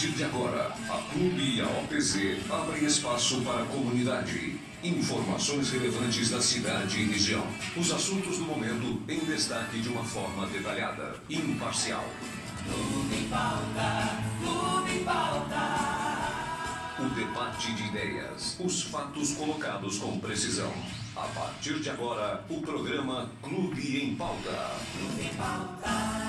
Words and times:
partir 0.00 0.16
de 0.16 0.24
agora, 0.24 0.74
a 0.88 1.12
Clube 1.12 1.56
e 1.56 1.60
a 1.60 1.66
OPZ 1.66 2.50
abrem 2.50 2.86
espaço 2.86 3.42
para 3.42 3.64
a 3.64 3.66
comunidade. 3.66 4.58
Informações 4.82 5.70
relevantes 5.70 6.30
da 6.30 6.40
cidade 6.40 7.02
e 7.02 7.04
região. 7.04 7.46
Os 7.76 7.92
assuntos 7.92 8.38
do 8.38 8.44
momento 8.44 9.02
em 9.06 9.18
destaque 9.18 9.78
de 9.78 9.90
uma 9.90 10.02
forma 10.02 10.46
detalhada 10.46 11.16
e 11.28 11.36
imparcial. 11.36 12.06
Clube 12.64 13.14
em 13.14 13.28
pauta, 13.28 14.22
clube 14.40 15.00
em 15.00 15.04
pauta. 15.04 15.60
O 16.98 17.08
debate 17.14 17.74
de 17.74 17.82
ideias, 17.88 18.56
os 18.58 18.84
fatos 18.84 19.34
colocados 19.34 19.98
com 19.98 20.18
precisão. 20.18 20.72
A 21.14 21.26
partir 21.38 21.78
de 21.78 21.90
agora, 21.90 22.42
o 22.48 22.62
programa 22.62 23.28
Clube 23.42 24.02
em 24.02 24.14
Pauta. 24.14 24.78
Clube 24.96 25.26
em 25.26 25.34
pauta. 25.34 26.19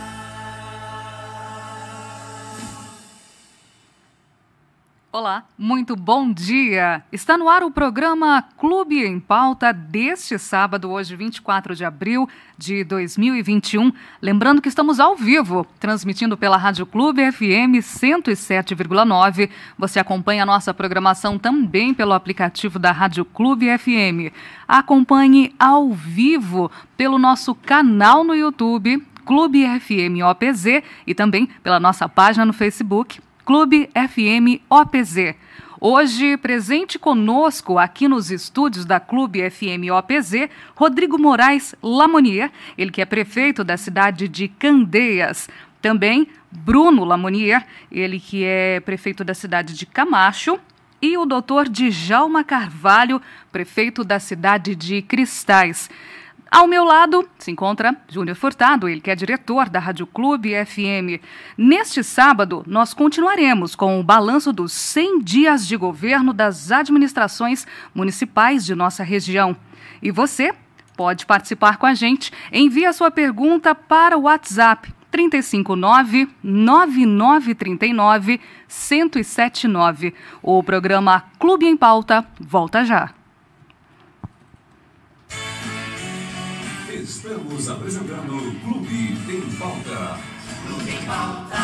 Olá, 5.13 5.43
muito 5.57 5.93
bom 5.93 6.31
dia! 6.31 7.03
Está 7.11 7.37
no 7.37 7.49
ar 7.49 7.63
o 7.63 7.69
programa 7.69 8.45
Clube 8.57 9.03
em 9.03 9.19
Pauta 9.19 9.73
deste 9.73 10.39
sábado, 10.39 10.89
hoje 10.89 11.17
24 11.17 11.75
de 11.75 11.83
abril 11.83 12.29
de 12.57 12.85
2021. 12.85 13.91
Lembrando 14.21 14.61
que 14.61 14.69
estamos 14.69 15.01
ao 15.01 15.13
vivo, 15.13 15.67
transmitindo 15.81 16.37
pela 16.37 16.55
Rádio 16.55 16.85
Clube 16.85 17.29
FM 17.29 17.83
107,9. 17.83 19.49
Você 19.77 19.99
acompanha 19.99 20.43
a 20.43 20.45
nossa 20.45 20.73
programação 20.73 21.37
também 21.37 21.93
pelo 21.93 22.13
aplicativo 22.13 22.79
da 22.79 22.93
Rádio 22.93 23.25
Clube 23.25 23.67
FM. 23.77 24.33
Acompanhe 24.65 25.53
ao 25.59 25.91
vivo 25.91 26.71
pelo 26.95 27.19
nosso 27.19 27.53
canal 27.53 28.23
no 28.23 28.33
YouTube, 28.33 29.05
Clube 29.25 29.65
FM 29.77 30.23
OPZ, 30.23 30.81
e 31.05 31.13
também 31.13 31.47
pela 31.61 31.81
nossa 31.81 32.07
página 32.07 32.45
no 32.45 32.53
Facebook 32.53 33.19
Clube 33.51 33.89
FM 33.93 34.63
OPZ. 34.69 35.35
Hoje, 35.77 36.37
presente 36.37 36.97
conosco 36.97 37.77
aqui 37.77 38.07
nos 38.07 38.31
estúdios 38.31 38.85
da 38.85 38.97
Clube 38.97 39.41
FM 39.49 39.91
OPZ, 39.91 40.49
Rodrigo 40.73 41.19
Moraes 41.19 41.75
Lamonier, 41.83 42.49
ele 42.77 42.91
que 42.91 43.01
é 43.01 43.05
prefeito 43.05 43.61
da 43.61 43.75
cidade 43.75 44.29
de 44.29 44.47
Candeias. 44.47 45.49
Também 45.81 46.29
Bruno 46.49 47.03
Lamonier, 47.03 47.67
ele 47.91 48.21
que 48.21 48.45
é 48.45 48.79
prefeito 48.79 49.21
da 49.21 49.33
cidade 49.33 49.73
de 49.73 49.85
Camacho. 49.85 50.57
E 51.01 51.17
o 51.17 51.25
doutor 51.25 51.67
Djalma 51.67 52.45
Carvalho, 52.45 53.21
prefeito 53.51 54.05
da 54.05 54.17
cidade 54.17 54.75
de 54.75 55.01
Cristais. 55.01 55.89
Ao 56.51 56.67
meu 56.67 56.83
lado 56.83 57.25
se 57.39 57.49
encontra 57.49 57.95
Júnior 58.09 58.35
Furtado, 58.35 58.89
ele 58.89 58.99
que 58.99 59.09
é 59.09 59.15
diretor 59.15 59.69
da 59.69 59.79
Rádio 59.79 60.05
Clube 60.05 60.51
FM. 60.65 61.23
Neste 61.57 62.03
sábado, 62.03 62.61
nós 62.67 62.93
continuaremos 62.93 63.73
com 63.73 63.97
o 63.97 64.03
balanço 64.03 64.51
dos 64.51 64.73
100 64.73 65.21
dias 65.21 65.65
de 65.65 65.77
governo 65.77 66.33
das 66.33 66.69
administrações 66.69 67.65
municipais 67.95 68.65
de 68.65 68.75
nossa 68.75 69.01
região. 69.01 69.55
E 70.01 70.11
você 70.11 70.53
pode 70.97 71.25
participar 71.25 71.77
com 71.77 71.85
a 71.85 71.93
gente. 71.93 72.33
Envie 72.51 72.85
a 72.85 72.91
sua 72.91 73.09
pergunta 73.09 73.73
para 73.73 74.17
o 74.17 74.23
WhatsApp 74.23 74.93
359 75.09 76.27
9939 76.43 78.41
1079. 78.67 80.13
O 80.43 80.61
programa 80.61 81.23
Clube 81.39 81.65
em 81.65 81.77
Pauta 81.77 82.25
volta 82.41 82.83
já. 82.83 83.20
Estamos 87.31 87.69
apresentando 87.69 88.59
Clube 88.59 89.17
em 89.29 89.55
Pauta. 89.57 90.19
Clube 90.67 90.91
em 90.91 91.05
pauta. 91.05 91.61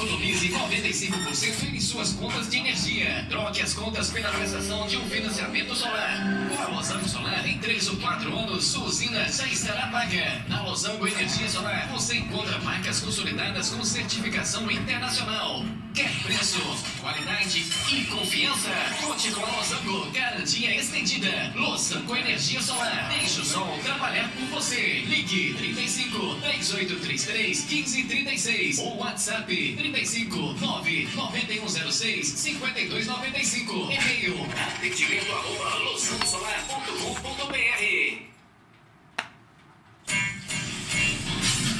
Economize 0.00 0.48
95% 0.48 1.74
em 1.74 1.78
suas 1.78 2.14
contas 2.14 2.48
de 2.48 2.56
energia. 2.56 3.26
Troque 3.28 3.60
as 3.60 3.74
contas 3.74 4.08
pela 4.08 4.30
prestação 4.30 4.86
de 4.86 4.96
um 4.96 5.04
financiamento 5.10 5.74
solar. 5.74 6.48
Com 6.48 6.62
a 6.62 6.66
Losango 6.68 7.06
Solar, 7.06 7.46
em 7.46 7.58
3 7.58 7.88
ou 7.90 7.96
4 7.96 8.38
anos, 8.38 8.64
sua 8.64 8.84
usina 8.84 9.30
já 9.30 9.46
estará 9.46 9.88
paga. 9.88 10.42
Na 10.48 10.62
Losango 10.62 11.06
Energia 11.06 11.46
Solar, 11.50 11.86
você 11.88 12.16
encontra 12.16 12.58
marcas 12.60 13.00
consolidadas 13.00 13.68
com 13.68 13.84
certificação 13.84 14.70
internacional. 14.70 15.66
Quer 15.94 16.10
preço, 16.22 16.60
qualidade 17.00 17.66
e 17.92 18.04
confiança? 18.04 18.70
Conte 19.02 19.30
com 19.32 19.44
a 19.44 19.50
Losango. 19.50 20.10
Garantia 20.12 20.76
estendida. 20.76 21.52
Losango 21.54 22.16
Energia 22.16 22.62
Solar. 22.62 23.08
Deixe 23.18 23.40
o 23.40 23.44
sol 23.44 23.78
trabalhar 23.82 24.30
por 24.30 24.46
você. 24.46 25.04
Ligue 25.06 25.52
35 25.54 26.36
3833 26.36 27.64
1536 27.66 28.78
ou 28.78 28.98
WhatsApp 28.98 29.74
35 29.76 29.89
9 29.90 31.08
9106 31.16 32.26
5295. 32.26 33.90
E-mail 33.90 34.36
atendimento 34.76 35.32
arroba 35.32 35.74
losangosolar.com.br 35.84 38.30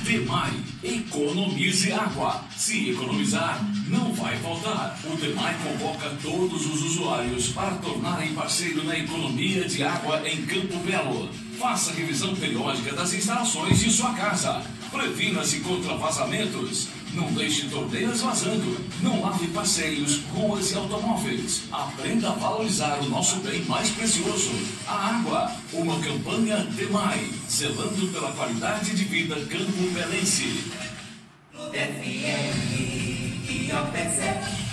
Demai, 0.03 0.51
economize 0.83 1.93
água. 1.93 2.45
Se 2.57 2.91
economizar, 2.91 3.65
não 3.87 4.13
vai 4.13 4.37
faltar. 4.39 4.99
O 5.05 5.15
Demai 5.17 5.57
convoca 5.63 6.11
todos 6.21 6.67
os 6.67 6.83
usuários 6.83 7.51
para 7.51 7.77
tornarem 7.77 8.35
parceiro 8.35 8.83
na 8.83 8.99
economia 8.99 9.69
de 9.69 9.85
água 9.85 10.29
em 10.29 10.45
Campo 10.47 10.79
Belo. 10.79 11.31
Faça 11.61 11.93
revisão 11.93 12.35
periódica 12.35 12.93
das 12.93 13.15
instalações 13.15 13.79
de 13.79 13.89
sua 13.89 14.13
casa. 14.15 14.65
Previna-se 14.91 15.61
contra 15.61 15.95
vazamentos. 15.95 16.89
Não 17.15 17.33
deixe 17.33 17.69
torneiras 17.69 18.21
vazando. 18.21 18.79
Não 19.03 19.21
lave 19.21 19.49
passeios, 19.49 20.21
ruas 20.33 20.71
e 20.71 20.77
automóveis. 20.77 21.63
Aprenda 21.73 22.31
a 22.31 22.35
valorizar 22.35 23.01
o 23.01 23.09
nosso 23.09 23.41
bem 23.41 23.65
mais 23.65 23.91
precioso, 23.91 24.51
a 24.87 25.17
água. 25.17 25.51
Uma 25.73 25.99
campanha 26.01 26.59
Demai, 26.59 27.29
zelando 27.49 28.07
pela 28.13 28.33
qualidade 28.33 28.95
de 28.95 29.05
vida 29.05 29.35
campo-belense. 29.35 30.71
Clube 31.53 31.79
FM 31.79 33.51
e 33.51 33.71
OPZ. 33.73 34.71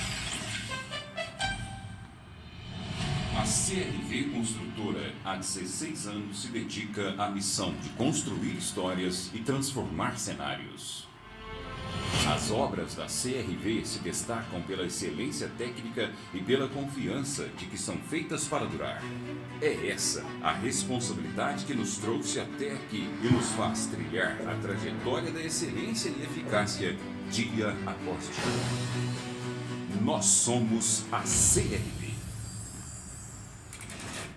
A 3.35 3.41
CRV 3.41 4.29
Construtora, 4.33 5.13
há 5.23 5.35
16 5.35 6.07
anos, 6.07 6.41
se 6.41 6.47
dedica 6.49 7.15
à 7.17 7.29
missão 7.29 7.73
de 7.81 7.89
construir 7.89 8.55
histórias 8.55 9.31
e 9.33 9.39
transformar 9.39 10.17
cenários. 10.19 11.06
As 12.27 12.51
obras 12.51 12.95
da 12.95 13.05
CRV 13.05 13.85
se 13.85 13.99
destacam 13.99 14.61
pela 14.61 14.85
excelência 14.85 15.49
técnica 15.57 16.11
e 16.33 16.41
pela 16.41 16.67
confiança 16.67 17.47
de 17.57 17.65
que 17.65 17.77
são 17.77 17.97
feitas 17.97 18.45
para 18.47 18.65
durar. 18.65 19.01
É 19.61 19.87
essa 19.89 20.25
a 20.41 20.51
responsabilidade 20.51 21.65
que 21.65 21.73
nos 21.73 21.97
trouxe 21.97 22.39
até 22.39 22.73
aqui 22.73 23.09
e 23.23 23.27
nos 23.27 23.51
faz 23.51 23.85
trilhar 23.87 24.37
a 24.47 24.55
trajetória 24.55 25.31
da 25.31 25.41
excelência 25.41 26.09
e 26.09 26.23
eficácia 26.23 26.97
dia 27.31 27.69
após 27.85 28.25
dia. 28.25 29.07
Nós 30.01 30.25
somos 30.25 31.05
a 31.11 31.19
CRV. 31.19 32.06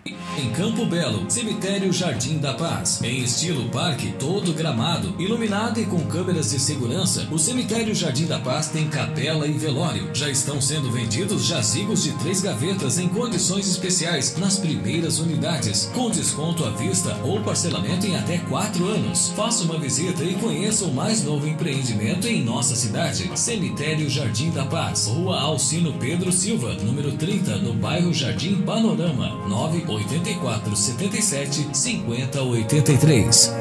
Em 0.07 0.51
Campo 0.53 0.87
Belo, 0.87 1.31
cemitério 1.31 1.93
Jardim 1.93 2.39
da 2.39 2.55
Paz. 2.55 3.03
Em 3.03 3.23
estilo 3.23 3.69
parque, 3.69 4.15
todo 4.19 4.55
gramado, 4.55 5.15
iluminado 5.19 5.79
e 5.79 5.85
com 5.85 6.01
câmeras 6.07 6.51
de 6.51 6.59
segurança, 6.59 7.29
o 7.31 7.39
cemitério 7.39 7.95
Jardim 7.95 8.25
da 8.25 8.39
Paz 8.39 8.69
tem 8.69 8.89
capela 8.89 9.47
e 9.47 9.53
velório. 9.53 10.09
Já 10.15 10.31
estão 10.31 10.59
sendo 10.59 10.91
vendidos 10.91 11.45
jazigos 11.45 12.03
de 12.03 12.13
três 12.13 12.41
gavetas 12.41 12.99
em 12.99 13.09
condições 13.09 13.69
especiais 13.69 14.39
nas 14.39 14.59
primeiras 14.59 15.19
unidades, 15.19 15.91
com 15.95 16.11
desconto 16.11 16.65
à 16.65 16.71
vista 16.71 17.15
ou 17.23 17.43
parcelamento 17.43 18.07
em 18.07 18.17
até 18.17 18.39
quatro 18.39 18.87
anos. 18.87 19.29
Faça 19.37 19.65
uma 19.65 19.79
visita 19.79 20.25
e 20.25 20.35
conheça 20.37 20.87
o 20.87 20.95
mais 20.95 21.23
novo 21.23 21.47
empreendimento 21.47 22.27
em 22.27 22.43
nossa 22.43 22.75
cidade. 22.75 23.31
Cemitério 23.39 24.09
Jardim 24.09 24.51
da 24.51 24.65
Paz, 24.65 25.07
Rua 25.09 25.39
Alcino 25.39 25.93
Pedro 25.93 26.33
Silva, 26.33 26.73
número 26.77 27.13
30, 27.13 27.57
no 27.59 27.75
bairro 27.75 28.15
Jardim 28.15 28.63
Panorama, 28.63 29.47
984 29.91 30.77
77 30.77 31.69
50 31.73 32.43
83. 32.43 33.55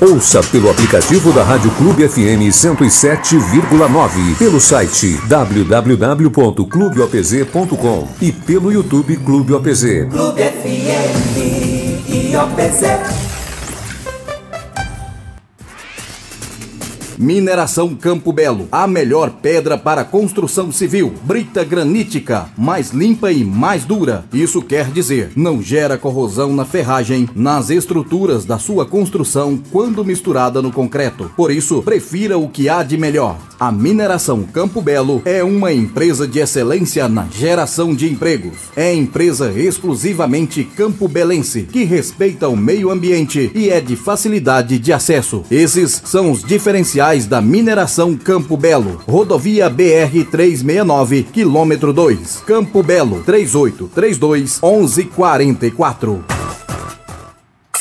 Ouça 0.00 0.42
pelo 0.44 0.70
aplicativo 0.70 1.32
da 1.32 1.42
Rádio 1.44 1.70
Clube 1.72 2.08
FM 2.08 2.48
107,9, 2.50 4.38
pelo 4.38 4.58
site 4.58 5.20
www.clubeopz.com 5.28 8.08
e 8.22 8.32
pelo 8.32 8.72
YouTube 8.72 9.18
Clube 9.18 9.52
OPZ. 9.52 10.08
Clube 10.10 10.42
FM 10.42 11.36
e 12.08 12.34
OPZ. 12.34 13.29
Mineração 17.20 17.94
Campo 17.94 18.32
Belo, 18.32 18.66
a 18.72 18.86
melhor 18.86 19.28
pedra 19.42 19.76
para 19.76 20.04
construção 20.04 20.72
civil. 20.72 21.12
Brita 21.22 21.62
granítica, 21.62 22.48
mais 22.56 22.92
limpa 22.92 23.30
e 23.30 23.44
mais 23.44 23.84
dura. 23.84 24.24
Isso 24.32 24.62
quer 24.62 24.90
dizer, 24.90 25.30
não 25.36 25.60
gera 25.60 25.98
corrosão 25.98 26.54
na 26.54 26.64
ferragem, 26.64 27.28
nas 27.34 27.68
estruturas 27.68 28.46
da 28.46 28.58
sua 28.58 28.86
construção 28.86 29.60
quando 29.70 30.02
misturada 30.02 30.62
no 30.62 30.72
concreto. 30.72 31.30
Por 31.36 31.50
isso, 31.50 31.82
prefira 31.82 32.38
o 32.38 32.48
que 32.48 32.70
há 32.70 32.82
de 32.82 32.96
melhor. 32.96 33.36
A 33.60 33.70
Mineração 33.70 34.42
Campo 34.44 34.80
Belo 34.80 35.20
é 35.26 35.44
uma 35.44 35.70
empresa 35.70 36.26
de 36.26 36.38
excelência 36.38 37.06
na 37.06 37.26
geração 37.26 37.94
de 37.94 38.10
empregos. 38.10 38.56
É 38.74 38.94
empresa 38.94 39.52
exclusivamente 39.52 40.64
campo 40.64 41.06
belense, 41.06 41.64
que 41.64 41.84
respeita 41.84 42.48
o 42.48 42.56
meio 42.56 42.90
ambiente 42.90 43.52
e 43.54 43.68
é 43.68 43.78
de 43.78 43.94
facilidade 43.94 44.78
de 44.78 44.90
acesso. 44.90 45.44
Esses 45.50 46.00
são 46.06 46.30
os 46.30 46.42
diferenciais 46.42 47.09
da 47.10 47.40
Mineração 47.40 48.16
Campo 48.16 48.56
Belo. 48.56 49.02
Rodovia 49.06 49.68
BR 49.68 50.24
369, 50.30 51.24
quilômetro 51.24 51.92
2. 51.92 52.44
Campo 52.46 52.84
Belo 52.84 53.22
3832 53.24 54.60
1144. 54.62 56.24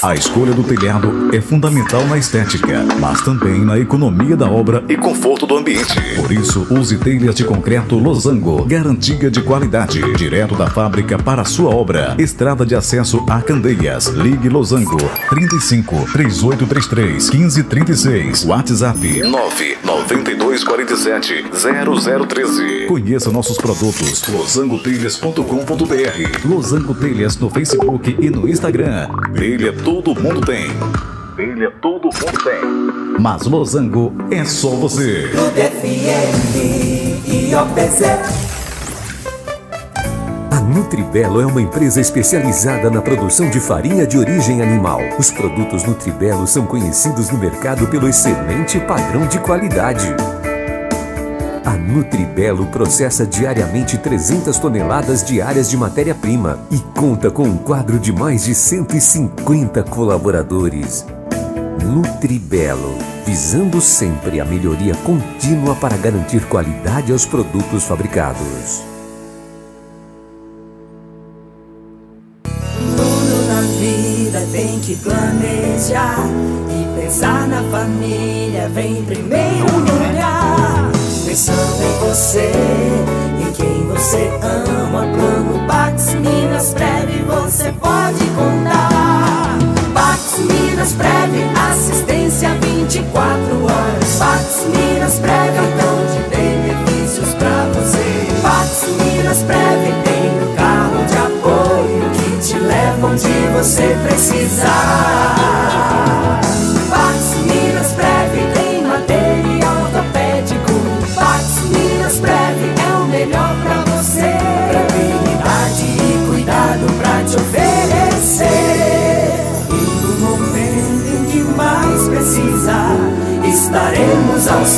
A 0.01 0.16
escolha 0.16 0.54
do 0.54 0.63
telhado 0.63 1.36
é 1.36 1.42
fundamental 1.42 2.07
na 2.07 2.18
estética, 2.18 2.86
mas 3.01 3.19
também 3.19 3.66
na 3.66 3.78
economia 3.78 4.38
da 4.38 4.50
obra 4.50 4.81
e 4.88 4.96
conforto 4.96 5.46
do 5.46 5.57
ambiente. 5.57 6.00
Por 6.16 6.31
isso, 6.31 6.66
use 6.74 6.98
telhas 6.98 7.36
de 7.36 7.44
concreto 7.44 7.98
Losango, 7.98 8.63
garantia 8.63 9.30
de 9.30 9.42
qualidade, 9.42 10.00
direto 10.13 10.56
da 10.56 10.68
fábrica 10.68 11.18
para 11.18 11.42
a 11.42 11.46
sua 11.46 11.75
obra. 11.75 12.16
Estrada 12.18 12.66
de 12.66 12.75
acesso 12.75 13.25
a 13.30 13.42
Candeias. 13.42 14.06
Ligue 14.06 14.48
Losango 14.48 14.96
35 15.31 16.06
3833 16.13 17.31
1536. 17.31 18.45
WhatsApp 18.45 19.22
992 19.22 20.63
47 20.63 21.44
0013. 21.52 22.86
Conheça 22.88 23.30
nossos 23.31 23.57
produtos 23.57 24.24
losangotelhas.com.br. 24.30 26.48
Losango 26.48 26.95
Telhas 26.95 27.38
no 27.38 27.50
Facebook 27.50 28.16
e 28.18 28.30
no 28.30 28.48
Instagram. 28.48 29.10
Telha 29.36 29.74
todo 29.89 30.13
mundo 30.21 30.39
tem. 30.41 30.68
Telha 31.36 31.71
todo 31.81 32.03
mundo 32.03 32.44
tem. 32.44 33.19
Mas 33.19 33.47
Losango 33.47 34.13
é 34.30 34.45
só 34.45 34.69
você. 34.69 35.30
Clube 35.31 35.62
FM 35.62 37.25
e 37.25 37.56
OPZ. 37.56 38.03
A 40.51 40.59
Nutribelo 40.59 41.41
é 41.41 41.45
uma 41.47 41.59
empresa 41.59 42.00
especializada 42.00 42.91
na 42.91 43.01
produção 43.01 43.50
de 43.50 43.59
farinha 43.59 44.06
de 44.06 44.19
origem 44.19 44.62
animal. 44.62 45.00
Os 45.18 45.31
produtos 45.31 45.83
Nutribelo 45.83 46.45
são 46.45 46.68
conhecidos 46.68 47.31
no 47.31 47.39
mercado 47.39 47.88
pelo 47.88 48.07
excelente 48.07 48.80
padrão 48.81 49.25
de 49.25 49.39
qualidade. 49.39 50.06
A 51.69 51.77
Nutribelo 51.77 52.66
processa 52.66 53.27
diariamente 53.27 53.95
300 53.95 54.57
toneladas 54.57 55.24
diárias 55.24 55.69
de 55.69 55.77
matéria-prima 55.77 56.60
e 56.71 56.80
conta 57.00 57.30
com 57.30 57.44
um 57.44 57.57
quadro 57.57 58.00
de 58.00 58.12
mais 58.12 58.45
de 58.45 58.56
150 58.56 59.83
colaboradores. 59.83 61.06
Nutribelo, 61.86 62.98
visando 63.24 63.80
sempre 63.80 64.39
a 64.39 64.45
melhoria 64.45 64.95
contínua 64.95 65.75
para 65.75 65.95
garantir 65.95 66.44
qualidade 66.48 67.12
aos 67.12 67.27
produtos 67.27 67.83
fabricados. 67.83 68.81
Tudo 72.95 73.48
na 73.48 73.62
vida 73.62 74.44
tem 74.51 74.80
que 74.80 74.95
planejar 74.95 76.25
e 76.68 77.00
pensar 77.00 77.48
na 77.48 77.62
família 77.66 78.68
vem 78.69 78.98
em 78.98 79.06
primeiro. 79.06 79.29
Pensando 81.30 81.84
em 81.84 82.10
você, 82.10 82.52
em 83.40 83.54
quem 83.54 83.88
você 83.88 84.31
ama, 84.42 85.02
plano 85.02 85.68
Pax 85.68 86.16
Minas 86.16 86.74
Breve 86.74 87.22
você 87.22 87.72
pode 87.74 88.26
contar. 88.36 89.60
Pax 89.94 90.40
Minas 90.40 90.94
Breve, 90.94 91.44
assistência 91.70 92.50
24 92.60 93.64
horas. 93.64 94.16
Pax 94.18 94.66
Minas 94.76 95.20
Breve, 95.20 95.54
cartão 95.54 95.98
de 96.08 96.36
benefícios 96.36 97.36
pra 97.36 97.68
você. 97.76 98.42
Pax 98.42 98.86
Minas 98.98 99.44
Breve 99.44 99.94
tem 100.06 100.50
um 100.50 100.56
carro 100.56 101.06
de 101.06 101.16
apoio 101.16 102.10
que 102.10 102.48
te 102.48 102.58
leva 102.58 103.06
onde 103.06 103.30
você 103.54 103.96
precisar. 104.04 105.38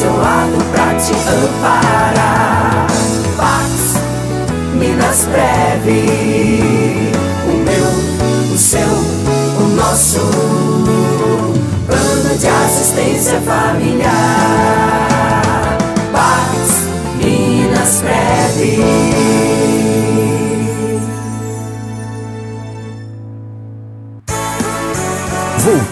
Seu 0.02 0.18
lado 0.18 0.58
pra 0.72 0.96
te 0.96 1.14
amparar. 1.30 2.88
Pax 3.38 3.94
Minas 4.74 5.28
Breve, 5.32 7.12
o 7.46 7.52
meu, 7.64 7.86
o 8.52 8.58
seu, 8.58 8.90
o 9.60 9.68
nosso 9.76 10.22
plano 11.86 12.36
de 12.40 12.48
assistência 12.48 13.40
familiar. 13.42 14.08
Pax 16.12 16.88
Minas 17.24 18.02
Breve. 18.02 18.91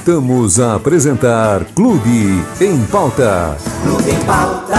Voltamos 0.10 0.60
a 0.60 0.74
apresentar 0.74 1.64
Clube 1.76 2.44
em 2.60 2.84
Pauta. 2.88 3.56
Clube 3.84 4.10
em 4.10 4.26
Pauta. 4.26 4.76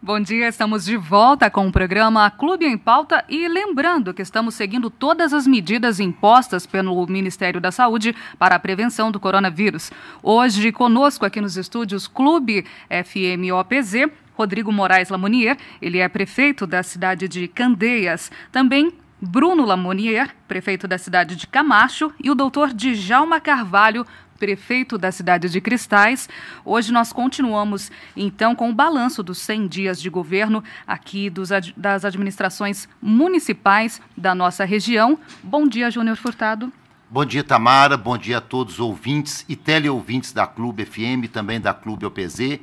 Bom 0.00 0.20
dia, 0.20 0.46
estamos 0.46 0.84
de 0.84 0.96
volta 0.96 1.50
com 1.50 1.66
o 1.66 1.72
programa 1.72 2.30
Clube 2.30 2.64
em 2.64 2.78
Pauta 2.78 3.24
e 3.28 3.48
lembrando 3.48 4.14
que 4.14 4.22
estamos 4.22 4.54
seguindo 4.54 4.90
todas 4.90 5.32
as 5.32 5.44
medidas 5.44 5.98
impostas 5.98 6.68
pelo 6.68 7.04
Ministério 7.08 7.60
da 7.60 7.72
Saúde 7.72 8.14
para 8.38 8.54
a 8.54 8.60
prevenção 8.60 9.10
do 9.10 9.18
coronavírus. 9.18 9.90
Hoje, 10.22 10.70
conosco 10.70 11.26
aqui 11.26 11.40
nos 11.40 11.56
estúdios 11.56 12.06
Clube 12.06 12.64
FM 12.88 13.52
OPZ, 13.52 14.08
Rodrigo 14.34 14.70
Moraes 14.70 15.08
Lamonier, 15.08 15.58
ele 15.82 15.98
é 15.98 16.08
prefeito 16.08 16.64
da 16.64 16.84
cidade 16.84 17.26
de 17.26 17.48
Candeias. 17.48 18.30
Também 18.52 18.92
Bruno 19.20 19.64
Lamonier, 19.64 20.34
prefeito 20.46 20.86
da 20.86 20.98
cidade 20.98 21.36
de 21.36 21.46
Camacho, 21.46 22.12
e 22.22 22.30
o 22.30 22.34
doutor 22.34 22.74
Djalma 22.74 23.40
Carvalho, 23.40 24.06
prefeito 24.38 24.98
da 24.98 25.10
cidade 25.10 25.48
de 25.48 25.58
Cristais. 25.58 26.28
Hoje 26.62 26.92
nós 26.92 27.14
continuamos, 27.14 27.90
então, 28.14 28.54
com 28.54 28.68
o 28.68 28.74
balanço 28.74 29.22
dos 29.22 29.38
100 29.38 29.68
dias 29.68 30.02
de 30.02 30.10
governo 30.10 30.62
aqui 30.86 31.30
dos, 31.30 31.48
das 31.74 32.04
administrações 32.04 32.86
municipais 33.00 34.02
da 34.14 34.34
nossa 34.34 34.66
região. 34.66 35.18
Bom 35.42 35.66
dia, 35.66 35.90
Júnior 35.90 36.16
Furtado. 36.16 36.70
Bom 37.08 37.24
dia, 37.24 37.42
Tamara. 37.42 37.96
Bom 37.96 38.18
dia 38.18 38.36
a 38.38 38.40
todos 38.42 38.74
os 38.74 38.80
ouvintes 38.80 39.46
e 39.48 39.56
teleouvintes 39.56 40.32
da 40.32 40.46
Clube 40.46 40.84
FM, 40.84 41.30
também 41.32 41.58
da 41.58 41.72
Clube 41.72 42.04
OPZ. 42.04 42.60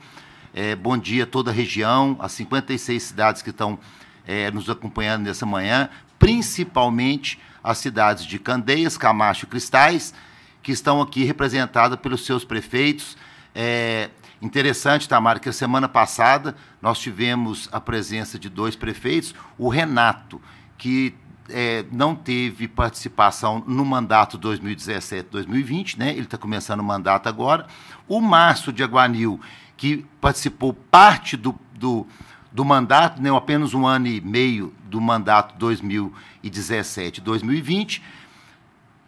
É, 0.54 0.76
bom 0.76 0.96
dia 0.96 1.24
a 1.24 1.28
toda 1.28 1.50
a 1.50 1.54
região, 1.54 2.16
as 2.20 2.34
56 2.34 3.02
cidades 3.02 3.42
que 3.42 3.50
estão 3.50 3.80
é, 4.28 4.52
nos 4.52 4.70
acompanhando 4.70 5.24
nessa 5.24 5.46
manhã, 5.46 5.90
principalmente 6.24 7.38
as 7.62 7.80
cidades 7.80 8.26
de 8.26 8.40
Candeias, 8.40 8.98
Camacho 8.98 9.44
e 9.44 9.48
Cristais, 9.50 10.14
que 10.62 10.72
estão 10.72 11.02
aqui 11.02 11.26
representadas 11.26 12.00
pelos 12.00 12.26
seus 12.26 12.46
prefeitos. 12.46 13.18
É 13.54 14.10
interessante, 14.42 15.08
Tamara, 15.08 15.38
que 15.38 15.50
a 15.50 15.54
semana 15.54 15.90
passada 15.90 16.56
nós 16.82 16.98
tivemos 16.98 17.68
a 17.74 17.82
presença 17.82 18.40
de 18.40 18.48
dois 18.48 18.74
prefeitos, 18.74 19.36
o 19.58 19.68
Renato, 19.68 20.42
que 20.78 21.14
é, 21.50 21.84
não 21.92 22.16
teve 22.16 22.70
participação 22.70 23.62
no 23.68 23.84
mandato 23.84 24.40
2017-2020, 24.40 25.98
né? 25.98 26.12
ele 26.12 26.22
está 26.22 26.38
começando 26.38 26.80
o 26.80 26.86
mandato 26.86 27.28
agora. 27.28 27.68
O 28.08 28.22
Márcio 28.22 28.72
de 28.72 28.82
Aguanil, 28.82 29.42
que 29.76 30.06
participou 30.22 30.74
parte 30.74 31.36
do, 31.36 31.54
do, 31.74 32.08
do 32.50 32.64
mandato, 32.64 33.22
né? 33.22 33.30
apenas 33.30 33.74
um 33.74 33.86
ano 33.86 34.08
e 34.08 34.22
meio 34.22 34.74
do 34.94 35.02
mandato 35.02 35.58
2017-2020. 35.58 38.02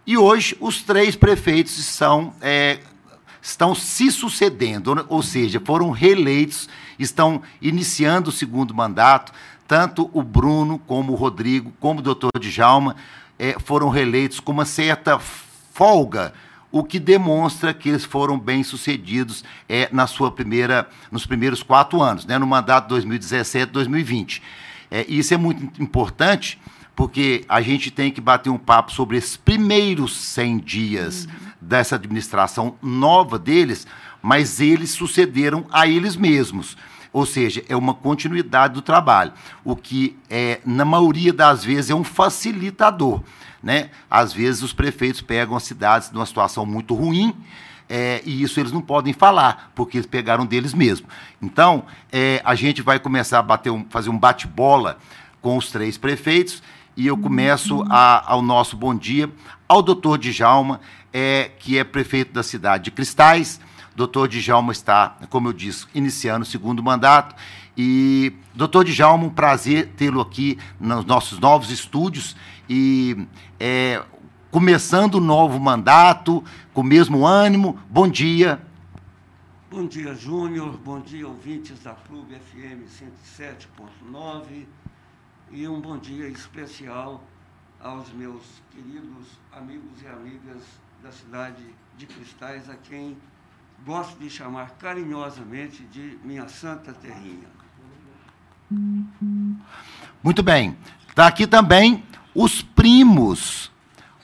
E 0.07 0.17
hoje 0.17 0.57
os 0.59 0.81
três 0.81 1.15
prefeitos 1.15 1.73
são, 1.85 2.33
é, 2.41 2.79
estão 3.39 3.75
se 3.75 4.11
sucedendo, 4.11 5.05
ou 5.07 5.21
seja, 5.21 5.61
foram 5.63 5.91
reeleitos, 5.91 6.67
estão 6.97 7.43
iniciando 7.61 8.31
o 8.31 8.33
segundo 8.33 8.73
mandato. 8.73 9.31
Tanto 9.67 10.09
o 10.11 10.23
Bruno, 10.23 10.79
como 10.79 11.13
o 11.13 11.15
Rodrigo, 11.15 11.71
como 11.79 11.99
o 11.99 12.03
doutor 12.03 12.31
Djalma 12.39 12.95
é, 13.37 13.55
foram 13.59 13.89
reeleitos 13.89 14.39
com 14.39 14.51
uma 14.51 14.65
certa 14.65 15.19
folga. 15.19 16.33
o 16.71 16.83
que 16.83 16.99
demonstra 16.99 17.71
que 17.73 17.89
eles 17.89 18.03
foram 18.03 18.39
bem 18.39 18.63
sucedidos 18.63 19.43
é, 19.69 19.87
na 19.93 20.07
sua 20.07 20.29
primeira, 20.29 20.89
nos 21.09 21.25
primeiros 21.25 21.63
quatro 21.63 22.01
anos, 22.01 22.25
né, 22.25 22.37
no 22.37 22.45
mandato 22.45 22.93
2017-2020. 22.93 24.41
É, 24.89 25.05
isso 25.07 25.33
é 25.33 25.37
muito 25.37 25.81
importante 25.81 26.59
porque 26.95 27.43
a 27.49 27.61
gente 27.61 27.91
tem 27.91 28.09
que 28.09 28.21
bater 28.21 28.49
um 28.49 28.57
papo 28.57 28.91
sobre 28.91 29.17
esses 29.17 29.35
primeiros 29.35 30.15
100 30.15 30.59
dias 30.59 31.25
uhum. 31.25 31.31
dessa 31.59 31.95
administração 31.95 32.75
nova 32.81 33.37
deles, 33.37 33.85
mas 34.21 34.61
eles 34.61 34.91
sucederam 34.91 35.65
a 35.71 35.87
eles 35.87 36.15
mesmos. 36.15 36.77
Ou 37.11 37.25
seja, 37.25 37.63
é 37.69 37.75
uma 37.75 37.93
continuidade 37.93 38.73
do 38.73 38.81
trabalho, 38.81 39.33
o 39.63 39.75
que, 39.75 40.17
é, 40.29 40.59
na 40.65 40.83
maioria 40.83 41.31
das 41.31 41.63
vezes, 41.63 41.89
é 41.89 41.95
um 41.95 42.03
facilitador. 42.03 43.21
Né? 43.63 43.89
Às 44.09 44.33
vezes, 44.33 44.61
os 44.61 44.73
prefeitos 44.73 45.21
pegam 45.21 45.55
as 45.55 45.63
cidades 45.63 46.11
numa 46.11 46.25
situação 46.25 46.65
muito 46.65 46.93
ruim, 46.93 47.33
é, 47.89 48.21
e 48.25 48.41
isso 48.41 48.59
eles 48.59 48.71
não 48.71 48.81
podem 48.81 49.13
falar, 49.13 49.71
porque 49.75 49.97
eles 49.97 50.07
pegaram 50.07 50.45
deles 50.45 50.73
mesmos. 50.73 51.09
Então, 51.41 51.85
é, 52.11 52.41
a 52.43 52.55
gente 52.55 52.81
vai 52.81 52.99
começar 52.99 53.39
a 53.39 53.43
bater 53.43 53.69
um, 53.69 53.85
fazer 53.89 54.09
um 54.09 54.17
bate-bola 54.17 54.97
com 55.41 55.57
os 55.57 55.71
três 55.71 55.97
prefeitos 55.97 56.63
e 56.97 57.07
eu 57.07 57.17
começo 57.17 57.85
a, 57.89 58.31
ao 58.31 58.41
nosso 58.41 58.75
bom 58.75 58.95
dia 58.95 59.29
ao 59.67 59.81
doutor 59.81 60.17
Djalma, 60.17 60.79
é, 61.11 61.51
que 61.59 61.77
é 61.77 61.83
prefeito 61.83 62.33
da 62.33 62.43
cidade 62.43 62.85
de 62.85 62.91
Cristais. 62.91 63.59
Doutor 63.95 64.27
Djalma 64.27 64.71
está, 64.71 65.17
como 65.29 65.47
eu 65.47 65.53
disse, 65.53 65.85
iniciando 65.93 66.43
o 66.43 66.45
segundo 66.45 66.83
mandato. 66.83 67.35
E, 67.77 68.33
doutor 68.53 68.85
Djalma, 68.85 69.25
um 69.25 69.29
prazer 69.29 69.93
tê-lo 69.97 70.21
aqui 70.21 70.57
nos 70.79 71.05
nossos 71.05 71.39
novos 71.39 71.69
estúdios 71.69 72.35
e 72.69 73.27
é, 73.59 74.01
começando 74.49 75.15
o 75.15 75.21
novo 75.21 75.59
mandato, 75.59 76.43
com 76.75 76.81
o 76.81 76.83
mesmo 76.83 77.25
ânimo. 77.25 77.79
Bom 77.89 78.05
dia. 78.05 78.61
Bom 79.71 79.87
dia, 79.87 80.13
Júnior. 80.13 80.77
Bom 80.77 80.99
dia, 80.99 81.25
ouvintes 81.25 81.79
da 81.79 81.93
Clube 81.93 82.35
FM 82.35 82.83
107.9 83.39 84.65
e 85.51 85.65
um 85.69 85.79
bom 85.79 85.97
dia 85.97 86.27
especial 86.27 87.23
aos 87.79 88.11
meus 88.11 88.43
queridos 88.71 89.25
amigos 89.53 90.01
e 90.03 90.07
amigas 90.07 90.63
da 91.01 91.13
cidade 91.13 91.63
de 91.97 92.05
Cristais, 92.07 92.69
a 92.69 92.75
quem 92.75 93.17
gosto 93.85 94.19
de 94.19 94.29
chamar 94.29 94.71
carinhosamente 94.71 95.81
de 95.85 96.19
minha 96.25 96.49
santa 96.49 96.91
terrinha. 96.91 97.47
Muito 100.21 100.43
bem. 100.43 100.75
Está 101.07 101.27
aqui 101.27 101.47
também 101.47 102.03
os 102.33 102.61
primos 102.61 103.71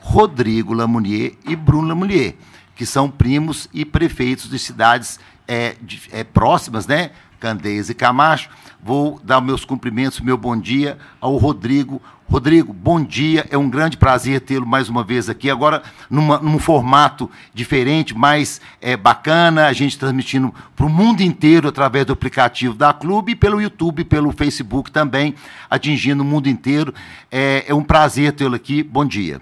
Rodrigo 0.02 0.74
Lamounier 0.74 1.36
e 1.48 1.56
Bruno 1.56 1.88
Lamounier, 1.88 2.36
que 2.76 2.86
são 2.86 3.10
primos 3.10 3.70
e 3.72 3.86
prefeitos 3.86 4.50
de 4.50 4.58
cidades 4.58 5.20
é, 5.48 5.76
de, 5.82 6.02
é, 6.12 6.24
próximas, 6.24 6.88
né? 6.88 7.12
Candeias 7.40 7.90
e 7.90 7.94
Camacho. 7.94 8.50
Vou 8.84 9.20
dar 9.24 9.42
meus 9.42 9.64
cumprimentos, 9.64 10.20
meu 10.20 10.38
bom 10.38 10.58
dia 10.58 10.98
ao 11.20 11.38
Rodrigo. 11.38 12.02
Rodrigo, 12.28 12.72
bom 12.72 13.04
dia. 13.04 13.46
É 13.50 13.58
um 13.58 13.70
grande 13.70 13.98
prazer 13.98 14.42
tê-lo 14.42 14.66
mais 14.66 14.90
uma 14.90 15.04
vez 15.04 15.30
aqui. 15.30 15.50
Agora, 15.50 15.84
numa, 16.10 16.40
num 16.40 16.58
formato 16.58 17.30
diferente, 17.54 18.18
mais 18.18 18.62
é, 18.80 18.98
bacana, 18.98 19.68
a 19.68 19.74
gente 19.74 20.00
transmitindo 20.00 20.54
para 20.76 20.86
o 20.86 20.90
mundo 20.90 21.22
inteiro 21.22 21.68
através 21.68 22.06
do 22.06 22.14
aplicativo 22.14 22.74
da 22.74 22.94
Clube 22.94 23.36
pelo 23.36 23.62
YouTube, 23.62 24.04
pelo 24.04 24.32
Facebook 24.32 24.90
também, 24.92 25.36
atingindo 25.70 26.24
o 26.24 26.26
mundo 26.26 26.48
inteiro. 26.48 26.94
É, 27.30 27.66
é 27.68 27.74
um 27.74 27.84
prazer 27.84 28.32
tê-lo 28.34 28.56
aqui. 28.56 28.82
Bom 28.82 29.06
dia. 29.06 29.42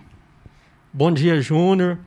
Bom 0.92 1.12
dia, 1.12 1.40
Júnior. 1.40 2.00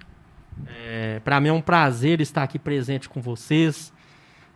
É, 0.67 1.21
para 1.21 1.41
mim 1.41 1.51
é 1.51 1.53
um 1.53 1.61
prazer 1.61 2.21
estar 2.21 2.43
aqui 2.43 2.59
presente 2.59 3.09
com 3.09 3.23
vocês 3.23 3.93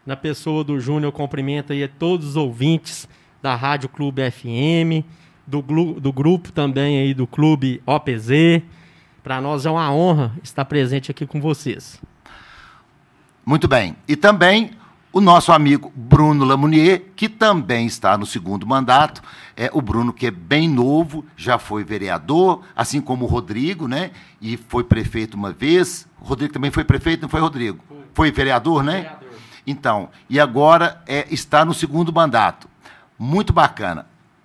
na 0.04 0.16
pessoa 0.16 0.64
do 0.64 0.80
Júnior, 0.80 1.12
cumprimento 1.12 1.72
aí 1.72 1.86
todos 1.86 2.30
os 2.30 2.36
ouvintes 2.36 3.08
da 3.40 3.54
Rádio 3.54 3.88
Clube 3.88 4.28
FM, 4.28 5.06
do, 5.46 5.62
do 5.62 6.12
grupo 6.12 6.50
também 6.50 6.98
aí 6.98 7.14
do 7.14 7.24
Clube 7.24 7.80
OPZ. 7.86 8.62
Para 9.22 9.40
nós 9.40 9.64
é 9.64 9.70
uma 9.70 9.92
honra 9.92 10.34
estar 10.42 10.64
presente 10.64 11.08
aqui 11.08 11.24
com 11.24 11.40
vocês. 11.40 12.02
Muito 13.44 13.68
bem. 13.68 13.94
E 14.08 14.16
também 14.16 14.72
o 15.16 15.20
nosso 15.22 15.50
amigo 15.50 15.90
Bruno 15.96 16.44
Lamounier, 16.44 17.04
que 17.16 17.26
também 17.26 17.86
está 17.86 18.18
no 18.18 18.26
segundo 18.26 18.66
mandato. 18.66 19.22
É 19.56 19.70
o 19.72 19.80
Bruno 19.80 20.12
que 20.12 20.26
é 20.26 20.30
bem 20.30 20.68
novo, 20.68 21.24
já 21.34 21.58
foi 21.58 21.82
vereador, 21.82 22.62
assim 22.76 23.00
como 23.00 23.24
o 23.24 23.26
Rodrigo, 23.26 23.88
né? 23.88 24.10
E 24.42 24.58
foi 24.58 24.84
prefeito 24.84 25.32
uma 25.32 25.54
vez. 25.54 26.06
O 26.20 26.24
Rodrigo 26.26 26.52
também 26.52 26.70
foi 26.70 26.84
prefeito, 26.84 27.22
não 27.22 27.30
foi 27.30 27.40
Rodrigo? 27.40 27.82
Foi, 27.88 27.96
foi 28.12 28.30
vereador, 28.30 28.84
né? 28.84 28.92
Vereador. 28.92 29.28
Então, 29.66 30.10
e 30.28 30.38
agora 30.38 31.02
é, 31.06 31.26
está 31.30 31.64
no 31.64 31.72
segundo 31.72 32.12
mandato. 32.12 32.68
Muito 33.18 33.54
bacana. 33.54 34.04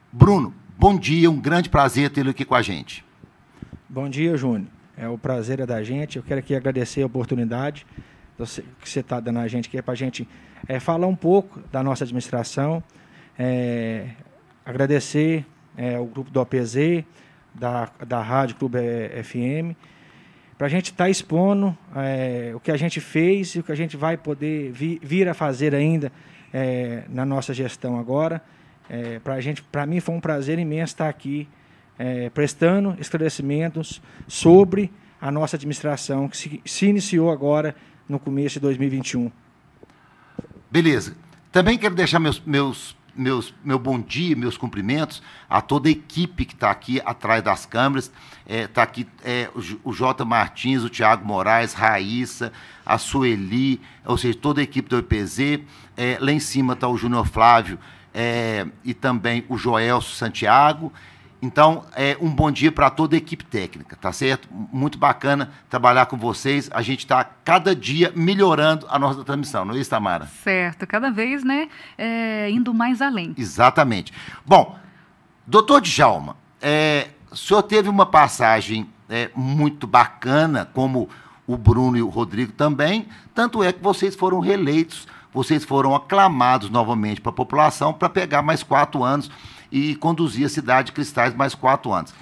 Bruno, 0.10 0.54
bom 0.78 0.98
dia, 0.98 1.30
um 1.30 1.38
grande 1.38 1.68
prazer 1.68 2.12
tê-lo 2.12 2.30
aqui 2.30 2.46
com 2.46 2.56
a 2.56 2.62
gente. 2.62 3.04
Bom 3.90 4.08
dia, 4.08 4.38
Júnior. 4.38 4.70
É 4.96 5.10
o 5.10 5.18
prazer 5.18 5.60
é 5.60 5.66
da 5.66 5.84
gente. 5.84 6.16
Eu 6.16 6.24
quero 6.24 6.40
aqui 6.40 6.56
agradecer 6.56 7.04
a 7.04 7.08
oportunidade 7.08 7.86
que 8.46 8.90
você 8.90 9.00
está 9.00 9.20
dando 9.20 9.40
a 9.40 9.48
gente 9.48 9.68
aqui 9.68 9.82
para 9.82 9.94
a 9.94 9.98
gente 9.98 10.28
é, 10.68 10.80
falar 10.80 11.08
um 11.08 11.16
pouco 11.16 11.60
da 11.72 11.84
nossa 11.84 12.04
administração, 12.04 12.84
é, 13.38 14.10
agradecer 14.66 15.46
é, 15.78 16.00
o 16.00 16.06
grupo 16.06 16.30
do 16.30 16.40
OPZ, 16.42 17.04
da, 17.54 17.90
da 18.08 18.22
Rádio 18.22 18.56
Clube 18.56 18.80
FM, 19.24 19.76
para 20.58 20.68
a 20.68 20.70
gente 20.70 20.92
estar 20.92 21.06
tá 21.06 21.10
expondo 21.10 21.76
é, 21.96 22.52
o 22.54 22.60
que 22.60 22.72
a 22.72 22.78
gente 22.78 23.00
fez 23.00 23.56
e 23.56 23.60
o 23.60 23.64
que 23.64 23.72
a 23.72 23.76
gente 23.76 23.98
vai 23.98 24.16
poder 24.16 24.72
vi, 24.72 25.00
vir 25.02 25.28
a 25.28 25.34
fazer 25.34 25.74
ainda 25.74 26.12
é, 26.54 27.04
na 27.10 27.26
nossa 27.26 27.54
gestão 27.54 28.00
agora. 28.00 28.42
É, 28.90 29.20
para 29.20 29.40
gente, 29.42 29.64
para 29.64 29.86
mim 29.86 30.00
foi 30.00 30.14
um 30.14 30.20
prazer 30.20 30.60
imenso 30.60 30.94
estar 30.94 31.10
aqui 31.10 31.48
é, 31.98 32.30
prestando 32.30 32.96
esclarecimentos 33.00 34.02
sobre 34.28 34.92
a 35.20 35.32
nossa 35.32 35.56
administração 35.56 36.28
que 36.28 36.38
se, 36.38 36.62
se 36.66 36.86
iniciou 36.88 37.32
agora 37.32 37.76
no 38.12 38.20
começo 38.20 38.56
de 38.56 38.60
2021. 38.60 39.32
Beleza. 40.70 41.16
Também 41.52 41.78
quero 41.78 41.96
deixar 41.96 42.20
meus, 42.20 42.40
meus 42.46 42.96
meus, 43.16 43.54
meu 43.64 43.78
bom 43.78 44.00
dia, 44.00 44.36
meus 44.36 44.58
cumprimentos 44.58 45.22
a 45.50 45.62
toda 45.62 45.90
a 45.90 45.92
equipe 45.92 46.46
que 46.46 46.54
está 46.54 46.72
aqui 46.72 47.02
atrás 47.06 47.44
das 47.44 47.66
câmeras. 47.66 48.12
Está 48.46 48.56
é, 48.56 48.68
tá 48.68 48.84
aqui 48.84 49.08
é, 49.24 49.50
o 49.84 49.94
Jota 49.94 50.26
Martins, 50.26 50.84
o 50.84 50.90
Tiago 50.90 51.26
Moraes, 51.26 51.74
Raíssa, 51.74 52.52
a 52.86 52.98
Sueli, 52.98 53.82
ou 54.06 54.18
seja, 54.18 54.38
toda 54.38 54.62
a 54.62 54.64
equipe 54.64 54.90
do 54.90 54.98
EPZ. 54.98 55.62
É, 55.96 56.18
lá 56.20 56.32
em 56.32 56.40
cima 56.40 56.74
está 56.74 56.88
o 56.88 56.98
Júnior 56.98 57.28
Flávio 57.28 57.78
é, 58.14 58.66
e 58.84 58.94
também 58.94 59.46
o 59.50 59.58
Joelso 59.58 60.16
Santiago. 60.16 60.92
Então, 61.42 61.86
é 61.96 62.16
um 62.22 62.30
bom 62.30 62.52
dia 62.52 62.72
para 62.72 62.90
toda 62.92 63.16
a 63.16 63.18
equipe 63.18 63.44
técnica, 63.44 63.96
tá 63.96 64.12
certo? 64.14 64.48
Muito 64.52 65.00
bacana 65.00 65.50
trabalhar 65.70 66.06
com 66.06 66.16
vocês. 66.16 66.70
A 66.72 66.84
gente 66.84 67.00
está 67.00 67.24
cada 67.24 67.76
dia 67.76 68.14
melhorando 68.16 68.86
a 68.88 69.00
nossa 69.00 69.24
transmissão, 69.24 69.66
não 69.66 69.74
é 69.74 69.80
isso, 69.80 69.90
Tamara? 69.90 70.28
Certo, 70.44 70.86
cada 70.86 71.10
vez, 71.10 71.44
né, 71.44 71.68
é, 71.98 72.50
indo 72.52 72.74
mais 72.74 73.02
além. 73.02 73.34
Exatamente. 73.36 74.14
Bom, 74.46 74.78
doutor 75.48 75.82
Djalma, 75.82 76.38
é, 76.62 77.10
o 77.32 77.36
senhor 77.36 77.64
teve 77.64 77.90
uma 77.90 78.06
passagem 78.06 78.88
é, 79.10 79.32
muito 79.36 79.88
bacana, 79.88 80.70
como 80.72 81.10
o 81.48 81.58
Bruno 81.58 81.98
e 81.98 82.04
o 82.04 82.08
Rodrigo 82.08 82.52
também, 82.52 83.08
tanto 83.34 83.64
é 83.64 83.74
que 83.74 83.82
vocês 83.82 84.16
foram 84.16 84.40
reeleitos, 84.40 85.08
vocês 85.34 85.64
foram 85.64 85.96
aclamados 85.96 86.70
novamente 86.70 87.20
para 87.20 87.32
a 87.32 87.34
população 87.34 87.94
para 87.94 88.10
pegar 88.10 88.42
mais 88.42 88.62
quatro 88.62 89.04
anos 89.04 89.32
e 89.72 89.96
conduzir 89.96 90.46
a 90.46 90.50
cidade 90.50 90.88
de 90.88 90.92
Cristais 90.92 91.34
mais 91.34 91.56
quatro 91.56 91.94
anos. 91.94 92.14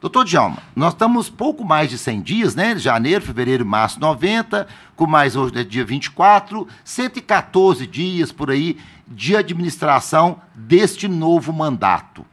Doutor 0.00 0.24
Djalma, 0.24 0.58
nós 0.76 0.92
estamos 0.92 1.28
pouco 1.28 1.64
mais 1.64 1.90
de 1.90 1.98
100 1.98 2.20
dias, 2.20 2.54
né? 2.54 2.78
Janeiro, 2.78 3.24
fevereiro, 3.24 3.66
março, 3.66 3.98
90, 3.98 4.68
com 4.94 5.08
mais 5.08 5.34
hoje 5.34 5.58
é 5.58 5.64
dia 5.64 5.84
24, 5.84 6.68
114 6.84 7.84
dias 7.84 8.30
por 8.30 8.48
aí 8.48 8.78
de 9.08 9.36
administração 9.36 10.40
deste 10.54 11.08
novo 11.08 11.52
mandato. 11.52 12.24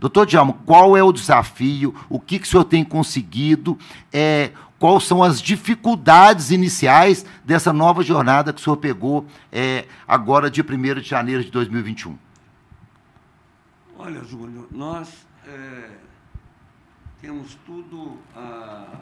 Doutor 0.00 0.26
Djalma, 0.26 0.54
qual 0.66 0.96
é 0.96 1.02
o 1.04 1.12
desafio? 1.12 1.94
O 2.08 2.18
que, 2.18 2.40
que 2.40 2.46
o 2.46 2.50
senhor 2.50 2.64
tem 2.64 2.82
conseguido? 2.82 3.78
É, 4.12 4.50
quais 4.76 5.04
são 5.04 5.22
as 5.22 5.40
dificuldades 5.40 6.50
iniciais 6.50 7.24
dessa 7.44 7.72
nova 7.72 8.02
jornada 8.02 8.52
que 8.52 8.60
o 8.60 8.64
senhor 8.64 8.78
pegou 8.78 9.24
é, 9.52 9.84
agora, 10.08 10.50
dia 10.50 10.64
1 10.68 11.00
de 11.00 11.08
janeiro 11.08 11.44
de 11.44 11.52
2021? 11.52 12.18
Olha, 14.04 14.24
Júnior, 14.24 14.66
nós 14.72 15.24
é, 15.46 15.96
temos 17.20 17.54
tudo 17.64 18.18
a, 18.34 18.98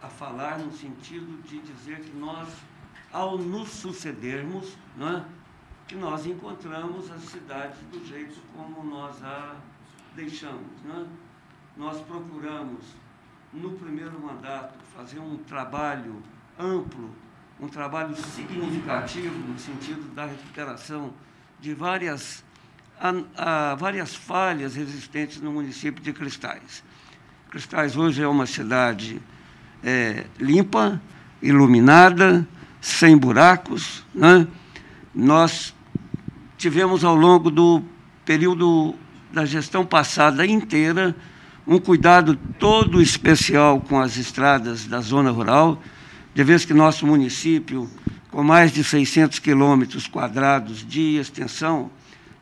a 0.00 0.08
falar 0.08 0.60
no 0.60 0.70
sentido 0.70 1.42
de 1.42 1.58
dizer 1.58 1.98
que 1.98 2.16
nós, 2.16 2.48
ao 3.12 3.36
nos 3.38 3.70
sucedermos, 3.70 4.78
né, 4.96 5.26
que 5.88 5.96
nós 5.96 6.26
encontramos 6.26 7.10
as 7.10 7.22
cidades 7.22 7.76
do 7.90 8.06
jeito 8.06 8.40
como 8.54 8.84
nós 8.88 9.20
a 9.24 9.56
deixamos. 10.14 10.80
Né? 10.84 11.08
Nós 11.76 12.00
procuramos, 12.02 12.84
no 13.52 13.72
primeiro 13.72 14.16
mandato, 14.20 14.78
fazer 14.94 15.18
um 15.18 15.38
trabalho 15.38 16.22
amplo, 16.56 17.10
um 17.58 17.66
trabalho 17.66 18.14
significativo 18.14 19.36
no 19.40 19.58
sentido 19.58 20.14
da 20.14 20.26
recuperação 20.26 21.12
de 21.58 21.74
várias, 21.74 22.44
a, 23.00 23.74
várias 23.74 24.14
falhas 24.14 24.76
existentes 24.76 25.40
no 25.40 25.52
município 25.52 26.02
de 26.02 26.12
Cristais. 26.12 26.82
Cristais 27.50 27.96
hoje 27.96 28.22
é 28.22 28.28
uma 28.28 28.46
cidade 28.46 29.20
é, 29.82 30.24
limpa, 30.38 31.00
iluminada, 31.40 32.46
sem 32.80 33.16
buracos. 33.16 34.04
Né? 34.14 34.46
Nós 35.14 35.74
tivemos 36.56 37.04
ao 37.04 37.14
longo 37.14 37.50
do 37.50 37.82
período 38.24 38.94
da 39.32 39.44
gestão 39.44 39.84
passada 39.84 40.46
inteira 40.46 41.14
um 41.66 41.78
cuidado 41.78 42.36
todo 42.58 43.02
especial 43.02 43.80
com 43.80 44.00
as 44.00 44.16
estradas 44.16 44.86
da 44.86 45.00
zona 45.00 45.30
rural, 45.30 45.82
de 46.34 46.44
vez 46.44 46.64
que 46.64 46.72
nosso 46.72 47.06
município, 47.06 47.90
com 48.30 48.42
mais 48.42 48.72
de 48.72 48.84
600 48.84 49.38
quilômetros 49.40 50.06
quadrados 50.06 50.86
de 50.86 51.16
extensão, 51.16 51.90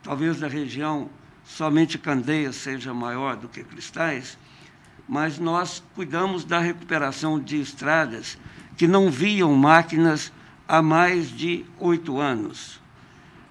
talvez 0.05 0.39
da 0.39 0.47
região 0.47 1.09
somente 1.43 1.99
Candeias 1.99 2.57
seja 2.57 2.93
maior 2.93 3.37
do 3.37 3.49
que 3.49 3.65
Cristais, 3.65 4.39
mas 5.09 5.39
nós 5.39 5.83
cuidamos 5.95 6.45
da 6.45 6.61
recuperação 6.61 7.41
de 7.41 7.61
estradas 7.61 8.39
que 8.77 8.87
não 8.87 9.11
viam 9.11 9.55
máquinas 9.55 10.31
há 10.69 10.83
mais 10.83 11.31
de 11.31 11.65
oito 11.79 12.19
anos. 12.19 12.81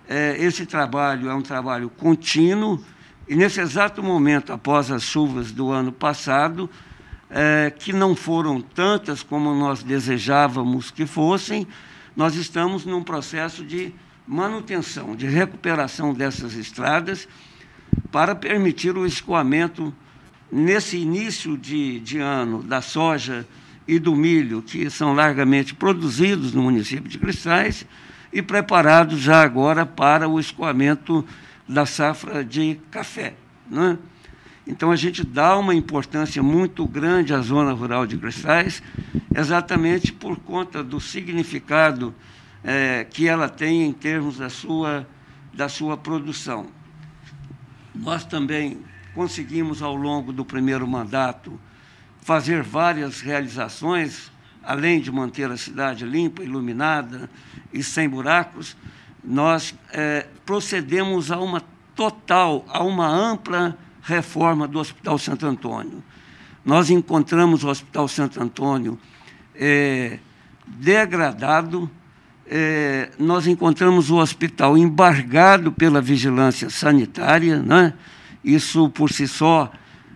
É, 0.07 0.35
esse 0.39 0.65
trabalho 0.65 1.29
é 1.29 1.33
um 1.33 1.41
trabalho 1.41 1.89
contínuo 1.89 2.83
e, 3.27 3.35
nesse 3.35 3.59
exato 3.59 4.03
momento, 4.03 4.53
após 4.53 4.91
as 4.91 5.03
chuvas 5.03 5.51
do 5.51 5.71
ano 5.71 5.91
passado, 5.91 6.69
é, 7.29 7.71
que 7.71 7.91
não 7.93 8.15
foram 8.15 8.61
tantas 8.61 9.23
como 9.23 9.55
nós 9.55 9.81
desejávamos 9.81 10.91
que 10.91 11.05
fossem, 11.05 11.67
nós 12.15 12.35
estamos 12.35 12.85
num 12.85 13.01
processo 13.01 13.65
de 13.65 13.93
manutenção, 14.27 15.15
de 15.15 15.27
recuperação 15.27 16.13
dessas 16.13 16.53
estradas 16.53 17.27
para 18.11 18.35
permitir 18.35 18.97
o 18.97 19.05
escoamento 19.05 19.93
nesse 20.51 20.97
início 20.97 21.57
de, 21.57 21.99
de 21.99 22.19
ano 22.19 22.61
da 22.61 22.81
soja 22.81 23.45
e 23.87 23.99
do 23.99 24.15
milho, 24.15 24.61
que 24.61 24.89
são 24.89 25.13
largamente 25.13 25.73
produzidos 25.73 26.53
no 26.53 26.61
município 26.61 27.09
de 27.09 27.17
Cristais, 27.17 27.85
e 28.31 28.41
preparados 28.41 29.19
já 29.19 29.41
agora 29.43 29.85
para 29.85 30.27
o 30.27 30.39
escoamento 30.39 31.25
da 31.67 31.85
safra 31.85 32.43
de 32.43 32.79
café. 32.89 33.35
Né? 33.69 33.97
Então, 34.65 34.91
a 34.91 34.95
gente 34.95 35.23
dá 35.23 35.57
uma 35.57 35.75
importância 35.75 36.41
muito 36.41 36.87
grande 36.87 37.33
à 37.33 37.41
zona 37.41 37.73
rural 37.73 38.07
de 38.07 38.17
Cristais, 38.17 38.81
exatamente 39.35 40.13
por 40.13 40.37
conta 40.37 40.83
do 40.83 40.99
significado 40.99 42.13
é, 42.63 43.03
que 43.03 43.27
ela 43.27 43.49
tem 43.49 43.83
em 43.83 43.91
termos 43.91 44.37
da 44.37 44.49
sua, 44.49 45.07
da 45.53 45.67
sua 45.67 45.97
produção. 45.97 46.67
Nós 47.93 48.23
também 48.25 48.79
conseguimos, 49.13 49.81
ao 49.81 49.95
longo 49.95 50.31
do 50.31 50.43
primeiro 50.43 50.87
mandato, 50.87 51.59
fazer 52.21 52.63
várias 52.63 53.21
realizações, 53.21 54.31
além 54.63 54.99
de 54.99 55.11
manter 55.11 55.51
a 55.51 55.57
cidade 55.57 56.05
limpa, 56.05 56.43
iluminada 56.43 57.29
e 57.71 57.83
sem 57.83 58.07
buracos, 58.07 58.75
nós 59.23 59.75
é, 59.91 60.27
procedemos 60.45 61.31
a 61.31 61.39
uma 61.39 61.61
total, 61.95 62.65
a 62.69 62.83
uma 62.83 63.07
ampla 63.07 63.77
reforma 64.01 64.67
do 64.67 64.79
Hospital 64.79 65.17
Santo 65.17 65.45
Antônio. 65.45 66.03
Nós 66.65 66.89
encontramos 66.89 67.63
o 67.63 67.69
Hospital 67.69 68.07
Santo 68.07 68.41
Antônio 68.41 68.97
é, 69.55 70.19
degradado, 70.65 71.89
é, 72.45 73.11
nós 73.17 73.47
encontramos 73.47 74.09
o 74.09 74.17
hospital 74.17 74.77
embargado 74.77 75.71
pela 75.71 76.01
vigilância 76.01 76.69
sanitária, 76.69 77.61
né? 77.61 77.93
Isso, 78.43 78.89
por 78.89 79.11
si 79.11 79.27
só, 79.27 79.71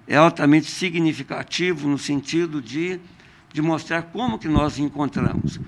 é 0.07 0.17
altamente 0.17 0.69
significativo 0.69 1.87
no 1.87 1.97
sentido 1.97 2.61
de, 2.61 2.99
de 3.53 3.61
mostrar 3.61 4.03
como 4.03 4.37
que 4.37 4.47
nós 4.47 4.77
encontramos. 4.77 5.59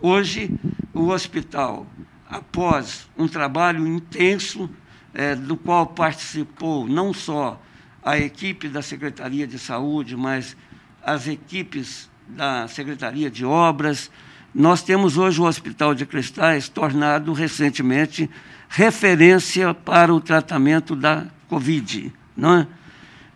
Hoje, 0.00 0.50
o 0.92 1.08
hospital, 1.08 1.86
após 2.28 3.08
um 3.16 3.28
trabalho 3.28 3.86
intenso, 3.86 4.68
é, 5.14 5.34
do 5.34 5.56
qual 5.56 5.86
participou 5.86 6.88
não 6.88 7.12
só 7.12 7.60
a 8.04 8.18
equipe 8.18 8.68
da 8.68 8.82
Secretaria 8.82 9.46
de 9.46 9.58
Saúde, 9.58 10.16
mas 10.16 10.56
as 11.02 11.26
equipes 11.26 12.10
da 12.28 12.68
Secretaria 12.68 13.30
de 13.30 13.44
Obras, 13.44 14.10
nós 14.58 14.82
temos 14.82 15.16
hoje 15.16 15.40
o 15.40 15.44
Hospital 15.44 15.94
de 15.94 16.04
Cristais 16.04 16.68
tornado 16.68 17.32
recentemente 17.32 18.28
referência 18.68 19.72
para 19.72 20.12
o 20.12 20.20
tratamento 20.20 20.96
da 20.96 21.26
Covid. 21.48 22.12
Não 22.36 22.54
é? 22.56 22.66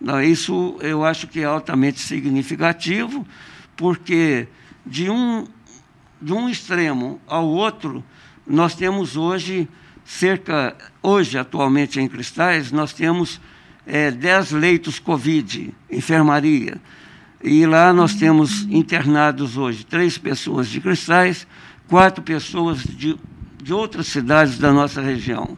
Não, 0.01 0.21
isso 0.21 0.77
eu 0.81 1.05
acho 1.05 1.29
que 1.29 1.39
é 1.39 1.45
altamente 1.45 2.01
significativo, 2.01 3.25
porque 3.77 4.49
de 4.85 5.09
um, 5.09 5.47
de 6.21 6.33
um 6.33 6.49
extremo 6.49 7.21
ao 7.29 7.47
outro, 7.47 8.03
nós 8.45 8.75
temos 8.75 9.17
hoje 9.17 9.69
cerca, 10.05 10.77
hoje 11.01 11.39
atualmente 11.39 12.01
em 12.01 12.09
Cristais, 12.09 12.73
nós 12.73 12.93
temos 12.93 13.41
é, 13.87 14.11
10 14.11 14.51
leitos 14.51 14.99
Covid, 14.99 15.73
enfermaria. 15.89 16.81
E 17.43 17.67
lá 17.67 17.93
nós 17.93 18.15
temos 18.15 18.63
internados 18.63 19.57
hoje 19.57 19.85
três 19.85 20.17
pessoas 20.17 20.69
de 20.69 20.81
Cristais, 20.81 21.47
quatro 21.89 22.23
pessoas 22.23 22.83
de, 22.83 23.19
de 23.63 23.73
outras 23.73 24.07
cidades 24.07 24.59
da 24.59 24.73
nossa 24.73 25.01
região 25.01 25.57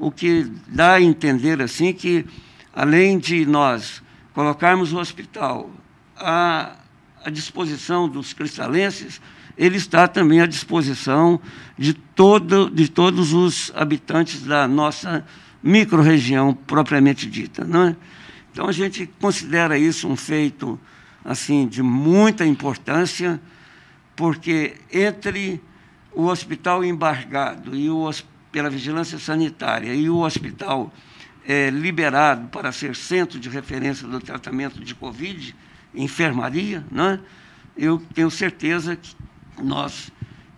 o 0.00 0.10
que 0.10 0.50
dá 0.66 0.94
a 0.94 1.00
entender 1.00 1.60
assim 1.60 1.92
que, 1.92 2.24
além 2.72 3.18
de 3.18 3.44
nós 3.44 4.02
colocarmos 4.32 4.92
o 4.92 4.98
hospital 4.98 5.70
à, 6.16 6.76
à 7.22 7.28
disposição 7.28 8.08
dos 8.08 8.32
cristalenses, 8.32 9.20
ele 9.58 9.76
está 9.76 10.08
também 10.08 10.40
à 10.40 10.46
disposição 10.46 11.38
de, 11.78 11.92
todo, 11.92 12.70
de 12.70 12.88
todos 12.88 13.34
os 13.34 13.70
habitantes 13.74 14.42
da 14.42 14.66
nossa 14.66 15.22
microrregião 15.62 16.54
propriamente 16.54 17.28
dita. 17.28 17.62
Não 17.62 17.88
é? 17.88 17.96
Então, 18.50 18.66
a 18.66 18.72
gente 18.72 19.06
considera 19.20 19.76
isso 19.76 20.08
um 20.08 20.16
feito 20.16 20.80
assim 21.30 21.68
de 21.68 21.80
muita 21.80 22.44
importância, 22.44 23.40
porque 24.16 24.74
entre 24.92 25.62
o 26.12 26.26
hospital 26.26 26.84
embargado 26.84 27.76
e 27.76 27.88
o 27.88 28.10
pela 28.50 28.68
vigilância 28.68 29.16
sanitária 29.16 29.94
e 29.94 30.10
o 30.10 30.18
hospital 30.18 30.92
é, 31.46 31.70
liberado 31.70 32.48
para 32.48 32.72
ser 32.72 32.96
centro 32.96 33.38
de 33.38 33.48
referência 33.48 34.08
do 34.08 34.18
tratamento 34.18 34.80
de 34.80 34.92
Covid, 34.92 35.54
enfermaria, 35.94 36.84
né? 36.90 37.20
eu 37.76 38.02
tenho 38.12 38.28
certeza 38.28 38.96
que 38.96 39.14
nós 39.62 40.10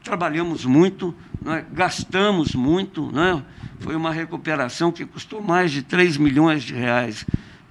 trabalhamos 0.02 0.64
muito, 0.64 1.14
né? 1.42 1.66
gastamos 1.70 2.54
muito, 2.54 3.12
né? 3.12 3.44
foi 3.80 3.94
uma 3.94 4.10
recuperação 4.10 4.90
que 4.90 5.04
custou 5.04 5.42
mais 5.42 5.70
de 5.70 5.82
3 5.82 6.16
milhões 6.16 6.62
de 6.62 6.72
reais 6.72 7.26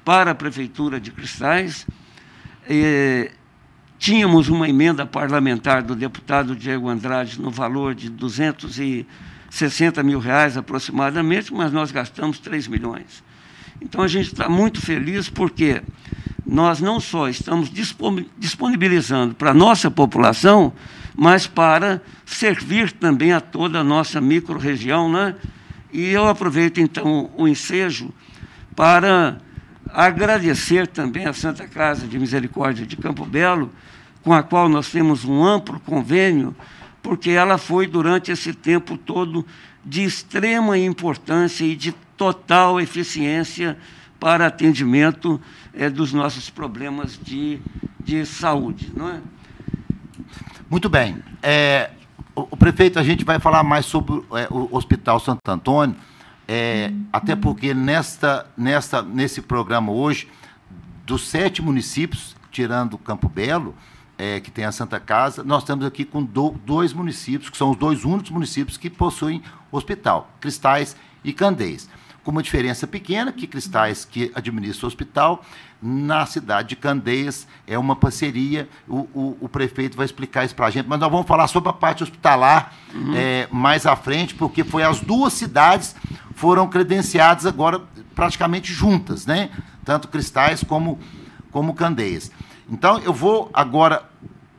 para 0.06 0.30
a 0.30 0.36
Prefeitura 0.36 1.00
de 1.00 1.10
Cristais. 1.10 1.88
Tínhamos 3.98 4.50
uma 4.50 4.68
emenda 4.68 5.06
parlamentar 5.06 5.84
do 5.84 5.96
deputado 5.96 6.56
Diego 6.56 6.90
Andrade 6.90 7.40
no 7.40 7.52
valor 7.52 7.94
de 7.94 8.10
200 8.10 8.80
e 8.80 9.06
60 9.50 10.02
mil 10.02 10.18
reais 10.18 10.58
aproximadamente, 10.58 11.54
mas 11.54 11.72
nós 11.72 11.92
gastamos 11.92 12.40
3 12.40 12.68
milhões. 12.68 13.24
Então 13.82 14.02
a 14.02 14.08
gente 14.08 14.32
está 14.32 14.48
muito 14.48 14.82
feliz 14.82 15.30
porque 15.30 15.82
nós 16.46 16.82
não 16.82 17.00
só 17.00 17.28
estamos 17.28 17.72
disponibilizando 18.38 19.36
para 19.36 19.52
a 19.52 19.54
nossa 19.54 19.92
população, 19.92 20.74
mas 21.16 21.46
para 21.46 22.02
servir 22.26 22.92
também 22.92 23.34
a 23.34 23.42
toda 23.42 23.80
a 23.80 23.84
nossa 23.84 24.20
microrregião. 24.20 25.12
Né? 25.12 25.36
E 25.92 26.10
eu 26.10 26.28
aproveito 26.28 26.80
então 26.80 27.30
o 27.38 27.48
ensejo 27.48 28.12
para 28.76 29.38
agradecer 29.94 30.88
também 30.88 31.26
a 31.26 31.34
Santa 31.34 31.68
Casa 31.68 32.08
de 32.08 32.18
Misericórdia 32.18 32.86
de 32.86 32.96
Campo 32.98 33.26
Belo, 33.26 33.72
com 34.24 34.34
a 34.34 34.44
qual 34.44 34.70
nós 34.70 34.90
temos 34.90 35.26
um 35.26 35.44
amplo 35.44 35.80
convênio 35.80 36.56
porque 37.02 37.32
ela 37.32 37.58
foi, 37.58 37.88
durante 37.88 38.32
esse 38.32 38.54
tempo 38.54 38.98
todo, 38.98 39.46
de 39.84 40.04
extrema 40.04 40.78
importância 40.78 41.66
e 41.66 41.76
de 41.76 41.92
total 42.16 42.80
eficiência 42.80 43.78
para 44.20 44.46
atendimento 44.46 45.42
é, 45.74 45.90
dos 45.90 46.14
nossos 46.14 46.50
problemas 46.50 47.20
de, 47.22 47.60
de 48.00 48.26
saúde. 48.26 48.92
Não 48.96 49.10
é? 49.10 49.20
Muito 50.70 50.88
bem. 50.88 51.18
É, 51.42 51.90
o, 52.36 52.42
o, 52.52 52.58
prefeito, 52.58 53.00
a 53.00 53.04
gente 53.04 53.26
vai 53.26 53.40
falar 53.40 53.64
mais 53.64 53.86
sobre 53.86 54.22
é, 54.34 54.48
o 54.52 54.70
Hospital 54.72 55.20
Santo 55.20 55.40
Antônio, 55.48 55.96
é, 56.54 56.92
até 57.14 57.34
porque 57.34 57.74
nesta, 57.74 58.46
nesta, 58.58 59.02
nesse 59.02 59.42
programa 59.42 59.90
hoje, 59.94 60.28
dos 61.06 61.30
sete 61.30 61.62
municípios, 61.62 62.36
tirando 62.52 62.98
Campo 62.98 63.30
Belo, 63.30 63.74
é, 64.18 64.38
que 64.42 64.52
tem 64.52 64.66
a 64.66 64.72
Santa 64.74 65.00
Casa, 65.00 65.46
nós 65.46 65.64
estamos 65.64 65.86
aqui 65.86 66.04
com 66.04 66.22
do, 66.22 66.50
dois 66.66 66.92
municípios, 66.92 67.50
que 67.50 67.56
são 67.56 67.72
os 67.72 67.78
dois 67.78 68.04
únicos 68.04 68.32
municípios 68.32 68.76
que 68.76 68.90
possuem 68.90 69.42
hospital, 69.72 70.30
Cristais 70.42 70.94
e 71.24 71.32
Candeias. 71.32 71.90
Com 72.24 72.32
uma 72.32 72.44
diferença 72.44 72.86
pequena, 72.86 73.32
que 73.32 73.48
Cristais, 73.48 74.06
que 74.06 74.32
administra 74.36 74.86
o 74.86 74.88
hospital, 74.88 75.44
na 75.82 76.26
cidade 76.28 76.70
de 76.70 76.76
Candeias 76.76 77.48
é 77.66 77.78
uma 77.78 77.96
parceria, 77.96 78.70
o, 78.88 79.00
o, 79.14 79.38
o 79.42 79.50
prefeito 79.50 79.98
vai 79.98 80.06
explicar 80.06 80.46
isso 80.46 80.54
para 80.54 80.68
a 80.68 80.70
gente, 80.70 80.88
mas 80.88 81.00
nós 81.00 81.12
vamos 81.12 81.26
falar 81.26 81.48
sobre 81.48 81.70
a 81.70 81.74
parte 81.74 82.04
hospitalar 82.04 82.74
uhum. 82.94 83.16
é, 83.16 83.48
mais 83.52 83.88
à 83.88 83.96
frente, 83.96 84.36
porque 84.36 84.64
foi 84.64 84.84
as 84.84 85.00
duas 85.00 85.34
cidades 85.34 85.96
foram 86.36 86.68
credenciadas 86.68 87.46
agora 87.46 87.82
praticamente 88.16 88.72
juntas, 88.72 89.26
né? 89.26 89.50
tanto 89.84 90.08
Cristais 90.08 90.64
como, 90.64 91.00
como 91.52 91.74
Candeias. 91.74 92.32
Então, 92.70 93.00
eu 93.00 93.14
vou 93.14 93.50
agora 93.54 94.04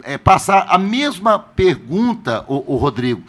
é, 0.02 0.18
passar 0.18 0.66
a 0.68 0.78
mesma 0.78 1.38
pergunta, 1.38 2.44
o, 2.46 2.76
Rodrigo, 2.76 3.22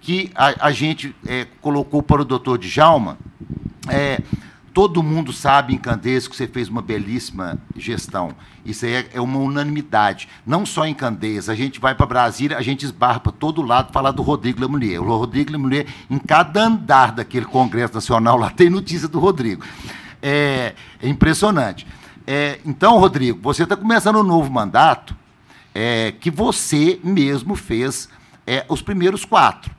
que 0.00 0.30
a, 0.34 0.66
a 0.66 0.72
gente 0.72 1.14
é, 1.26 1.46
colocou 1.60 2.02
para 2.02 2.22
o 2.22 2.24
doutor 2.24 2.58
Djalma. 2.58 3.18
É, 3.90 4.20
todo 4.72 5.02
mundo 5.02 5.32
sabe 5.32 5.74
em 5.74 5.78
Candeias 5.78 6.28
que 6.28 6.36
você 6.36 6.46
fez 6.46 6.68
uma 6.68 6.82
belíssima 6.82 7.58
gestão. 7.76 8.32
Isso 8.64 8.86
aí 8.86 8.94
é, 8.94 9.08
é 9.14 9.20
uma 9.20 9.38
unanimidade. 9.38 10.28
Não 10.46 10.64
só 10.64 10.86
em 10.86 10.94
Candeias. 10.94 11.48
A 11.48 11.54
gente 11.54 11.80
vai 11.80 11.94
para 11.94 12.06
Brasília, 12.06 12.56
a 12.56 12.62
gente 12.62 12.84
esbarra 12.84 13.20
para 13.20 13.32
todo 13.32 13.62
lado 13.62 13.92
falar 13.92 14.12
do 14.12 14.22
Rodrigo 14.22 14.60
Lemunier. 14.60 15.02
O 15.02 15.06
Rodrigo 15.06 15.52
Lemunier, 15.52 15.86
em 16.08 16.18
cada 16.18 16.62
andar 16.62 17.12
daquele 17.12 17.46
Congresso 17.46 17.94
Nacional, 17.94 18.36
lá 18.36 18.50
tem 18.50 18.70
notícia 18.70 19.08
do 19.08 19.18
Rodrigo. 19.18 19.64
É, 20.22 20.74
é 21.02 21.08
impressionante. 21.08 21.86
É, 22.26 22.60
então, 22.64 22.98
Rodrigo, 22.98 23.40
você 23.42 23.64
está 23.64 23.76
começando 23.76 24.16
um 24.16 24.22
novo 24.22 24.50
mandato 24.50 25.16
é, 25.74 26.12
que 26.12 26.30
você 26.30 27.00
mesmo 27.02 27.56
fez 27.56 28.08
é, 28.46 28.64
os 28.68 28.82
primeiros 28.82 29.24
quatro, 29.24 29.70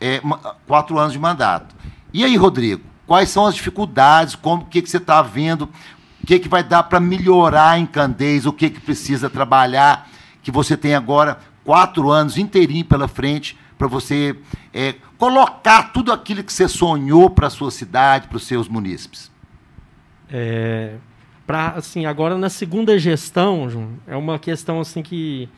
é, 0.00 0.20
quatro 0.66 0.98
anos 0.98 1.12
de 1.12 1.18
mandato. 1.18 1.74
E 2.12 2.24
aí, 2.24 2.36
Rodrigo, 2.36 2.82
quais 3.08 3.30
são 3.30 3.46
as 3.46 3.54
dificuldades, 3.54 4.36
como 4.36 4.66
que, 4.66 4.82
que 4.82 4.88
você 4.88 4.98
está 4.98 5.22
vendo, 5.22 5.62
o 6.22 6.26
que, 6.26 6.38
que 6.38 6.48
vai 6.48 6.62
dar 6.62 6.82
para 6.82 7.00
melhorar 7.00 7.80
em 7.80 7.86
Candeias, 7.86 8.44
o 8.44 8.52
que, 8.52 8.68
que 8.68 8.80
precisa 8.80 9.30
trabalhar, 9.30 10.10
que 10.42 10.50
você 10.50 10.76
tem 10.76 10.94
agora 10.94 11.38
quatro 11.64 12.10
anos 12.10 12.36
inteirinho 12.36 12.84
pela 12.84 13.08
frente 13.08 13.58
para 13.78 13.88
você 13.88 14.36
é, 14.74 14.94
colocar 15.16 15.84
tudo 15.84 16.12
aquilo 16.12 16.44
que 16.44 16.52
você 16.52 16.68
sonhou 16.68 17.30
para 17.30 17.46
a 17.46 17.50
sua 17.50 17.70
cidade, 17.70 18.28
para 18.28 18.36
os 18.36 18.46
seus 18.46 18.68
munícipes. 18.68 19.30
É, 20.30 20.96
assim 21.74 22.04
agora 22.04 22.36
na 22.36 22.50
segunda 22.50 22.98
gestão 22.98 23.70
João, 23.70 23.92
é 24.06 24.14
uma 24.14 24.38
questão 24.38 24.80
assim 24.80 25.02
que 25.02 25.48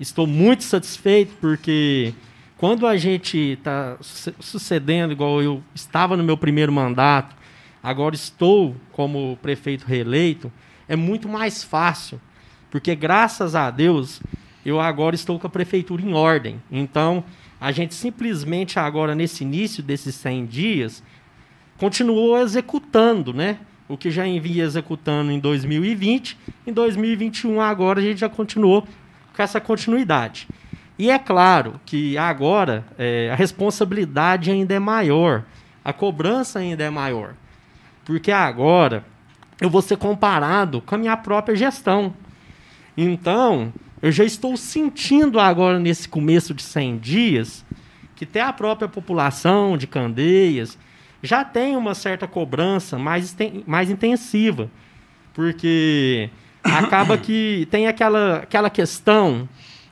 estou 0.00 0.26
muito 0.26 0.64
satisfeito 0.64 1.36
porque 1.40 2.12
quando 2.58 2.86
a 2.86 2.96
gente 2.96 3.38
está 3.38 3.96
sucedendo 4.40 5.12
igual 5.12 5.40
eu 5.40 5.62
estava 5.74 6.16
no 6.16 6.22
meu 6.22 6.36
primeiro 6.36 6.72
mandato 6.72 7.34
agora 7.82 8.14
estou 8.14 8.76
como 8.92 9.38
prefeito 9.40 9.86
reeleito 9.86 10.52
é 10.86 10.94
muito 10.94 11.28
mais 11.28 11.64
fácil 11.64 12.20
porque 12.70 12.94
graças 12.94 13.54
a 13.54 13.70
Deus 13.70 14.20
eu 14.66 14.78
agora 14.78 15.14
estou 15.14 15.38
com 15.38 15.46
a 15.46 15.50
prefeitura 15.50 16.02
em 16.02 16.12
ordem 16.12 16.60
então 16.70 17.24
a 17.60 17.72
gente 17.72 17.94
simplesmente 17.94 18.78
agora 18.78 19.14
nesse 19.14 19.44
início 19.44 19.82
desses 19.82 20.14
100 20.16 20.46
dias 20.46 21.02
continuou 21.78 22.38
executando 22.38 23.32
né 23.32 23.58
o 23.88 23.96
que 23.96 24.10
já 24.10 24.24
vinha 24.24 24.64
executando 24.64 25.32
em 25.32 25.40
2020. 25.40 26.36
Em 26.66 26.72
2021, 26.72 27.60
agora, 27.60 28.00
a 28.00 28.02
gente 28.02 28.20
já 28.20 28.28
continuou 28.28 28.86
com 29.34 29.42
essa 29.42 29.60
continuidade. 29.60 30.46
E 30.98 31.10
é 31.10 31.18
claro 31.18 31.80
que 31.86 32.18
agora 32.18 32.84
é, 32.98 33.30
a 33.30 33.36
responsabilidade 33.36 34.50
ainda 34.50 34.74
é 34.74 34.78
maior, 34.80 35.44
a 35.84 35.92
cobrança 35.92 36.58
ainda 36.58 36.82
é 36.82 36.90
maior. 36.90 37.34
Porque 38.04 38.32
agora 38.32 39.04
eu 39.60 39.70
vou 39.70 39.80
ser 39.80 39.96
comparado 39.96 40.80
com 40.80 40.94
a 40.94 40.98
minha 40.98 41.16
própria 41.16 41.54
gestão. 41.54 42.12
Então, 42.96 43.72
eu 44.02 44.10
já 44.10 44.24
estou 44.24 44.56
sentindo 44.56 45.38
agora, 45.38 45.78
nesse 45.78 46.08
começo 46.08 46.52
de 46.52 46.62
100 46.62 46.98
dias, 46.98 47.64
que 48.16 48.24
até 48.24 48.40
a 48.40 48.52
própria 48.52 48.88
população 48.88 49.76
de 49.76 49.86
Candeias, 49.86 50.76
já 51.22 51.44
tem 51.44 51.76
uma 51.76 51.94
certa 51.94 52.26
cobrança 52.26 52.98
mais, 52.98 53.36
mais 53.66 53.90
intensiva, 53.90 54.68
porque 55.32 56.30
acaba 56.64 57.16
que 57.16 57.68
tem 57.70 57.86
aquela, 57.86 58.38
aquela 58.38 58.70
questão 58.70 59.48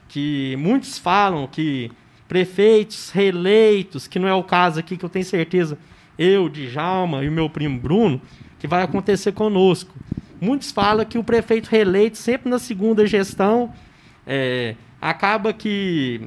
que 0.07 0.55
muitos 0.57 0.97
falam 0.97 1.47
que 1.47 1.91
prefeitos 2.27 3.09
reeleitos, 3.09 4.07
que 4.07 4.19
não 4.19 4.27
é 4.27 4.33
o 4.33 4.43
caso 4.43 4.79
aqui, 4.79 4.97
que 4.97 5.05
eu 5.05 5.09
tenho 5.09 5.25
certeza, 5.25 5.77
eu, 6.17 6.49
Djalma 6.49 7.23
e 7.23 7.29
o 7.29 7.31
meu 7.31 7.49
primo 7.49 7.79
Bruno, 7.79 8.21
que 8.59 8.67
vai 8.67 8.83
acontecer 8.83 9.31
conosco. 9.31 9.93
Muitos 10.39 10.71
falam 10.71 11.05
que 11.05 11.17
o 11.17 11.23
prefeito 11.23 11.67
reeleito, 11.67 12.17
sempre 12.17 12.49
na 12.49 12.59
segunda 12.59 13.05
gestão, 13.07 13.73
é, 14.25 14.75
acaba 15.01 15.53
que 15.53 16.21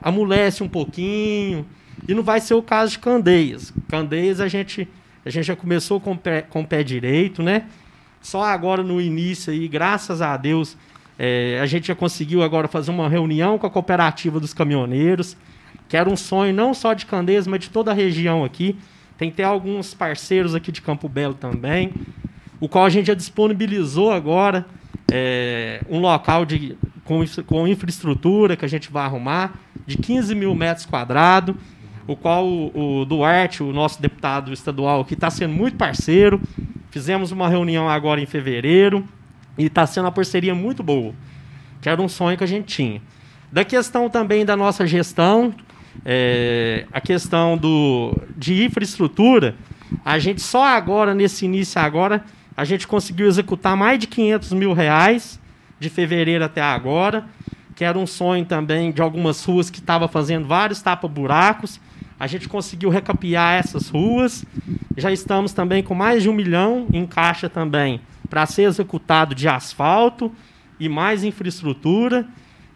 amolece 0.00 0.62
um 0.62 0.68
pouquinho, 0.68 1.66
e 2.06 2.14
não 2.14 2.22
vai 2.22 2.40
ser 2.40 2.54
o 2.54 2.62
caso 2.62 2.92
de 2.92 2.98
Candeias. 2.98 3.72
Candeias 3.88 4.40
a 4.40 4.48
gente, 4.48 4.88
a 5.24 5.30
gente 5.30 5.46
já 5.46 5.56
começou 5.56 6.00
com 6.00 6.12
o 6.12 6.18
pé, 6.18 6.42
com 6.42 6.60
o 6.60 6.66
pé 6.66 6.82
direito, 6.82 7.42
né? 7.42 7.66
Só 8.20 8.42
agora 8.42 8.82
no 8.82 9.00
início 9.00 9.52
aí, 9.52 9.66
graças 9.68 10.20
a 10.20 10.36
Deus, 10.36 10.76
é, 11.18 11.58
a 11.60 11.66
gente 11.66 11.88
já 11.88 11.94
conseguiu 11.94 12.42
agora 12.42 12.68
fazer 12.68 12.92
uma 12.92 13.08
reunião 13.08 13.58
com 13.58 13.66
a 13.66 13.70
cooperativa 13.70 14.38
dos 14.38 14.54
caminhoneiros, 14.54 15.36
que 15.88 15.96
era 15.96 16.08
um 16.08 16.16
sonho 16.16 16.54
não 16.54 16.72
só 16.72 16.94
de 16.94 17.04
Candeias, 17.06 17.46
mas 17.46 17.60
de 17.60 17.70
toda 17.70 17.90
a 17.90 17.94
região 17.94 18.44
aqui. 18.44 18.78
Tem 19.16 19.30
até 19.30 19.42
alguns 19.42 19.94
parceiros 19.94 20.54
aqui 20.54 20.70
de 20.70 20.80
Campo 20.80 21.08
Belo 21.08 21.34
também, 21.34 21.92
o 22.60 22.68
qual 22.68 22.84
a 22.84 22.90
gente 22.90 23.06
já 23.06 23.14
disponibilizou 23.14 24.12
agora 24.12 24.64
é, 25.10 25.80
um 25.88 25.98
local 25.98 26.44
de, 26.44 26.78
com, 27.04 27.24
com 27.46 27.66
infraestrutura 27.66 28.56
que 28.56 28.64
a 28.64 28.68
gente 28.68 28.92
vai 28.92 29.04
arrumar, 29.04 29.58
de 29.84 29.96
15 29.98 30.34
mil 30.36 30.54
metros 30.54 30.86
quadrados 30.86 31.56
o 32.06 32.16
qual 32.16 32.46
o, 32.46 33.00
o 33.00 33.04
Duarte, 33.04 33.62
o 33.62 33.70
nosso 33.70 34.00
deputado 34.00 34.50
estadual 34.50 35.04
que 35.04 35.12
está 35.12 35.28
sendo 35.28 35.52
muito 35.52 35.76
parceiro. 35.76 36.40
Fizemos 36.90 37.32
uma 37.32 37.50
reunião 37.50 37.86
agora 37.86 38.18
em 38.18 38.24
fevereiro 38.24 39.06
e 39.58 39.66
está 39.66 39.84
sendo 39.86 40.04
uma 40.04 40.12
parceria 40.12 40.54
muito 40.54 40.82
boa, 40.82 41.12
que 41.82 41.88
era 41.88 42.00
um 42.00 42.08
sonho 42.08 42.38
que 42.38 42.44
a 42.44 42.46
gente 42.46 42.66
tinha. 42.66 43.02
Da 43.50 43.64
questão 43.64 44.08
também 44.08 44.44
da 44.44 44.56
nossa 44.56 44.86
gestão, 44.86 45.52
é, 46.04 46.86
a 46.92 47.00
questão 47.00 47.58
do, 47.58 48.16
de 48.36 48.64
infraestrutura, 48.64 49.56
a 50.04 50.18
gente 50.18 50.40
só 50.40 50.64
agora, 50.64 51.14
nesse 51.14 51.44
início 51.44 51.80
agora, 51.80 52.24
a 52.56 52.64
gente 52.64 52.86
conseguiu 52.86 53.26
executar 53.26 53.76
mais 53.76 53.98
de 53.98 54.06
500 54.06 54.52
mil 54.52 54.72
reais 54.72 55.40
de 55.80 55.88
fevereiro 55.88 56.44
até 56.44 56.62
agora, 56.62 57.24
que 57.74 57.84
era 57.84 57.98
um 57.98 58.06
sonho 58.06 58.44
também 58.44 58.92
de 58.92 59.02
algumas 59.02 59.44
ruas 59.44 59.70
que 59.70 59.78
estava 59.78 60.06
fazendo 60.08 60.46
vários 60.46 60.80
tapa-buracos, 60.82 61.80
a 62.20 62.26
gente 62.26 62.48
conseguiu 62.48 62.90
recapear 62.90 63.60
essas 63.60 63.88
ruas. 63.88 64.44
Já 64.96 65.12
estamos 65.12 65.52
também 65.52 65.84
com 65.84 65.94
mais 65.94 66.24
de 66.24 66.28
um 66.28 66.32
milhão 66.32 66.88
em 66.92 67.06
caixa 67.06 67.48
também 67.48 68.00
para 68.28 68.46
ser 68.46 68.62
executado 68.62 69.34
de 69.34 69.48
asfalto 69.48 70.32
e 70.78 70.88
mais 70.88 71.24
infraestrutura. 71.24 72.26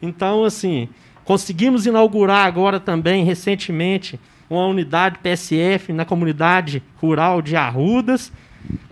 Então, 0.00 0.44
assim, 0.44 0.88
conseguimos 1.24 1.86
inaugurar 1.86 2.46
agora 2.46 2.80
também, 2.80 3.24
recentemente, 3.24 4.18
uma 4.48 4.66
unidade 4.66 5.18
PSF 5.18 5.92
na 5.92 6.04
comunidade 6.04 6.82
rural 6.96 7.40
de 7.40 7.56
Arrudas. 7.56 8.32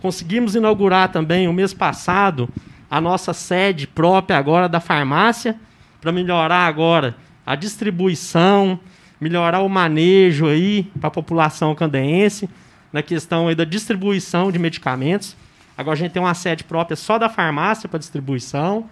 Conseguimos 0.01 0.55
inaugurar 0.55 1.11
também, 1.11 1.47
o 1.47 1.53
mês 1.53 1.73
passado, 1.73 2.49
a 2.89 2.99
nossa 2.99 3.33
sede 3.33 3.87
própria 3.87 4.37
agora 4.37 4.67
da 4.67 4.79
farmácia, 4.79 5.55
para 5.99 6.11
melhorar 6.11 6.67
agora 6.67 7.15
a 7.45 7.55
distribuição, 7.55 8.79
melhorar 9.19 9.61
o 9.61 9.69
manejo 9.69 10.47
aí 10.47 10.83
para 10.99 11.07
a 11.07 11.11
população 11.11 11.75
candeense, 11.75 12.49
na 12.91 13.01
questão 13.01 13.47
aí 13.47 13.55
da 13.55 13.63
distribuição 13.63 14.51
de 14.51 14.59
medicamentos. 14.59 15.37
Agora 15.81 15.95
a 15.95 15.97
gente 15.97 16.11
tem 16.11 16.21
uma 16.21 16.33
sede 16.33 16.63
própria 16.63 16.95
só 16.95 17.17
da 17.17 17.27
farmácia 17.27 17.89
para 17.89 17.99
distribuição. 17.99 18.85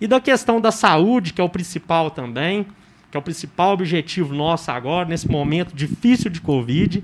E 0.00 0.06
da 0.06 0.20
questão 0.20 0.60
da 0.60 0.72
saúde, 0.72 1.32
que 1.32 1.40
é 1.40 1.44
o 1.44 1.48
principal 1.48 2.10
também, 2.10 2.66
que 3.10 3.16
é 3.16 3.20
o 3.20 3.22
principal 3.22 3.72
objetivo 3.72 4.34
nosso 4.34 4.70
agora, 4.70 5.08
nesse 5.08 5.30
momento 5.30 5.74
difícil 5.74 6.30
de 6.30 6.40
Covid. 6.40 7.02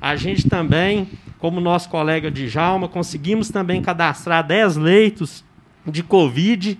A 0.00 0.16
gente 0.16 0.48
também, 0.48 1.08
como 1.38 1.60
nosso 1.60 1.88
colega 1.90 2.30
Djalma, 2.30 2.88
conseguimos 2.88 3.50
também 3.50 3.82
cadastrar 3.82 4.46
10 4.46 4.76
leitos 4.76 5.44
de 5.86 6.02
Covid 6.02 6.78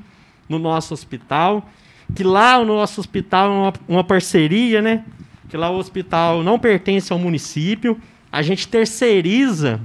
no 0.48 0.58
nosso 0.58 0.94
hospital 0.94 1.68
que 2.14 2.22
lá 2.22 2.58
o 2.58 2.64
nosso 2.64 3.00
hospital 3.00 3.48
é 3.48 3.52
uma, 3.52 3.72
uma 3.88 4.04
parceria, 4.04 4.80
né? 4.80 5.04
Que 5.48 5.56
lá 5.56 5.70
o 5.70 5.76
hospital 5.76 6.42
não 6.42 6.58
pertence 6.58 7.12
ao 7.12 7.18
município. 7.18 8.00
A 8.30 8.42
gente 8.42 8.68
terceiriza 8.68 9.80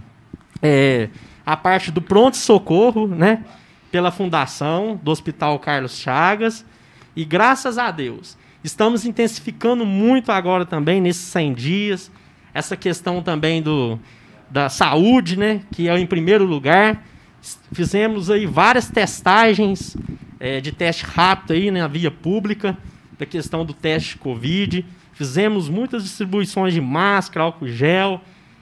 é, 0.61 1.09
a 1.45 1.57
parte 1.57 1.91
do 1.91 2.01
pronto-socorro, 2.01 3.07
né? 3.07 3.43
Pela 3.91 4.11
fundação 4.11 4.99
do 5.01 5.11
Hospital 5.11 5.59
Carlos 5.59 5.97
Chagas. 5.97 6.65
E 7.15 7.25
graças 7.25 7.77
a 7.77 7.91
Deus, 7.91 8.37
estamos 8.63 9.05
intensificando 9.05 9.85
muito 9.85 10.31
agora 10.31 10.65
também, 10.65 11.01
nesses 11.01 11.23
100 11.23 11.53
dias, 11.53 12.11
essa 12.53 12.77
questão 12.77 13.21
também 13.21 13.61
do, 13.61 13.99
da 14.49 14.69
saúde, 14.69 15.37
né, 15.37 15.61
que 15.71 15.87
é 15.87 15.97
em 15.97 16.05
primeiro 16.05 16.45
lugar. 16.45 17.03
Fizemos 17.71 18.29
aí 18.29 18.45
várias 18.45 18.87
testagens 18.87 19.97
é, 20.39 20.59
de 20.61 20.71
teste 20.71 21.05
rápido 21.05 21.53
aí 21.53 21.71
na 21.71 21.87
via 21.87 22.11
pública, 22.11 22.77
da 23.17 23.25
questão 23.25 23.65
do 23.65 23.73
teste 23.73 24.17
Covid. 24.17 24.85
Fizemos 25.13 25.69
muitas 25.69 26.03
distribuições 26.03 26.73
de 26.73 26.81
máscara, 26.81 27.45
álcool 27.45 27.67
gel, 27.67 28.21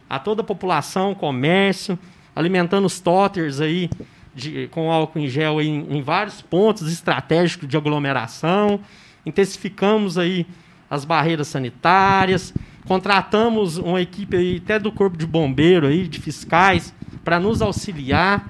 a 0.09 0.19
toda 0.19 0.41
a 0.41 0.45
população, 0.45 1.15
comércio, 1.15 1.97
alimentando 2.39 2.85
os 2.85 3.01
totters 3.01 3.59
aí 3.59 3.89
de, 4.33 4.69
com 4.71 4.89
álcool 4.89 5.19
em 5.19 5.27
gel 5.27 5.61
em, 5.61 5.85
em 5.89 6.01
vários 6.01 6.41
pontos 6.41 6.89
estratégicos 6.89 7.67
de 7.67 7.75
aglomeração. 7.75 8.79
Intensificamos 9.25 10.17
aí 10.17 10.47
as 10.89 11.03
barreiras 11.03 11.49
sanitárias, 11.49 12.53
contratamos 12.87 13.77
uma 13.77 13.99
equipe 13.99 14.37
aí, 14.37 14.61
até 14.63 14.79
do 14.79 14.89
corpo 14.89 15.17
de 15.17 15.27
bombeiro 15.27 15.85
aí, 15.85 16.07
de 16.07 16.17
fiscais, 16.17 16.93
para 17.25 17.41
nos 17.41 17.61
auxiliar, 17.61 18.49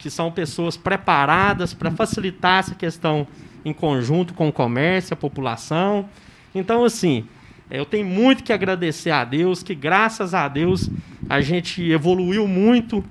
que 0.00 0.10
são 0.10 0.32
pessoas 0.32 0.76
preparadas 0.76 1.72
para 1.72 1.92
facilitar 1.92 2.58
essa 2.58 2.74
questão 2.74 3.24
em 3.64 3.72
conjunto 3.72 4.34
com 4.34 4.48
o 4.48 4.52
comércio, 4.52 5.14
a 5.14 5.16
população. 5.16 6.08
Então, 6.52 6.84
assim, 6.84 7.24
eu 7.70 7.86
tenho 7.86 8.04
muito 8.04 8.42
que 8.42 8.52
agradecer 8.52 9.12
a 9.12 9.24
Deus, 9.24 9.62
que 9.62 9.76
graças 9.76 10.34
a 10.34 10.48
Deus 10.48 10.90
a 11.28 11.40
gente 11.40 11.82
evoluiu 11.90 12.48
muito, 12.48 13.04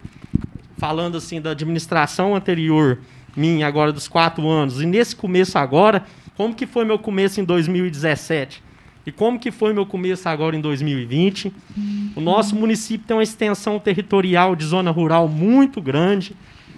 falando 0.78 1.18
assim 1.18 1.42
da 1.42 1.52
administração 1.52 2.36
anterior 2.36 3.00
minha, 3.36 3.68
agora 3.68 3.92
dos 3.92 4.08
quatro 4.08 4.48
anos, 4.48 4.82
e 4.82 4.86
nesse 4.86 5.16
começo 5.16 5.58
agora, 5.58 6.04
como 6.36 6.56
que 6.56 6.66
foi 6.66 6.84
meu 6.84 6.98
começo 6.98 7.40
em 7.40 7.44
2017? 7.44 8.64
E 9.06 9.12
como 9.12 9.40
que 9.40 9.52
foi 9.52 9.74
meu 9.74 9.86
começo 9.86 10.28
agora 10.28 10.56
em 10.56 10.62
2020? 10.62 11.54
O 12.16 12.22
nosso 12.22 12.56
município 12.56 13.06
tem 13.06 13.16
uma 13.16 13.24
extensão 13.24 13.80
territorial 13.80 14.56
de 14.56 14.66
zona 14.66 14.90
rural 14.90 15.28
muito 15.28 15.80
grande, 15.82 16.36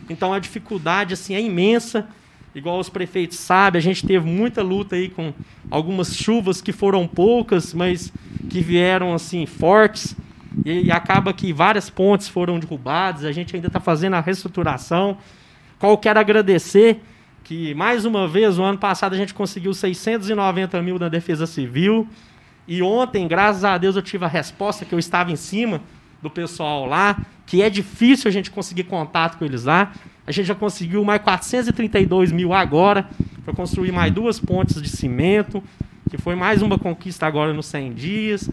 então 0.09 0.33
a 0.33 0.39
dificuldade 0.39 1.13
assim 1.13 1.33
é 1.33 1.41
imensa 1.41 2.07
igual 2.53 2.79
os 2.79 2.89
prefeitos 2.89 3.37
sabem, 3.37 3.79
a 3.79 3.81
gente 3.81 4.05
teve 4.05 4.25
muita 4.25 4.61
luta 4.61 4.95
aí 4.95 5.09
com 5.09 5.33
algumas 5.69 6.15
chuvas 6.15 6.61
que 6.61 6.71
foram 6.71 7.07
poucas, 7.07 7.73
mas 7.73 8.11
que 8.49 8.61
vieram 8.61 9.13
assim 9.13 9.45
fortes. 9.45 10.15
E, 10.65 10.91
acaba 10.91 11.33
que 11.33 11.53
várias 11.53 11.89
pontes 11.89 12.27
foram 12.27 12.59
derrubadas, 12.59 13.25
a 13.25 13.31
gente 13.31 13.55
ainda 13.55 13.67
está 13.67 13.79
fazendo 13.79 14.15
a 14.15 14.21
reestruturação. 14.21 15.17
Qual 15.77 15.97
quero 15.97 16.19
agradecer 16.19 17.01
que, 17.43 17.73
mais 17.73 18.05
uma 18.05 18.27
vez, 18.27 18.59
o 18.59 18.63
ano 18.63 18.77
passado 18.77 19.13
a 19.13 19.17
gente 19.17 19.33
conseguiu 19.33 19.73
690 19.73 20.81
mil 20.81 20.99
na 20.99 21.09
Defesa 21.09 21.47
Civil. 21.47 22.07
E 22.67 22.81
ontem, 22.81 23.27
graças 23.27 23.63
a 23.63 23.77
Deus, 23.77 23.95
eu 23.95 24.01
tive 24.01 24.25
a 24.25 24.27
resposta 24.27 24.85
que 24.85 24.93
eu 24.93 24.99
estava 24.99 25.31
em 25.31 25.35
cima 25.35 25.81
do 26.21 26.29
pessoal 26.29 26.85
lá, 26.85 27.17
que 27.45 27.61
é 27.61 27.69
difícil 27.69 28.27
a 28.27 28.31
gente 28.31 28.51
conseguir 28.51 28.83
contato 28.83 29.37
com 29.37 29.45
eles 29.45 29.63
lá. 29.63 29.91
A 30.27 30.31
gente 30.31 30.45
já 30.45 30.53
conseguiu 30.53 31.03
mais 31.03 31.21
432 31.23 32.31
mil 32.31 32.53
agora 32.53 33.09
para 33.43 33.53
construir 33.53 33.91
mais 33.91 34.13
duas 34.13 34.39
pontes 34.39 34.79
de 34.79 34.89
cimento, 34.89 35.63
que 36.09 36.17
foi 36.17 36.35
mais 36.35 36.61
uma 36.61 36.77
conquista 36.77 37.25
agora 37.25 37.51
nos 37.53 37.65
100 37.65 37.93
dias. 37.93 38.49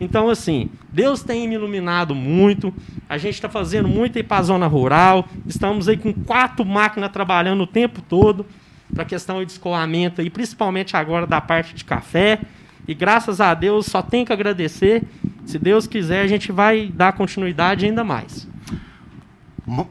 Então, 0.00 0.30
assim, 0.30 0.70
Deus 0.90 1.22
tem 1.22 1.46
me 1.46 1.54
iluminado 1.54 2.14
muito. 2.14 2.72
A 3.08 3.18
gente 3.18 3.34
está 3.34 3.48
fazendo 3.48 3.86
muito 3.86 4.16
aí 4.16 4.22
para 4.22 4.38
a 4.38 4.42
zona 4.42 4.66
rural. 4.66 5.28
Estamos 5.46 5.88
aí 5.88 5.96
com 5.96 6.12
quatro 6.12 6.64
máquinas 6.64 7.12
trabalhando 7.12 7.62
o 7.62 7.66
tempo 7.66 8.00
todo 8.00 8.46
para 8.92 9.02
a 9.02 9.06
questão 9.06 9.44
de 9.44 9.52
escoamento, 9.52 10.20
e 10.20 10.28
principalmente 10.28 10.96
agora 10.96 11.26
da 11.26 11.40
parte 11.40 11.74
de 11.74 11.84
café. 11.84 12.40
E 12.88 12.94
graças 12.94 13.40
a 13.40 13.54
Deus, 13.54 13.86
só 13.86 14.02
tem 14.02 14.24
que 14.24 14.32
agradecer. 14.32 15.04
Se 15.44 15.58
Deus 15.58 15.86
quiser, 15.86 16.22
a 16.22 16.26
gente 16.26 16.50
vai 16.50 16.86
dar 16.86 17.12
continuidade 17.12 17.84
ainda 17.86 18.02
mais. 18.02 18.48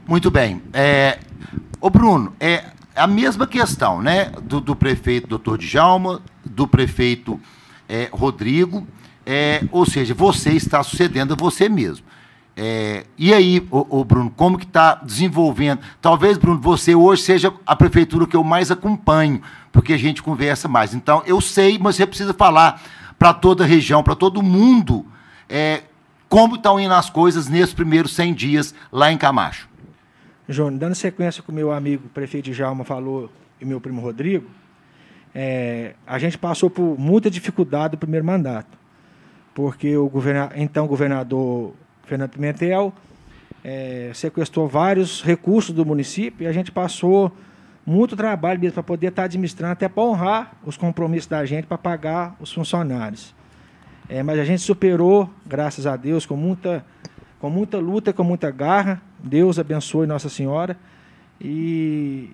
Muito 0.06 0.30
bem. 0.30 0.60
É, 0.74 1.18
Ô, 1.80 1.88
Bruno, 1.88 2.34
é 2.38 2.64
a 2.94 3.06
mesma 3.06 3.46
questão, 3.46 4.02
né? 4.02 4.30
Do, 4.42 4.60
do 4.60 4.76
prefeito 4.76 5.26
doutor 5.26 5.56
Djalma, 5.56 6.20
do 6.44 6.68
prefeito 6.68 7.40
é, 7.88 8.10
Rodrigo, 8.12 8.86
é, 9.24 9.62
ou 9.70 9.84
seja, 9.86 10.14
você 10.14 10.50
está 10.50 10.82
sucedendo 10.82 11.34
a 11.34 11.36
você 11.36 11.68
mesmo. 11.68 12.04
É, 12.56 13.06
e 13.16 13.32
aí, 13.32 13.66
ô, 13.70 14.00
ô, 14.00 14.04
Bruno, 14.04 14.30
como 14.30 14.58
que 14.58 14.66
está 14.66 14.96
desenvolvendo? 14.96 15.80
Talvez, 16.00 16.36
Bruno, 16.36 16.60
você 16.60 16.94
hoje 16.94 17.22
seja 17.22 17.52
a 17.64 17.74
prefeitura 17.74 18.26
que 18.26 18.36
eu 18.36 18.44
mais 18.44 18.70
acompanho, 18.70 19.40
porque 19.72 19.92
a 19.92 19.98
gente 19.98 20.22
conversa 20.22 20.68
mais. 20.68 20.92
Então, 20.92 21.22
eu 21.26 21.40
sei, 21.40 21.78
mas 21.78 21.96
você 21.96 22.06
precisa 22.06 22.34
falar 22.34 22.82
para 23.18 23.32
toda 23.32 23.64
a 23.64 23.66
região, 23.66 24.02
para 24.02 24.14
todo 24.14 24.42
mundo, 24.42 25.06
é, 25.48 25.82
como 26.28 26.56
estão 26.56 26.78
indo 26.78 26.94
as 26.94 27.08
coisas 27.08 27.48
nesses 27.48 27.74
primeiros 27.74 28.14
100 28.14 28.34
dias 28.34 28.74
lá 28.90 29.12
em 29.12 29.18
Camacho. 29.18 29.68
Jônio, 30.48 30.78
dando 30.78 30.94
sequência 30.94 31.42
com 31.42 31.52
o 31.52 31.54
meu 31.54 31.70
amigo 31.72 32.08
prefeito 32.08 32.52
Jalma 32.52 32.84
falou 32.84 33.30
e 33.60 33.64
meu 33.64 33.80
primo 33.80 34.00
Rodrigo, 34.00 34.46
é, 35.34 35.94
a 36.06 36.18
gente 36.18 36.36
passou 36.36 36.68
por 36.68 36.98
muita 36.98 37.30
dificuldade 37.30 37.92
no 37.92 37.98
primeiro 37.98 38.26
mandato, 38.26 38.76
porque 39.54 39.96
o 39.96 40.10
então 40.56 40.86
governador 40.86 41.74
Fernando 42.04 42.30
Pimentel 42.30 42.92
é, 43.64 44.10
sequestrou 44.14 44.68
vários 44.68 45.22
recursos 45.22 45.74
do 45.74 45.84
município 45.84 46.44
e 46.44 46.46
a 46.46 46.52
gente 46.52 46.72
passou 46.72 47.32
muito 47.84 48.16
trabalho 48.16 48.60
mesmo 48.60 48.74
para 48.74 48.82
poder 48.82 49.08
estar 49.08 49.24
administrando, 49.24 49.72
até 49.72 49.88
para 49.88 50.02
honrar 50.02 50.52
os 50.64 50.76
compromissos 50.76 51.28
da 51.28 51.44
gente 51.44 51.66
para 51.66 51.78
pagar 51.78 52.36
os 52.40 52.52
funcionários. 52.52 53.34
É, 54.08 54.22
mas 54.22 54.38
a 54.38 54.44
gente 54.44 54.62
superou, 54.62 55.30
graças 55.46 55.86
a 55.86 55.96
Deus, 55.96 56.26
com 56.26 56.36
muita 56.36 56.84
com 57.40 57.48
muita 57.48 57.78
luta, 57.78 58.12
com 58.12 58.22
muita 58.22 58.50
garra. 58.50 59.00
Deus 59.18 59.58
abençoe 59.58 60.06
Nossa 60.06 60.28
Senhora. 60.28 60.76
E, 61.40 62.30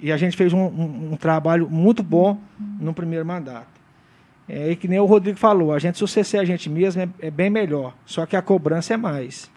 e 0.00 0.10
a 0.10 0.16
gente 0.16 0.36
fez 0.36 0.52
um, 0.52 0.58
um, 0.58 1.12
um 1.12 1.16
trabalho 1.16 1.70
muito 1.70 2.02
bom 2.02 2.38
no 2.58 2.92
primeiro 2.92 3.24
mandato. 3.24 3.77
É, 4.48 4.70
e 4.70 4.76
que 4.76 4.88
nem 4.88 4.98
o 4.98 5.04
Rodrigo 5.04 5.38
falou, 5.38 5.74
a 5.74 5.78
gente 5.78 5.98
suceder 5.98 6.40
a 6.40 6.44
gente 6.44 6.70
mesmo 6.70 7.02
é, 7.02 7.08
é, 7.20 7.30
bem 7.30 7.50
melhor, 7.50 7.94
só 8.06 8.24
que 8.24 8.34
a 8.34 8.40
cobrança 8.40 8.94
é 8.94 8.96
mais. 8.96 9.50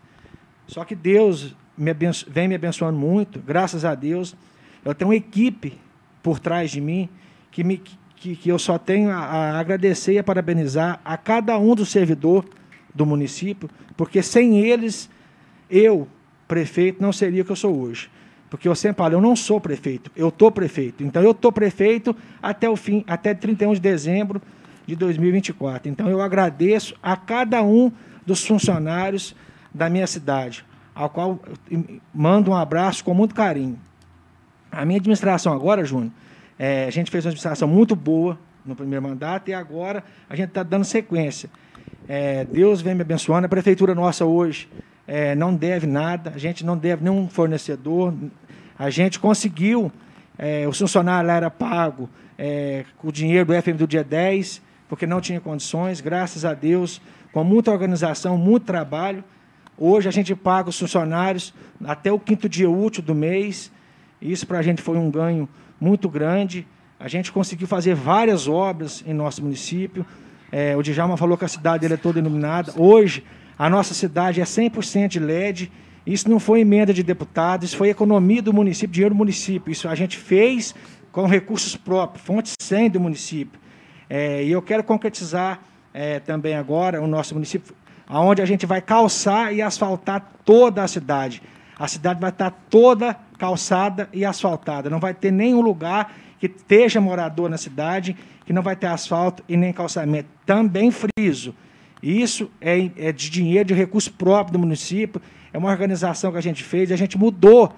Só 0.68 0.84
que 0.84 0.96
Deus 0.96 1.56
me 1.78 1.94
vem 2.28 2.48
me 2.48 2.56
abençoando 2.56 3.00
muito, 3.00 3.40
graças 3.40 3.86
a 3.86 3.96
Deus. 3.96 4.36
Eu 4.84 4.94
tenho 4.94 5.10
uma 5.10 5.16
equipe 5.16 5.78
por 6.22 6.40
trás 6.40 6.72
de 6.72 6.82
mim 6.82 7.08
que, 7.50 7.64
me, 7.64 7.82
que, 8.18 8.36
que 8.36 8.50
eu 8.50 8.60
só 8.60 8.78
tenho 8.78 9.10
a, 9.12 9.16
a 9.16 9.60
agradecer 9.60 10.14
e 10.14 10.20
a 10.20 10.24
parabenizar 10.24 11.00
a 11.06 11.16
cada 11.16 11.58
um 11.58 11.74
do 11.74 11.86
servidor 11.86 12.46
do 12.94 13.06
município, 13.06 13.70
porque 13.96 14.22
sem 14.22 14.60
eles, 14.60 15.10
eu, 15.70 16.06
prefeito, 16.50 17.02
não 17.02 17.14
seria 17.14 17.44
o 17.44 17.46
que 17.46 17.52
eu 17.52 17.56
sou 17.56 17.80
hoje. 17.80 18.10
Porque 18.50 18.68
eu 18.68 18.76
sempre 18.76 18.98
falo, 18.98 19.14
eu 19.14 19.22
não 19.22 19.38
sou 19.38 19.62
prefeito, 19.62 20.12
eu 20.14 20.28
estou 20.28 20.52
prefeito. 20.52 21.02
Então, 21.02 21.24
eu 21.24 21.32
estou 21.32 21.54
prefeito 21.54 22.14
até 22.44 22.70
o 22.70 22.76
fim, 22.76 23.06
até 23.08 23.34
31 23.34 23.76
de 23.76 23.80
dezembro 23.80 24.42
de 24.86 24.96
2024. 24.96 25.90
Então, 25.90 26.10
eu 26.10 26.22
agradeço 26.22 26.96
a 27.02 27.16
cada 27.16 27.64
um 27.64 27.92
dos 28.26 28.46
funcionários 28.46 29.36
da 29.74 29.90
minha 29.90 30.08
cidade, 30.08 30.66
ao 30.94 31.10
qual 31.10 31.40
mando 32.14 32.52
um 32.52 32.56
abraço 32.56 33.04
com 33.04 33.14
muito 33.14 33.34
carinho. 33.34 33.80
A 34.72 34.86
minha 34.86 34.98
administração 34.98 35.54
agora, 35.54 35.84
Júnior, 35.84 36.12
é, 36.58 36.86
a 36.86 36.92
gente 36.92 37.10
fez 37.10 37.26
uma 37.26 37.30
administração 37.30 37.68
muito 37.68 37.96
boa 37.96 38.38
no 38.66 38.76
primeiro 38.76 39.04
mandato 39.04 39.50
e 39.50 39.54
agora 39.54 40.04
a 40.30 40.36
gente 40.36 40.50
está 40.50 40.64
dando 40.64 40.86
sequência. 40.86 41.50
É, 42.08 42.46
Deus 42.46 42.82
vem 42.82 42.96
me 42.96 43.02
abençoando. 43.02 43.46
A 43.46 43.50
prefeitura 43.50 43.96
nossa 43.96 44.26
hoje 44.26 44.70
é, 45.08 45.36
não 45.36 45.56
deve 45.56 45.88
nada, 45.88 46.32
a 46.36 46.38
gente 46.38 46.66
não 46.66 46.78
deve 46.78 47.04
nenhum 47.04 47.28
fornecedor. 47.28 48.14
A 48.78 48.90
gente 48.90 49.20
conseguiu, 49.20 49.92
é, 50.38 50.68
o 50.68 50.72
funcionário 50.74 51.28
lá 51.28 51.36
era 51.36 51.50
pago 51.50 52.10
é, 52.38 52.86
com 52.98 53.10
o 53.10 53.12
dinheiro 53.12 53.46
do 53.46 53.62
FM 53.62 53.78
do 53.78 53.88
dia 53.88 54.04
10, 54.04 54.62
porque 54.92 55.08
não 55.08 55.22
tinha 55.22 55.40
condições. 55.40 56.02
Graças 56.02 56.44
a 56.44 56.54
Deus, 56.54 57.02
com 57.32 57.46
muita 57.46 57.72
organização, 57.72 58.38
muito 58.38 58.66
trabalho. 58.66 59.24
Hoje 59.78 60.10
a 60.10 60.12
gente 60.12 60.36
paga 60.36 60.68
os 60.68 60.78
funcionários 60.78 61.54
até 61.86 62.12
o 62.12 62.20
quinto 62.20 62.50
dia 62.50 62.70
útil 62.70 63.02
do 63.02 63.16
mês. 63.16 63.72
Isso 64.22 64.46
para 64.46 64.60
a 64.60 64.62
gente 64.62 64.82
foi 64.82 64.98
um 64.98 65.10
ganho 65.10 65.48
muito 65.80 66.10
grande. 66.10 66.68
A 67.00 67.08
gente 67.08 67.32
conseguiu 67.32 67.70
fazer 67.70 67.96
várias 67.96 68.50
obras 68.50 69.02
em 69.08 69.14
nosso 69.14 69.42
município. 69.42 70.06
É, 70.52 70.76
o 70.76 70.84
Djalma 70.84 71.16
falou 71.16 71.38
que 71.38 71.46
a 71.46 71.48
cidade 71.48 71.80
dele 71.80 71.94
é 71.94 71.98
toda 71.98 72.20
iluminada. 72.20 72.74
Hoje, 72.76 73.24
a 73.58 73.70
nossa 73.70 73.94
cidade 73.94 74.42
é 74.42 74.44
100% 74.44 75.08
de 75.08 75.20
LED. 75.22 75.72
Isso 76.06 76.30
não 76.30 76.38
foi 76.38 76.60
emenda 76.60 76.94
de 76.94 77.02
deputados, 77.02 77.70
isso 77.70 77.78
foi 77.78 77.88
economia 77.88 78.42
do 78.42 78.52
município, 78.52 78.92
dinheiro 78.92 79.16
do 79.16 79.18
município. 79.18 79.72
Isso 79.72 79.88
a 79.88 79.96
gente 79.96 80.18
fez 80.18 80.76
com 81.14 81.26
recursos 81.28 81.78
próprios, 81.78 82.26
fonte 82.26 82.52
100 82.62 82.90
do 82.90 83.00
município. 83.00 83.61
É, 84.14 84.44
e 84.44 84.52
eu 84.52 84.62
quero 84.62 84.84
concretizar 84.84 85.62
é, 85.94 86.20
também 86.20 86.54
agora 86.54 87.02
o 87.02 87.08
nosso 87.08 87.34
município, 87.34 87.74
onde 88.10 88.42
a 88.42 88.46
gente 88.46 88.66
vai 88.66 88.82
calçar 88.82 89.54
e 89.54 89.62
asfaltar 89.62 90.34
toda 90.44 90.84
a 90.84 90.88
cidade. 90.88 91.42
A 91.80 91.88
cidade 91.88 92.20
vai 92.20 92.30
estar 92.30 92.52
toda 92.70 93.18
calçada 93.40 94.10
e 94.12 94.26
asfaltada. 94.26 94.90
Não 94.90 95.00
vai 95.00 95.14
ter 95.14 95.32
nenhum 95.32 95.62
lugar 95.62 96.14
que 96.38 96.48
esteja 96.48 97.00
morador 97.00 97.50
na 97.50 97.58
cidade, 97.58 98.18
que 98.46 98.52
não 98.52 98.62
vai 98.62 98.76
ter 98.76 98.88
asfalto 98.88 99.46
e 99.48 99.56
nem 99.56 99.72
calçamento. 99.72 100.28
Também 100.46 100.92
friso. 100.92 101.56
Isso 102.04 102.52
é, 102.60 102.92
é 102.98 103.12
de 103.14 103.30
dinheiro, 103.30 103.70
de 103.70 103.74
recurso 103.74 104.12
próprio 104.12 104.52
do 104.52 104.60
município, 104.60 105.22
é 105.54 105.58
uma 105.58 105.70
organização 105.70 106.34
que 106.34 106.38
a 106.38 106.42
gente 106.42 106.66
fez, 106.66 106.92
a 106.92 106.98
gente 106.98 107.18
mudou 107.18 107.74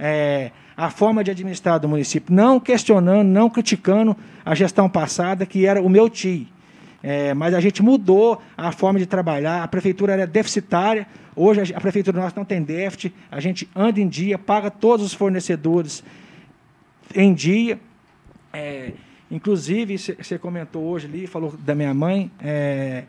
é, 0.00 0.50
a 0.76 0.90
forma 0.90 1.24
de 1.24 1.30
administrar 1.30 1.80
do 1.80 1.88
município, 1.88 2.34
não 2.34 2.60
questionando, 2.60 3.26
não 3.26 3.48
criticando 3.48 4.14
a 4.44 4.54
gestão 4.54 4.88
passada, 4.88 5.46
que 5.46 5.64
era 5.64 5.80
o 5.80 5.88
meu 5.88 6.10
tio. 6.10 6.46
É, 7.02 7.32
mas 7.34 7.54
a 7.54 7.60
gente 7.60 7.82
mudou 7.82 8.42
a 8.56 8.72
forma 8.72 8.98
de 8.98 9.06
trabalhar, 9.06 9.62
a 9.62 9.68
prefeitura 9.68 10.12
era 10.12 10.26
deficitária, 10.26 11.06
hoje 11.34 11.72
a, 11.72 11.80
prefeitura 11.80 12.20
nossa 12.20 12.34
não 12.36 12.44
tem 12.44 12.62
déficit, 12.62 13.14
a 13.30 13.40
gente 13.40 13.68
anda 13.74 14.00
em 14.00 14.08
dia, 14.08 14.36
paga 14.36 14.70
todos 14.70 15.06
os 15.06 15.14
fornecedores 15.14 16.02
em 17.14 17.32
dia. 17.32 17.78
É, 18.52 18.92
inclusive, 19.30 19.96
você 19.96 20.38
comentou 20.38 20.82
hoje 20.82 21.06
ali, 21.06 21.26
falou 21.26 21.54
da 21.58 21.74
minha 21.74 21.94
mãe, 21.94 22.30
é, 22.40 23.04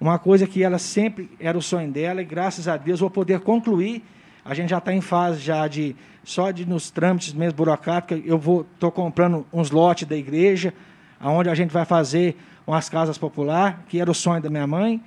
uma 0.00 0.18
coisa 0.18 0.46
que 0.46 0.62
ela 0.62 0.78
sempre 0.78 1.30
era 1.40 1.56
o 1.56 1.62
sonho 1.62 1.90
dela, 1.90 2.20
e 2.20 2.24
graças 2.24 2.68
a 2.68 2.76
Deus 2.76 3.00
vou 3.00 3.10
poder 3.10 3.40
concluir. 3.40 4.04
A 4.44 4.54
gente 4.54 4.70
já 4.70 4.78
está 4.78 4.92
em 4.92 5.00
fase 5.00 5.40
já 5.40 5.66
de 5.66 5.96
só 6.28 6.50
de 6.50 6.66
nos 6.66 6.90
trâmites 6.90 7.32
mesmo 7.32 7.56
burocráticos. 7.56 8.22
Eu 8.26 8.38
vou 8.38 8.66
estou 8.74 8.92
comprando 8.92 9.46
uns 9.50 9.70
lotes 9.70 10.06
da 10.06 10.14
igreja, 10.14 10.74
aonde 11.18 11.48
a 11.48 11.54
gente 11.54 11.72
vai 11.72 11.86
fazer 11.86 12.36
umas 12.66 12.88
casas 12.90 13.16
popular, 13.16 13.82
que 13.88 13.98
era 13.98 14.10
o 14.10 14.14
sonho 14.14 14.42
da 14.42 14.50
minha 14.50 14.66
mãe. 14.66 15.02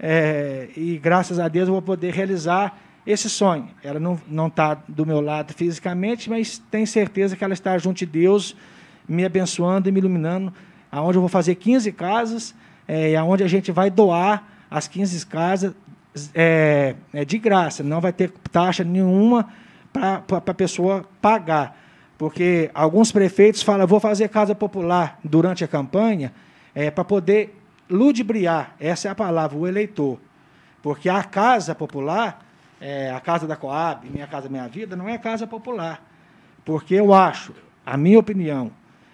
É, 0.00 0.70
e 0.74 0.96
graças 0.96 1.38
a 1.38 1.46
Deus 1.46 1.68
eu 1.68 1.74
vou 1.74 1.82
poder 1.82 2.14
realizar 2.14 2.78
esse 3.06 3.28
sonho. 3.28 3.68
Ela 3.84 4.00
não 4.00 4.18
não 4.26 4.46
está 4.46 4.74
do 4.88 5.04
meu 5.04 5.20
lado 5.20 5.52
fisicamente, 5.52 6.30
mas 6.30 6.58
tenho 6.70 6.86
certeza 6.86 7.36
que 7.36 7.44
ela 7.44 7.52
está 7.52 7.76
junto 7.76 7.98
de 7.98 8.06
Deus, 8.06 8.56
me 9.06 9.26
abençoando 9.26 9.90
e 9.90 9.92
me 9.92 9.98
iluminando, 9.98 10.54
aonde 10.90 11.18
eu 11.18 11.20
vou 11.20 11.28
fazer 11.28 11.54
15 11.56 11.92
casas 11.92 12.54
é, 12.88 13.22
onde 13.22 13.44
a 13.44 13.48
gente 13.48 13.70
vai 13.70 13.90
doar 13.90 14.48
as 14.70 14.88
15 14.88 15.26
casas 15.26 15.74
é, 16.34 16.94
é, 17.12 17.24
de 17.26 17.36
graça, 17.36 17.82
não 17.82 18.00
vai 18.00 18.12
ter 18.12 18.32
taxa 18.50 18.82
nenhuma 18.82 19.50
para 19.92 20.22
a 20.28 20.54
pessoa 20.54 21.04
pagar. 21.20 21.78
Porque 22.16 22.70
alguns 22.72 23.10
prefeitos 23.10 23.62
falam, 23.62 23.86
vou 23.86 24.00
fazer 24.00 24.28
casa 24.28 24.54
popular 24.54 25.18
durante 25.24 25.64
a 25.64 25.68
campanha 25.68 26.32
é, 26.74 26.90
para 26.90 27.04
poder 27.04 27.58
ludibriar, 27.90 28.74
essa 28.80 29.08
é 29.08 29.10
a 29.10 29.14
palavra, 29.14 29.58
o 29.58 29.66
eleitor. 29.66 30.18
Porque 30.82 31.08
a 31.08 31.22
casa 31.22 31.74
popular, 31.74 32.44
é, 32.80 33.10
a 33.10 33.20
casa 33.20 33.46
da 33.46 33.56
Coab, 33.56 34.08
Minha 34.08 34.26
Casa 34.26 34.48
Minha 34.48 34.68
Vida, 34.68 34.96
não 34.96 35.08
é 35.08 35.18
casa 35.18 35.46
popular. 35.46 36.02
Porque 36.64 36.94
eu 36.94 37.12
acho, 37.12 37.52
a 37.84 37.96
minha 37.96 38.18
opinião, 38.18 38.70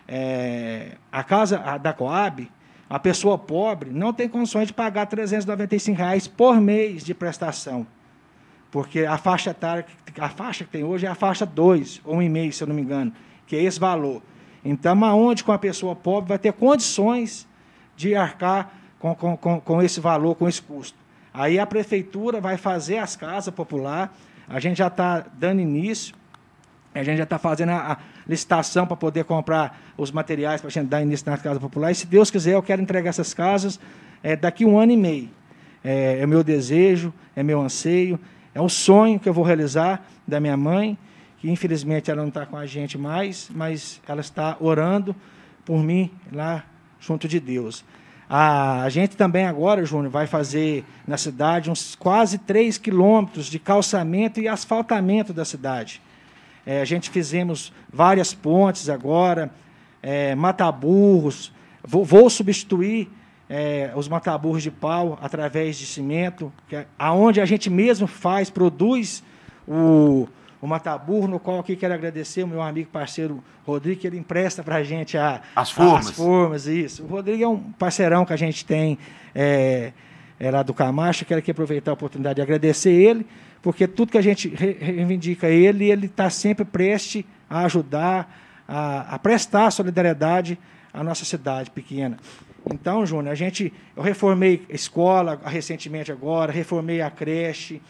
é, 0.07 0.93
a 1.11 1.25
casa 1.25 1.59
da 1.79 1.93
Coab 1.93 2.49
a 2.89 2.99
pessoa 2.99 3.37
pobre 3.37 3.91
não 3.91 4.13
tem 4.13 4.29
condições 4.29 4.69
de 4.69 4.73
pagar 4.73 5.07
395 5.07 5.99
reais 5.99 6.27
por 6.27 6.59
mês 6.61 7.05
de 7.05 7.13
prestação. 7.13 7.87
Porque 8.71 9.01
a 9.01 9.17
faixa 9.17 9.51
etária, 9.51 9.87
a 10.19 10.29
faixa 10.29 10.65
que 10.65 10.71
tem 10.71 10.85
hoje 10.85 11.07
é 11.07 11.09
a 11.09 11.15
faixa 11.15 11.47
2, 11.47 12.03
ou 12.05 12.17
1,5, 12.19 12.53
se 12.53 12.63
eu 12.63 12.69
não 12.69 12.75
me 12.75 12.83
engano, 12.83 13.13
que 13.47 13.57
é 13.57 13.63
esse 13.63 13.81
valor. 13.81 14.23
Então, 14.65 15.03
aonde 15.05 15.43
com 15.43 15.53
a 15.53 15.59
pessoa 15.59 15.97
pobre 15.97 16.29
vai 16.29 16.39
ter 16.39 16.53
condições 16.53 17.47
de 17.97 18.15
arcar 18.15 18.73
com, 18.99 19.15
com, 19.15 19.37
com, 19.37 19.61
com 19.61 19.83
esse 19.83 20.01
valor, 20.01 20.35
com 20.35 20.49
esse 20.49 20.61
custo. 20.61 20.99
Aí 21.33 21.59
a 21.59 21.67
prefeitura 21.67 22.41
vai 22.41 22.57
fazer 22.57 22.99
as 22.99 23.17
casas 23.17 23.55
populares, 23.55 24.11
a 24.49 24.59
gente 24.61 24.79
já 24.79 24.89
está 24.89 25.25
dando 25.35 25.61
início, 25.61 26.15
a 26.95 27.03
gente 27.03 27.19
já 27.19 27.25
está 27.25 27.39
fazendo 27.39 27.71
a, 27.71 27.93
a 27.93 27.99
licitação 28.27 28.87
para 28.87 28.97
poder 28.97 29.25
comprar 29.25 29.79
os 29.97 30.11
materiais 30.11 30.61
para 30.61 30.69
a 30.69 30.71
gente 30.71 30.89
dar 30.89 31.03
início 31.03 31.31
nas 31.31 31.41
casas 31.41 31.59
populares. 31.59 31.99
Se 31.99 32.07
Deus 32.07 32.31
quiser, 32.31 32.55
eu 32.55 32.63
quero 32.63 32.83
entregar 32.83 33.11
essas 33.11 33.33
casas 33.33 33.79
é, 34.23 34.35
daqui 34.35 34.65
um 34.65 34.79
ano 34.79 34.93
e 34.93 34.97
meio. 34.97 35.31
É, 35.85 36.21
é 36.21 36.27
meu 36.27 36.43
desejo, 36.43 37.13
é 37.37 37.43
meu 37.43 37.61
anseio, 37.61 38.19
é 38.59 38.61
um 38.61 38.69
sonho 38.69 39.21
que 39.21 39.29
eu 39.29 39.33
vou 39.33 39.45
realizar 39.45 40.05
da 40.27 40.41
minha 40.41 40.57
mãe, 40.57 40.99
que 41.39 41.49
infelizmente 41.49 42.11
ela 42.11 42.23
não 42.23 42.29
está 42.29 42.45
com 42.45 42.57
a 42.57 42.67
gente 42.67 42.99
mais, 42.99 43.49
mas 43.55 44.01
ela 44.09 44.21
está 44.21 44.57
orando 44.59 45.15
por 45.65 45.81
mim 45.81 46.11
lá 46.33 46.65
junto 46.99 47.29
de 47.29 47.39
Deus. 47.39 47.85
A, 48.29 48.89
gente 48.89 49.17
também 49.17 49.47
agora, 49.47 49.85
Júnior, 49.85 50.11
vai 50.11 50.27
fazer 50.27 50.85
na 51.07 51.17
cidade 51.17 51.71
uns 51.71 51.95
quase 51.95 52.37
3 52.37 52.79
quilômetros 52.79 53.47
de 53.47 53.61
calçamento 53.61 54.41
e 54.41 54.49
asfaltamento 54.49 55.33
da 55.33 55.45
cidade. 55.45 56.03
É, 56.67 56.81
a 56.81 56.85
gente 56.85 57.11
fizemos 57.11 57.73
várias 57.93 58.35
pontes 58.35 58.89
agora, 58.89 59.53
é, 60.03 60.35
mataburros. 60.35 61.53
Vou, 61.85 62.05
vou 62.05 62.29
substituir 62.29 63.09
é, 63.49 63.93
os 63.95 64.09
mataburros 64.09 64.63
de 64.63 64.71
pau 64.71 65.19
através 65.23 65.77
de 65.77 65.87
cimento, 65.87 66.53
que 66.69 66.77
é, 66.77 66.87
aonde 66.99 67.41
a 67.41 67.47
gente 67.47 67.71
mesmo 67.71 68.07
faz, 68.07 68.51
produz 68.51 69.23
o, 69.67 70.29
o 70.61 70.67
mataburro, 70.67 71.29
no 71.29 71.41
qual 71.41 71.61
aqui 71.61 71.77
quero 71.77 71.95
agradecer 71.95 72.43
o 72.43 72.47
meu 72.47 72.63
amigo 72.63 72.91
parceiro 72.91 73.43
Rodrigo, 73.67 74.01
que 74.01 74.07
ele 74.07 74.19
empresta 74.19 74.63
para 74.63 74.77
a 74.77 74.83
gente 74.83 75.17
a, 75.17 75.43
as 75.55 75.71
formas. 75.71 76.09
As 76.09 76.17
formas, 76.17 76.67
isso. 76.67 77.05
O 77.05 77.07
Rodrigo 77.07 77.43
é 77.43 77.49
um 77.49 77.59
parceirão 77.73 78.25
que 78.25 78.33
a 78.33 78.37
gente 78.37 78.65
tem 78.65 78.99
é, 79.35 79.93
é 80.39 80.51
lá 80.51 80.63
do 80.63 80.73
Camacho, 80.73 81.25
quero 81.25 81.41
aqui 81.41 81.51
aproveitar 81.51 81.91
a 81.91 81.95
oportunidade 81.95 82.37
de 82.37 82.43
agradecer 82.43 82.93
ele 82.93 83.27
porque 83.63 83.87
tudo 83.87 84.13
que 84.13 84.19
a 84.19 84.23
gente 84.23 84.49
reivindica 84.49 85.49
ele, 85.49 85.91
ele 85.91 86.07
está 86.07 86.31
sempre 86.31 86.65
preste 86.65 87.27
a 87.51 87.65
ajudar, 87.65 88.33
a, 88.67 89.15
a, 89.15 89.19
prestar 89.19 89.71
solidariedade 89.71 90.59
à 90.93 91.03
nossa 91.03 91.25
cidade 91.25 91.71
pequena. 91.71 92.19
Então, 92.71 93.07
Júnior, 93.07 93.33
a 93.33 93.35
gente, 93.35 93.73
eu 93.97 94.03
reformei 94.03 94.63
a 94.71 94.75
escola 94.75 95.41
recentemente 95.45 96.13
agora, 96.13 96.53
reformei 96.53 97.01
a 97.01 97.11
creche, 97.11 97.81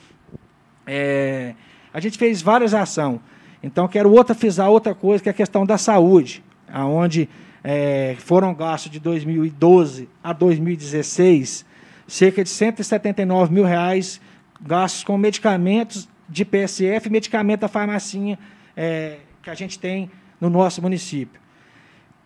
é, 0.86 1.54
a 1.92 2.00
gente 2.00 2.16
fez 2.18 2.40
várias 2.42 2.74
ações. 2.74 3.20
Então, 3.62 3.88
quero 3.88 4.10
outra 4.12 4.34
frisar 4.34 4.70
outra 4.70 4.94
coisa, 4.94 5.22
que 5.22 5.28
é 5.28 5.32
a 5.32 5.34
questão 5.34 5.66
da 5.66 5.76
saúde, 5.76 6.44
aonde 6.68 7.28
é, 7.64 8.16
foram 8.18 8.54
gastos 8.54 8.90
de 8.90 9.00
2012 9.00 10.08
a 10.22 10.32
2016 10.32 11.66
cerca 12.08 12.42
de 12.42 12.48
179 12.48 13.52
mil 13.52 13.64
reais 13.64 14.20
gastos 14.60 15.04
com 15.04 15.16
medicamentos 15.18 16.08
de 16.28 16.44
PSF, 16.44 17.10
medicamento 17.10 17.60
da 17.60 17.68
farmacinha 17.68 18.38
é, 18.76 19.18
que 19.42 19.50
a 19.50 19.54
gente 19.54 19.78
tem 19.78 20.10
no 20.40 20.48
nosso 20.48 20.80
município. 20.82 21.40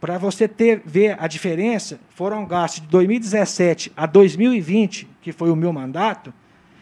Para 0.02 0.18
você 0.18 0.48
ter, 0.48 0.82
ver 0.84 1.16
a 1.20 1.28
diferença, 1.28 2.00
foram 2.10 2.44
gastos 2.44 2.80
de 2.80 2.88
2017 2.88 3.92
a 3.96 4.04
2020, 4.04 5.08
que 5.20 5.30
foi 5.30 5.48
o 5.48 5.54
meu 5.54 5.72
mandato, 5.72 6.34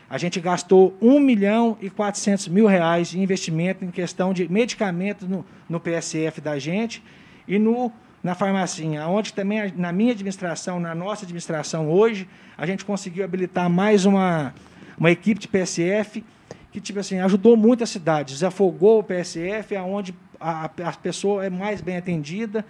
a 0.08 0.16
gente 0.16 0.40
gastou 0.40 0.96
1 1.02 1.20
milhão 1.20 1.76
e 1.82 1.90
400 1.90 2.48
mil 2.48 2.66
reais 2.66 3.10
de 3.10 3.20
investimento 3.20 3.84
em 3.84 3.90
questão 3.90 4.32
de 4.32 4.50
medicamentos 4.50 5.28
no, 5.28 5.44
no 5.68 5.78
PSF 5.78 6.40
da 6.40 6.58
gente 6.58 7.02
e 7.46 7.58
no, 7.58 7.92
na 8.22 8.34
farmacinha, 8.34 9.06
onde 9.06 9.34
também, 9.34 9.70
na 9.76 9.92
minha 9.92 10.12
administração, 10.12 10.80
na 10.80 10.94
nossa 10.94 11.26
administração 11.26 11.90
hoje, 11.90 12.26
a 12.56 12.64
gente 12.64 12.86
conseguiu 12.86 13.22
habilitar 13.22 13.68
mais 13.68 14.06
uma, 14.06 14.54
uma 14.96 15.10
equipe 15.10 15.38
de 15.38 15.46
PSF 15.46 16.24
que 16.72 16.80
tipo 16.80 16.98
assim 16.98 17.18
ajudou 17.18 17.54
muito 17.54 17.84
a 17.84 17.86
cidade, 17.86 18.32
desafogou 18.32 19.00
o 19.00 19.04
PSF, 19.04 19.76
aonde 19.76 20.14
a, 20.40 20.64
a 20.64 20.92
pessoa 20.92 21.44
é 21.44 21.50
mais 21.50 21.82
bem 21.82 21.98
atendida 21.98 22.64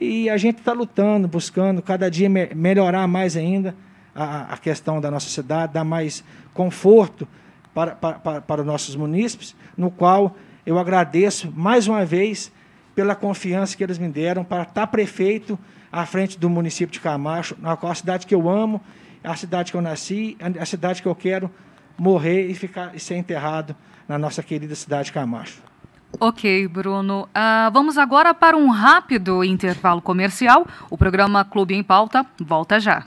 e 0.00 0.30
a 0.30 0.36
gente 0.36 0.58
está 0.58 0.72
lutando, 0.72 1.28
buscando 1.28 1.82
cada 1.82 2.10
dia 2.10 2.28
me 2.28 2.48
melhorar 2.54 3.06
mais 3.06 3.36
ainda 3.36 3.74
a, 4.14 4.54
a, 4.54 4.56
questão 4.56 5.00
da 5.00 5.10
nossa 5.10 5.28
cidade, 5.28 5.74
dar 5.74 5.84
mais 5.84 6.24
conforto 6.54 7.28
para, 7.74 7.94
para, 7.94 8.40
para, 8.40 8.60
os 8.62 8.66
nossos 8.66 8.96
munícipes, 8.96 9.54
no 9.76 9.90
qual 9.90 10.34
eu 10.64 10.78
agradeço 10.78 11.52
mais 11.54 11.86
uma 11.86 12.04
vez 12.04 12.50
pela 12.94 13.14
confiança 13.14 13.76
que 13.76 13.84
eles 13.84 13.98
me 13.98 14.08
deram 14.08 14.42
para 14.42 14.62
estar 14.62 14.86
prefeito 14.86 15.58
à 15.92 16.06
frente 16.06 16.38
do 16.38 16.48
município 16.48 16.92
de 16.92 17.00
Camacho, 17.00 17.56
na 17.60 17.76
qual 17.76 17.92
a 17.92 17.94
cidade 17.94 18.26
que 18.26 18.34
eu 18.34 18.48
amo 18.48 18.80
a 19.22 19.36
cidade 19.36 19.70
que 19.70 19.76
eu 19.76 19.82
nasci, 19.82 20.36
a 20.58 20.64
cidade 20.64 21.02
que 21.02 21.08
eu 21.08 21.14
quero 21.14 21.50
morrer 21.98 22.46
e 22.46 22.54
ficar 22.54 22.94
e 22.94 23.00
ser 23.00 23.16
enterrado 23.16 23.76
na 24.08 24.18
nossa 24.18 24.42
querida 24.42 24.74
cidade 24.74 25.06
de 25.06 25.12
Camacho. 25.12 25.69
Ok, 26.18 26.68
Bruno. 26.68 27.28
Uh, 27.28 27.70
vamos 27.72 27.96
agora 27.96 28.34
para 28.34 28.56
um 28.56 28.68
rápido 28.70 29.44
intervalo 29.44 30.02
comercial. 30.02 30.66
O 30.90 30.98
programa 30.98 31.44
Clube 31.44 31.74
em 31.74 31.82
Pauta 31.82 32.26
volta 32.38 32.80
já. 32.80 33.04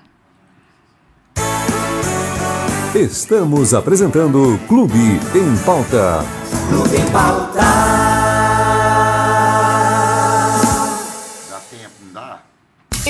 Estamos 2.96 3.74
apresentando 3.74 4.60
Clube 4.68 5.20
em 5.36 5.58
Pauta. 5.66 6.24
Clube 6.70 6.96
em 6.96 7.12
Pauta. 7.12 7.93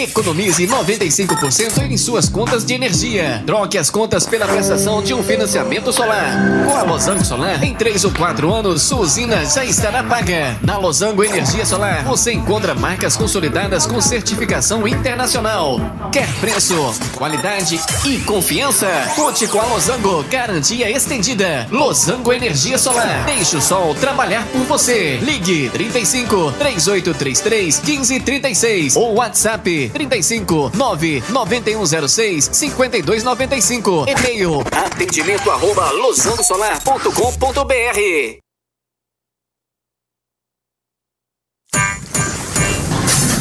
Economize 0.04 0.68
95% 0.68 1.90
em 1.90 1.98
suas 1.98 2.28
contas 2.28 2.66
de 2.66 2.74
energia. 2.74 3.42
Troque 3.46 3.78
as 3.78 3.90
contas 3.90 4.26
pela 4.26 4.46
prestação 4.46 5.02
de 5.02 5.14
um 5.14 5.24
financiamento 5.24 5.94
solar. 5.94 6.66
Com 6.66 6.76
a 6.76 6.84
Losango 6.84 7.24
Solar, 7.24 7.64
em 7.64 7.74
3 7.74 8.04
ou 8.04 8.12
4 8.12 8.54
anos, 8.54 8.82
sua 8.82 9.00
usina 9.00 9.46
já 9.46 9.64
estará 9.64 10.04
paga. 10.04 10.58
Na 10.62 10.78
Losango 10.78 11.24
Energia 11.24 11.66
Solar, 11.66 12.04
você 12.04 12.34
encontra 12.34 12.76
marcas 12.76 13.16
consolidadas 13.16 13.88
com 13.88 14.02
certificação 14.02 14.86
internacional. 14.86 15.80
Quer 16.12 16.28
preço, 16.42 16.76
qualidade 17.16 17.80
e 18.06 18.18
confiança? 18.20 18.88
Conte 19.16 19.48
com 19.48 19.62
a 19.62 19.66
Losango, 19.66 20.22
garantia 20.24 20.92
estendida. 20.92 21.66
Losango 21.72 22.34
Energia 22.34 22.78
Solar. 22.78 23.24
Deixe 23.26 23.56
o 23.56 23.62
sol 23.62 23.96
trabalhar 23.96 24.46
por 24.48 24.64
você. 24.66 25.18
Ligue 25.22 25.70
35 25.70 26.52
3833 26.60 27.82
1536 27.82 28.98
ou 28.98 29.16
WhatsApp 29.16 29.93
35 29.94 30.72
9 30.76 31.24
9106 31.30 32.50
5295. 32.52 34.06
E-mail 34.08 34.64
atendimento 34.72 35.52
arroba 35.52 35.92
losangosolar.com.br. 35.92 38.40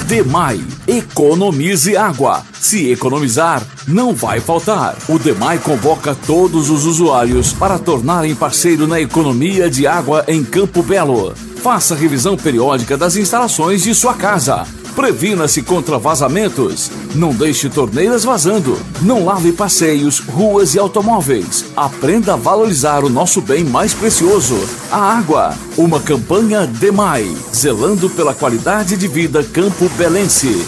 Demai, 0.06 0.60
economize 0.86 1.96
água. 1.96 2.44
Se 2.60 2.92
economizar, 2.92 3.66
não 3.88 4.14
vai 4.14 4.38
faltar. 4.40 4.94
O 5.08 5.18
Demai 5.18 5.58
convoca 5.58 6.14
todos 6.14 6.68
os 6.68 6.84
usuários 6.84 7.54
para 7.54 7.78
tornarem 7.78 8.34
parceiro 8.34 8.86
na 8.86 9.00
economia 9.00 9.70
de 9.70 9.86
água 9.86 10.22
em 10.28 10.44
Campo 10.44 10.82
Belo. 10.82 11.34
Faça 11.62 11.94
revisão 11.94 12.36
periódica 12.36 12.98
das 12.98 13.16
instalações 13.16 13.82
de 13.82 13.94
sua 13.94 14.12
casa. 14.12 14.66
Previna-se 14.94 15.62
contra 15.62 15.98
vazamentos. 15.98 16.90
Não 17.14 17.34
deixe 17.34 17.68
torneiras 17.70 18.24
vazando. 18.24 18.78
Não 19.00 19.24
lave 19.24 19.52
passeios, 19.52 20.18
ruas 20.18 20.74
e 20.74 20.78
automóveis. 20.78 21.64
Aprenda 21.76 22.34
a 22.34 22.36
valorizar 22.36 23.04
o 23.04 23.08
nosso 23.08 23.40
bem 23.40 23.64
mais 23.64 23.94
precioso, 23.94 24.56
a 24.90 24.98
água. 24.98 25.54
Uma 25.76 26.00
campanha 26.00 26.66
DEMAI, 26.66 27.34
zelando 27.54 28.10
pela 28.10 28.34
qualidade 28.34 28.96
de 28.96 29.08
vida 29.08 29.42
campo 29.42 29.88
belense. 29.96 30.66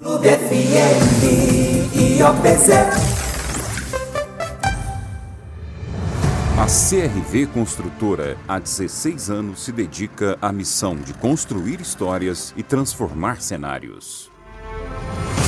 Clube 0.00 0.28
FM 0.28 1.22
e. 1.94 3.17
CRV 6.68 7.46
Construtora, 7.46 8.36
há 8.46 8.58
16 8.58 9.30
anos, 9.30 9.64
se 9.64 9.72
dedica 9.72 10.36
à 10.38 10.52
missão 10.52 10.94
de 10.96 11.14
construir 11.14 11.80
histórias 11.80 12.52
e 12.58 12.62
transformar 12.62 13.40
cenários. 13.40 14.30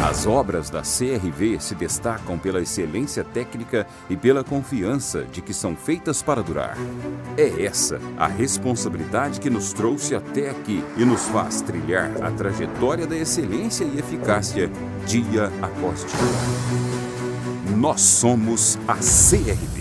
As 0.03 0.27
obras 0.27 0.71
da 0.71 0.81
CRV 0.81 1.61
se 1.61 1.75
destacam 1.75 2.39
pela 2.39 2.62
excelência 2.62 3.23
técnica 3.23 3.87
e 4.09 4.16
pela 4.16 4.43
confiança 4.43 5.25
de 5.25 5.43
que 5.43 5.53
são 5.53 5.77
feitas 5.77 6.23
para 6.23 6.43
durar. 6.43 6.79
É 7.37 7.66
essa 7.66 8.01
a 8.16 8.27
responsabilidade 8.27 9.41
que 9.41 9.51
nos 9.51 9.75
trouxe 9.75 10.14
até 10.14 10.49
aqui 10.49 10.83
e 10.97 11.05
nos 11.05 11.25
faz 11.25 11.61
trilhar 11.61 12.11
a 12.23 12.31
trajetória 12.31 13.07
da 13.07 13.16
excelência 13.18 13.85
e 13.85 13.99
eficácia 13.99 14.71
dia 15.05 15.53
após 15.61 16.01
dia. 16.01 17.77
Nós 17.77 18.01
somos 18.01 18.79
a 18.89 18.95
CRV. 18.95 19.80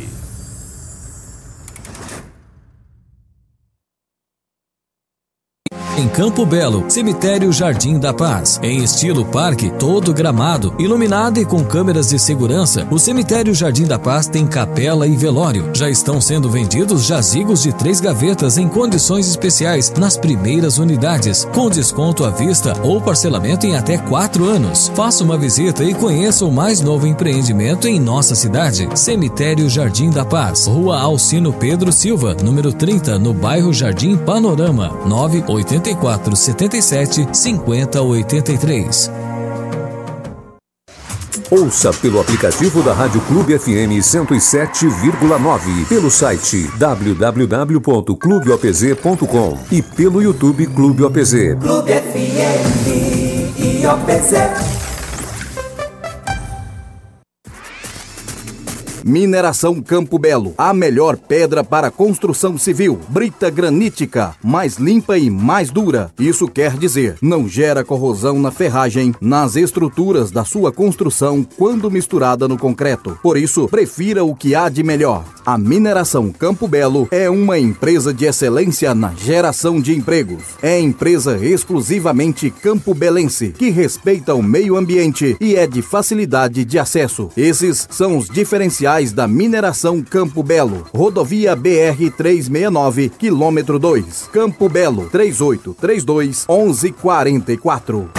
Em 5.99 6.07
Campo 6.07 6.45
Belo, 6.45 6.85
Cemitério 6.87 7.51
Jardim 7.51 7.99
da 7.99 8.13
Paz. 8.13 8.57
Em 8.63 8.81
estilo 8.81 9.25
parque, 9.25 9.69
todo 9.69 10.13
gramado, 10.13 10.73
iluminado 10.79 11.41
e 11.41 11.45
com 11.45 11.61
câmeras 11.61 12.07
de 12.07 12.17
segurança, 12.17 12.87
o 12.89 12.97
Cemitério 12.97 13.53
Jardim 13.53 13.83
da 13.83 13.99
Paz 13.99 14.25
tem 14.25 14.47
capela 14.47 15.05
e 15.05 15.17
velório. 15.17 15.69
Já 15.73 15.89
estão 15.89 16.21
sendo 16.21 16.49
vendidos 16.49 17.05
jazigos 17.05 17.63
de 17.63 17.73
três 17.73 17.99
gavetas 17.99 18.57
em 18.57 18.69
condições 18.69 19.27
especiais 19.27 19.91
nas 19.97 20.15
primeiras 20.15 20.77
unidades, 20.77 21.43
com 21.53 21.69
desconto 21.69 22.23
à 22.23 22.29
vista 22.29 22.73
ou 22.81 23.01
parcelamento 23.01 23.65
em 23.65 23.75
até 23.75 23.97
quatro 23.97 24.45
anos. 24.45 24.89
Faça 24.95 25.21
uma 25.21 25.37
visita 25.37 25.83
e 25.83 25.93
conheça 25.93 26.45
o 26.45 26.51
mais 26.51 26.79
novo 26.79 27.07
empreendimento 27.07 27.89
em 27.89 27.99
nossa 27.99 28.35
cidade. 28.35 28.87
Cemitério 28.95 29.69
Jardim 29.69 30.11
da 30.11 30.23
Paz, 30.23 30.65
Rua 30.65 30.97
Alcino 30.97 31.51
Pedro 31.51 31.91
Silva, 31.91 32.37
número 32.41 32.71
30, 32.71 33.19
no 33.19 33.33
bairro 33.33 33.73
Jardim 33.73 34.15
Panorama, 34.15 34.97
980 35.05 35.88
84 35.89 36.35
77 36.35 37.27
50 37.33 38.01
83. 38.01 39.11
Ouça 41.51 41.91
pelo 41.93 42.21
aplicativo 42.21 42.83
da 42.83 42.93
Rádio 42.93 43.19
Clube 43.21 43.57
FM 43.57 43.97
107,9, 43.99 45.87
pelo 45.87 46.11
site 46.11 46.69
www.clubeopz.com 46.77 49.57
e 49.71 49.81
pelo 49.81 50.21
YouTube 50.21 50.67
Clube 50.67 51.03
OPZ. 51.03 51.57
Clube 51.59 51.91
FM 51.91 52.87
e 53.57 53.83
OPZ. 53.87 54.78
Mineração 59.03 59.81
Campo 59.81 60.19
Belo, 60.19 60.53
a 60.57 60.73
melhor 60.73 61.15
pedra 61.15 61.63
para 61.63 61.89
construção 61.89 62.57
civil. 62.57 62.99
Brita 63.07 63.49
granítica, 63.49 64.35
mais 64.43 64.77
limpa 64.77 65.17
e 65.17 65.29
mais 65.29 65.69
dura. 65.69 66.11
Isso 66.19 66.47
quer 66.47 66.77
dizer, 66.77 67.17
não 67.21 67.47
gera 67.47 67.83
corrosão 67.83 68.39
na 68.39 68.51
ferragem, 68.51 69.13
nas 69.21 69.55
estruturas 69.55 70.31
da 70.31 70.43
sua 70.43 70.71
construção 70.71 71.47
quando 71.57 71.89
misturada 71.89 72.47
no 72.47 72.57
concreto. 72.57 73.17
Por 73.23 73.37
isso, 73.37 73.67
prefira 73.67 74.23
o 74.23 74.35
que 74.35 74.53
há 74.53 74.67
de 74.67 74.83
melhor. 74.83 75.23
A 75.45 75.57
Mineração 75.57 76.31
Campo 76.31 76.67
Belo 76.67 77.07
é 77.09 77.29
uma 77.29 77.57
empresa 77.57 78.13
de 78.13 78.25
excelência 78.25 78.93
na 78.93 79.13
geração 79.13 79.79
de 79.81 79.95
empregos. 79.95 80.43
É 80.61 80.79
empresa 80.79 81.37
exclusivamente 81.37 82.49
campo 82.49 82.93
belense, 82.93 83.53
que 83.57 83.69
respeita 83.69 84.35
o 84.35 84.43
meio 84.43 84.75
ambiente 84.75 85.37
e 85.39 85.55
é 85.55 85.65
de 85.65 85.81
facilidade 85.81 86.65
de 86.65 86.77
acesso. 86.77 87.29
Esses 87.35 87.87
são 87.89 88.17
os 88.17 88.27
diferenciais 88.27 88.88
da 89.13 89.27
mineração 89.27 90.01
Campo 90.01 90.41
Belo. 90.41 90.87
Rodovia 90.91 91.55
BR 91.55 92.09
369, 92.17 93.09
quilômetro 93.09 93.77
2. 93.77 94.29
Campo 94.33 94.67
Belo 94.67 95.07
3832 95.11 96.47
1144. 96.49 98.09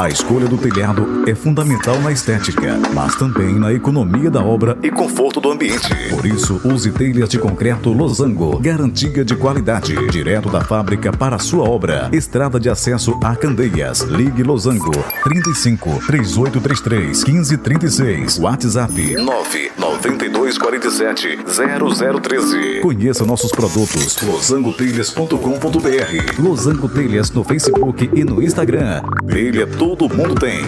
A 0.00 0.08
escolha 0.08 0.48
do 0.48 0.56
telhado 0.56 1.28
é 1.28 1.34
fundamental 1.34 2.00
na 2.00 2.10
estética, 2.10 2.80
mas 2.94 3.14
também 3.16 3.56
na 3.56 3.70
economia 3.70 4.30
da 4.30 4.42
obra 4.42 4.78
e 4.82 4.90
conforto 4.90 5.42
do 5.42 5.52
ambiente. 5.52 5.90
Por 6.08 6.24
isso, 6.24 6.58
use 6.64 6.90
telhas 6.90 7.28
de 7.28 7.38
concreto 7.38 7.92
Losango, 7.92 8.58
garantia 8.60 9.22
de 9.22 9.36
qualidade, 9.36 9.94
direto 10.08 10.48
da 10.48 10.62
fábrica 10.62 11.12
para 11.12 11.38
sua 11.38 11.68
obra. 11.68 12.08
Estrada 12.14 12.58
de 12.58 12.70
acesso 12.70 13.20
a 13.22 13.36
Candeias. 13.36 14.00
Ligue 14.00 14.42
Losango 14.42 14.90
35 15.22 16.00
3833 16.06 17.24
1536. 17.24 18.38
WhatsApp 18.38 19.16
9 19.16 19.72
9247 19.76 21.40
0013. 21.44 22.80
Conheça 22.80 23.26
nossos 23.26 23.50
produtos 23.50 24.16
losangotelhas.com.br. 24.22 26.42
Losango 26.42 26.88
Telhas 26.88 27.30
no 27.32 27.44
Facebook 27.44 28.08
e 28.14 28.24
no 28.24 28.42
Instagram. 28.42 29.02
Telha 29.28 29.66
todo 29.96 30.14
mundo 30.14 30.34
tem. 30.36 30.62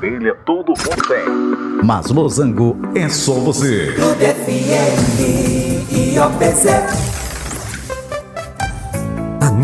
Telha 0.00 0.34
todo 0.44 0.68
mundo 0.68 1.08
tem. 1.08 1.82
Mas 1.82 2.10
Losango 2.10 2.76
é 2.94 3.08
só 3.08 3.32
você. 3.32 3.94
Clube 3.94 4.24
FM 4.24 5.90
e 5.90 6.18
OPZ. 6.18 7.10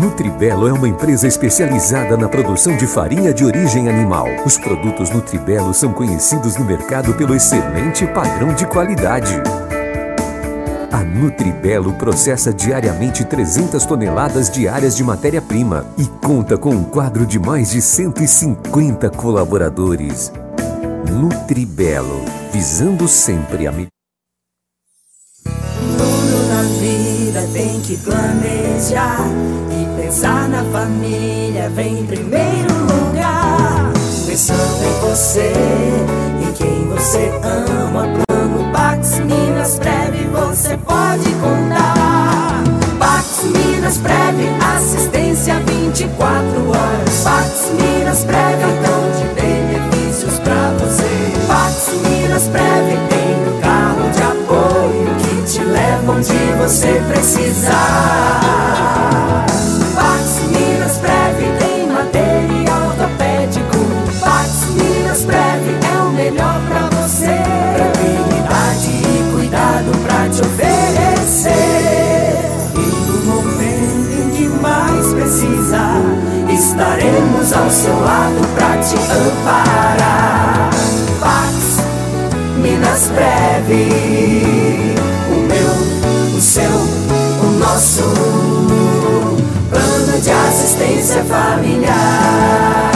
Nutribelo 0.01 0.67
é 0.67 0.73
uma 0.73 0.87
empresa 0.87 1.27
especializada 1.27 2.15
na 2.17 2.27
produção 2.27 2.75
de 2.75 2.87
farinha 2.87 3.33
de 3.33 3.43
origem 3.43 3.89
animal. 3.89 4.27
Os 4.45 4.57
produtos 4.57 5.09
Nutribelo 5.11 5.73
são 5.73 5.91
conhecidos 5.93 6.55
no 6.55 6.65
mercado 6.65 7.13
pelo 7.15 7.35
excelente 7.35 8.05
padrão 8.07 8.53
de 8.53 8.65
qualidade. 8.65 9.33
A 10.91 11.03
Nutribelo 11.03 11.93
processa 11.93 12.53
diariamente 12.53 13.25
300 13.25 13.85
toneladas 13.85 14.49
diárias 14.49 14.95
de 14.95 15.03
matéria-prima 15.03 15.85
e 15.97 16.05
conta 16.25 16.57
com 16.57 16.69
um 16.69 16.83
quadro 16.83 17.25
de 17.25 17.37
mais 17.37 17.71
de 17.71 17.81
150 17.81 19.09
colaboradores. 19.09 20.31
Nutribelo, 21.11 22.23
visando 22.53 23.05
sempre 23.05 23.67
a 23.67 23.71
melhor. 23.73 23.89
Tudo 25.43 26.47
na 26.47 26.61
vida 26.79 27.45
tem 27.51 27.81
que 27.81 27.97
planejar 27.97 29.27
e 29.69 30.01
pensar 30.01 30.47
na 30.47 30.63
família 30.71 31.69
vem 31.69 31.99
em 31.99 32.05
primeiro 32.05 32.73
lugar. 32.83 33.91
Pensando 34.25 34.83
em 34.85 35.09
você, 35.09 35.51
em 36.47 36.53
quem 36.53 36.87
você 36.87 37.29
ama, 37.43 38.07
plano 38.25 38.71
Pax 38.71 39.19
Minas 39.19 39.79
Breve 39.79 39.96
você 40.31 40.77
pode 40.77 41.29
contar. 41.41 42.63
Pax 42.99 43.43
Minas 43.43 43.97
Preve, 43.97 44.49
assistência 44.75 45.55
24 45.65 46.69
horas. 46.69 47.23
Pax 47.23 47.71
Minas 47.79 48.23
Preve, 48.23 48.61
cartão 48.61 49.11
de 49.17 49.41
benefícios 49.41 50.39
pra 50.39 50.71
você. 50.79 51.33
Pax 51.47 51.91
Minas 52.03 52.47
Preve 52.47 52.97
tem 53.09 53.55
um 53.55 53.61
carro 53.61 54.09
de 54.11 54.21
apoio 54.21 55.15
que 55.19 55.51
te 55.51 55.63
leva 55.63 56.11
onde 56.11 56.33
você 56.57 57.01
precisar. 57.07 58.66
Estaremos 76.77 77.53
ao 77.53 77.69
seu 77.71 77.99
lado 77.99 78.47
pra 78.53 78.77
te 78.77 78.95
amparar. 78.95 80.69
Pax 81.19 81.79
Minas 82.57 83.07
Breve, 83.15 84.95
o 85.27 85.35
meu, 85.47 86.37
o 86.37 86.39
seu, 86.39 86.69
o 86.69 87.51
nosso 87.59 88.03
plano 89.71 90.21
de 90.21 90.29
assistência 90.29 91.23
familiar. 91.23 92.86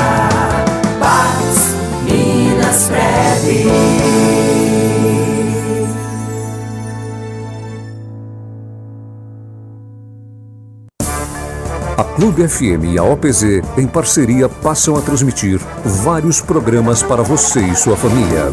Clube 12.15 12.45
FM 12.45 12.83
e 12.93 12.97
a 12.97 13.03
OPZ, 13.03 13.61
em 13.77 13.87
parceria, 13.87 14.49
passam 14.49 14.97
a 14.97 15.01
transmitir 15.01 15.59
vários 15.85 16.41
programas 16.41 17.01
para 17.01 17.23
você 17.23 17.61
e 17.61 17.75
sua 17.75 17.95
família. 17.95 18.51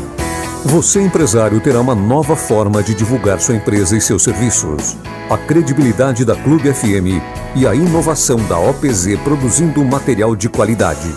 Você, 0.65 1.01
empresário, 1.01 1.61
terá 1.61 1.81
uma 1.81 1.95
nova 1.95 2.37
forma 2.37 2.83
de 2.83 2.95
divulgar 2.95 3.41
sua 3.41 3.57
empresa 3.57 3.97
e 3.97 4.01
seus 4.01 4.23
serviços. 4.23 4.97
A 5.29 5.37
credibilidade 5.37 6.25
da 6.25 6.37
Clube 6.37 6.73
FM 6.73 7.21
e 7.57 7.67
a 7.67 7.75
inovação 7.75 8.37
da 8.49 8.59
OPZ 8.59 9.19
produzindo 9.25 9.85
material 9.85 10.37
de 10.37 10.49
qualidade. 10.49 11.13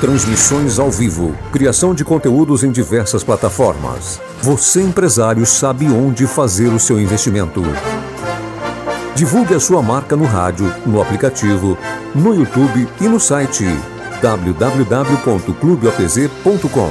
Transmissões 0.00 0.78
ao 0.78 0.90
vivo, 0.90 1.36
criação 1.52 1.94
de 1.94 2.04
conteúdos 2.04 2.64
em 2.64 2.72
diversas 2.72 3.22
plataformas. 3.22 4.20
Você, 4.42 4.82
empresário, 4.82 5.46
sabe 5.46 5.86
onde 5.86 6.26
fazer 6.26 6.68
o 6.68 6.80
seu 6.80 7.00
investimento. 7.00 7.62
Divulgue 9.14 9.54
a 9.54 9.60
sua 9.60 9.80
marca 9.82 10.16
no 10.16 10.24
rádio, 10.24 10.72
no 10.86 11.00
aplicativo, 11.00 11.78
no 12.14 12.34
YouTube 12.34 12.88
e 13.00 13.08
no 13.08 13.20
site 13.20 13.66
www.clubeopz.com. 14.22 16.90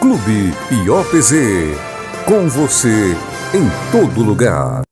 Clube 0.00 0.54
IOPZ. 0.70 1.32
Com 2.26 2.48
você 2.48 3.16
em 3.52 3.70
todo 3.92 4.22
lugar. 4.22 4.82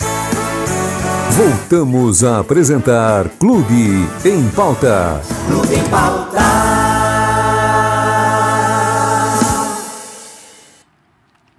Voltamos 1.30 2.22
a 2.22 2.40
apresentar 2.40 3.26
Clube 3.40 4.06
em 4.24 4.46
Pauta. 4.50 5.22
Clube 5.46 5.74
em 5.74 5.82
Pauta. 5.84 6.71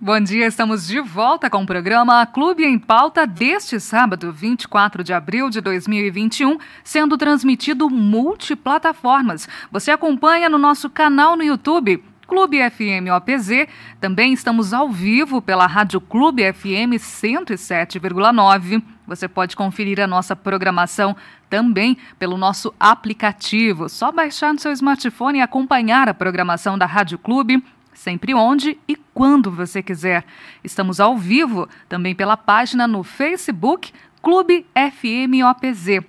Bom 0.06 0.20
dia, 0.20 0.48
estamos 0.48 0.86
de 0.86 1.00
volta 1.00 1.50
com 1.50 1.64
o 1.64 1.66
programa 1.66 2.26
Clube 2.26 2.66
em 2.66 2.78
Pauta 2.78 3.26
deste 3.26 3.80
sábado, 3.80 4.34
24 4.34 5.02
de 5.02 5.14
abril 5.14 5.50
de 5.50 5.62
2021, 5.62 6.58
sendo 6.84 7.18
transmitido 7.18 7.90
multiplataformas. 7.90 9.48
Você 9.72 9.92
acompanha 9.92 10.50
no 10.50 10.58
nosso 10.58 10.90
canal 10.90 11.38
no 11.38 11.44
YouTube. 11.44 12.04
Clube 12.28 12.60
FM 12.70 13.16
OPZ. 13.16 13.70
Também 14.02 14.34
estamos 14.34 14.74
ao 14.74 14.90
vivo 14.90 15.42
pela 15.42 15.66
Rádio 15.66 16.02
Clube 16.02 16.52
FM 16.52 17.00
107,9. 17.00 18.84
Você 19.08 19.30
pode 19.30 19.56
conferir 19.56 20.02
a 20.02 20.08
nossa 20.08 20.36
programação 20.36 21.16
também 21.50 21.98
pelo 22.20 22.36
nosso 22.36 22.74
aplicativo. 22.78 23.88
Só 23.88 24.12
baixar 24.12 24.54
no 24.54 24.60
seu 24.60 24.74
smartphone 24.74 25.40
e 25.40 25.42
acompanhar 25.42 26.10
a 26.10 26.14
programação 26.14 26.78
da 26.78 26.86
Rádio 26.86 27.18
Clube 27.18 27.64
sempre 27.94 28.34
onde 28.34 28.78
e 28.88 28.96
quando 29.14 29.52
você 29.52 29.82
quiser. 29.82 30.26
Estamos 30.64 31.00
ao 31.00 31.18
vivo 31.18 31.68
também 31.88 32.16
pela 32.16 32.38
página 32.38 32.88
no 32.88 33.04
Facebook 33.04 33.92
Clube 34.22 34.66
FM 34.74 35.44
OPZ. 35.50 36.06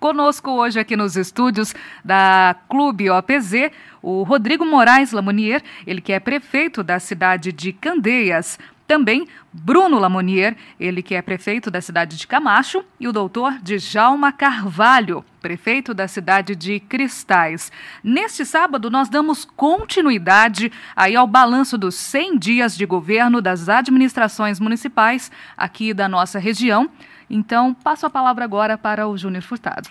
Conosco 0.00 0.52
hoje 0.52 0.78
aqui 0.78 0.96
nos 0.96 1.16
estúdios 1.16 1.74
da 2.04 2.56
Clube 2.68 3.10
OPZ, 3.10 3.70
o 4.00 4.22
Rodrigo 4.22 4.64
Moraes 4.64 5.10
Lamonier, 5.10 5.62
ele 5.84 6.00
que 6.00 6.12
é 6.12 6.20
prefeito 6.20 6.84
da 6.84 7.00
cidade 7.00 7.52
de 7.52 7.72
Candeias. 7.72 8.58
Também 8.88 9.28
Bruno 9.52 9.98
Lamonier, 9.98 10.56
ele 10.80 11.02
que 11.02 11.14
é 11.14 11.20
prefeito 11.20 11.70
da 11.70 11.78
cidade 11.78 12.16
de 12.16 12.26
Camacho, 12.26 12.82
e 12.98 13.06
o 13.06 13.12
doutor 13.12 13.58
Djalma 13.60 14.32
Carvalho, 14.32 15.22
prefeito 15.42 15.92
da 15.92 16.08
cidade 16.08 16.56
de 16.56 16.80
Cristais. 16.80 17.70
Neste 18.02 18.46
sábado, 18.46 18.90
nós 18.90 19.10
damos 19.10 19.44
continuidade 19.44 20.72
aí 20.96 21.14
ao 21.14 21.26
balanço 21.26 21.76
dos 21.76 21.96
100 21.96 22.38
dias 22.38 22.74
de 22.74 22.86
governo 22.86 23.42
das 23.42 23.68
administrações 23.68 24.58
municipais 24.58 25.30
aqui 25.54 25.92
da 25.92 26.08
nossa 26.08 26.38
região. 26.38 26.88
Então, 27.28 27.74
passo 27.74 28.06
a 28.06 28.10
palavra 28.10 28.42
agora 28.42 28.78
para 28.78 29.06
o 29.06 29.18
Júnior 29.18 29.42
Furtado. 29.42 29.90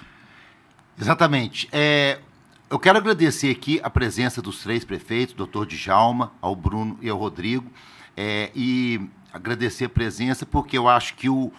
Exatamente. 0.99 1.69
É, 1.71 2.17
eu 2.67 2.79
quero 2.79 2.97
agradecer 2.97 3.51
aqui 3.51 3.79
a 3.83 3.91
presença 3.91 4.41
dos 4.41 4.63
três 4.63 4.83
prefeitos, 4.83 5.35
doutor 5.35 5.67
Djalma, 5.67 6.31
ao 6.41 6.55
Bruno 6.55 6.97
e 6.99 7.09
ao 7.09 7.17
Rodrigo, 7.19 7.71
é, 8.17 8.49
e 8.55 8.99
agradecer 9.31 9.85
a 9.85 9.89
presença 9.89 10.43
porque 10.43 10.75
eu 10.75 10.89
acho 10.89 11.13
que 11.13 11.29
o, 11.29 11.51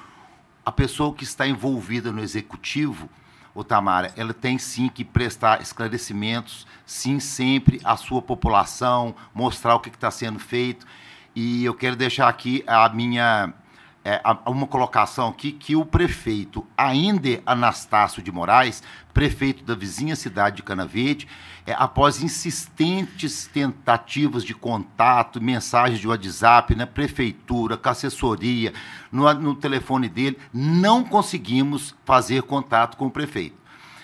a 0.66 0.72
pessoa 0.72 1.14
que 1.14 1.22
está 1.22 1.46
envolvida 1.46 2.10
no 2.10 2.20
executivo, 2.20 3.08
o 3.54 3.62
Tamara, 3.62 4.12
ela 4.16 4.34
tem 4.34 4.58
sim 4.58 4.88
que 4.88 5.04
prestar 5.04 5.62
esclarecimentos, 5.62 6.66
sim, 6.84 7.20
sempre 7.20 7.80
à 7.84 7.96
sua 7.96 8.20
população, 8.20 9.14
mostrar 9.32 9.76
o 9.76 9.80
que 9.80 9.88
está 9.88 10.10
sendo 10.10 10.38
feito. 10.38 10.84
E 11.34 11.64
eu 11.64 11.74
quero 11.74 11.94
deixar 11.94 12.28
aqui 12.28 12.64
a 12.66 12.88
minha 12.88 13.54
é, 14.04 14.20
uma 14.46 14.66
colocação 14.66 15.28
aqui 15.28 15.52
que 15.52 15.76
o 15.76 15.84
prefeito 15.84 16.66
Ainda 16.76 17.42
Anastácio 17.44 18.22
de 18.22 18.32
Moraes, 18.32 18.82
prefeito 19.12 19.64
da 19.64 19.74
vizinha 19.74 20.16
cidade 20.16 20.56
de 20.56 20.62
Canaverde, 20.62 21.28
é, 21.68 21.74
após 21.78 22.22
insistentes 22.22 23.46
tentativas 23.46 24.42
de 24.42 24.54
contato, 24.54 25.38
mensagens 25.38 26.00
de 26.00 26.08
WhatsApp 26.08 26.74
na 26.74 26.86
prefeitura, 26.86 27.76
com 27.76 27.90
assessoria, 27.90 28.72
no, 29.12 29.30
no 29.34 29.54
telefone 29.54 30.08
dele, 30.08 30.38
não 30.50 31.04
conseguimos 31.04 31.94
fazer 32.06 32.42
contato 32.44 32.96
com 32.96 33.06
o 33.06 33.10
prefeito 33.10 33.58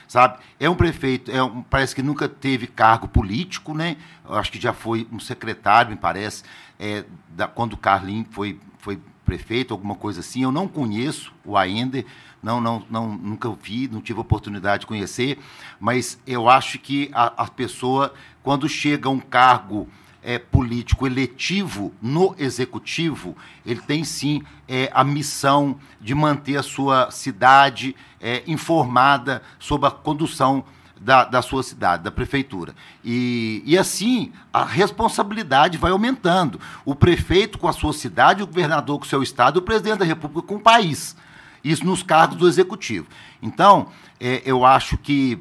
sabe? 0.07 0.39
É 0.61 0.69
um 0.69 0.75
prefeito, 0.75 1.31
é 1.31 1.43
um, 1.43 1.63
parece 1.63 1.95
que 1.95 2.03
nunca 2.03 2.29
teve 2.29 2.67
cargo 2.67 3.09
político, 3.09 3.75
né? 3.75 3.97
Eu 4.29 4.35
acho 4.35 4.53
que 4.53 4.61
já 4.61 4.73
foi 4.73 5.09
um 5.11 5.19
secretário, 5.19 5.91
me 5.91 5.97
parece, 5.97 6.45
é, 6.79 7.05
da, 7.31 7.49
quando 7.49 7.73
o 7.73 7.77
Carlinho 7.79 8.27
foi, 8.31 8.61
foi 8.79 9.01
prefeito, 9.25 9.73
alguma 9.73 9.95
coisa 9.95 10.21
assim. 10.21 10.43
Eu 10.43 10.53
não 10.53 10.69
conheço 10.69 11.33
o 11.45 11.57
Aender, 11.57 12.05
não, 12.45 12.61
não, 12.61 12.83
não, 12.91 13.09
nunca 13.09 13.51
vi, 13.51 13.89
não 13.89 14.03
tive 14.03 14.21
oportunidade 14.21 14.83
de 14.83 14.87
conhecer, 14.87 15.39
mas 15.81 16.19
eu 16.27 16.49
acho 16.49 16.79
que 16.79 17.11
a, 17.15 17.45
a 17.45 17.47
pessoa, 17.49 18.13
quando 18.43 18.69
chega 18.69 19.09
a 19.09 19.13
um 19.13 19.19
cargo 19.19 19.89
é, 20.23 20.39
político 20.39 21.07
eletivo 21.07 21.93
no 22.03 22.35
executivo, 22.39 23.35
ele 23.65 23.81
tem 23.81 24.05
sim 24.05 24.43
é, 24.69 24.91
a 24.93 25.03
missão 25.03 25.79
de 26.01 26.15
manter 26.15 26.57
a 26.57 26.63
sua 26.63 27.11
cidade 27.11 27.97
é, 28.21 28.43
informada 28.47 29.43
sobre 29.59 29.89
a 29.89 29.91
condução 29.91 30.65
da, 31.01 31.25
da 31.25 31.41
sua 31.41 31.63
cidade, 31.63 32.03
da 32.03 32.11
prefeitura. 32.11 32.75
E, 33.03 33.63
e 33.65 33.77
assim, 33.77 34.33
a 34.53 34.65
responsabilidade 34.65 35.79
vai 35.79 35.93
aumentando. 35.93 36.61
O 36.85 36.95
prefeito 36.95 37.59
com 37.59 37.69
a 37.69 37.73
sua 37.73 37.93
cidade, 37.93 38.43
o 38.43 38.47
governador 38.47 38.99
com 38.99 39.05
o 39.05 39.09
seu 39.09 39.23
estado, 39.23 39.59
o 39.59 39.63
presidente 39.63 39.99
da 39.99 40.05
República 40.05 40.47
com 40.47 40.57
o 40.57 40.61
país. 40.61 41.17
Isso 41.65 41.85
nos 41.85 42.03
cargos 42.03 42.37
do 42.37 42.47
executivo. 42.47 43.07
Então, 43.43 43.89
é, 44.21 44.43
eu 44.45 44.65
acho 44.65 44.99
que 44.99 45.41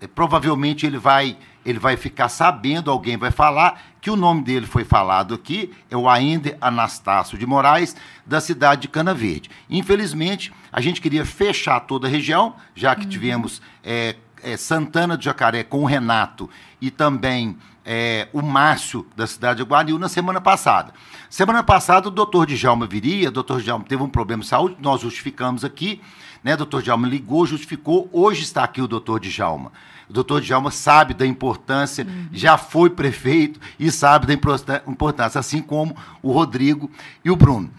é, 0.00 0.06
provavelmente 0.06 0.84
ele 0.86 0.98
vai, 0.98 1.36
ele 1.64 1.78
vai 1.78 1.96
ficar 1.96 2.28
sabendo, 2.28 2.90
alguém 2.90 3.16
vai 3.16 3.30
falar, 3.30 3.80
que 4.00 4.10
o 4.10 4.16
nome 4.16 4.42
dele 4.42 4.66
foi 4.66 4.84
falado 4.84 5.32
aqui, 5.34 5.72
é 5.90 5.96
o 5.96 6.08
Ainda 6.08 6.56
Anastácio 6.60 7.38
de 7.38 7.46
Moraes, 7.46 7.96
da 8.26 8.40
cidade 8.40 8.82
de 8.82 8.88
Cana 8.88 9.14
Verde. 9.14 9.50
Infelizmente, 9.70 10.52
a 10.72 10.80
gente 10.80 11.00
queria 11.00 11.24
fechar 11.24 11.80
toda 11.80 12.06
a 12.06 12.10
região, 12.10 12.56
já 12.74 12.94
que 12.94 13.04
uhum. 13.04 13.08
tivemos 13.08 13.62
é, 13.82 14.16
é, 14.42 14.56
Santana 14.56 15.16
de 15.16 15.24
Jacaré 15.24 15.62
com 15.62 15.82
o 15.82 15.86
Renato 15.86 16.50
e 16.80 16.90
também 16.90 17.56
é, 17.84 18.28
o 18.32 18.42
Márcio, 18.42 19.06
da 19.16 19.26
cidade 19.26 19.62
de 19.62 19.68
Guaril, 19.68 19.98
na 19.98 20.08
semana 20.08 20.40
passada. 20.40 20.92
Semana 21.28 21.62
passada, 21.62 22.08
o 22.08 22.10
doutor 22.10 22.46
Djalma 22.46 22.86
viria, 22.86 23.28
o 23.28 23.32
doutor 23.32 23.60
Djalma 23.60 23.84
teve 23.84 24.02
um 24.02 24.08
problema 24.08 24.42
de 24.42 24.48
saúde, 24.48 24.76
nós 24.80 25.00
justificamos 25.00 25.64
aqui, 25.64 26.00
né? 26.44 26.54
O 26.54 26.58
doutor 26.58 26.82
Djalma 26.82 27.08
ligou, 27.08 27.46
justificou, 27.46 28.08
hoje 28.12 28.42
está 28.42 28.64
aqui 28.64 28.82
o 28.82 28.88
doutor 28.88 29.20
Djalma. 29.20 29.72
O 30.08 30.12
doutor 30.12 30.40
Djalma 30.40 30.70
sabe 30.70 31.14
da 31.14 31.26
importância, 31.26 32.04
uhum. 32.04 32.28
já 32.32 32.58
foi 32.58 32.90
prefeito 32.90 33.58
e 33.78 33.90
sabe 33.90 34.26
da 34.26 34.82
importância, 34.86 35.38
assim 35.38 35.62
como 35.62 35.96
o 36.22 36.32
Rodrigo 36.32 36.90
e 37.24 37.30
o 37.30 37.36
Bruno. 37.36 37.70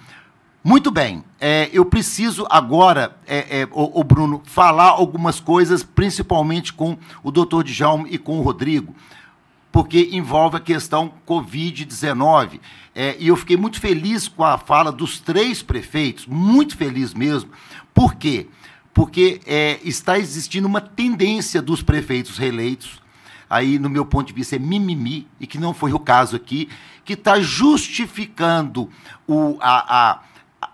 Muito 0.64 0.90
bem, 0.90 1.26
é, 1.42 1.70
eu 1.74 1.84
preciso 1.84 2.48
agora, 2.50 3.18
é, 3.28 3.62
é, 3.62 3.68
o, 3.70 4.00
o, 4.00 4.04
Bruno, 4.04 4.42
falar 4.46 4.92
algumas 4.92 5.42
coisas, 5.42 5.84
principalmente 5.84 6.72
com 6.72 6.98
o 7.22 7.32
doutor 7.32 7.66
Djalma 7.66 8.08
e 8.10 8.18
com 8.18 8.40
o 8.40 8.42
Rodrigo, 8.42 8.96
porque 9.74 10.10
envolve 10.12 10.56
a 10.56 10.60
questão 10.60 11.12
Covid-19. 11.28 12.60
É, 12.94 13.18
e 13.20 13.28
eu 13.28 13.36
fiquei 13.36 13.58
muito 13.58 13.82
feliz 13.82 14.28
com 14.28 14.44
a 14.44 14.56
fala 14.56 14.92
dos 14.92 15.20
três 15.20 15.64
prefeitos, 15.64 16.28
muito 16.28 16.78
feliz 16.78 17.12
mesmo. 17.12 17.50
Por 17.92 18.14
quê? 18.14 18.48
Porque 18.94 19.42
é, 19.48 19.80
está 19.84 20.20
existindo 20.20 20.68
uma 20.68 20.80
tendência 20.80 21.60
dos 21.60 21.82
prefeitos 21.82 22.38
reeleitos, 22.38 23.02
aí, 23.50 23.80
no 23.80 23.90
meu 23.90 24.06
ponto 24.06 24.28
de 24.28 24.34
vista, 24.34 24.56
é 24.56 24.60
mimimi, 24.60 25.28
e 25.40 25.48
que 25.48 25.58
não 25.58 25.74
foi 25.74 25.92
o 25.92 26.00
caso 26.00 26.36
aqui, 26.36 26.70
que 27.04 27.14
está 27.14 27.42
justificando 27.42 28.92
o, 29.28 29.58
a, 29.60 30.20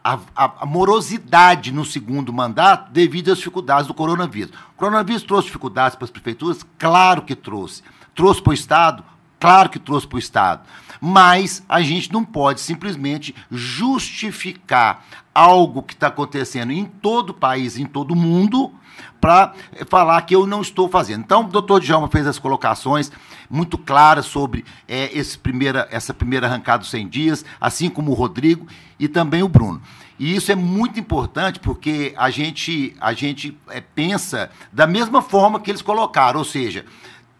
a, 0.03 0.19
a, 0.35 0.53
a, 0.59 0.65
morosidade 0.65 1.71
no 1.71 1.85
segundo 1.85 2.33
mandato 2.33 2.91
devido 2.91 3.31
às 3.31 3.37
dificuldades 3.37 3.87
do 3.87 3.93
coronavírus. 3.93 4.51
O 4.73 4.75
coronavírus 4.75 5.23
trouxe 5.23 5.45
dificuldades 5.45 5.95
para 5.95 6.03
as 6.03 6.11
prefeituras? 6.11 6.65
Claro 6.77 7.21
que 7.21 7.33
trouxe. 7.33 7.81
Trouxe 8.15 8.41
para 8.41 8.51
o 8.51 8.53
Estado? 8.53 9.03
Claro 9.39 9.69
que 9.69 9.79
trouxe 9.79 10.07
para 10.07 10.17
o 10.17 10.19
Estado. 10.19 10.61
Mas 10.99 11.63
a 11.69 11.81
gente 11.81 12.11
não 12.11 12.25
pode 12.25 12.59
simplesmente 12.59 13.33
justificar 13.49 15.05
algo 15.33 15.81
que 15.81 15.93
está 15.93 16.07
acontecendo 16.07 16.73
em 16.73 16.83
todo 16.85 17.29
o 17.29 17.33
país, 17.33 17.77
em 17.77 17.85
todo 17.85 18.11
o 18.11 18.15
mundo, 18.15 18.73
para 19.21 19.53
falar 19.87 20.21
que 20.23 20.35
eu 20.35 20.45
não 20.45 20.61
estou 20.61 20.89
fazendo. 20.89 21.21
Então, 21.21 21.45
o 21.45 21.47
doutor 21.47 21.79
Djalma 21.79 22.09
fez 22.09 22.27
as 22.27 22.37
colocações 22.37 23.09
muito 23.49 23.77
claras 23.77 24.25
sobre 24.25 24.65
é, 24.87 25.09
esse 25.17 25.37
primeira, 25.37 25.87
essa 25.91 26.13
primeira 26.13 26.47
arrancada 26.47 26.79
dos 26.79 26.89
100 26.89 27.07
dias, 27.07 27.45
assim 27.59 27.89
como 27.89 28.11
o 28.11 28.13
Rodrigo 28.13 28.67
e 28.99 29.07
também 29.07 29.41
o 29.41 29.49
Bruno. 29.49 29.81
E 30.19 30.35
isso 30.35 30.51
é 30.51 30.55
muito 30.55 30.99
importante 30.99 31.59
porque 31.59 32.13
a 32.17 32.29
gente, 32.29 32.95
a 32.99 33.13
gente 33.13 33.57
é, 33.69 33.79
pensa 33.79 34.51
da 34.71 34.85
mesma 34.85 35.21
forma 35.21 35.59
que 35.61 35.71
eles 35.71 35.81
colocaram, 35.81 36.39
ou 36.39 36.45
seja, 36.45 36.85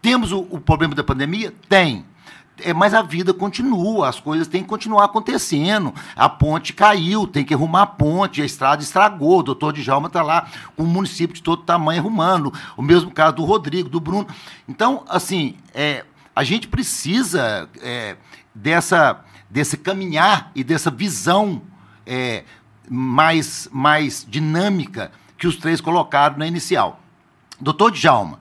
temos 0.00 0.32
o, 0.32 0.46
o 0.50 0.60
problema 0.60 0.94
da 0.94 1.04
pandemia? 1.04 1.54
Tem. 1.68 2.04
É, 2.62 2.74
mas 2.74 2.92
a 2.92 3.02
vida 3.02 3.32
continua, 3.32 4.08
as 4.08 4.20
coisas 4.20 4.46
têm 4.46 4.62
que 4.62 4.68
continuar 4.68 5.04
acontecendo. 5.04 5.94
A 6.14 6.28
ponte 6.28 6.72
caiu, 6.72 7.26
tem 7.26 7.44
que 7.44 7.54
arrumar 7.54 7.82
a 7.82 7.86
ponte, 7.86 8.42
a 8.42 8.44
estrada 8.44 8.82
estragou, 8.82 9.38
o 9.38 9.42
doutor 9.42 9.72
Djalma 9.72 10.08
está 10.08 10.22
lá 10.22 10.48
com 10.76 10.82
o 10.82 10.86
município 10.86 11.34
de 11.34 11.42
todo 11.42 11.62
tamanho 11.62 12.00
arrumando. 12.00 12.52
O 12.76 12.82
mesmo 12.82 13.10
caso 13.10 13.36
do 13.36 13.44
Rodrigo, 13.44 13.88
do 13.88 14.00
Bruno. 14.00 14.26
Então, 14.68 15.04
assim, 15.08 15.56
é, 15.74 16.04
a 16.34 16.44
gente 16.44 16.68
precisa 16.68 17.68
é, 17.80 18.16
dessa, 18.54 19.24
desse 19.48 19.76
caminhar 19.76 20.50
e 20.54 20.62
dessa 20.62 20.90
visão 20.90 21.62
é, 22.06 22.44
mais, 22.88 23.68
mais 23.72 24.26
dinâmica 24.28 25.12
que 25.38 25.46
os 25.46 25.56
três 25.56 25.80
colocaram 25.80 26.36
na 26.38 26.46
inicial. 26.46 27.00
Doutor 27.60 27.90
Djalma, 27.90 28.40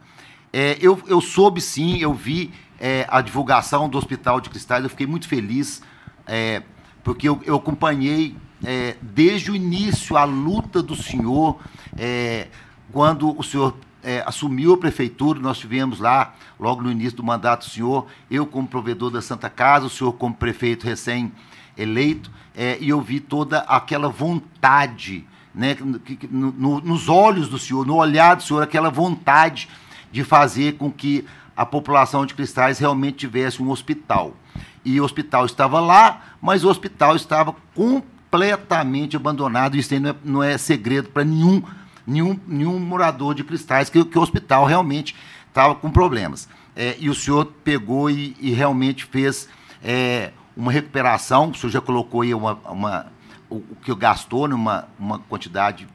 é, 0.51 0.77
eu, 0.81 0.99
eu 1.07 1.21
soube 1.21 1.61
sim, 1.61 1.97
eu 1.99 2.13
vi 2.13 2.51
é, 2.79 3.05
a 3.09 3.21
divulgação 3.21 3.87
do 3.87 3.97
Hospital 3.97 4.41
de 4.41 4.49
Cristais, 4.49 4.83
eu 4.83 4.89
fiquei 4.89 5.05
muito 5.05 5.27
feliz, 5.27 5.81
é, 6.25 6.63
porque 7.03 7.27
eu, 7.27 7.39
eu 7.45 7.55
acompanhei 7.55 8.35
é, 8.63 8.95
desde 9.01 9.51
o 9.51 9.55
início 9.55 10.17
a 10.17 10.23
luta 10.23 10.81
do 10.81 10.95
senhor, 10.95 11.59
é, 11.97 12.47
quando 12.91 13.37
o 13.37 13.43
senhor 13.43 13.75
é, 14.03 14.23
assumiu 14.25 14.73
a 14.73 14.77
prefeitura, 14.77 15.39
nós 15.39 15.59
tivemos 15.59 15.99
lá, 15.99 16.33
logo 16.59 16.81
no 16.81 16.91
início 16.91 17.17
do 17.17 17.23
mandato 17.23 17.67
do 17.67 17.71
senhor, 17.71 18.07
eu 18.31 18.45
como 18.45 18.67
provedor 18.67 19.11
da 19.11 19.21
Santa 19.21 19.49
Casa, 19.49 19.85
o 19.85 19.89
senhor 19.89 20.13
como 20.13 20.33
prefeito 20.33 20.85
recém-eleito, 20.85 22.31
e 22.81 22.89
eu 22.89 22.99
vi 22.99 23.21
toda 23.21 23.59
aquela 23.59 24.09
vontade, 24.09 25.25
né, 25.55 25.77
no, 26.29 26.51
no, 26.51 26.81
nos 26.81 27.07
olhos 27.07 27.47
do 27.47 27.57
senhor, 27.57 27.85
no 27.85 27.95
olhar 27.95 28.35
do 28.35 28.43
senhor, 28.43 28.61
aquela 28.61 28.89
vontade 28.89 29.69
de 30.11 30.23
fazer 30.23 30.77
com 30.77 30.91
que 30.91 31.25
a 31.55 31.65
população 31.65 32.25
de 32.25 32.33
Cristais 32.33 32.79
realmente 32.79 33.17
tivesse 33.17 33.61
um 33.61 33.69
hospital. 33.69 34.35
E 34.83 34.99
o 34.99 35.03
hospital 35.03 35.45
estava 35.45 35.79
lá, 35.79 36.21
mas 36.41 36.63
o 36.63 36.69
hospital 36.69 37.15
estava 37.15 37.53
completamente 37.75 39.15
abandonado. 39.15 39.75
Isso 39.75 39.93
aí 39.93 39.99
não 39.99 40.09
é, 40.09 40.15
não 40.23 40.43
é 40.43 40.57
segredo 40.57 41.09
para 41.09 41.25
nenhum, 41.25 41.61
nenhum, 42.07 42.39
nenhum 42.47 42.79
morador 42.79 43.35
de 43.35 43.43
Cristais, 43.43 43.89
que, 43.89 44.03
que 44.05 44.17
o 44.17 44.21
hospital 44.21 44.65
realmente 44.65 45.15
estava 45.49 45.75
com 45.75 45.91
problemas. 45.91 46.47
É, 46.75 46.95
e 46.97 47.09
o 47.09 47.13
senhor 47.13 47.45
pegou 47.63 48.09
e, 48.09 48.37
e 48.39 48.51
realmente 48.51 49.05
fez 49.05 49.49
é, 49.83 50.31
uma 50.55 50.71
recuperação, 50.71 51.49
o 51.49 51.55
senhor 51.55 51.71
já 51.71 51.81
colocou 51.81 52.21
aí 52.21 52.33
uma, 52.33 52.53
uma, 52.69 53.07
o, 53.49 53.55
o 53.55 53.77
que 53.81 53.93
gastou 53.95 54.47
numa 54.47 54.87
uma 54.97 55.19
quantidade 55.19 55.87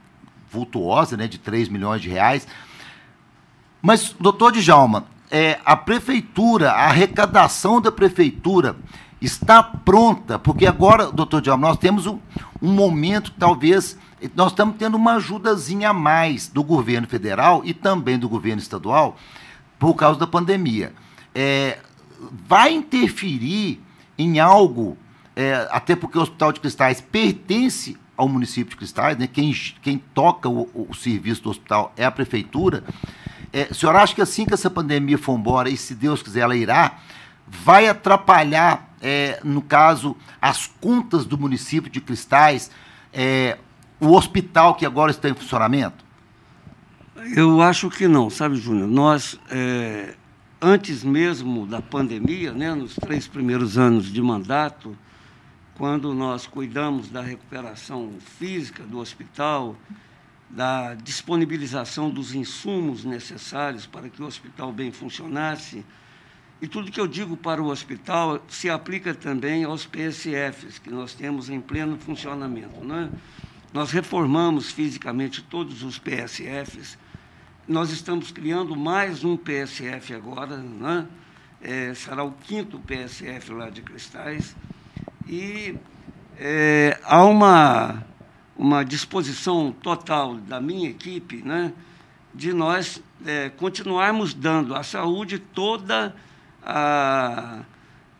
vultuosa, 0.50 1.16
né, 1.16 1.26
de 1.26 1.38
3 1.38 1.68
milhões 1.68 2.00
de 2.00 2.08
reais, 2.08 2.46
mas, 3.84 4.16
doutor 4.18 4.50
Djalma, 4.52 5.04
é, 5.30 5.60
a 5.62 5.76
prefeitura, 5.76 6.70
a 6.72 6.86
arrecadação 6.86 7.82
da 7.82 7.92
prefeitura 7.92 8.76
está 9.20 9.62
pronta, 9.62 10.38
porque 10.38 10.66
agora, 10.66 11.12
doutor 11.12 11.42
Djalma, 11.42 11.68
nós 11.68 11.76
temos 11.76 12.06
um, 12.06 12.18
um 12.62 12.72
momento 12.72 13.30
que 13.30 13.38
talvez 13.38 13.98
nós 14.34 14.52
estamos 14.52 14.76
tendo 14.78 14.94
uma 14.94 15.16
ajudazinha 15.16 15.90
a 15.90 15.92
mais 15.92 16.48
do 16.48 16.64
governo 16.64 17.06
federal 17.06 17.60
e 17.62 17.74
também 17.74 18.18
do 18.18 18.26
governo 18.26 18.62
estadual 18.62 19.18
por 19.78 19.92
causa 19.92 20.18
da 20.18 20.26
pandemia. 20.26 20.94
É, 21.34 21.76
vai 22.48 22.72
interferir 22.72 23.82
em 24.16 24.40
algo, 24.40 24.96
é, 25.36 25.68
até 25.70 25.94
porque 25.94 26.16
o 26.16 26.22
Hospital 26.22 26.52
de 26.52 26.60
Cristais 26.60 27.02
pertence 27.02 27.98
ao 28.16 28.30
município 28.30 28.70
de 28.70 28.76
Cristais, 28.76 29.18
né? 29.18 29.26
quem, 29.26 29.52
quem 29.82 29.98
toca 30.14 30.48
o, 30.48 30.70
o 30.88 30.94
serviço 30.94 31.42
do 31.42 31.50
hospital 31.50 31.92
é 31.98 32.06
a 32.06 32.10
prefeitura. 32.10 32.82
É, 33.54 33.68
o 33.70 33.74
senhor 33.74 33.94
acha 33.94 34.12
que 34.12 34.20
assim 34.20 34.44
que 34.44 34.52
essa 34.52 34.68
pandemia 34.68 35.16
for 35.16 35.38
embora, 35.38 35.70
e 35.70 35.76
se 35.76 35.94
Deus 35.94 36.20
quiser 36.20 36.40
ela 36.40 36.56
irá, 36.56 36.98
vai 37.46 37.86
atrapalhar, 37.86 38.92
é, 39.00 39.38
no 39.44 39.62
caso, 39.62 40.16
as 40.42 40.66
contas 40.66 41.24
do 41.24 41.38
município 41.38 41.88
de 41.88 42.00
Cristais, 42.00 42.68
é, 43.12 43.56
o 44.00 44.12
hospital 44.12 44.74
que 44.74 44.84
agora 44.84 45.12
está 45.12 45.28
em 45.28 45.34
funcionamento? 45.34 46.04
Eu 47.36 47.62
acho 47.62 47.88
que 47.88 48.08
não, 48.08 48.28
sabe, 48.28 48.56
Júnior? 48.56 48.88
Nós, 48.88 49.38
é, 49.48 50.16
antes 50.60 51.04
mesmo 51.04 51.64
da 51.64 51.80
pandemia, 51.80 52.52
né, 52.52 52.74
nos 52.74 52.96
três 52.96 53.28
primeiros 53.28 53.78
anos 53.78 54.12
de 54.12 54.20
mandato, 54.20 54.98
quando 55.78 56.12
nós 56.12 56.44
cuidamos 56.44 57.08
da 57.08 57.20
recuperação 57.20 58.14
física 58.36 58.82
do 58.82 58.98
hospital, 58.98 59.76
da 60.54 60.94
disponibilização 60.94 62.08
dos 62.08 62.32
insumos 62.32 63.04
necessários 63.04 63.86
para 63.86 64.08
que 64.08 64.22
o 64.22 64.26
hospital 64.26 64.72
bem 64.72 64.92
funcionasse. 64.92 65.84
E 66.62 66.68
tudo 66.68 66.92
que 66.92 67.00
eu 67.00 67.08
digo 67.08 67.36
para 67.36 67.60
o 67.60 67.66
hospital 67.66 68.40
se 68.48 68.70
aplica 68.70 69.12
também 69.12 69.64
aos 69.64 69.84
PSFs, 69.84 70.78
que 70.78 70.90
nós 70.90 71.12
temos 71.12 71.50
em 71.50 71.60
pleno 71.60 71.98
funcionamento. 71.98 72.84
Né? 72.84 73.10
Nós 73.72 73.90
reformamos 73.90 74.70
fisicamente 74.70 75.42
todos 75.42 75.82
os 75.82 75.98
PSFs, 75.98 76.96
nós 77.66 77.90
estamos 77.90 78.30
criando 78.30 78.76
mais 78.76 79.24
um 79.24 79.36
PSF 79.36 80.14
agora, 80.14 80.58
né? 80.58 81.06
É, 81.62 81.94
será 81.94 82.22
o 82.22 82.30
quinto 82.30 82.78
PSF 82.78 83.52
lá 83.52 83.70
de 83.70 83.80
Cristais, 83.80 84.54
e 85.26 85.74
é, 86.38 87.00
há 87.02 87.24
uma 87.24 88.04
uma 88.56 88.84
disposição 88.84 89.72
total 89.72 90.36
da 90.36 90.60
minha 90.60 90.88
equipe 90.88 91.42
né, 91.42 91.72
de 92.32 92.52
nós 92.52 93.02
é, 93.24 93.48
continuarmos 93.48 94.34
dando 94.34 94.74
à 94.74 94.82
saúde 94.82 95.38
toda 95.38 96.14
a, 96.62 97.60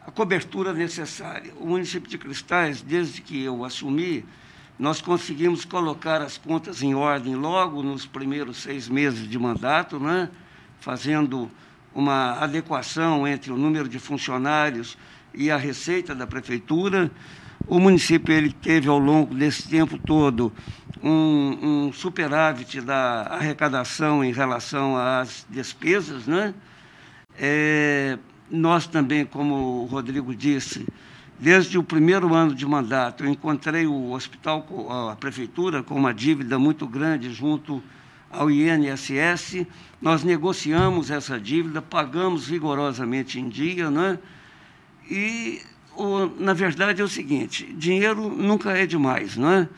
a 0.07 0.11
cobertura 0.11 0.72
necessária. 0.72 1.53
O 1.59 1.66
município 1.66 2.09
de 2.09 2.18
Cristais, 2.18 2.82
desde 2.82 3.20
que 3.22 3.43
eu 3.43 3.64
assumi, 3.64 4.24
nós 4.78 5.01
conseguimos 5.01 5.64
colocar 5.64 6.20
as 6.20 6.37
contas 6.37 6.82
em 6.82 6.95
ordem 6.95 7.37
logo 7.37 7.82
nos 7.82 8.07
primeiros 8.07 8.59
seis 8.59 8.89
meses 8.89 9.28
de 9.28 9.39
mandato, 9.39 10.01
né, 10.01 10.28
fazendo 10.80 11.51
uma 11.95 12.32
adequação 12.41 13.26
entre 13.26 13.53
o 13.53 13.57
número 13.57 13.89
de 13.89 14.01
funcionários 14.01 14.99
e 15.32 15.51
a 15.51 15.57
receita 15.57 16.14
da 16.14 16.26
prefeitura. 16.26 17.11
O 17.66 17.78
município 17.78 18.32
ele 18.32 18.52
teve 18.52 18.88
ao 18.88 18.98
longo 18.98 19.34
desse 19.34 19.68
tempo 19.68 19.98
todo 19.98 20.52
um, 21.02 21.86
um 21.86 21.92
superávit 21.92 22.80
da 22.80 23.22
arrecadação 23.22 24.22
em 24.22 24.32
relação 24.32 24.96
às 24.96 25.46
despesas, 25.48 26.26
né? 26.26 26.54
É, 27.38 28.18
nós 28.50 28.86
também, 28.86 29.24
como 29.24 29.82
o 29.82 29.84
Rodrigo 29.86 30.34
disse, 30.34 30.86
desde 31.38 31.78
o 31.78 31.82
primeiro 31.82 32.34
ano 32.34 32.54
de 32.54 32.66
mandato, 32.66 33.24
eu 33.24 33.30
encontrei 33.30 33.86
o 33.86 34.12
hospital, 34.12 34.66
a 35.10 35.16
prefeitura, 35.16 35.82
com 35.82 35.94
uma 35.94 36.12
dívida 36.14 36.58
muito 36.58 36.86
grande 36.86 37.32
junto 37.32 37.82
ao 38.30 38.50
INSS. 38.50 39.66
Nós 40.00 40.22
negociamos 40.22 41.10
essa 41.10 41.40
dívida, 41.40 41.80
pagamos 41.80 42.48
rigorosamente 42.48 43.40
em 43.40 43.48
dia, 43.48 43.90
né? 43.90 44.18
E, 45.10 45.60
o, 45.97 46.26
na 46.38 46.53
verdade, 46.53 47.01
é 47.01 47.05
o 47.05 47.09
seguinte: 47.09 47.64
dinheiro 47.72 48.28
nunca 48.28 48.70
é 48.72 48.86
demais, 48.86 49.36
não 49.36 49.51
é? 49.51 49.68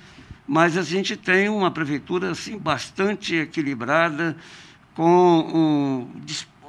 Mas 0.47 0.77
a 0.77 0.83
gente 0.83 1.17
tem 1.17 1.49
uma 1.49 1.71
prefeitura 1.71 2.31
assim, 2.31 2.57
bastante 2.57 3.35
equilibrada, 3.35 4.37
com 4.95 6.09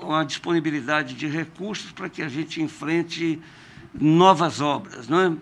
um, 0.01 0.05
uma 0.05 0.25
disponibilidade 0.25 1.13
de 1.13 1.27
recursos 1.27 1.91
para 1.91 2.09
que 2.09 2.21
a 2.21 2.29
gente 2.29 2.61
enfrente 2.61 3.39
novas 3.93 4.61
obras. 4.61 5.07
Não 5.07 5.19
é? 5.19 5.33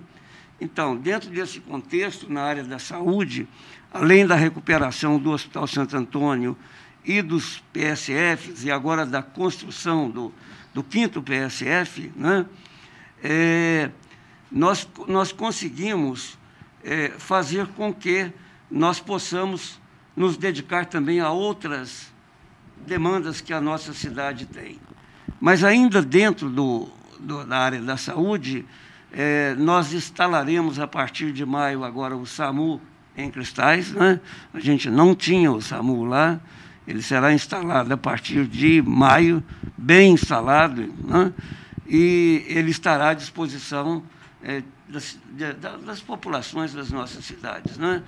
Então, 0.60 0.95
dentro 0.95 1.30
desse 1.30 1.60
contexto, 1.60 2.32
na 2.32 2.41
área 2.41 2.64
da 2.64 2.80
saúde, 2.80 3.47
além 3.93 4.26
da 4.26 4.36
recuperação 4.36 5.18
do 5.18 5.32
Hospital 5.32 5.68
Santo 5.68 5.97
Antônio 5.97 6.58
e 7.03 7.22
dos 7.22 7.64
PSFs, 7.72 8.64
e 8.64 8.72
agora 8.72 9.06
da 9.06 9.22
construção 9.22 10.10
do, 10.10 10.34
do 10.74 10.84
quinto 10.84 11.22
PSF, 11.22 12.12
né, 12.16 12.45
é, 13.28 13.89
nós, 14.51 14.88
nós 15.07 15.32
conseguimos 15.32 16.38
é, 16.84 17.09
fazer 17.17 17.65
com 17.67 17.91
que 17.91 18.32
nós 18.69 18.99
possamos 18.99 19.82
nos 20.15 20.38
dedicar 20.38 20.86
também 20.86 21.19
a 21.19 21.32
outras 21.32 22.13
demandas 22.86 23.41
que 23.41 23.51
a 23.51 23.59
nossa 23.59 23.93
cidade 23.93 24.45
tem. 24.45 24.80
Mas 25.41 25.63
ainda 25.63 26.03
dentro 26.03 26.49
do, 26.49 26.88
do 27.19 27.43
da 27.43 27.57
área 27.57 27.82
da 27.82 27.97
saúde, 27.97 28.63
é, 29.11 29.55
nós 29.55 29.91
instalaremos 29.91 30.80
a 30.80 30.88
partir 30.88 31.32
de 31.32 31.43
maio 31.45 31.84
agora 31.84 32.15
o 32.15 32.28
SAMU 32.28 32.80
em 33.17 33.32
Cristais. 33.32 33.91
Né? 33.91 34.19
A 34.53 34.59
gente 34.59 34.88
não 34.89 35.15
tinha 35.15 35.51
o 35.51 35.61
SAMU 35.61 36.05
lá, 36.05 36.39
ele 36.88 37.01
será 37.01 37.34
instalado 37.34 37.91
a 37.91 37.97
partir 37.97 38.45
de 38.45 38.84
maio, 38.84 39.43
bem 39.76 40.13
instalado, 40.13 40.93
né? 41.03 41.34
E 41.86 42.43
ele 42.47 42.71
estará 42.71 43.09
à 43.09 43.13
disposição 43.13 44.03
é, 44.43 44.63
das, 44.88 45.17
de, 45.31 45.53
das, 45.53 46.01
populações 46.01 46.73
das 46.73 46.91
nossas 46.91 47.25
cidades. 47.25 47.77
Né? 47.77 48.03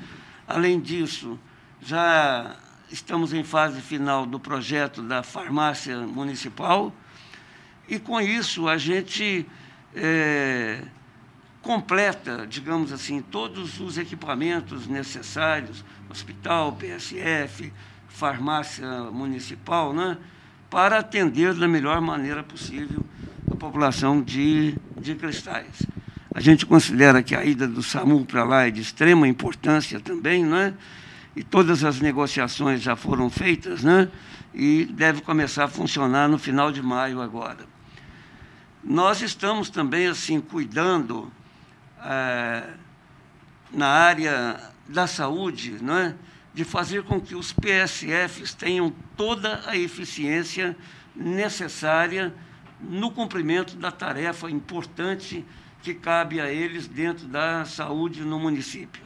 Além 0.47 0.79
disso, 0.79 1.39
já 1.81 2.55
estamos 2.91 3.33
em 3.33 3.43
fase 3.43 3.81
final 3.81 4.25
do 4.25 4.39
projeto 4.39 5.01
da 5.01 5.21
farmácia 5.23 5.97
municipal, 5.99 6.93
e 7.87 7.99
com 7.99 8.19
isso 8.19 8.67
a 8.67 8.77
gente 8.77 9.45
é, 9.95 10.83
completa, 11.61 12.45
digamos 12.47 12.91
assim, 12.91 13.21
todos 13.21 13.79
os 13.79 13.97
equipamentos 13.97 14.87
necessários, 14.87 15.83
hospital, 16.09 16.73
PSF, 16.73 17.71
farmácia 18.07 18.87
municipal, 19.11 19.93
né, 19.93 20.17
para 20.69 20.99
atender 20.99 21.53
da 21.53 21.67
melhor 21.67 22.01
maneira 22.01 22.43
possível 22.43 23.05
a 23.49 23.55
população 23.55 24.21
de, 24.21 24.75
de 24.99 25.15
Cristais. 25.15 25.83
A 26.33 26.39
gente 26.39 26.65
considera 26.65 27.23
que 27.23 27.33
a 27.33 27.43
ida 27.43 27.67
do 27.67 27.81
SAMU 27.81 28.25
para 28.25 28.43
lá 28.43 28.67
é 28.67 28.71
de 28.71 28.81
extrema 28.81 29.27
importância 29.27 29.99
também, 29.99 30.45
né? 30.45 30.73
e 31.35 31.43
todas 31.43 31.83
as 31.83 31.99
negociações 31.99 32.81
já 32.81 32.95
foram 32.95 33.29
feitas, 33.29 33.83
né? 33.83 34.09
e 34.53 34.85
deve 34.85 35.21
começar 35.21 35.65
a 35.65 35.67
funcionar 35.67 36.27
no 36.27 36.37
final 36.37 36.71
de 36.71 36.81
maio 36.81 37.21
agora. 37.21 37.65
Nós 38.83 39.21
estamos 39.21 39.69
também 39.69 40.07
assim 40.07 40.39
cuidando 40.39 41.31
é, 42.03 42.63
na 43.71 43.87
área 43.87 44.59
da 44.87 45.07
saúde, 45.07 45.77
não 45.81 45.97
é? 45.97 46.15
de 46.53 46.63
fazer 46.63 47.03
com 47.03 47.21
que 47.21 47.35
os 47.35 47.53
PSFs 47.53 48.53
tenham 48.53 48.91
toda 49.15 49.61
a 49.67 49.77
eficiência 49.77 50.75
necessária 51.15 52.33
no 52.79 53.11
cumprimento 53.11 53.75
da 53.75 53.91
tarefa 53.91 54.49
importante 54.49 55.45
que 55.81 55.93
cabe 55.93 56.39
a 56.41 56.51
eles 56.51 56.87
dentro 56.87 57.27
da 57.27 57.65
saúde 57.65 58.21
no 58.21 58.39
município. 58.39 59.01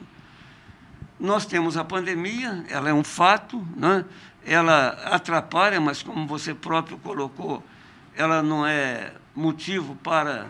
Nós 1.19 1.45
temos 1.45 1.78
a 1.78 1.84
pandemia, 1.84 2.65
ela 2.67 2.89
é 2.89 2.93
um 2.93 3.03
fato, 3.03 3.65
né? 3.76 4.03
ela 4.45 4.89
atrapalha, 5.05 5.80
mas 5.80 6.01
como 6.01 6.26
você 6.26 6.53
próprio 6.53 6.97
colocou, 6.97 7.63
ela 8.15 8.41
não 8.41 8.65
é 8.65 9.13
motivo 9.36 9.95
para 9.97 10.47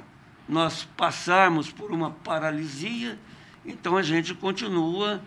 nós 0.48 0.88
passarmos 0.98 1.72
por 1.72 1.92
uma 1.92 2.12
paralisia, 2.12 3.20
então 3.66 3.98
a 3.98 4.02
gente 4.02 4.34
continua 4.34 5.22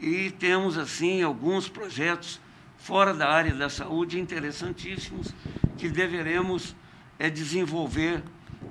e 0.00 0.30
temos 0.32 0.76
assim 0.76 1.22
alguns 1.22 1.68
projetos 1.68 2.40
fora 2.76 3.12
da 3.12 3.28
área 3.28 3.54
da 3.54 3.68
saúde 3.68 4.20
interessantíssimos 4.20 5.34
que 5.76 5.88
deveremos 5.88 6.76
é, 7.18 7.28
desenvolver 7.28 8.22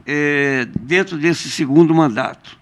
é, 0.06 0.66
dentro 0.80 1.18
desse 1.18 1.50
segundo 1.50 1.94
mandato, 1.94 2.58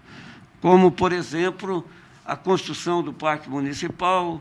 como 0.60 0.90
por 0.90 1.12
exemplo 1.12 1.86
a 2.24 2.34
construção 2.34 3.02
do 3.02 3.12
parque 3.12 3.48
municipal, 3.48 4.40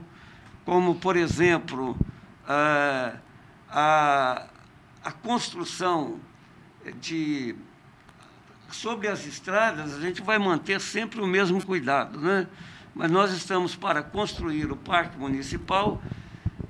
como, 0.65 0.95
por 0.95 1.15
exemplo, 1.15 1.95
a, 2.47 3.13
a, 3.69 4.47
a 5.03 5.11
construção 5.11 6.19
de. 6.99 7.55
Sobre 8.71 9.07
as 9.07 9.25
estradas, 9.25 9.95
a 9.95 10.01
gente 10.01 10.23
vai 10.23 10.39
manter 10.39 10.81
sempre 10.81 11.21
o 11.21 11.27
mesmo 11.27 11.63
cuidado, 11.63 12.19
né? 12.19 12.47
mas 12.95 13.11
nós 13.11 13.31
estamos 13.31 13.75
para 13.75 14.01
construir 14.01 14.71
o 14.71 14.75
parque 14.75 15.17
municipal 15.17 16.01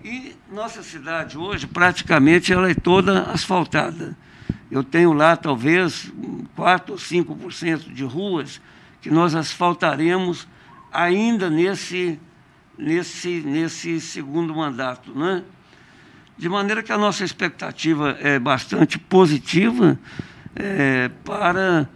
e 0.04 0.36
nossa 0.52 0.84
cidade 0.84 1.38
hoje, 1.38 1.66
praticamente, 1.66 2.52
ela 2.52 2.70
é 2.70 2.76
toda 2.76 3.24
asfaltada. 3.32 4.16
Eu 4.76 4.84
tenho 4.84 5.14
lá, 5.14 5.38
talvez, 5.38 6.12
4 6.54 6.92
ou 6.92 7.00
5% 7.00 7.94
de 7.94 8.04
ruas 8.04 8.60
que 9.02 9.10
nós 9.10 9.34
asfaltaremos 9.34 10.46
ainda 10.92 11.50
nesse, 11.50 12.20
nesse, 12.78 13.40
nesse 13.40 14.02
segundo 14.02 14.54
mandato. 14.54 15.18
Né? 15.18 15.46
De 16.38 16.50
maneira 16.50 16.84
que 16.84 16.92
a 16.92 16.98
nossa 16.98 17.24
expectativa 17.24 18.18
é 18.20 18.38
bastante 18.38 19.00
positiva 19.00 19.98
é, 20.54 21.08
para, 21.24 21.88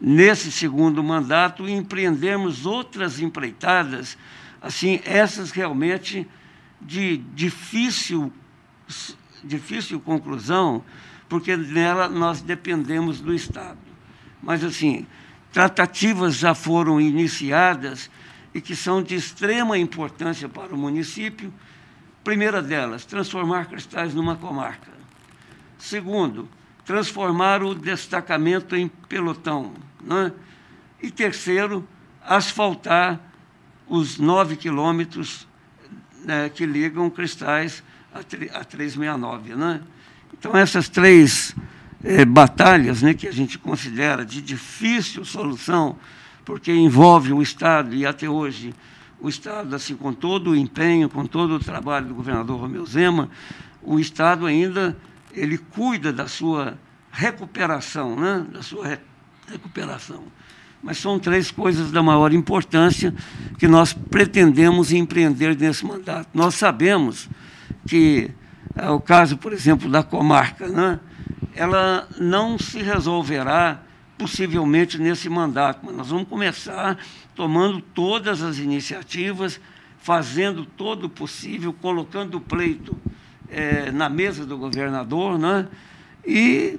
nesse 0.00 0.52
segundo 0.52 1.02
mandato, 1.02 1.68
empreendermos 1.68 2.64
outras 2.64 3.18
empreitadas, 3.18 4.16
assim, 4.62 5.00
essas 5.04 5.50
realmente 5.50 6.24
de 6.80 7.16
difícil, 7.16 8.32
difícil 9.42 9.98
conclusão, 9.98 10.84
porque 11.28 11.56
nela 11.56 12.08
nós 12.08 12.40
dependemos 12.40 13.20
do 13.20 13.34
Estado. 13.34 13.78
Mas, 14.42 14.64
assim, 14.64 15.06
tratativas 15.52 16.36
já 16.36 16.54
foram 16.54 17.00
iniciadas 17.00 18.10
e 18.54 18.60
que 18.60 18.74
são 18.74 19.02
de 19.02 19.14
extrema 19.14 19.76
importância 19.76 20.48
para 20.48 20.74
o 20.74 20.78
município. 20.78 21.52
Primeira 22.24 22.62
delas, 22.62 23.04
transformar 23.04 23.66
Cristais 23.66 24.14
numa 24.14 24.36
comarca. 24.36 24.90
Segundo, 25.78 26.48
transformar 26.84 27.62
o 27.62 27.74
destacamento 27.74 28.74
em 28.74 28.88
pelotão. 28.88 29.72
Né? 30.00 30.32
E 31.02 31.10
terceiro, 31.10 31.86
asfaltar 32.22 33.20
os 33.86 34.18
nove 34.18 34.56
quilômetros 34.56 35.46
né, 36.24 36.48
que 36.48 36.66
ligam 36.66 37.08
Cristais 37.08 37.82
a, 38.12 38.18
a 38.20 38.64
369. 38.64 39.54
Né? 39.54 39.80
Então, 40.38 40.56
essas 40.56 40.88
três 40.88 41.54
eh, 42.04 42.24
batalhas 42.24 43.02
né, 43.02 43.12
que 43.12 43.26
a 43.26 43.32
gente 43.32 43.58
considera 43.58 44.24
de 44.24 44.40
difícil 44.40 45.24
solução 45.24 45.96
porque 46.44 46.72
envolve 46.72 47.32
o 47.32 47.42
Estado, 47.42 47.94
e 47.94 48.06
até 48.06 48.26
hoje 48.26 48.74
o 49.20 49.28
Estado, 49.28 49.76
assim, 49.76 49.94
com 49.94 50.14
todo 50.14 50.52
o 50.52 50.56
empenho, 50.56 51.08
com 51.08 51.26
todo 51.26 51.56
o 51.56 51.58
trabalho 51.58 52.06
do 52.06 52.14
governador 52.14 52.58
Romeu 52.58 52.86
Zema, 52.86 53.28
o 53.82 53.98
Estado 54.00 54.46
ainda 54.46 54.96
ele 55.32 55.58
cuida 55.58 56.12
da 56.12 56.26
sua 56.26 56.78
recuperação, 57.10 58.16
né? 58.16 58.46
da 58.50 58.62
sua 58.62 58.86
re 58.86 58.98
recuperação. 59.46 60.24
Mas 60.82 60.98
são 60.98 61.18
três 61.18 61.50
coisas 61.50 61.90
da 61.90 62.02
maior 62.02 62.32
importância 62.32 63.14
que 63.58 63.66
nós 63.66 63.92
pretendemos 63.92 64.92
empreender 64.92 65.56
nesse 65.56 65.84
mandato. 65.84 66.28
Nós 66.32 66.54
sabemos 66.54 67.28
que 67.86 68.30
é 68.78 68.88
o 68.90 69.00
caso, 69.00 69.36
por 69.36 69.52
exemplo, 69.52 69.90
da 69.90 70.04
comarca, 70.04 70.68
né? 70.68 71.00
ela 71.54 72.08
não 72.16 72.56
se 72.56 72.80
resolverá 72.80 73.80
possivelmente 74.16 74.98
nesse 74.98 75.28
mandato, 75.28 75.80
mas 75.82 75.96
nós 75.96 76.08
vamos 76.08 76.28
começar 76.28 76.96
tomando 77.34 77.80
todas 77.80 78.40
as 78.40 78.58
iniciativas, 78.58 79.60
fazendo 79.98 80.64
todo 80.64 81.04
o 81.04 81.08
possível, 81.08 81.72
colocando 81.72 82.36
o 82.36 82.40
pleito 82.40 82.96
é, 83.50 83.90
na 83.90 84.08
mesa 84.08 84.46
do 84.46 84.56
governador, 84.56 85.38
né? 85.38 85.66
e 86.24 86.78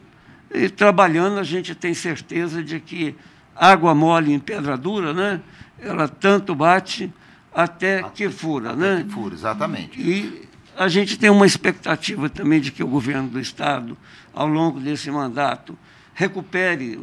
E 0.53 0.69
trabalhando, 0.69 1.37
a 1.37 1.43
gente 1.43 1.75
tem 1.75 1.93
certeza 1.93 2.63
de 2.63 2.79
que 2.79 3.15
água 3.53 3.93
mole 3.93 4.33
em 4.33 4.39
pedra 4.39 4.77
dura, 4.77 5.13
né? 5.13 5.41
ela 5.77 6.07
tanto 6.07 6.55
bate 6.55 7.11
até 7.53 8.03
que 8.03 8.29
fura. 8.29 8.71
Até 8.71 8.79
né? 8.79 9.03
que 9.03 9.13
fura, 9.13 9.35
exatamente. 9.35 10.01
E 10.01 10.48
a 10.79 10.87
gente 10.87 11.19
tem 11.19 11.29
uma 11.29 11.45
expectativa 11.45 12.29
também 12.29 12.61
de 12.61 12.71
que 12.71 12.81
o 12.81 12.87
governo 12.87 13.27
do 13.27 13.37
Estado, 13.37 13.97
ao 14.33 14.47
longo 14.47 14.79
desse 14.79 15.11
mandato, 15.11 15.77
recupere, 16.13 16.97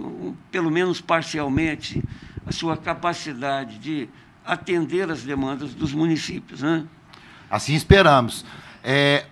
pelo 0.51 0.71
menos 0.71 1.03
parcialmente, 1.03 2.03
a 2.47 2.53
sua 2.53 2.75
capacidade 2.75 3.79
de 3.79 4.09
atender 4.47 5.11
as 5.11 5.23
demandas 5.23 5.75
dos 5.75 5.93
municípios. 5.93 6.63
Né? 6.63 6.85
Assim 7.51 7.75
esperamos. 7.75 8.47
É, 8.83 9.27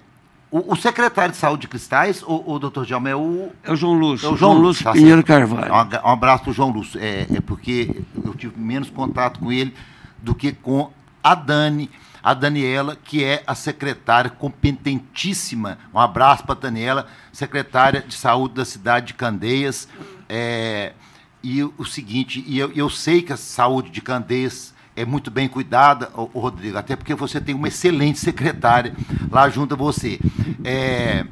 o, 0.51 0.75
o, 0.75 0.77
secretário 0.77 1.33
de 1.33 1.39
Saúde 1.39 1.63
de 1.63 1.69
Cristais, 1.69 2.23
o, 2.23 2.53
o 2.53 2.59
doutor 2.59 2.85
Djalma, 2.85 3.09
é 3.09 3.17
o... 3.17 3.51
É 3.63 3.73
o 3.73 3.77
João 3.77 3.95
Lúcio. 3.95 4.27
É 4.27 4.31
o 4.31 4.37
João, 4.37 4.53
João 4.53 4.63
Lúcio 4.63 4.85
tá 4.85 4.93
Pinheiro 4.93 5.25
Carvalho. 5.25 5.73
Um, 5.73 6.07
um 6.07 6.13
abraço 6.13 6.45
para 6.45 6.51
o 6.51 6.53
João 6.53 6.69
Lúcio. 6.69 7.01
É, 7.01 7.27
é 7.35 7.41
porque 7.41 8.03
eu 8.23 8.35
tive 8.35 8.61
menos 8.61 8.91
contato 8.91 9.41
com 9.41 9.51
ele 9.51 9.75
do 10.23 10.35
que 10.35 10.53
com 10.53 10.91
a 11.23 11.35
Dani, 11.35 11.89
a 12.25 12.33
Daniela, 12.33 12.97
que 12.97 13.23
é 13.23 13.43
a 13.47 13.55
secretária 13.55 14.31
competentíssima. 14.31 15.79
Um 15.93 15.99
abraço 16.01 16.43
para 16.45 16.55
a 16.55 16.59
Daniela, 16.59 17.07
secretária 17.31 18.01
de 18.01 18.15
Saúde 18.15 18.55
da 18.55 18.65
cidade 18.65 19.09
de 19.09 19.15
Candeias. 19.15 19.87
É, 20.27 20.95
e 21.43 21.63
o 21.63 21.85
seguinte, 21.85 22.43
e 22.47 22.59
eu, 22.59 22.73
eu 22.73 22.89
sei 22.89 23.21
que 23.21 23.31
a 23.31 23.37
saúde 23.37 23.91
de 23.91 24.01
Candeias 24.01 24.73
é 24.97 25.05
muito 25.05 25.31
bem 25.31 25.47
cuidada, 25.47 26.11
Rodrigo, 26.15 26.79
até 26.79 26.97
porque 26.97 27.15
você 27.15 27.39
tem 27.43 27.55
uma 27.55 27.69
excelente 27.69 28.19
secretária 28.19 28.95
lá 29.31 29.51
junto 29.51 29.75
a 29.75 29.77
você. 29.77 30.19
É, 30.65 31.27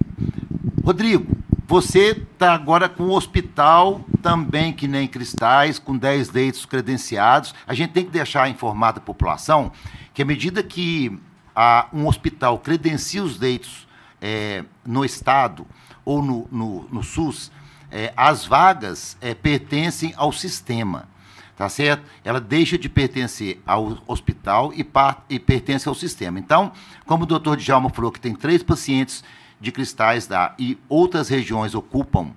Rodrigo, 0.85 1.27
você 1.67 2.11
está 2.11 2.53
agora 2.53 2.87
com 2.87 3.05
o 3.05 3.17
hospital 3.17 4.05
também, 4.21 4.75
que 4.75 4.87
nem 4.87 5.09
Cristais, 5.09 5.79
com 5.79 5.97
10 5.97 6.31
leitos 6.31 6.67
credenciados. 6.67 7.55
A 7.67 7.73
gente 7.73 7.93
tem 7.93 8.05
que 8.05 8.11
deixar 8.11 8.51
informada 8.51 8.99
a 8.99 9.03
população 9.03 9.73
que, 10.15 10.23
à 10.23 10.25
medida 10.25 10.63
que 10.63 11.19
a, 11.55 11.89
um 11.93 12.07
hospital 12.07 12.59
credencia 12.59 13.23
os 13.23 13.39
leitos 13.39 13.87
é, 14.21 14.65
no 14.85 15.05
Estado 15.05 15.67
ou 16.05 16.23
no, 16.23 16.49
no, 16.51 16.89
no 16.91 17.03
SUS, 17.03 17.51
é, 17.91 18.13
as 18.17 18.47
vagas 18.47 19.17
é, 19.21 19.35
pertencem 19.35 20.15
ao 20.17 20.33
sistema. 20.33 21.09
Tá 21.57 21.69
certo? 21.69 22.03
Ela 22.25 22.41
deixa 22.41 22.79
de 22.79 22.89
pertencer 22.89 23.61
ao 23.67 23.99
hospital 24.07 24.73
e, 24.73 24.85
e 25.29 25.39
pertence 25.39 25.87
ao 25.87 25.95
sistema. 25.95 26.39
Então, 26.39 26.73
como 27.07 27.25
o 27.25 27.27
doutor 27.27 27.57
Djalma 27.57 27.91
falou 27.91 28.11
que 28.11 28.19
tem 28.19 28.35
três 28.35 28.63
pacientes 28.63 29.23
de 29.61 29.71
cristais 29.71 30.27
lá 30.27 30.55
e 30.59 30.79
outras 30.89 31.29
regiões 31.29 31.75
ocupam 31.75 32.33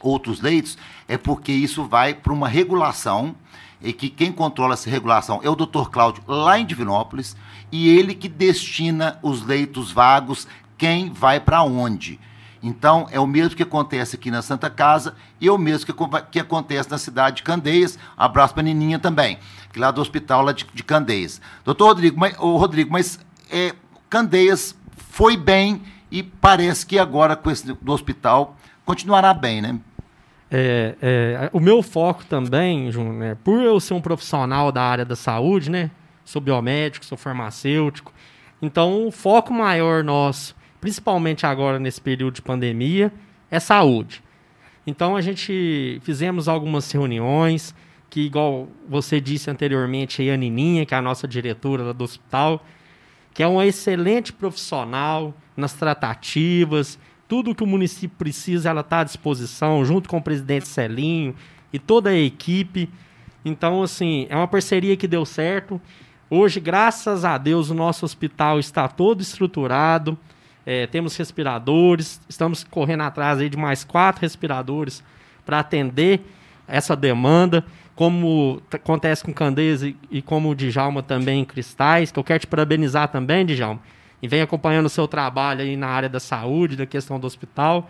outros 0.00 0.40
leitos, 0.40 0.76
é 1.06 1.16
porque 1.16 1.52
isso 1.52 1.84
vai 1.84 2.12
para 2.12 2.32
uma 2.32 2.48
regulação 2.48 3.34
e 3.82 3.92
que 3.92 4.08
quem 4.08 4.32
controla 4.32 4.74
essa 4.74 4.90
regulação 4.90 5.40
é 5.42 5.48
o 5.48 5.56
doutor 5.56 5.90
Cláudio 5.90 6.22
lá 6.26 6.58
em 6.58 6.66
Divinópolis 6.66 7.36
e 7.72 7.88
ele 7.88 8.14
que 8.14 8.28
destina 8.28 9.18
os 9.22 9.42
leitos 9.42 9.90
vagos, 9.90 10.46
quem 10.76 11.10
vai 11.10 11.40
para 11.40 11.62
onde. 11.62 12.18
Então, 12.62 13.06
é 13.10 13.18
o 13.18 13.26
mesmo 13.26 13.56
que 13.56 13.62
acontece 13.62 14.16
aqui 14.16 14.30
na 14.30 14.42
Santa 14.42 14.68
Casa 14.68 15.14
e 15.40 15.48
é 15.48 15.52
o 15.52 15.56
mesmo 15.56 15.86
que, 15.86 16.20
que 16.30 16.40
acontece 16.40 16.90
na 16.90 16.98
cidade 16.98 17.36
de 17.36 17.42
Candeias. 17.42 17.98
Abraço 18.16 18.52
para 18.52 18.62
a 18.62 18.64
Nininha 18.64 18.98
também, 18.98 19.38
que 19.72 19.78
lá 19.78 19.90
do 19.90 20.00
hospital 20.00 20.42
lá 20.42 20.52
de, 20.52 20.66
de 20.72 20.82
Candeias. 20.82 21.40
Doutor 21.64 21.86
Rodrigo, 21.86 22.20
mas, 22.20 22.36
oh, 22.38 22.56
Rodrigo, 22.58 22.92
mas 22.92 23.18
é, 23.50 23.74
Candeias 24.10 24.74
foi 25.10 25.36
bem 25.36 25.82
e 26.10 26.22
parece 26.22 26.84
que 26.84 26.98
agora 26.98 27.34
com 27.34 27.50
esse 27.50 27.72
do 27.72 27.92
hospital 27.92 28.56
continuará 28.84 29.32
bem, 29.32 29.62
né? 29.62 29.78
É, 30.50 30.96
é, 31.00 31.50
o 31.52 31.60
meu 31.60 31.82
foco 31.82 32.24
também, 32.24 32.90
Júnior, 32.90 33.14
né, 33.14 33.36
por 33.44 33.62
eu 33.62 33.78
ser 33.78 33.94
um 33.94 34.00
profissional 34.00 34.72
da 34.72 34.82
área 34.82 35.04
da 35.04 35.14
saúde, 35.14 35.70
né? 35.70 35.90
Sou 36.24 36.40
biomédico, 36.40 37.04
sou 37.04 37.16
farmacêutico. 37.16 38.12
Então, 38.60 39.06
o 39.06 39.10
foco 39.10 39.52
maior 39.52 40.02
nosso 40.02 40.54
principalmente 40.80 41.46
agora 41.46 41.78
nesse 41.78 42.00
período 42.00 42.34
de 42.34 42.42
pandemia, 42.42 43.12
é 43.50 43.60
saúde. 43.60 44.22
Então 44.86 45.14
a 45.14 45.20
gente 45.20 46.00
fizemos 46.02 46.48
algumas 46.48 46.90
reuniões, 46.90 47.74
que 48.08 48.22
igual 48.22 48.68
você 48.88 49.20
disse 49.20 49.50
anteriormente, 49.50 50.28
a 50.28 50.36
Nininha, 50.36 50.86
que 50.86 50.94
é 50.94 50.96
a 50.96 51.02
nossa 51.02 51.28
diretora 51.28 51.92
do 51.92 52.02
hospital, 52.02 52.64
que 53.32 53.42
é 53.42 53.46
uma 53.46 53.66
excelente 53.66 54.32
profissional 54.32 55.34
nas 55.56 55.74
tratativas, 55.74 56.98
tudo 57.30 57.54
que 57.54 57.64
o 57.64 57.66
município 57.66 58.14
precisa, 58.18 58.68
ela 58.68 58.82
está 58.82 59.00
à 59.00 59.04
disposição, 59.04 59.82
junto 59.86 60.06
com 60.06 60.18
o 60.18 60.22
presidente 60.22 60.68
Celinho 60.68 61.34
e 61.72 61.78
toda 61.78 62.10
a 62.10 62.18
equipe. 62.18 62.90
Então, 63.42 63.82
assim, 63.82 64.26
é 64.28 64.36
uma 64.36 64.46
parceria 64.46 64.98
que 64.98 65.08
deu 65.08 65.24
certo. 65.24 65.80
Hoje, 66.28 66.60
graças 66.60 67.24
a 67.24 67.38
Deus, 67.38 67.70
o 67.70 67.74
nosso 67.74 68.04
hospital 68.04 68.58
está 68.58 68.86
todo 68.86 69.22
estruturado 69.22 70.18
é, 70.64 70.86
temos 70.86 71.16
respiradores, 71.16 72.20
estamos 72.28 72.64
correndo 72.64 73.02
atrás 73.02 73.38
aí 73.38 73.48
de 73.48 73.56
mais 73.56 73.82
quatro 73.82 74.22
respiradores 74.22 75.02
para 75.44 75.58
atender 75.58 76.20
essa 76.68 76.94
demanda, 76.94 77.64
como 77.94 78.62
acontece 78.70 79.24
com 79.24 79.32
Candeias 79.32 79.82
e, 79.82 79.96
e, 80.10 80.22
como 80.22 80.50
o 80.50 80.54
Djalma 80.54 81.02
também 81.02 81.40
em 81.40 81.44
Cristais, 81.44 82.12
que 82.12 82.18
eu 82.18 82.24
quero 82.24 82.40
te 82.40 82.46
parabenizar 82.46 83.08
também, 83.08 83.44
Djalma, 83.44 83.80
e 84.22 84.28
vem 84.28 84.42
acompanhando 84.42 84.86
o 84.86 84.90
seu 84.90 85.08
trabalho 85.08 85.62
aí 85.62 85.76
na 85.76 85.88
área 85.88 86.08
da 86.08 86.20
saúde, 86.20 86.76
da 86.76 86.86
questão 86.86 87.18
do 87.18 87.26
hospital, 87.26 87.88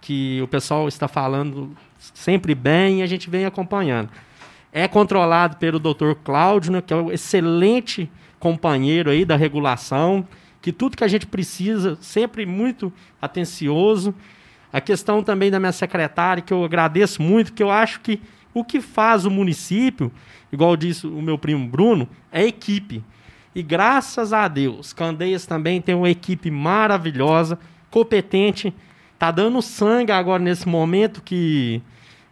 que 0.00 0.40
o 0.42 0.48
pessoal 0.48 0.88
está 0.88 1.08
falando 1.08 1.76
sempre 1.98 2.54
bem 2.54 3.00
e 3.00 3.02
a 3.02 3.06
gente 3.06 3.30
vem 3.30 3.44
acompanhando. 3.44 4.10
É 4.72 4.88
controlado 4.88 5.56
pelo 5.56 5.78
Dr. 5.78 6.14
Cláudio, 6.24 6.72
né, 6.72 6.82
que 6.82 6.92
é 6.92 6.96
um 6.96 7.10
excelente 7.10 8.10
companheiro 8.38 9.10
aí 9.10 9.24
da 9.24 9.36
regulação, 9.36 10.26
que 10.60 10.72
tudo 10.72 10.96
que 10.96 11.04
a 11.04 11.08
gente 11.08 11.26
precisa, 11.26 11.96
sempre 12.00 12.46
muito 12.46 12.92
atencioso. 13.20 14.14
A 14.72 14.80
questão 14.80 15.22
também 15.22 15.50
da 15.50 15.60
minha 15.60 15.72
secretária, 15.72 16.42
que 16.42 16.52
eu 16.52 16.64
agradeço 16.64 17.20
muito, 17.20 17.52
que 17.52 17.62
eu 17.62 17.70
acho 17.70 18.00
que 18.00 18.20
o 18.54 18.64
que 18.64 18.80
faz 18.80 19.24
o 19.24 19.30
município, 19.30 20.12
igual 20.50 20.76
disse 20.76 21.06
o 21.06 21.22
meu 21.22 21.38
primo 21.38 21.66
Bruno, 21.68 22.08
é 22.30 22.44
equipe. 22.44 23.02
E 23.54 23.62
graças 23.62 24.32
a 24.32 24.48
Deus, 24.48 24.92
Candeias 24.92 25.44
também 25.46 25.80
tem 25.80 25.94
uma 25.94 26.08
equipe 26.08 26.50
maravilhosa, 26.50 27.58
competente, 27.90 28.72
tá 29.18 29.30
dando 29.30 29.60
sangue 29.60 30.10
agora 30.10 30.42
nesse 30.42 30.66
momento 30.66 31.22
que 31.22 31.82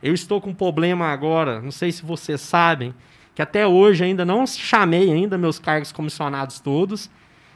eu 0.03 0.15
estou 0.15 0.41
com 0.41 0.51
um 0.51 0.55
problema 0.55 1.09
agora, 1.09 1.61
não 1.61 1.71
sei 1.71 1.93
se 1.93 2.03
vocês 2.03 2.41
sabem, 2.41 2.95
que 3.35 3.43
até 3.43 3.67
hoje 3.67 4.03
ainda 4.03 4.25
não 4.25 4.47
chamei 4.47 5.13
ainda 5.13 5.37
meus 5.37 5.59
cargos 5.59 5.93
comissionados 5.93 6.59
todos. 6.59 7.11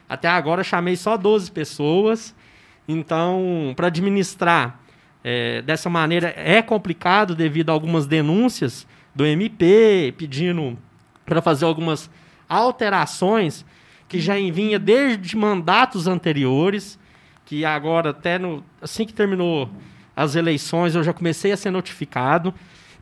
Até 0.07 0.27
agora 0.27 0.63
chamei 0.63 0.95
só 0.95 1.17
12 1.17 1.51
pessoas. 1.51 2.35
Então, 2.87 3.73
para 3.75 3.87
administrar 3.87 4.79
é, 5.23 5.61
dessa 5.63 5.89
maneira 5.89 6.33
é 6.37 6.61
complicado 6.61 7.35
devido 7.35 7.71
a 7.71 7.73
algumas 7.73 8.05
denúncias 8.05 8.87
do 9.13 9.25
MP 9.25 10.13
pedindo 10.17 10.77
para 11.25 11.41
fazer 11.41 11.65
algumas 11.65 12.09
alterações 12.47 13.65
que 14.07 14.19
já 14.19 14.35
vinha 14.35 14.77
desde 14.77 15.35
mandatos 15.35 16.07
anteriores, 16.07 16.99
que 17.45 17.65
agora 17.65 18.11
até 18.11 18.37
no, 18.37 18.63
assim 18.81 19.05
que 19.05 19.13
terminou 19.13 19.69
as 20.15 20.35
eleições 20.35 20.95
eu 20.95 21.03
já 21.03 21.13
comecei 21.13 21.51
a 21.51 21.57
ser 21.57 21.71
notificado. 21.71 22.53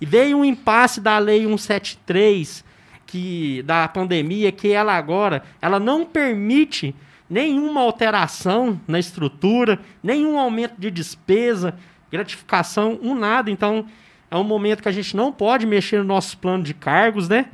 E 0.01 0.05
veio 0.05 0.37
um 0.37 0.45
impasse 0.45 0.99
da 0.99 1.17
lei 1.17 1.43
173 1.43 2.63
que 3.05 3.61
da 3.63 3.87
pandemia 3.87 4.51
que 4.51 4.71
ela 4.71 4.93
agora 4.93 5.43
ela 5.61 5.79
não 5.79 6.05
permite 6.05 6.95
nenhuma 7.29 7.81
alteração 7.81 8.79
na 8.87 8.99
estrutura, 8.99 9.79
nenhum 10.01 10.37
aumento 10.39 10.75
de 10.77 10.91
despesa, 10.91 11.75
gratificação, 12.11 12.99
um 13.01 13.15
nada. 13.15 13.49
Então, 13.49 13.85
é 14.29 14.35
um 14.35 14.43
momento 14.43 14.83
que 14.83 14.89
a 14.89 14.91
gente 14.91 15.15
não 15.15 15.31
pode 15.31 15.65
mexer 15.65 15.97
no 15.97 16.03
nosso 16.03 16.37
plano 16.37 16.63
de 16.63 16.73
cargos, 16.73 17.29
né? 17.29 17.47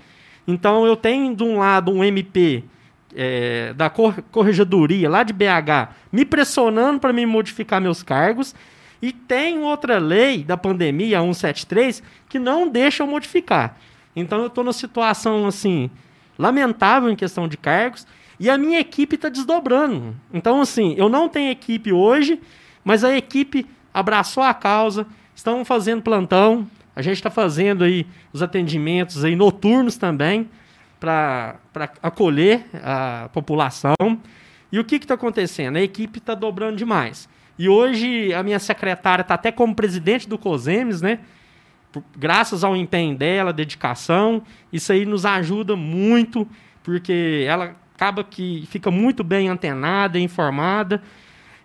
Então, 0.52 0.86
eu 0.86 0.96
tenho 0.96 1.36
de 1.36 1.44
um 1.44 1.60
lado 1.60 1.92
um 1.92 2.04
MP 2.04 2.64
é, 3.16 3.74
da 3.74 3.90
corregedoria 3.90 5.10
lá 5.10 5.24
de 5.24 5.34
BH 5.34 5.94
me 6.12 6.26
pressionando 6.26 7.00
para 7.00 7.14
me 7.14 7.26
modificar 7.26 7.80
meus 7.80 8.02
cargos. 8.04 8.56
E 9.02 9.14
tem 9.14 9.60
outra 9.60 9.98
lei 9.98 10.44
da 10.44 10.58
pandemia, 10.58 11.20
a 11.20 11.22
173, 11.22 12.04
que 12.28 12.38
não 12.38 12.68
deixa 12.68 13.04
eu 13.04 13.08
modificar. 13.08 13.78
Então 14.16 14.42
eu 14.42 14.48
estou 14.48 14.64
numa 14.64 14.74
situação 14.74 15.46
assim 15.46 15.90
lamentável 16.38 17.10
em 17.10 17.16
questão 17.16 17.48
de 17.48 17.56
cargos 17.56 18.08
e 18.40 18.50
a 18.50 18.58
minha 18.58 18.80
equipe 18.80 19.16
está 19.16 19.30
desdobrando. 19.30 20.16
Então 20.34 20.60
assim, 20.60 20.96
eu 20.98 21.08
não 21.08 21.30
tenho 21.30 21.52
equipe 21.52 21.94
hoje, 21.94 22.42
mas 22.84 23.04
a 23.04 23.16
equipe 23.16 23.66
abraçou 23.94 24.44
a 24.44 24.54
causa, 24.54 25.06
estão 25.34 25.64
fazendo 25.64 26.02
plantão, 26.02 26.68
a 27.00 27.02
gente 27.02 27.16
está 27.16 27.30
fazendo 27.30 27.86
aí 27.86 28.06
os 28.34 28.44
atendimentos 28.44 29.24
aí 29.24 29.34
noturnos 29.34 29.96
também 29.96 30.50
para 31.00 31.58
acolher 32.04 32.66
a 32.84 33.30
população. 33.32 33.96
E 34.70 34.78
o 34.78 34.84
que 34.84 34.98
está 34.98 35.14
acontecendo? 35.14 35.78
A 35.78 35.82
equipe 35.82 36.20
está 36.20 36.36
dobrando 36.36 36.76
demais. 36.76 37.30
E 37.58 37.70
hoje 37.70 38.34
a 38.34 38.44
minha 38.44 38.60
secretária 38.60 39.22
está 39.22 39.36
até 39.36 39.50
como 39.50 39.74
presidente 39.74 40.28
do 40.28 40.38
COSEMES, 40.38 41.02
né? 41.02 41.20
Graças 42.18 42.66
ao 42.66 42.76
empenho 42.76 43.18
dela, 43.18 43.54
dedicação, 43.54 44.44
isso 44.74 44.92
aí 44.92 45.06
nos 45.06 45.26
ajuda 45.26 45.78
muito, 45.78 46.46
porque 46.84 47.46
ela 47.48 47.78
acaba 47.96 48.26
que 48.26 48.68
fica 48.70 48.92
muito 48.92 49.24
bem 49.24 49.48
antenada, 49.48 50.20
informada. 50.20 51.02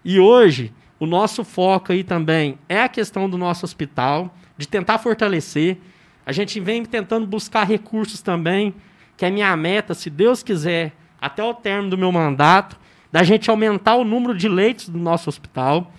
E 0.05 0.21
hoje, 0.21 0.73
o 1.01 1.07
nosso 1.07 1.43
foco 1.43 1.91
aí 1.91 2.05
também 2.05 2.57
é 2.69 2.83
a 2.83 2.89
questão 2.89 3.29
do 3.29 3.37
nosso 3.37 3.65
hospital, 3.65 4.33
de 4.57 4.67
tentar 4.69 4.99
fortalecer. 4.99 5.79
A 6.25 6.33
gente 6.33 6.59
vem 6.61 6.85
tentando 6.85 7.27
buscar 7.27 7.65
recursos 7.65 8.23
também, 8.23 8.75
que 9.17 9.25
é 9.25 9.31
minha 9.31 9.57
meta, 9.57 9.95
se 9.95 10.09
Deus 10.09 10.43
quiser, 10.43 10.93
até 11.21 11.43
o 11.43 11.55
término 11.55 11.91
do 11.91 11.99
meu 11.99 12.11
mandato, 12.11 12.79
da 13.11 13.23
gente 13.23 13.49
aumentar 13.49 13.95
o 13.97 14.05
número 14.05 14.37
de 14.37 14.49
leitos 14.49 14.89
do 14.89 14.99
nosso 14.99 15.29
hospital. 15.29 15.93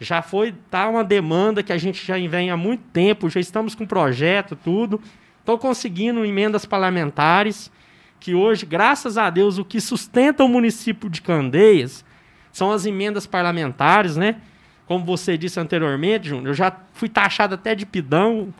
Já 0.00 0.22
foi 0.22 0.54
tá 0.70 0.88
uma 0.88 1.02
demanda 1.02 1.62
que 1.62 1.72
a 1.72 1.78
gente 1.78 2.04
já 2.04 2.14
vem 2.28 2.50
há 2.50 2.56
muito 2.56 2.82
tempo, 2.92 3.28
já 3.28 3.40
estamos 3.40 3.74
com 3.74 3.86
projeto, 3.86 4.56
tudo. 4.56 5.00
Estou 5.40 5.58
conseguindo 5.58 6.24
emendas 6.24 6.64
parlamentares, 6.64 7.70
que 8.20 8.34
hoje, 8.34 8.64
graças 8.64 9.18
a 9.18 9.28
Deus, 9.28 9.58
o 9.58 9.64
que 9.64 9.80
sustenta 9.80 10.44
o 10.44 10.48
município 10.48 11.10
de 11.10 11.20
Candeias 11.20 12.04
são 12.50 12.70
as 12.70 12.86
emendas 12.86 13.26
parlamentares, 13.26 14.16
né? 14.16 14.36
Como 14.86 15.04
você 15.04 15.38
disse 15.38 15.58
anteriormente, 15.58 16.28
Júnior, 16.28 16.48
eu 16.48 16.54
já 16.54 16.74
fui 16.92 17.08
taxado 17.08 17.54
até 17.54 17.74
de 17.74 17.86
pidão. 17.86 18.52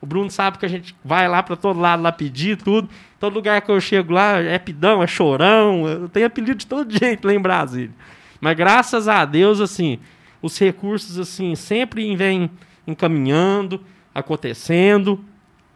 O 0.00 0.06
Bruno 0.06 0.30
sabe 0.30 0.58
que 0.58 0.66
a 0.66 0.68
gente 0.68 0.94
vai 1.04 1.28
lá 1.28 1.42
para 1.42 1.56
todo 1.56 1.78
lado 1.78 2.02
lá 2.02 2.12
pedir 2.12 2.56
tudo. 2.56 2.88
Todo 3.18 3.34
lugar 3.34 3.60
que 3.62 3.70
eu 3.70 3.80
chego 3.80 4.12
lá 4.12 4.38
é 4.38 4.58
pidão, 4.58 5.02
é 5.02 5.06
chorão. 5.06 5.88
Eu 5.88 6.08
tenho 6.08 6.26
apelido 6.26 6.58
de 6.58 6.66
todo 6.66 6.90
jeito 6.96 7.26
lá 7.26 7.34
em 7.34 7.40
Brasília. 7.40 7.92
Mas 8.40 8.56
graças 8.56 9.06
a 9.06 9.24
Deus, 9.24 9.60
assim, 9.60 9.98
os 10.40 10.58
recursos 10.58 11.18
assim 11.18 11.54
sempre 11.54 12.14
vêm 12.16 12.50
encaminhando, 12.86 13.80
acontecendo. 14.14 15.24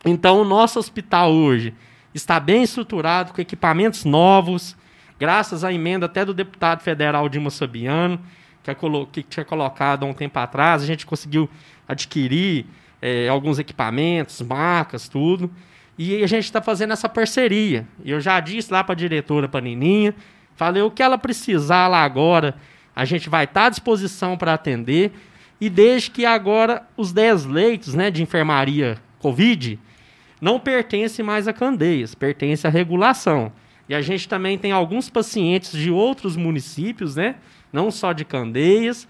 Então, 0.05 0.41
o 0.41 0.45
nosso 0.45 0.79
hospital 0.79 1.33
hoje 1.33 1.73
está 2.13 2.41
bem 2.41 2.63
estruturado, 2.63 3.33
com 3.33 3.41
equipamentos 3.41 4.05
novos, 4.05 4.77
graças 5.19 5.63
à 5.63 5.73
emenda 5.73 6.07
até 6.07 6.25
do 6.25 6.35
deputado 6.35 6.81
federal 6.81 7.29
Dilma 7.29 7.51
Sabiano, 7.51 8.21
que, 8.67 8.71
é 8.73 8.75
colo- 8.75 9.07
que 9.07 9.23
tinha 9.23 9.45
colocado 9.45 10.03
há 10.03 10.07
um 10.07 10.13
tempo 10.13 10.37
atrás. 10.41 10.83
A 10.83 10.87
gente 10.87 11.07
conseguiu 11.07 11.49
adquirir 11.87 12.67
eh, 13.01 13.29
alguns 13.29 13.61
equipamentos, 13.61 14.43
marcas, 14.43 15.09
tudo. 15.09 15.49
E 15.97 16.21
a 16.23 16.27
gente 16.27 16.45
está 16.45 16.61
fazendo 16.61 16.93
essa 16.93 17.09
parceria. 17.09 17.87
Eu 18.05 18.21
já 18.21 18.41
disse 18.41 18.73
lá 18.73 18.83
para 18.83 18.93
a 18.93 18.97
diretora, 18.97 19.49
para 19.49 19.61
Nininha, 19.61 20.15
falei 20.57 20.83
o 20.83 20.91
que 20.91 21.01
ela 21.01 21.17
precisar 21.17 21.87
lá 21.87 22.03
agora, 22.03 22.57
a 22.95 23.05
gente 23.05 23.29
vai 23.29 23.45
estar 23.45 23.67
à 23.67 23.69
disposição 23.71 24.37
para 24.37 24.53
atender. 24.55 25.13
E 25.61 25.71
desde 25.71 26.11
que 26.11 26.27
agora 26.27 26.83
os 26.97 27.13
10 27.13 27.45
leitos 27.47 27.95
né, 27.95 28.11
de 28.11 28.21
enfermaria 28.21 28.99
Covid 29.21 29.79
não 30.41 30.59
pertencem 30.59 31.25
mais 31.25 31.47
a 31.47 31.53
Candeias, 31.53 32.17
pertence 32.17 32.67
à 32.67 32.71
regulação. 32.71 33.53
E 33.89 33.95
a 33.95 34.03
gente 34.03 34.29
também 34.29 34.59
tem 34.59 34.73
alguns 34.73 35.09
pacientes 35.09 35.71
de 35.71 35.89
outros 35.91 36.37
municípios, 36.37 37.15
né? 37.15 37.37
Não 37.77 37.91
só 37.91 38.15
de 38.15 38.25
Candeias. 38.25 39.07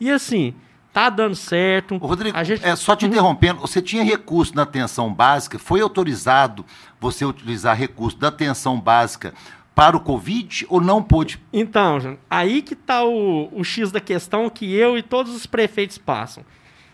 E 0.00 0.10
assim, 0.10 0.54
tá 0.90 1.10
dando 1.10 1.36
certo. 1.36 1.98
Rodrigo, 1.98 2.34
a 2.34 2.42
gente... 2.42 2.64
é, 2.64 2.74
só 2.74 2.96
te 2.96 3.04
interrompendo, 3.04 3.60
você 3.60 3.82
tinha 3.82 4.02
recurso 4.02 4.56
na 4.56 4.62
atenção 4.62 5.12
básica, 5.12 5.58
foi 5.58 5.82
autorizado 5.82 6.64
você 6.98 7.26
utilizar 7.26 7.76
recurso 7.76 8.16
da 8.16 8.28
atenção 8.28 8.80
básica 8.80 9.34
para 9.74 9.94
o 9.94 10.00
Covid 10.00 10.64
ou 10.70 10.80
não 10.80 11.02
pôde? 11.02 11.38
Então, 11.52 12.16
aí 12.30 12.62
que 12.62 12.72
está 12.72 13.04
o, 13.04 13.50
o 13.52 13.62
X 13.62 13.92
da 13.92 14.00
questão 14.00 14.48
que 14.48 14.74
eu 14.74 14.96
e 14.96 15.02
todos 15.02 15.36
os 15.36 15.44
prefeitos 15.44 15.98
passam. 15.98 16.42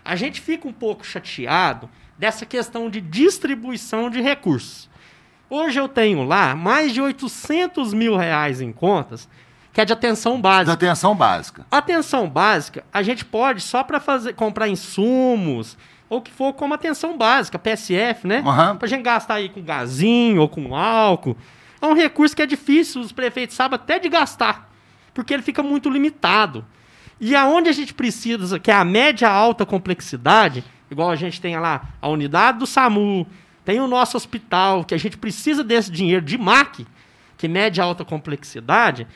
A 0.05 0.17
gente 0.17 0.41
fica 0.41 0.67
um 0.67 0.73
pouco 0.73 1.07
chateado 1.07 1.89
dessa 2.19 2.45
questão 2.45 2.91
de 2.91 3.01
distribuição 3.01 4.11
de 4.11 4.21
recursos. 4.21 4.91
Hoje 5.49 5.79
eu 5.79 5.87
tenho 5.87 6.25
lá 6.25 6.57
mais 6.57 6.93
de 6.93 7.01
800 7.01 7.95
mil 7.95 8.17
reais 8.17 8.61
em 8.61 8.73
contas, 8.73 9.29
que 9.73 9.81
é 9.81 9.85
de 9.85 9.93
atenção 9.93 10.41
básica. 10.41 10.67
Da 10.67 10.73
atenção 10.73 11.15
básica. 11.15 11.67
Atenção 11.71 12.29
básica, 12.29 12.85
a 12.93 13.03
gente 13.03 13.25
pode 13.25 13.63
só 13.63 13.83
para 13.83 13.99
fazer 13.99 14.35
comprar 14.35 14.69
insumos 14.69 15.79
ou 16.09 16.21
que 16.21 16.31
for 16.31 16.53
como 16.53 16.75
atenção 16.75 17.17
básica, 17.17 17.59
PSF, 17.59 18.27
né? 18.27 18.43
Aham. 18.45 18.77
Pra 18.77 18.87
gente 18.87 19.03
gastar 19.03 19.35
aí 19.35 19.49
com 19.49 19.63
gazinho 19.63 20.43
ou 20.43 20.49
com 20.49 20.77
álcool. 20.77 21.37
É 21.81 21.87
um 21.87 21.95
recurso 21.95 22.37
que 22.37 22.43
é 22.43 22.47
difícil, 22.47 23.01
os 23.01 23.13
prefeitos 23.13 23.57
sabem 23.57 23.77
até 23.77 23.99
de 23.99 24.09
gastar, 24.09 24.71
porque 25.15 25.33
ele 25.33 25.43
fica 25.43 25.63
muito 25.63 25.89
limitado. 25.89 26.65
E 27.19 27.35
aonde 27.35 27.69
a 27.71 27.73
gente 27.73 27.95
precisa, 27.95 28.59
que 28.59 28.71
é 28.71 28.75
a 28.75 28.85
média 28.85 29.29
alta 29.29 29.65
complexidade, 29.65 30.63
igual 30.91 31.11
a 31.11 31.17
gente 31.17 31.41
tem 31.41 31.59
lá 31.59 31.89
a 32.01 32.09
unidade 32.09 32.59
do 32.59 32.67
SAMU, 32.67 33.27
tem 33.65 33.81
o 33.81 33.89
nosso 33.89 34.17
hospital, 34.17 34.85
que 34.85 34.95
a 34.95 34.99
gente 34.99 35.17
precisa 35.17 35.65
desse 35.65 35.91
dinheiro 35.91 36.25
de 36.25 36.37
MAC, 36.37 36.87
que 37.39 37.49
média 37.49 37.83
alta 37.83 38.05
complexidade, 38.05 39.07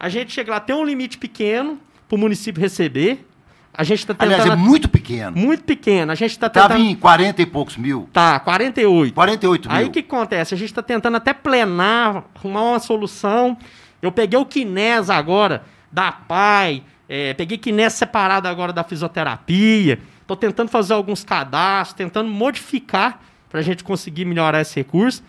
a 0.00 0.08
gente 0.08 0.32
chega 0.32 0.50
lá, 0.50 0.58
tem 0.58 0.74
um 0.74 0.82
limite 0.82 1.18
pequeno 1.18 1.78
para 2.08 2.16
o 2.16 2.18
município 2.18 2.58
receber. 2.58 3.26
A 3.72 3.84
gente 3.84 4.00
está 4.00 4.14
tentando. 4.14 4.40
Aliás, 4.40 4.50
é 4.50 4.56
muito 4.56 4.88
pequeno. 4.88 5.36
Muito 5.36 5.62
pequeno. 5.62 6.10
A 6.10 6.14
gente 6.14 6.30
está 6.30 6.46
Estava 6.46 6.74
tentando. 6.74 6.88
em 6.88 6.96
40 6.96 7.42
e 7.42 7.46
poucos 7.46 7.76
mil. 7.76 8.08
Tá, 8.10 8.40
48. 8.40 9.14
48 9.14 9.68
mil. 9.68 9.78
Aí 9.78 9.84
o 9.84 9.90
que 9.90 10.00
acontece? 10.00 10.54
A 10.54 10.56
gente 10.56 10.70
está 10.70 10.82
tentando 10.82 11.18
até 11.18 11.34
plenar, 11.34 12.24
arrumar 12.34 12.62
uma 12.62 12.78
solução. 12.80 13.56
Eu 14.00 14.10
peguei 14.10 14.38
o 14.38 14.46
Kinés 14.46 15.10
agora, 15.10 15.62
da 15.92 16.10
PAI, 16.10 16.82
é, 17.06 17.34
peguei 17.34 17.58
Kinés 17.58 17.92
separado 17.92 18.48
agora 18.48 18.72
da 18.72 18.82
fisioterapia. 18.82 20.00
Estou 20.22 20.36
tentando 20.36 20.70
fazer 20.70 20.94
alguns 20.94 21.22
cadastros, 21.22 21.94
tentando 21.94 22.30
modificar 22.30 23.20
para 23.50 23.60
a 23.60 23.62
gente 23.62 23.84
conseguir 23.84 24.24
melhorar 24.24 24.62
esse 24.62 24.74
recurso. 24.76 25.22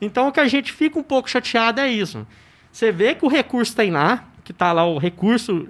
Então 0.00 0.28
o 0.28 0.32
que 0.32 0.40
a 0.40 0.46
gente 0.46 0.72
fica 0.72 0.98
um 0.98 1.02
pouco 1.02 1.30
chateado 1.30 1.80
é 1.80 1.88
isso. 1.88 2.26
Você 2.72 2.92
vê 2.92 3.14
que 3.14 3.24
o 3.24 3.28
recurso 3.28 3.74
tem 3.74 3.90
lá, 3.90 4.24
que 4.44 4.52
está 4.52 4.72
lá 4.72 4.84
o 4.84 4.98
recurso 4.98 5.68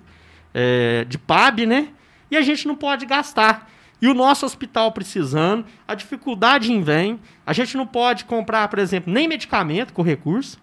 é, 0.55 1.05
de 1.09 1.19
PAB, 1.19 1.67
né? 1.67 1.89
E 2.31 2.37
a 2.37 2.43
gente 2.43 2.67
não 2.67 2.77
pode 2.77 3.07
gastar. 3.07 3.71
E 4.01 4.07
o 4.07 4.15
nosso 4.15 4.47
hospital 4.47 4.93
precisando, 4.93 5.65
a 5.87 5.95
dificuldade 5.95 6.73
em 6.73 6.83
vem, 6.83 7.19
a 7.45 7.53
gente 7.53 7.77
não 7.77 7.87
pode 7.87 8.25
comprar, 8.25 8.69
por 8.69 8.79
exemplo, 8.79 9.13
nem 9.13 9.27
medicamento 9.27 9.93
com 9.93 10.03
recurso, 10.03 10.59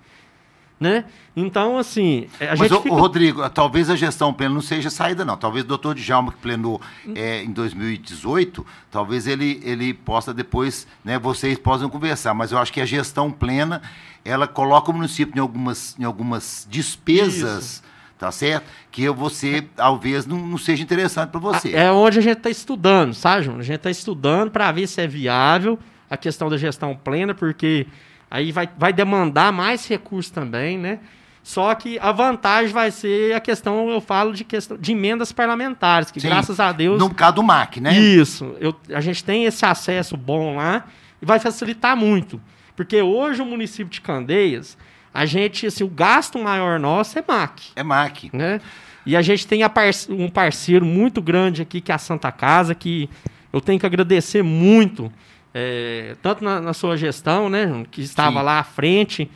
né? 0.79 1.05
Então, 1.35 1.77
assim, 1.77 2.27
a 2.39 2.55
Mas, 2.55 2.69
gente 2.69 2.83
fica... 2.83 2.95
Rodrigo, 2.95 3.49
talvez 3.49 3.89
a 3.89 3.95
gestão 3.95 4.33
plena 4.33 4.53
não 4.53 4.61
seja 4.61 4.89
saída, 4.89 5.23
não. 5.23 5.37
Talvez 5.37 5.63
o 5.63 5.67
doutor 5.67 5.95
Djalma, 5.95 6.31
que 6.31 6.37
plenou 6.37 6.81
é, 7.13 7.43
em 7.43 7.51
2018, 7.51 8.65
talvez 8.91 9.25
ele, 9.27 9.61
ele 9.63 9.93
possa 9.93 10.33
depois, 10.33 10.87
né, 11.03 11.17
vocês 11.17 11.57
possam 11.57 11.89
conversar. 11.89 12.33
Mas 12.33 12.51
eu 12.51 12.57
acho 12.57 12.73
que 12.73 12.81
a 12.81 12.85
gestão 12.85 13.31
plena, 13.31 13.81
ela 14.23 14.47
coloca 14.47 14.91
o 14.91 14.93
município 14.93 15.37
em 15.37 15.41
algumas, 15.41 15.97
em 15.97 16.03
algumas 16.03 16.67
despesas, 16.69 17.81
tá 18.17 18.31
certo? 18.31 18.65
Que 18.91 19.09
você, 19.09 19.65
talvez, 19.75 20.25
não, 20.25 20.37
não 20.37 20.57
seja 20.57 20.83
interessante 20.83 21.29
para 21.29 21.39
você. 21.39 21.73
É 21.73 21.91
onde 21.91 22.19
a 22.19 22.21
gente 22.21 22.37
está 22.37 22.49
estudando, 22.49 23.13
sabe, 23.13 23.43
Júnior? 23.43 23.61
A 23.61 23.65
gente 23.65 23.77
está 23.77 23.91
estudando 23.91 24.51
para 24.51 24.71
ver 24.71 24.87
se 24.87 25.01
é 25.01 25.07
viável 25.07 25.79
a 26.09 26.17
questão 26.17 26.49
da 26.49 26.57
gestão 26.57 26.95
plena, 26.95 27.33
porque 27.33 27.87
aí 28.35 28.51
vai, 28.51 28.69
vai 28.77 28.91
demandar 28.93 29.51
mais 29.51 29.87
recursos 29.87 30.31
também, 30.31 30.77
né? 30.77 30.99
Só 31.43 31.73
que 31.75 31.99
a 31.99 32.11
vantagem 32.11 32.73
vai 32.73 32.89
ser 32.89 33.35
a 33.35 33.39
questão, 33.39 33.89
eu 33.89 34.01
falo 34.01 34.33
de 34.33 34.43
questão 34.43 34.77
de 34.77 34.91
emendas 34.93 35.31
parlamentares, 35.31 36.09
que 36.09 36.19
Sim, 36.19 36.27
graças 36.27 36.59
a 36.59 36.71
Deus. 36.71 36.97
No 36.99 37.13
caso 37.13 37.35
do 37.35 37.43
MAC, 37.43 37.79
né? 37.79 37.95
Isso. 37.97 38.55
Eu, 38.59 38.75
a 38.93 38.99
gente 38.99 39.23
tem 39.23 39.45
esse 39.45 39.63
acesso 39.63 40.17
bom 40.17 40.55
lá 40.55 40.85
e 41.21 41.25
vai 41.25 41.39
facilitar 41.39 41.95
muito. 41.95 42.41
Porque 42.75 42.99
hoje 43.01 43.41
o 43.43 43.45
município 43.45 43.85
de 43.91 44.01
Candeias, 44.01 44.75
a 45.13 45.25
gente, 45.25 45.67
assim, 45.67 45.83
o 45.83 45.87
gasto 45.87 46.39
maior 46.39 46.79
nosso 46.79 47.17
é 47.19 47.23
MAC. 47.25 47.61
É 47.75 47.83
MAC. 47.83 48.31
Né? 48.33 48.59
E 49.05 49.15
a 49.15 49.21
gente 49.21 49.45
tem 49.45 49.61
a 49.61 49.69
parce- 49.69 50.11
um 50.11 50.27
parceiro 50.29 50.83
muito 50.83 51.21
grande 51.21 51.61
aqui, 51.61 51.79
que 51.79 51.91
é 51.91 51.95
a 51.95 51.99
Santa 51.99 52.31
Casa, 52.31 52.73
que 52.73 53.07
eu 53.53 53.61
tenho 53.61 53.79
que 53.79 53.85
agradecer 53.85 54.41
muito, 54.41 55.13
é, 55.57 56.17
tanto 56.21 56.43
na, 56.43 56.59
na 56.59 56.73
sua 56.73 56.97
gestão, 56.97 57.49
né, 57.49 57.85
que 57.89 58.01
estava 58.01 58.39
Sim. 58.39 58.45
lá 58.45 58.59
à 58.59 58.63
frente, 58.63 59.31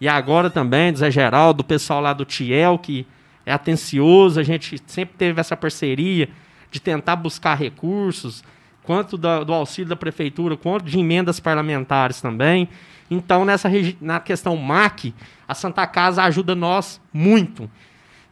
e 0.00 0.06
agora 0.06 0.48
também, 0.48 0.92
do 0.92 0.98
Zé 1.00 1.10
Geraldo, 1.10 1.58
do 1.58 1.64
pessoal 1.64 2.00
lá 2.00 2.12
do 2.12 2.24
Tiel, 2.24 2.78
que 2.78 3.04
é 3.44 3.52
atencioso, 3.52 4.38
a 4.38 4.44
gente 4.44 4.80
sempre 4.86 5.16
teve 5.18 5.40
essa 5.40 5.56
parceria 5.56 6.28
de 6.70 6.78
tentar 6.80 7.16
buscar 7.16 7.56
recursos, 7.56 8.44
quanto 8.84 9.18
da- 9.18 9.42
do 9.42 9.52
auxílio 9.52 9.88
da 9.88 9.96
prefeitura, 9.96 10.56
quanto 10.56 10.84
de 10.84 10.98
emendas 10.98 11.40
parlamentares 11.40 12.20
também. 12.20 12.68
Então, 13.10 13.44
nessa 13.44 13.68
na 14.00 14.20
questão 14.20 14.56
MAC, 14.56 15.12
a 15.48 15.54
Santa 15.54 15.86
Casa 15.86 16.22
ajuda 16.22 16.54
nós 16.54 17.00
muito. 17.12 17.68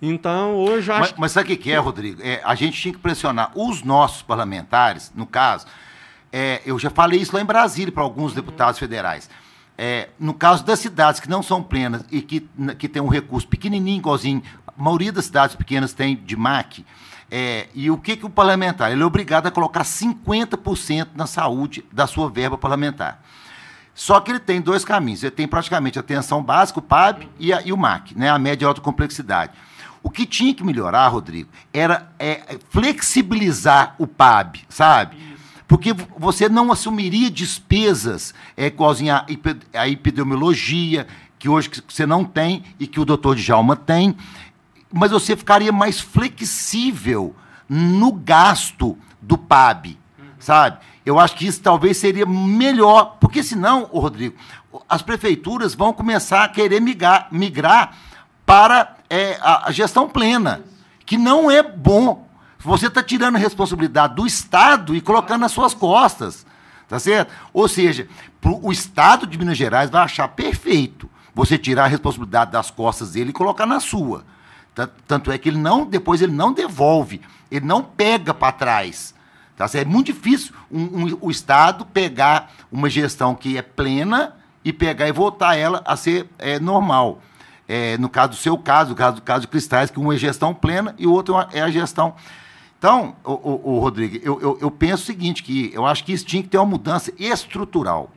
Então, 0.00 0.54
hoje 0.54 0.90
eu 0.90 0.94
acho 0.94 1.10
Mas, 1.12 1.18
mas 1.18 1.32
sabe 1.32 1.44
o 1.44 1.56
que, 1.56 1.64
que 1.64 1.72
é, 1.72 1.78
Rodrigo? 1.78 2.20
É, 2.22 2.40
a 2.44 2.54
gente 2.54 2.80
tinha 2.80 2.92
que 2.94 3.00
pressionar 3.00 3.50
os 3.54 3.82
nossos 3.82 4.22
parlamentares, 4.22 5.12
no 5.14 5.26
caso, 5.26 5.66
é, 6.32 6.62
eu 6.64 6.78
já 6.78 6.88
falei 6.88 7.20
isso 7.20 7.34
lá 7.34 7.42
em 7.42 7.44
Brasília 7.44 7.92
para 7.92 8.02
alguns 8.02 8.32
deputados 8.32 8.78
federais. 8.78 9.28
É, 9.76 10.08
no 10.18 10.34
caso 10.34 10.64
das 10.64 10.78
cidades 10.78 11.20
que 11.20 11.28
não 11.28 11.42
são 11.42 11.62
plenas 11.62 12.04
e 12.10 12.22
que, 12.22 12.48
que 12.78 12.88
tem 12.88 13.02
um 13.02 13.08
recurso 13.08 13.48
pequenininho, 13.48 13.98
igualzinho, 13.98 14.42
a 14.66 14.72
maioria 14.82 15.12
das 15.12 15.26
cidades 15.26 15.56
pequenas 15.56 15.92
tem 15.92 16.16
de 16.16 16.36
MAC, 16.36 16.84
É, 17.34 17.68
e 17.74 17.90
o 17.90 17.96
que, 17.96 18.14
que 18.14 18.26
o 18.26 18.30
parlamentar? 18.30 18.92
Ele 18.92 19.02
é 19.02 19.06
obrigado 19.06 19.46
a 19.46 19.50
colocar 19.50 19.84
50% 19.84 21.08
na 21.14 21.26
saúde 21.26 21.82
da 21.90 22.06
sua 22.06 22.28
verba 22.28 22.58
parlamentar. 22.58 23.22
Só 23.94 24.20
que 24.20 24.30
ele 24.30 24.38
tem 24.38 24.60
dois 24.60 24.84
caminhos. 24.84 25.22
Ele 25.22 25.30
tem 25.30 25.48
praticamente 25.48 25.98
a 25.98 26.00
atenção 26.00 26.42
básica, 26.42 26.78
o 26.78 26.82
PAB 26.82 27.28
e, 27.38 27.50
a, 27.50 27.62
e 27.62 27.72
o 27.72 27.76
MAC, 27.76 28.14
né, 28.14 28.28
a 28.28 28.38
média 28.38 28.64
e 28.64 28.68
alta 28.68 28.82
complexidade. 28.82 29.52
O 30.02 30.10
que 30.10 30.26
tinha 30.26 30.54
que 30.54 30.62
melhorar, 30.62 31.08
Rodrigo, 31.08 31.48
era 31.72 32.12
é, 32.18 32.58
flexibilizar 32.68 33.94
o 33.98 34.06
PAB, 34.06 34.60
sabe? 34.68 35.16
Porque 35.72 35.94
você 36.18 36.50
não 36.50 36.70
assumiria 36.70 37.30
despesas 37.30 38.34
é, 38.58 38.70
a, 39.10 39.80
a 39.80 39.88
epidemiologia, 39.88 41.06
que 41.38 41.48
hoje 41.48 41.70
você 41.88 42.04
não 42.04 42.26
tem 42.26 42.62
e 42.78 42.86
que 42.86 43.00
o 43.00 43.06
doutor 43.06 43.36
Djalma 43.36 43.74
tem, 43.74 44.14
mas 44.92 45.12
você 45.12 45.34
ficaria 45.34 45.72
mais 45.72 45.98
flexível 45.98 47.34
no 47.66 48.12
gasto 48.12 48.98
do 49.18 49.38
PAB, 49.38 49.96
sabe? 50.38 50.76
Eu 51.06 51.18
acho 51.18 51.36
que 51.36 51.46
isso 51.46 51.62
talvez 51.62 51.96
seria 51.96 52.26
melhor, 52.26 53.16
porque 53.18 53.42
senão, 53.42 53.84
Rodrigo, 53.84 54.36
as 54.86 55.00
prefeituras 55.00 55.74
vão 55.74 55.94
começar 55.94 56.44
a 56.44 56.48
querer 56.48 56.82
migrar, 56.82 57.28
migrar 57.32 57.96
para 58.44 58.94
é, 59.08 59.38
a, 59.40 59.68
a 59.68 59.72
gestão 59.72 60.06
plena, 60.06 60.60
que 61.06 61.16
não 61.16 61.50
é 61.50 61.62
bom. 61.62 62.28
Você 62.64 62.86
está 62.86 63.02
tirando 63.02 63.36
a 63.36 63.38
responsabilidade 63.38 64.14
do 64.14 64.26
Estado 64.26 64.94
e 64.94 65.00
colocando 65.00 65.40
nas 65.40 65.52
suas 65.52 65.74
costas. 65.74 66.46
Tá 66.88 66.98
certo? 66.98 67.32
Ou 67.52 67.66
seja, 67.68 68.06
o 68.44 68.70
Estado 68.70 69.26
de 69.26 69.38
Minas 69.38 69.56
Gerais 69.56 69.88
vai 69.88 70.02
achar 70.02 70.28
perfeito 70.28 71.08
você 71.34 71.56
tirar 71.56 71.84
a 71.84 71.88
responsabilidade 71.88 72.52
das 72.52 72.70
costas 72.70 73.12
dele 73.12 73.30
e 73.30 73.32
colocar 73.32 73.64
na 73.64 73.80
sua. 73.80 74.24
Tanto 75.06 75.32
é 75.32 75.38
que 75.38 75.48
ele 75.48 75.58
não, 75.58 75.86
depois 75.86 76.22
ele 76.22 76.32
não 76.32 76.52
devolve, 76.52 77.20
ele 77.50 77.64
não 77.64 77.82
pega 77.82 78.34
para 78.34 78.52
trás. 78.52 79.14
Tá 79.56 79.68
certo? 79.68 79.86
É 79.86 79.90
muito 79.90 80.06
difícil 80.06 80.54
um, 80.70 80.82
um, 80.82 81.18
o 81.20 81.30
Estado 81.30 81.84
pegar 81.86 82.50
uma 82.70 82.88
gestão 82.88 83.34
que 83.34 83.56
é 83.56 83.62
plena 83.62 84.34
e 84.64 84.72
pegar 84.72 85.08
e 85.08 85.12
voltar 85.12 85.56
ela 85.56 85.82
a 85.84 85.96
ser 85.96 86.28
é, 86.38 86.58
normal. 86.58 87.20
É, 87.68 87.96
no 87.98 88.08
caso 88.08 88.30
do 88.30 88.36
seu 88.36 88.58
caso, 88.58 88.90
no 88.90 88.96
caso 88.96 89.16
do 89.16 89.22
caso 89.22 89.40
de 89.42 89.48
Cristais, 89.48 89.90
que 89.90 89.98
uma 89.98 90.14
é 90.14 90.18
gestão 90.18 90.52
plena 90.52 90.94
e 90.98 91.06
o 91.06 91.12
outro 91.12 91.34
é 91.52 91.62
a 91.62 91.70
gestão. 91.70 92.14
Então, 92.82 93.14
o, 93.22 93.30
o, 93.30 93.74
o 93.74 93.78
Rodrigo, 93.78 94.18
eu, 94.24 94.40
eu, 94.40 94.58
eu, 94.60 94.68
penso 94.68 95.04
o 95.04 95.06
seguinte, 95.06 95.40
que 95.44 95.70
eu 95.72 95.86
acho 95.86 96.02
que 96.02 96.12
isso 96.12 96.26
tinha 96.26 96.42
que 96.42 96.48
ter 96.48 96.58
uma 96.58 96.66
mudança 96.66 97.12
estrutural 97.16 98.10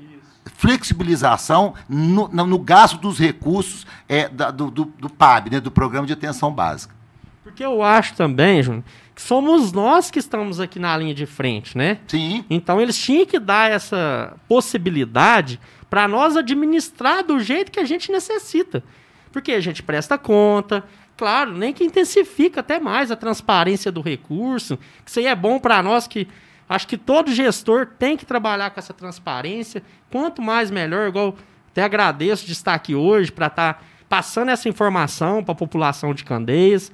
flexibilização 0.57 1.75
no, 1.87 2.27
no, 2.27 2.57
gasto 2.57 2.97
dos 2.97 3.19
recursos 3.19 3.85
é, 4.09 4.27
da, 4.27 4.49
do, 4.49 4.71
do, 4.71 4.85
do, 4.85 5.07
PAB, 5.07 5.51
né, 5.51 5.59
do 5.59 5.69
Programa 5.69 6.07
de 6.07 6.13
Atenção 6.13 6.51
Básica. 6.51 6.95
Porque 7.43 7.63
eu 7.63 7.83
acho 7.83 8.15
também, 8.15 8.63
Júnior, 8.63 8.83
que 9.13 9.21
somos 9.21 9.71
nós 9.71 10.09
que 10.09 10.17
estamos 10.17 10.59
aqui 10.59 10.79
na 10.79 10.97
linha 10.97 11.13
de 11.13 11.27
frente, 11.27 11.77
né? 11.77 11.99
Sim. 12.07 12.43
Então 12.49 12.81
eles 12.81 12.97
tinham 12.97 13.25
que 13.25 13.37
dar 13.37 13.69
essa 13.69 14.33
possibilidade 14.47 15.59
para 15.91 16.07
nós 16.07 16.35
administrar 16.35 17.23
do 17.23 17.39
jeito 17.39 17.71
que 17.71 17.79
a 17.79 17.85
gente 17.85 18.11
necessita. 18.11 18.83
Porque 19.31 19.51
a 19.51 19.61
gente 19.61 19.83
presta 19.83 20.17
conta, 20.17 20.83
claro, 21.17 21.51
nem 21.51 21.73
que 21.73 21.83
intensifica 21.83 22.59
até 22.59 22.79
mais 22.79 23.11
a 23.11 23.15
transparência 23.15 23.91
do 23.91 24.01
recurso, 24.01 24.77
que 25.03 25.09
isso 25.09 25.19
aí 25.19 25.27
é 25.27 25.35
bom 25.35 25.59
para 25.59 25.81
nós 25.81 26.07
que 26.07 26.27
Acho 26.67 26.87
que 26.87 26.97
todo 26.97 27.31
gestor 27.31 27.87
tem 27.99 28.17
que 28.17 28.25
trabalhar 28.25 28.71
com 28.71 28.79
essa 28.79 28.93
transparência. 28.93 29.83
Quanto 30.11 30.41
mais 30.41 30.71
melhor, 30.71 31.07
igual 31.07 31.35
até 31.71 31.83
agradeço 31.83 32.45
de 32.45 32.53
estar 32.53 32.73
aqui 32.73 32.95
hoje 32.95 33.31
para 33.31 33.47
estar 33.47 33.73
tá 33.75 33.79
passando 34.09 34.49
essa 34.49 34.67
informação 34.67 35.43
para 35.43 35.51
a 35.51 35.55
população 35.55 36.13
de 36.13 36.23
Candeias. 36.23 36.91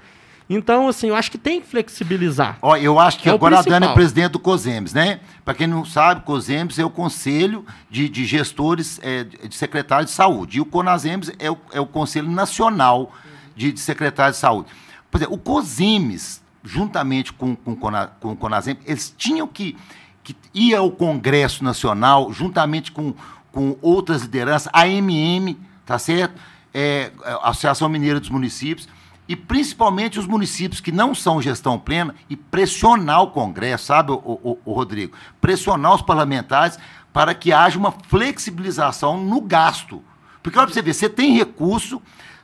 Então, 0.50 0.90
assim, 0.90 1.08
eu 1.08 1.16
acho 1.16 1.32
que 1.32 1.38
tem 1.38 1.62
que 1.62 1.68
flexibilizar. 1.68 2.58
Ó, 2.62 2.76
eu 2.76 3.00
acho 3.00 3.20
que 3.20 3.30
é 3.30 3.32
agora 3.32 3.60
a 3.60 3.62
Dana 3.62 3.92
é 3.92 3.94
presidente 3.94 4.34
do 4.34 4.40
COSEMES, 4.40 4.94
né? 4.94 5.22
Para 5.46 5.54
quem 5.54 5.66
não 5.66 5.86
sabe, 5.86 6.26
COSEMES 6.26 6.78
é 6.78 6.84
o 6.84 6.90
Conselho 6.90 7.66
de, 7.90 8.10
de 8.10 8.26
Gestores 8.26 9.00
é, 9.02 9.24
de 9.24 9.56
Secretários 9.56 10.10
de 10.12 10.16
Saúde. 10.18 10.58
E 10.58 10.62
o 10.62 10.66
CONASEMES 10.66 11.32
é 11.40 11.50
o, 11.50 11.58
é 11.72 11.80
o 11.80 11.86
Conselho 11.86 12.30
Nacional 12.30 13.14
de, 13.62 13.72
de 13.74 13.80
Secretários 13.80 14.38
de 14.38 14.42
Saúde. 14.42 14.70
Por 15.10 15.18
exemplo, 15.18 15.36
o 15.36 15.38
COSEMES 15.38 16.42
juntamente 16.64 17.34
com, 17.34 17.56
com, 17.56 17.76
com 17.76 18.32
o 18.32 18.36
Conasem, 18.36 18.78
eles 18.86 19.14
tinham 19.18 19.48
que, 19.48 19.78
que 20.24 20.36
ir 20.54 20.76
ao 20.76 20.92
Congresso 20.92 21.64
Nacional, 21.64 22.32
juntamente 22.32 22.92
com, 22.92 23.14
com 23.52 23.78
outras 23.82 24.22
lideranças, 24.22 24.70
a 24.74 24.84
AMM, 24.84 25.58
tá 25.86 25.98
certo? 25.98 26.40
É, 26.74 27.12
a 27.26 27.50
Associação 27.50 27.90
Mineira 27.90 28.20
dos 28.20 28.30
Municípios, 28.30 28.88
e 29.28 29.36
principalmente 29.36 30.20
os 30.20 30.28
municípios 30.28 30.82
que 30.82 30.92
não 30.92 31.16
são 31.16 31.42
gestão 31.42 31.80
plena, 31.80 32.16
e 32.30 32.36
pressionar 32.36 33.22
o 33.22 33.32
Congresso, 33.32 33.86
sabe, 33.86 34.12
o, 34.12 34.16
o, 34.16 34.60
o 34.66 34.74
Rodrigo? 34.74 35.16
Pressionar 35.40 35.96
os 35.96 36.02
parlamentares 36.02 36.78
para 37.14 37.34
que 37.34 37.52
haja 37.52 37.78
uma 37.78 37.92
flexibilização 37.92 39.22
no 39.22 39.42
gasto. 39.42 40.02
Porque, 40.42 40.58
olha 40.58 40.68
para 40.68 40.74
você 40.74 40.82
ver, 40.82 40.94
você 40.94 41.10
tem 41.10 41.36
recurso, 41.36 42.02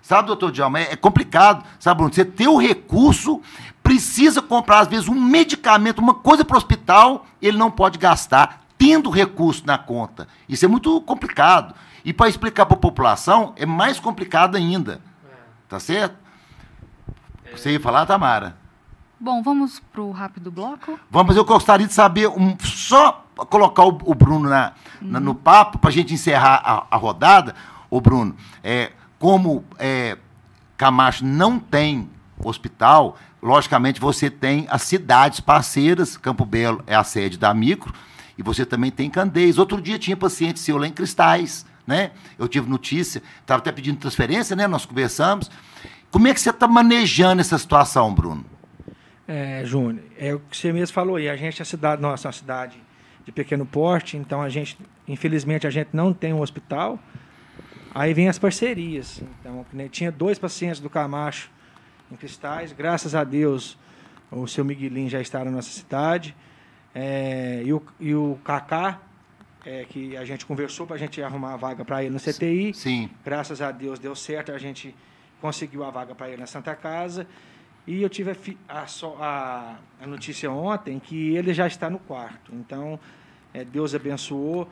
sabe, 0.08 0.28
doutor 0.28 0.53
Djalma, 0.53 0.80
é, 0.80 0.93
é 0.93 0.95
complicado, 0.95 1.66
sabe, 1.78 1.97
Bruno? 1.97 2.14
Você 2.14 2.24
ter 2.24 2.47
o 2.47 2.55
recurso 2.55 3.41
precisa 3.84 4.41
comprar, 4.41 4.80
às 4.80 4.88
vezes, 4.88 5.10
um 5.10 5.20
medicamento, 5.20 5.99
uma 5.99 6.14
coisa 6.14 6.45
para 6.45 6.55
o 6.55 6.58
hospital, 6.58 7.26
ele 7.41 7.58
não 7.58 7.70
pode 7.70 7.97
gastar, 7.97 8.62
tendo 8.78 9.10
recurso 9.10 9.64
na 9.66 9.78
conta. 9.78 10.26
Isso 10.47 10.64
é 10.64 10.68
muito 10.68 11.01
complicado. 11.01 11.76
E 12.05 12.14
para 12.14 12.30
explicar 12.30 12.66
para 12.66 12.78
a 12.78 12.80
população, 12.80 13.51
é 13.58 13.66
mais 13.66 13.99
complicado 13.99 14.55
ainda. 14.55 15.01
Tá 15.68 15.78
certo? 15.78 16.16
Você 17.51 17.74
ia 17.74 17.80
falar, 17.80 18.05
Tamara? 18.05 18.55
Bom, 19.20 19.43
vamos 19.43 19.82
para 19.91 20.01
o 20.01 20.12
rápido 20.12 20.49
bloco? 20.49 20.97
Vamos, 21.12 21.36
eu 21.36 21.43
gostaria 21.43 21.86
de 21.86 21.93
saber, 21.93 22.30
um, 22.30 22.55
só 22.62 23.26
colocar 23.49 23.84
o, 23.84 23.89
o 24.05 24.16
Bruno 24.16 24.47
na, 24.47 24.72
uhum. 25.01 25.08
na, 25.10 25.20
no 25.20 25.36
papo, 25.36 25.78
para 25.80 25.89
a 25.89 25.93
gente 25.93 26.14
encerrar 26.14 26.62
a, 26.64 26.95
a 26.95 26.97
rodada. 26.97 27.53
O 27.89 27.99
Bruno, 27.99 28.36
é, 28.64 28.91
como 29.20 29.63
é, 29.80 30.18
Camacho 30.78 31.26
não 31.26 31.59
tem 31.59 32.09
hospital, 32.43 33.18
logicamente 33.41 33.99
você 33.99 34.30
tem 34.30 34.68
as 34.70 34.84
cidades 34.84 35.39
parceiras, 35.39 36.18
Campo 36.18 36.45
Belo 36.45 36.84
é 36.86 36.95
a 36.95 37.03
sede 37.03 37.38
da 37.38 37.53
Micro, 37.53 37.93
e 38.38 38.43
você 38.43 38.65
também 38.65 38.91
tem 38.91 39.09
Candeias. 39.09 39.57
Outro 39.57 39.82
dia 39.82 39.97
tinha 39.97 40.15
paciente 40.15 40.59
seu 40.59 40.78
lá 40.78 40.88
em 40.88 40.91
Cristais, 40.91 41.65
né? 41.86 42.11
Eu 42.38 42.47
tive 42.47 42.70
notícia, 42.70 43.24
estava 43.41 43.59
até 43.59 43.72
pedindo 43.72 43.97
transferência, 43.97 44.55
né? 44.55 44.68
Nós 44.68 44.86
conversamos. 44.86 45.49
Como 46.11 46.28
é 46.28 46.34
que 46.34 46.39
você 46.39 46.51
está 46.51 46.68
manejando 46.68 47.41
essa 47.41 47.57
situação, 47.57 48.13
Bruno? 48.13 48.45
É, 49.28 49.63
Júnior, 49.65 50.03
é 50.18 50.34
o 50.34 50.39
que 50.39 50.55
você 50.55 50.72
mesmo 50.72 50.93
falou 50.93 51.15
aí. 51.15 51.28
A 51.28 51.36
gente, 51.36 51.61
a 51.61 51.65
cidade, 51.65 52.01
nossa, 52.01 52.28
é 52.28 52.30
uma 52.30 52.34
cidade 52.34 52.78
de 53.26 53.32
pequeno 53.32 53.65
porte, 53.65 54.15
então 54.15 54.41
a 54.41 54.47
gente, 54.47 54.78
infelizmente, 55.07 55.68
a 55.68 55.70
gente 55.70 55.89
não 55.91 56.13
tem 56.13 56.34
um 56.34 56.41
hospital. 56.41 56.99
Aí 57.97 58.13
vem 58.13 58.29
as 58.29 58.37
parcerias. 58.37 59.23
Então, 59.39 59.65
tinha 59.89 60.11
dois 60.11 60.37
pacientes 60.37 60.79
do 60.79 60.87
Camacho 60.87 61.49
em 62.11 62.15
Cristais. 62.15 62.71
Graças 62.71 63.15
a 63.15 63.23
Deus, 63.23 63.75
o 64.29 64.45
seu 64.45 64.63
Miguelinho 64.63 65.09
já 65.09 65.19
está 65.19 65.43
na 65.43 65.49
nossa 65.49 65.71
cidade. 65.71 66.35
É, 66.93 67.63
e, 67.65 67.73
o, 67.73 67.81
e 67.99 68.13
o 68.13 68.37
Kaká, 68.43 69.01
é, 69.65 69.83
que 69.89 70.15
a 70.15 70.23
gente 70.25 70.45
conversou 70.45 70.85
para 70.85 70.95
a 70.95 70.99
gente 70.99 71.19
arrumar 71.23 71.55
a 71.55 71.57
vaga 71.57 71.83
para 71.83 72.03
ele 72.03 72.13
no 72.13 72.19
CTI. 72.19 72.71
Sim. 72.71 73.09
Graças 73.25 73.63
a 73.63 73.71
Deus 73.71 73.97
deu 73.97 74.15
certo, 74.15 74.51
a 74.51 74.59
gente 74.59 74.93
conseguiu 75.41 75.83
a 75.83 75.89
vaga 75.89 76.13
para 76.13 76.28
ele 76.28 76.37
na 76.37 76.45
Santa 76.45 76.75
Casa. 76.75 77.25
E 77.87 78.03
eu 78.03 78.09
tive 78.09 78.29
a, 78.69 78.86
a, 79.19 79.75
a, 80.01 80.05
notícia 80.05 80.51
ontem 80.51 80.99
que 80.99 81.36
ele 81.36 81.51
já 81.51 81.65
está 81.65 81.89
no 81.89 81.97
quarto. 81.97 82.53
Então, 82.53 82.99
é, 83.51 83.65
Deus 83.65 83.95
abençoou, 83.95 84.69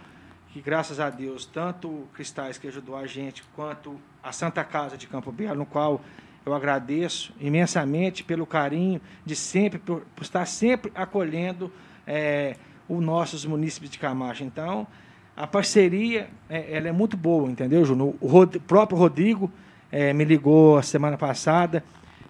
que 0.56 0.62
graças 0.62 1.02
a 1.02 1.10
Deus, 1.10 1.46
tanto 1.46 1.90
o 1.90 2.08
Cristais 2.14 2.58
que 2.58 2.66
ajudou 2.70 2.96
a 2.96 3.06
gente, 3.06 3.44
quanto 3.58 4.00
a 4.24 4.32
Santa 4.32 4.64
Casa 4.64 4.96
de 4.96 5.06
Campo 5.06 5.30
Belo, 5.30 5.58
no 5.58 5.66
qual 5.66 6.00
eu 6.46 6.54
agradeço 6.54 7.34
imensamente 7.42 8.24
pelo 8.24 8.46
carinho 8.46 9.02
de 9.26 9.36
sempre, 9.36 9.78
por, 9.80 10.04
por 10.16 10.24
estar 10.24 10.46
sempre 10.46 10.94
acolhendo 10.96 11.70
é, 12.08 12.56
os 12.88 13.04
nossos 13.04 13.44
munícipes 13.44 13.90
de 13.90 14.00
Camacho. 14.00 14.46
Então, 14.46 14.88
a 15.36 15.46
parceria 15.46 16.30
é, 16.50 16.78
ela 16.78 16.88
é 16.88 16.92
muito 16.94 17.18
boa, 17.18 17.52
entendeu, 17.52 17.84
Júnior? 17.84 18.16
O 18.22 18.28
Rod, 18.28 18.56
próprio 18.60 18.98
Rodrigo 18.98 19.52
é, 19.92 20.14
me 20.14 20.24
ligou 20.24 20.78
a 20.78 20.82
semana 20.82 21.18
passada, 21.18 21.84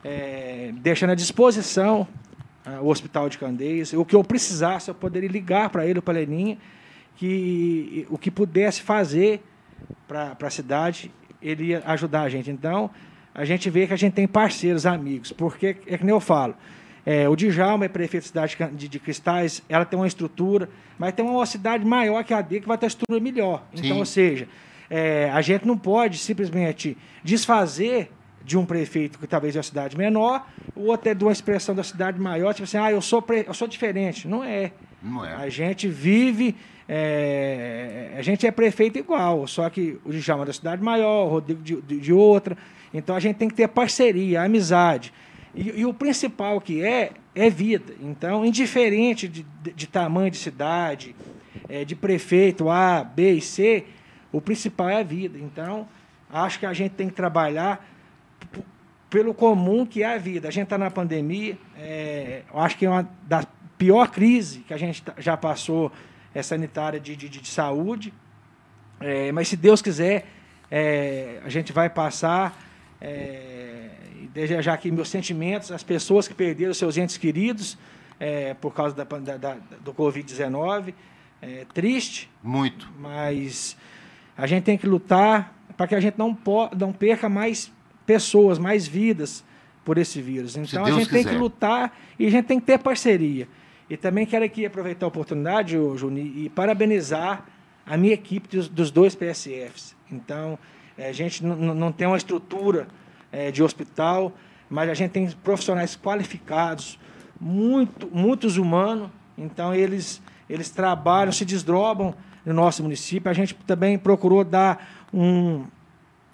é, 0.03 0.71
deixando 0.77 1.11
à 1.11 1.15
disposição 1.15 2.07
é, 2.65 2.79
o 2.79 2.87
Hospital 2.87 3.29
de 3.29 3.37
Candeias. 3.37 3.93
O 3.93 4.03
que 4.03 4.15
eu 4.15 4.23
precisasse, 4.23 4.89
eu 4.89 4.95
poderia 4.95 5.29
ligar 5.29 5.69
para 5.69 5.85
ele, 5.85 6.01
para 6.01 6.15
a 6.15 6.17
Leninha, 6.17 6.57
que 7.15 8.05
o 8.09 8.17
que 8.17 8.29
pudesse 8.29 8.81
fazer 8.81 9.41
para 10.07 10.35
a 10.41 10.49
cidade, 10.49 11.11
ele 11.41 11.65
ia 11.65 11.83
ajudar 11.85 12.23
a 12.23 12.29
gente. 12.29 12.49
Então, 12.49 12.89
a 13.33 13.45
gente 13.45 13.69
vê 13.69 13.87
que 13.87 13.93
a 13.93 13.97
gente 13.97 14.13
tem 14.13 14.27
parceiros, 14.27 14.85
amigos, 14.85 15.31
porque 15.31 15.77
é 15.85 15.97
que 15.97 16.03
nem 16.03 16.13
eu 16.13 16.19
falo. 16.19 16.55
É, 17.05 17.29
o 17.29 17.35
Djalma 17.35 17.85
é 17.85 17.87
prefeito 17.87 18.23
da 18.23 18.47
cidade 18.47 18.75
de, 18.75 18.87
de, 18.87 18.99
Cristais, 18.99 19.61
ela 19.69 19.85
tem 19.85 19.97
uma 19.97 20.07
estrutura, 20.07 20.69
mas 20.97 21.13
tem 21.13 21.23
uma 21.23 21.45
cidade 21.45 21.85
maior 21.85 22.23
que 22.23 22.33
a 22.33 22.41
dele 22.41 22.61
que 22.61 22.67
vai 22.67 22.77
ter 22.77 22.85
uma 22.85 22.89
estrutura 22.89 23.19
melhor. 23.19 23.63
Sim. 23.75 23.85
Então, 23.85 23.97
ou 23.99 24.05
seja, 24.05 24.47
é, 24.89 25.29
a 25.31 25.41
gente 25.41 25.67
não 25.67 25.77
pode 25.77 26.17
simplesmente 26.17 26.97
desfazer 27.23 28.09
de 28.43 28.57
um 28.57 28.65
prefeito 28.65 29.19
que 29.19 29.27
talvez 29.27 29.55
é 29.55 29.59
uma 29.59 29.63
cidade 29.63 29.97
menor, 29.97 30.47
o 30.75 30.85
outro 30.85 31.09
é 31.09 31.13
de 31.13 31.23
uma 31.23 31.31
expressão 31.31 31.75
da 31.75 31.83
cidade 31.83 32.19
maior, 32.19 32.53
tipo 32.53 32.63
assim, 32.63 32.77
ah, 32.77 32.91
eu 32.91 33.01
sou, 33.01 33.23
eu 33.45 33.53
sou 33.53 33.67
diferente. 33.67 34.27
Não 34.27 34.43
é. 34.43 34.71
Não 35.01 35.25
é. 35.25 35.33
A 35.33 35.49
gente 35.49 35.87
vive, 35.87 36.55
é, 36.87 38.13
a 38.17 38.21
gente 38.21 38.45
é 38.45 38.51
prefeito 38.51 38.99
igual, 38.99 39.47
só 39.47 39.69
que 39.69 39.97
o 40.05 40.11
Djalma 40.11 40.43
é 40.43 40.47
da 40.47 40.53
cidade 40.53 40.83
maior, 40.83 41.25
o 41.25 41.29
Rodrigo 41.29 41.61
de, 41.61 41.81
de, 41.81 41.99
de 41.99 42.13
outra. 42.13 42.57
Então 42.93 43.15
a 43.15 43.19
gente 43.19 43.37
tem 43.37 43.49
que 43.49 43.55
ter 43.55 43.67
parceria, 43.67 44.43
amizade. 44.43 45.11
E, 45.53 45.79
e, 45.79 45.85
o 45.85 45.93
principal 45.93 46.59
que 46.61 46.83
é, 46.83 47.11
é 47.33 47.49
vida. 47.49 47.93
Então, 48.01 48.45
indiferente 48.45 49.27
de, 49.27 49.45
de, 49.63 49.71
de 49.71 49.87
tamanho 49.87 50.29
de 50.29 50.37
cidade, 50.37 51.15
é, 51.69 51.85
de 51.85 51.95
prefeito 51.95 52.69
A, 52.69 53.03
B 53.03 53.33
e 53.33 53.41
C, 53.41 53.85
o 54.31 54.41
principal 54.41 54.89
é 54.89 54.99
a 54.99 55.03
vida. 55.03 55.37
Então, 55.39 55.87
acho 56.29 56.59
que 56.59 56.65
a 56.65 56.73
gente 56.73 56.91
tem 56.91 57.07
que 57.07 57.13
trabalhar 57.13 57.87
pelo 59.09 59.33
comum 59.33 59.85
que 59.85 60.03
é 60.03 60.13
a 60.13 60.17
vida. 60.17 60.49
A 60.49 60.51
gente 60.51 60.65
está 60.65 60.77
na 60.77 60.91
pandemia, 60.91 61.57
é, 61.77 62.43
acho 62.53 62.77
que 62.77 62.85
é 62.85 62.89
uma 62.89 63.09
das 63.23 63.47
pior 63.77 64.09
crise 64.09 64.59
que 64.59 64.73
a 64.73 64.77
gente 64.77 65.03
tá, 65.03 65.13
já 65.17 65.35
passou 65.35 65.91
é 66.35 66.43
sanitária 66.43 66.99
de, 66.99 67.15
de, 67.15 67.29
de 67.29 67.47
saúde. 67.47 68.13
É, 68.99 69.31
mas 69.31 69.47
se 69.47 69.55
Deus 69.55 69.81
quiser, 69.81 70.27
é, 70.69 71.41
a 71.43 71.49
gente 71.49 71.71
vai 71.71 71.89
passar. 71.89 72.61
É, 73.01 73.89
e 74.21 74.27
desejar 74.27 74.73
aqui 74.73 74.89
meus 74.89 75.09
sentimentos 75.09 75.71
às 75.71 75.83
pessoas 75.83 76.27
que 76.27 76.33
perderam 76.33 76.73
seus 76.73 76.97
entes 76.97 77.17
queridos 77.17 77.77
é, 78.19 78.53
por 78.53 78.73
causa 78.73 78.95
da, 78.95 79.03
da, 79.03 79.37
da 79.37 79.57
do 79.83 79.93
Covid-19. 79.93 80.93
É, 81.41 81.65
triste. 81.73 82.29
Muito. 82.41 82.89
Mas 82.97 83.77
a 84.37 84.47
gente 84.47 84.63
tem 84.63 84.77
que 84.77 84.87
lutar 84.87 85.53
para 85.75 85.87
que 85.87 85.95
a 85.95 85.99
gente 85.99 86.17
não, 86.17 86.37
não 86.77 86.93
perca 86.93 87.27
mais 87.27 87.71
pessoas, 88.05 88.57
mais 88.57 88.87
vidas 88.87 89.43
por 89.83 89.97
esse 89.97 90.21
vírus. 90.21 90.55
Então 90.55 90.85
a 90.85 90.91
gente 90.91 91.07
quiser. 91.07 91.23
tem 91.23 91.33
que 91.33 91.37
lutar 91.37 91.95
e 92.17 92.25
a 92.25 92.31
gente 92.31 92.45
tem 92.45 92.59
que 92.59 92.65
ter 92.65 92.79
parceria. 92.79 93.47
E 93.89 93.95
também 93.95 94.25
quero 94.25 94.43
aqui 94.43 94.65
aproveitar 94.65 95.05
a 95.05 95.09
oportunidade, 95.09 95.77
Juni, 95.95 96.45
e 96.45 96.49
parabenizar 96.49 97.45
a 97.85 97.95
minha 97.95 98.13
equipe 98.13 98.47
dos, 98.47 98.67
dos 98.67 98.89
dois 98.89 99.13
PSFs. 99.13 99.95
Então, 100.11 100.57
é, 100.97 101.09
a 101.09 101.13
gente 101.13 101.45
não 101.45 101.91
tem 101.91 102.07
uma 102.07 102.17
estrutura 102.17 102.87
é, 103.31 103.51
de 103.51 103.61
hospital, 103.61 104.33
mas 104.69 104.89
a 104.89 104.93
gente 104.93 105.11
tem 105.11 105.29
profissionais 105.43 105.95
qualificados, 105.95 106.99
muito, 107.39 108.09
muitos 108.11 108.57
humanos. 108.57 109.09
Então, 109.37 109.73
eles, 109.73 110.21
eles 110.49 110.71
trabalham, 110.71 111.31
se 111.31 111.45
desdobram 111.45 112.15
no 112.43 112.53
nosso 112.53 112.81
município. 112.81 113.29
A 113.29 113.33
gente 113.33 113.53
também 113.67 113.99
procurou 113.99 114.43
dar 114.43 115.05
um, 115.13 115.65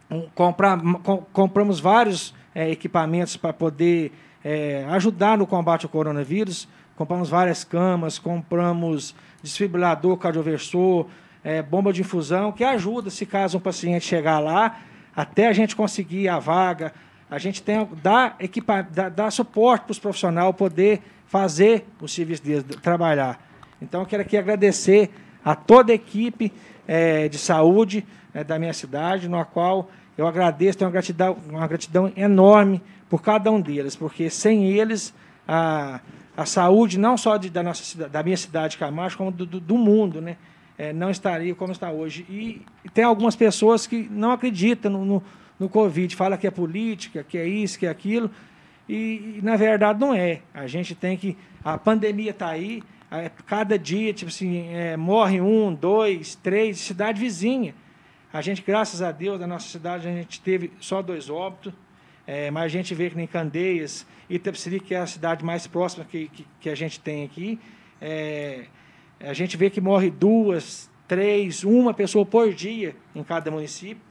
um 0.10 0.22
comprar, 0.34 0.80
com, 1.04 1.18
compramos 1.18 1.82
vários 1.82 2.34
é, 2.56 2.70
equipamentos 2.70 3.36
para 3.36 3.52
poder 3.52 4.14
é, 4.44 4.86
ajudar 4.90 5.38
no 5.38 5.46
combate 5.46 5.86
ao 5.86 5.90
coronavírus 5.90 6.68
compramos 7.02 7.30
várias 7.30 7.64
camas, 7.64 8.20
compramos 8.20 9.16
desfibrilador 9.42 10.18
cardioversor, 10.18 11.08
é, 11.44 11.60
bomba 11.60 11.92
de 11.92 12.02
infusão, 12.02 12.52
que 12.52 12.64
ajuda 12.64 13.10
se 13.10 13.26
caso 13.26 13.58
um 13.58 13.60
paciente 13.60 14.06
chegar 14.06 14.38
lá, 14.38 14.82
até 15.16 15.48
a 15.48 15.52
gente 15.52 15.76
conseguir 15.76 16.30
a 16.30 16.38
vaga, 16.38 16.94
a 17.28 17.40
gente 17.40 17.64
tem 17.64 17.90
dá, 18.04 18.36
equipa, 18.40 18.84
dá, 18.84 19.10
dá 19.10 19.32
suporte 19.32 19.86
para 19.86 19.92
os 19.94 19.98
profissionais 19.98 20.56
poder 20.56 21.02
fazer 21.26 21.88
o 22.00 22.08
serviço 22.08 22.44
deles, 22.44 22.64
trabalhar. 22.84 23.44
Então, 23.82 24.02
eu 24.02 24.06
quero 24.06 24.22
aqui 24.22 24.38
agradecer 24.38 25.10
a 25.44 25.56
toda 25.56 25.92
a 25.92 25.96
equipe 25.96 26.54
é, 26.88 27.28
de 27.28 27.40
saúde 27.40 28.06
é, 28.32 28.44
da 28.44 28.60
minha 28.60 28.74
cidade, 28.74 29.28
no 29.28 29.44
qual 29.44 29.90
eu 30.16 30.28
agradeço, 30.28 30.78
tenho 30.78 30.88
uma 30.88 30.94
gratidão, 30.94 31.36
uma 31.50 31.66
gratidão 31.66 32.14
enorme 32.16 32.80
por 33.10 33.24
cada 33.24 33.52
um 33.52 33.60
deles, 33.60 33.96
porque 33.96 34.30
sem 34.30 34.66
eles 34.68 35.12
a 36.36 36.46
saúde 36.46 36.98
não 36.98 37.18
só 37.18 37.38
de, 37.38 37.50
da 37.50 37.62
nossa 37.62 38.08
da 38.08 38.24
minha 38.24 38.38
cidade 38.38 38.78
Camacho, 38.78 39.18
como 39.18 39.32
do, 39.32 39.46
do, 39.46 39.60
do 39.60 39.78
mundo, 39.78 40.22
né? 40.22 40.38
É, 40.78 40.94
não 40.94 41.12
estaria 41.12 41.54
como 41.54 41.72
está 41.72 41.92
hoje. 41.92 42.26
E, 42.30 42.62
e, 42.84 42.90
tem 42.90 43.04
algumas 43.04 43.36
pessoas 43.36 43.86
que 43.86 44.08
não 44.10 44.32
acreditam 44.32 44.92
no, 44.92 45.06
no, 45.06 45.24
no, 45.60 45.70
Covid, 45.70 46.16
fala 46.16 46.38
que 46.38 46.48
é 46.48 46.52
política, 46.52 47.24
que 47.24 47.38
é 47.38 47.46
isso, 47.46 47.78
que 47.78 47.86
é 47.86 47.90
aquilo, 47.90 48.32
e, 48.90 49.38
e 49.38 49.40
na 49.44 49.56
verdade 49.56 50.00
não 50.00 50.14
é. 50.14 50.42
A 50.54 50.66
gente 50.68 50.96
tem 50.96 51.18
que 51.18 51.38
a 51.64 51.78
pandemia 51.78 52.32
está 52.32 52.50
aí, 52.50 52.82
a, 53.12 53.30
cada 53.46 53.78
dia 53.78 54.14
tipo 54.14 54.32
assim 54.32 54.70
é, 54.70 54.98
morre 54.98 55.40
um, 55.42 55.74
dois, 55.74 56.36
três, 56.36 56.80
cidade 56.80 57.20
vizinha. 57.20 57.76
A 58.34 58.42
gente, 58.42 58.64
graças 58.66 59.02
a 59.02 59.12
Deus, 59.12 59.40
na 59.40 59.46
nossa 59.46 59.68
cidade 59.68 60.08
a 60.08 60.12
gente 60.12 60.40
teve 60.40 60.72
só 60.80 61.02
dois 61.02 61.30
óbitos. 61.30 61.74
É, 62.34 62.50
mas 62.50 62.64
a 62.64 62.68
gente 62.70 62.96
vê 62.96 63.10
que 63.10 63.20
em 63.20 63.28
Candeias, 63.28 64.08
Itapeceri, 64.30 64.80
que 64.80 64.96
é 64.96 65.00
a 65.00 65.06
cidade 65.06 65.44
mais 65.44 65.68
próxima 65.68 66.06
que, 66.06 66.30
que, 66.30 66.48
que 66.62 66.70
a 66.70 66.76
gente 66.76 66.98
tem 66.98 67.26
aqui, 67.26 67.60
é, 68.00 68.68
a 69.20 69.34
gente 69.34 69.58
vê 69.58 69.70
que 69.70 69.82
morre 69.82 70.10
duas, 70.10 70.90
três, 71.10 71.66
uma 71.66 71.94
pessoa 71.94 72.26
por 72.26 72.54
dia 72.54 72.96
em 73.14 73.22
cada 73.22 73.52
município. 73.52 74.02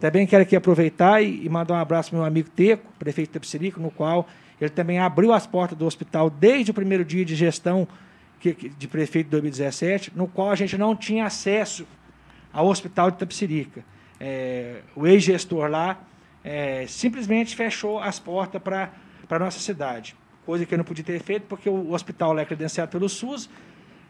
Também 0.00 0.26
quero 0.26 0.42
aqui 0.42 0.56
aproveitar 0.56 1.22
e, 1.22 1.48
mandar 1.48 1.74
um 1.74 1.76
abraço 1.76 2.10
para 2.10 2.18
meu 2.18 2.26
amigo 2.26 2.50
Teco, 2.50 2.92
prefeito 2.98 3.38
de 3.38 3.72
no 3.78 3.92
qual 3.92 4.26
ele 4.60 4.70
também 4.70 4.98
abriu 4.98 5.32
as 5.32 5.46
portas 5.46 5.78
do 5.78 5.86
hospital 5.86 6.28
desde 6.28 6.72
o 6.72 6.74
primeiro 6.74 7.04
dia 7.04 7.24
de 7.24 7.36
gestão 7.36 7.86
de 8.42 8.88
prefeito 8.88 9.26
de 9.26 9.30
2017, 9.30 10.10
no 10.16 10.26
qual 10.26 10.50
a 10.50 10.56
gente 10.56 10.76
não 10.76 10.96
tinha 10.96 11.24
acesso 11.24 11.86
ao 12.52 12.66
hospital 12.66 13.12
de 13.12 13.16
Itapecerica. 13.18 13.84
É, 14.18 14.80
o 14.96 15.06
ex-gestor 15.06 15.70
lá 15.70 16.00
é, 16.44 16.84
simplesmente 16.88 17.54
fechou 17.54 17.98
as 17.98 18.18
portas 18.18 18.60
para 18.60 18.90
a 19.28 19.38
nossa 19.38 19.58
cidade. 19.58 20.16
Coisa 20.44 20.64
que 20.64 20.74
eu 20.74 20.78
não 20.78 20.84
podia 20.84 21.04
ter 21.04 21.20
feito, 21.20 21.44
porque 21.48 21.68
o 21.68 21.92
hospital 21.92 22.38
é 22.38 22.44
credenciado 22.44 22.90
pelo 22.90 23.08
SUS, 23.08 23.48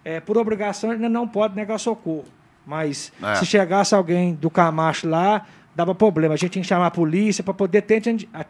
é, 0.04 0.20
por 0.20 0.38
obrigação, 0.38 0.92
ele 0.92 1.08
não 1.08 1.26
pode 1.26 1.54
negar 1.54 1.78
socorro. 1.78 2.24
Mas 2.66 3.12
é. 3.22 3.34
se 3.36 3.46
chegasse 3.46 3.94
alguém 3.94 4.34
do 4.34 4.48
Camacho 4.48 5.08
lá, 5.08 5.46
dava 5.74 5.94
problema. 5.94 6.34
A 6.34 6.36
gente 6.36 6.52
tinha 6.52 6.62
que 6.62 6.68
chamar 6.68 6.86
a 6.86 6.90
polícia 6.90 7.42
para 7.42 7.52
poder 7.54 7.82
ter, 7.82 8.02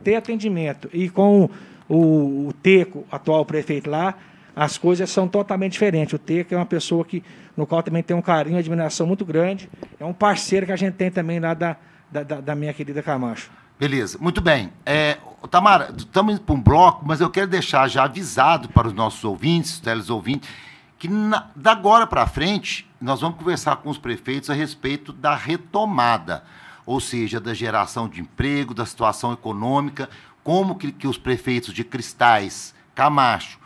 ter 0.05 0.15
atendimento. 0.15 0.89
E 0.93 1.09
com 1.09 1.48
o, 1.89 2.48
o 2.48 2.52
Teco, 2.62 3.05
atual 3.11 3.44
prefeito 3.44 3.89
lá, 3.89 4.15
as 4.55 4.77
coisas 4.77 5.09
são 5.11 5.27
totalmente 5.27 5.73
diferentes. 5.73 6.12
O 6.12 6.19
Teco 6.19 6.55
é 6.55 6.57
uma 6.57 6.66
pessoa 6.66 7.05
que, 7.05 7.23
no 7.57 7.66
qual 7.66 7.82
também 7.82 8.02
tem 8.02 8.16
um 8.16 8.23
carinho, 8.23 8.57
uma 8.57 8.61
admiração 8.61 9.07
muito 9.07 9.24
grande. 9.24 9.69
É 9.98 10.05
um 10.05 10.12
parceiro 10.12 10.66
que 10.66 10.73
a 10.73 10.77
gente 10.77 10.94
tem 10.94 11.11
também 11.11 11.40
lá 11.40 11.55
da, 11.55 11.77
da, 12.11 12.23
da 12.23 12.55
minha 12.55 12.73
querida 12.73 13.02
Camacho. 13.02 13.51
Beleza, 13.81 14.19
muito 14.20 14.43
bem. 14.43 14.70
É, 14.85 15.16
Tamara, 15.51 15.90
estamos 15.97 16.35
indo 16.35 16.43
para 16.43 16.55
um 16.55 16.61
bloco, 16.61 17.02
mas 17.02 17.19
eu 17.19 17.31
quero 17.31 17.47
deixar 17.47 17.89
já 17.89 18.05
avisado 18.05 18.69
para 18.69 18.86
os 18.86 18.93
nossos 18.93 19.24
ouvintes, 19.24 19.81
telesouvintes, 19.81 20.51
que 20.98 21.09
na, 21.09 21.48
da 21.57 21.73
agora 21.73 22.07
para 22.07 22.27
frente 22.27 22.86
nós 23.01 23.23
vamos 23.23 23.39
conversar 23.39 23.77
com 23.77 23.89
os 23.89 23.97
prefeitos 23.97 24.51
a 24.51 24.52
respeito 24.52 25.15
da 25.15 25.35
retomada, 25.35 26.44
ou 26.85 27.01
seja, 27.01 27.40
da 27.40 27.55
geração 27.55 28.07
de 28.07 28.20
emprego, 28.20 28.74
da 28.74 28.85
situação 28.85 29.32
econômica, 29.32 30.11
como 30.44 30.74
que, 30.74 30.93
que 30.93 31.09
os 31.09 31.16
prefeitos 31.16 31.73
de 31.73 31.82
Cristais, 31.82 32.74
Camacho 32.94 33.59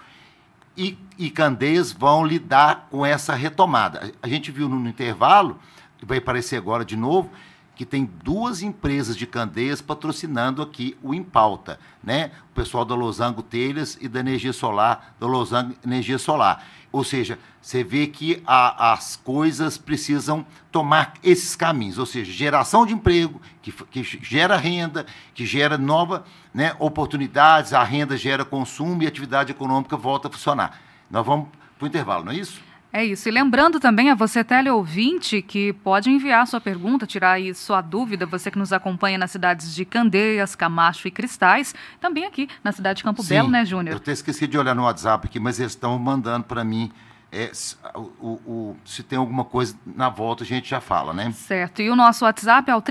e, 0.76 0.96
e 1.18 1.28
Candeias 1.28 1.90
vão 1.90 2.24
lidar 2.24 2.86
com 2.88 3.04
essa 3.04 3.34
retomada. 3.34 4.12
A 4.22 4.28
gente 4.28 4.52
viu 4.52 4.68
no, 4.68 4.78
no 4.78 4.88
intervalo, 4.88 5.58
que 5.98 6.06
vai 6.06 6.18
aparecer 6.18 6.56
agora 6.56 6.84
de 6.84 6.96
novo, 6.96 7.32
que 7.74 7.84
tem 7.84 8.08
duas 8.22 8.62
empresas 8.62 9.16
de 9.16 9.26
Candeias 9.26 9.80
patrocinando 9.80 10.62
aqui 10.62 10.96
o 11.02 11.12
Impauta, 11.12 11.78
né? 12.02 12.30
O 12.50 12.54
pessoal 12.54 12.84
da 12.84 12.94
Losango 12.94 13.42
Telhas 13.42 13.98
e 14.00 14.08
da 14.08 14.20
Energia 14.20 14.52
Solar, 14.52 15.14
da 15.18 15.26
Losango 15.26 15.74
Energia 15.84 16.18
Solar. 16.18 16.64
Ou 16.92 17.02
seja, 17.02 17.38
você 17.60 17.82
vê 17.82 18.06
que 18.06 18.40
a, 18.46 18.92
as 18.92 19.16
coisas 19.16 19.76
precisam 19.76 20.46
tomar 20.70 21.14
esses 21.24 21.56
caminhos, 21.56 21.98
ou 21.98 22.06
seja, 22.06 22.30
geração 22.30 22.86
de 22.86 22.92
emprego, 22.92 23.42
que, 23.60 23.72
que 23.72 24.04
gera 24.22 24.56
renda, 24.56 25.04
que 25.34 25.44
gera 25.44 25.76
novas 25.76 26.22
né, 26.52 26.76
oportunidades, 26.78 27.72
a 27.72 27.82
renda 27.82 28.16
gera 28.16 28.44
consumo 28.44 29.02
e 29.02 29.06
a 29.06 29.08
atividade 29.08 29.50
econômica 29.50 29.96
volta 29.96 30.28
a 30.28 30.30
funcionar. 30.30 30.80
Nós 31.10 31.26
vamos 31.26 31.48
para 31.76 31.84
o 31.84 31.88
intervalo, 31.88 32.24
não 32.24 32.32
é 32.32 32.36
isso? 32.36 32.62
É 32.94 33.04
isso. 33.04 33.28
E 33.28 33.32
lembrando 33.32 33.80
também 33.80 34.08
a 34.08 34.14
você, 34.14 34.44
teleouvinte, 34.44 35.42
que 35.42 35.72
pode 35.72 36.08
enviar 36.08 36.46
sua 36.46 36.60
pergunta, 36.60 37.04
tirar 37.04 37.32
aí 37.32 37.52
sua 37.52 37.80
dúvida, 37.80 38.24
você 38.24 38.52
que 38.52 38.58
nos 38.58 38.72
acompanha 38.72 39.18
nas 39.18 39.32
cidades 39.32 39.74
de 39.74 39.84
Candeias, 39.84 40.54
Camacho 40.54 41.08
e 41.08 41.10
Cristais, 41.10 41.74
também 42.00 42.24
aqui 42.24 42.48
na 42.62 42.70
cidade 42.70 42.98
de 42.98 43.02
Campo 43.02 43.20
Sim, 43.24 43.30
Belo, 43.30 43.48
né, 43.48 43.64
Júnior? 43.64 43.94
Eu 43.94 43.96
até 43.96 44.12
esqueci 44.12 44.46
de 44.46 44.56
olhar 44.56 44.76
no 44.76 44.84
WhatsApp 44.84 45.26
aqui, 45.26 45.40
mas 45.40 45.58
eles 45.58 45.72
estão 45.72 45.98
mandando 45.98 46.44
para 46.44 46.62
mim. 46.62 46.92
É, 47.32 47.50
o, 47.96 48.38
o, 48.46 48.76
se 48.84 49.02
tem 49.02 49.18
alguma 49.18 49.44
coisa 49.44 49.76
na 49.84 50.08
volta, 50.08 50.44
a 50.44 50.46
gente 50.46 50.70
já 50.70 50.80
fala, 50.80 51.12
né? 51.12 51.32
Certo. 51.32 51.82
E 51.82 51.90
o 51.90 51.96
nosso 51.96 52.24
WhatsApp 52.24 52.70
é 52.70 52.76
o 52.76 52.82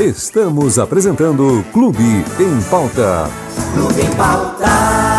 Estamos 0.00 0.76
apresentando 0.76 1.64
Clube 1.72 2.24
em 2.40 2.60
Pauta. 2.68 3.30
Clube 3.74 4.00
em 4.02 4.10
Pauta. 4.16 5.13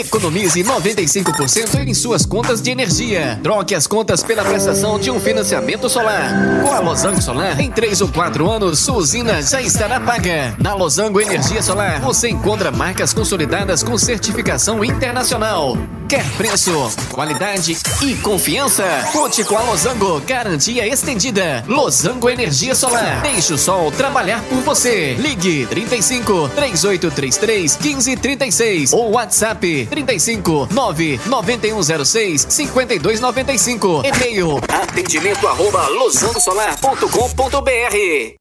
Economize 0.00 0.62
95% 0.62 1.86
em 1.86 1.94
suas 1.94 2.26
contas 2.26 2.60
de 2.60 2.70
energia. 2.70 3.40
Troque 3.42 3.74
as 3.74 3.86
contas 3.86 4.22
pela 4.22 4.44
prestação 4.44 4.98
de 4.98 5.10
um 5.10 5.18
financiamento 5.18 5.88
solar. 5.88 6.30
Com 6.62 6.70
a 6.70 6.80
Losango 6.80 7.22
Solar, 7.22 7.58
em 7.58 7.70
3 7.70 8.02
ou 8.02 8.08
4 8.08 8.50
anos, 8.50 8.78
sua 8.78 8.96
usina 8.96 9.40
já 9.40 9.62
estará 9.62 9.98
paga. 9.98 10.54
Na 10.58 10.74
Losango 10.74 11.18
Energia 11.18 11.62
Solar, 11.62 12.00
você 12.02 12.28
encontra 12.28 12.70
marcas 12.70 13.14
consolidadas 13.14 13.82
com 13.82 13.96
certificação 13.96 14.84
internacional. 14.84 15.78
Quer 16.08 16.24
preço, 16.36 16.88
qualidade 17.10 17.76
e 18.00 18.14
confiança? 18.16 18.84
Conte 19.12 19.42
com 19.42 19.56
a 19.56 19.62
Losango, 19.62 20.20
garantia 20.20 20.86
estendida. 20.86 21.64
Losango 21.66 22.30
Energia 22.30 22.74
Solar. 22.76 23.22
Deixe 23.22 23.52
o 23.52 23.58
sol 23.58 23.90
trabalhar 23.90 24.40
por 24.42 24.58
você. 24.60 25.14
Ligue 25.14 25.66
35 25.66 26.50
3833 26.50 27.78
1536 27.78 28.92
ou 28.92 29.12
WhatsApp 29.12 29.85
35 29.86 30.68
9 30.70 31.20
9106 31.26 32.46
5295. 32.48 34.02
E-mail 34.04 34.60
atendimento 34.68 35.48
arroba 35.48 35.88
losangosolar.com.br 35.88 38.36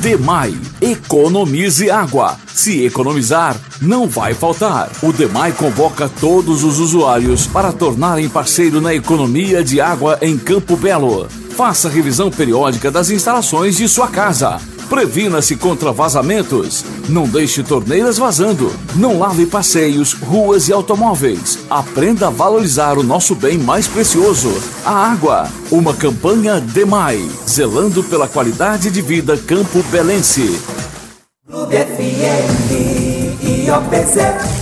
Demai, 0.00 0.58
economize 0.80 1.90
água. 1.90 2.38
Se 2.46 2.86
economizar, 2.86 3.54
não 3.82 4.08
vai 4.08 4.32
faltar. 4.32 4.90
O 5.02 5.12
Demai 5.12 5.52
convoca 5.52 6.08
todos 6.08 6.64
os 6.64 6.78
usuários 6.78 7.46
para 7.46 7.70
tornarem 7.70 8.26
parceiro 8.26 8.80
na 8.80 8.94
economia 8.94 9.62
de 9.62 9.78
água 9.78 10.16
em 10.22 10.38
Campo 10.38 10.74
Belo. 10.74 11.28
Faça 11.50 11.90
revisão 11.90 12.30
periódica 12.30 12.90
das 12.90 13.10
instalações 13.10 13.76
de 13.76 13.86
sua 13.86 14.08
casa. 14.08 14.58
Previna-se 14.90 15.54
contra 15.54 15.92
vazamentos. 15.92 16.84
Não 17.08 17.22
deixe 17.22 17.62
torneiras 17.62 18.18
vazando. 18.18 18.72
Não 18.96 19.20
lave 19.20 19.46
passeios, 19.46 20.14
ruas 20.14 20.68
e 20.68 20.72
automóveis. 20.72 21.60
Aprenda 21.70 22.26
a 22.26 22.30
valorizar 22.30 22.98
o 22.98 23.02
nosso 23.04 23.36
bem 23.36 23.56
mais 23.56 23.86
precioso, 23.86 24.52
a 24.84 24.90
água. 24.90 25.48
Uma 25.70 25.94
campanha 25.94 26.60
DEMAI, 26.60 27.24
zelando 27.48 28.02
pela 28.02 28.26
qualidade 28.26 28.90
de 28.90 29.00
vida 29.00 29.38
campo 29.38 29.80
belense. 29.92 30.60
Clube 31.46 31.76
FM 31.76 32.72
e 33.44 33.70
OPZ. 33.70 34.59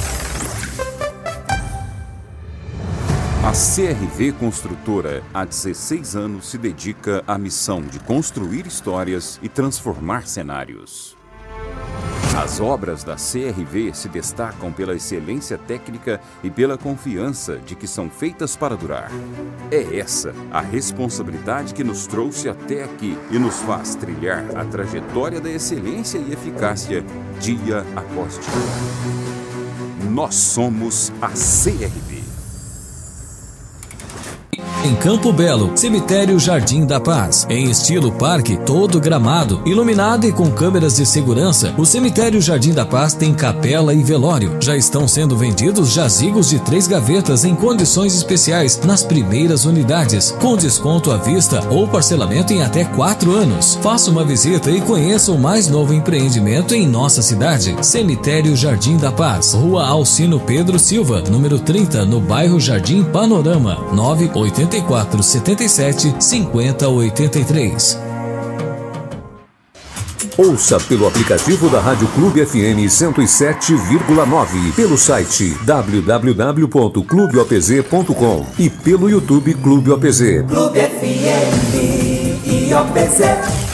A 3.48 3.52
CRV 3.52 4.32
Construtora, 4.32 5.22
há 5.32 5.42
16 5.42 6.14
anos, 6.14 6.50
se 6.50 6.58
dedica 6.58 7.24
à 7.26 7.38
missão 7.38 7.80
de 7.80 7.98
construir 7.98 8.66
histórias 8.66 9.40
e 9.42 9.48
transformar 9.48 10.26
cenários. 10.26 11.16
As 12.36 12.60
obras 12.60 13.02
da 13.02 13.14
CRV 13.14 13.94
se 13.94 14.06
destacam 14.06 14.70
pela 14.70 14.94
excelência 14.94 15.56
técnica 15.56 16.20
e 16.44 16.50
pela 16.50 16.76
confiança 16.76 17.56
de 17.56 17.74
que 17.74 17.86
são 17.86 18.10
feitas 18.10 18.54
para 18.54 18.76
durar. 18.76 19.10
É 19.70 19.96
essa 19.96 20.34
a 20.50 20.60
responsabilidade 20.60 21.72
que 21.72 21.82
nos 21.82 22.06
trouxe 22.06 22.50
até 22.50 22.84
aqui 22.84 23.16
e 23.30 23.38
nos 23.38 23.60
faz 23.60 23.94
trilhar 23.94 24.44
a 24.58 24.64
trajetória 24.66 25.40
da 25.40 25.48
excelência 25.48 26.18
e 26.18 26.34
eficácia 26.34 27.02
dia 27.40 27.78
após 27.96 28.34
dia. 28.34 30.10
Nós 30.10 30.34
somos 30.34 31.10
a 31.22 31.28
CRV. 31.28 32.07
Em 34.84 34.94
Campo 34.94 35.32
Belo, 35.32 35.72
Cemitério 35.74 36.38
Jardim 36.38 36.86
da 36.86 37.00
Paz. 37.00 37.44
Em 37.50 37.68
estilo 37.68 38.12
parque, 38.12 38.56
todo 38.56 39.00
gramado, 39.00 39.60
iluminado 39.66 40.24
e 40.24 40.32
com 40.32 40.48
câmeras 40.52 40.96
de 40.96 41.04
segurança, 41.04 41.74
o 41.76 41.84
Cemitério 41.84 42.40
Jardim 42.40 42.72
da 42.72 42.86
Paz 42.86 43.12
tem 43.12 43.34
capela 43.34 43.92
e 43.92 44.04
velório. 44.04 44.56
Já 44.60 44.76
estão 44.76 45.08
sendo 45.08 45.36
vendidos 45.36 45.92
jazigos 45.92 46.48
de 46.48 46.60
três 46.60 46.86
gavetas 46.86 47.44
em 47.44 47.56
condições 47.56 48.14
especiais 48.14 48.80
nas 48.84 49.02
primeiras 49.02 49.64
unidades, 49.64 50.30
com 50.40 50.56
desconto 50.56 51.10
à 51.10 51.16
vista 51.16 51.60
ou 51.70 51.88
parcelamento 51.88 52.52
em 52.52 52.62
até 52.62 52.84
quatro 52.84 53.34
anos. 53.34 53.76
Faça 53.82 54.12
uma 54.12 54.24
visita 54.24 54.70
e 54.70 54.80
conheça 54.80 55.32
o 55.32 55.38
mais 55.38 55.66
novo 55.66 55.92
empreendimento 55.92 56.72
em 56.72 56.86
nossa 56.86 57.20
cidade. 57.20 57.76
Cemitério 57.82 58.54
Jardim 58.54 58.96
da 58.96 59.10
Paz, 59.10 59.54
Rua 59.54 59.84
Alcino 59.86 60.38
Pedro 60.38 60.78
Silva, 60.78 61.20
número 61.28 61.58
30, 61.58 62.04
no 62.04 62.20
bairro 62.20 62.60
Jardim 62.60 63.02
Panorama, 63.02 63.76
980 63.92 64.67
84 64.68 65.22
77 65.22 66.14
50 66.20 66.88
83. 66.88 67.98
Ouça 70.36 70.78
pelo 70.78 71.06
aplicativo 71.08 71.70
da 71.70 71.80
Rádio 71.80 72.06
Clube 72.08 72.44
FM 72.46 72.84
107,9, 72.86 74.74
pelo 74.76 74.98
site 74.98 75.56
www.clubeopz.com 75.64 78.46
e 78.58 78.68
pelo 78.70 79.10
YouTube 79.10 79.54
Clube 79.54 79.90
OPZ. 79.90 80.44
Clube 80.46 80.78
FM 80.78 81.74
e 82.44 82.72
OPZ. 82.72 83.67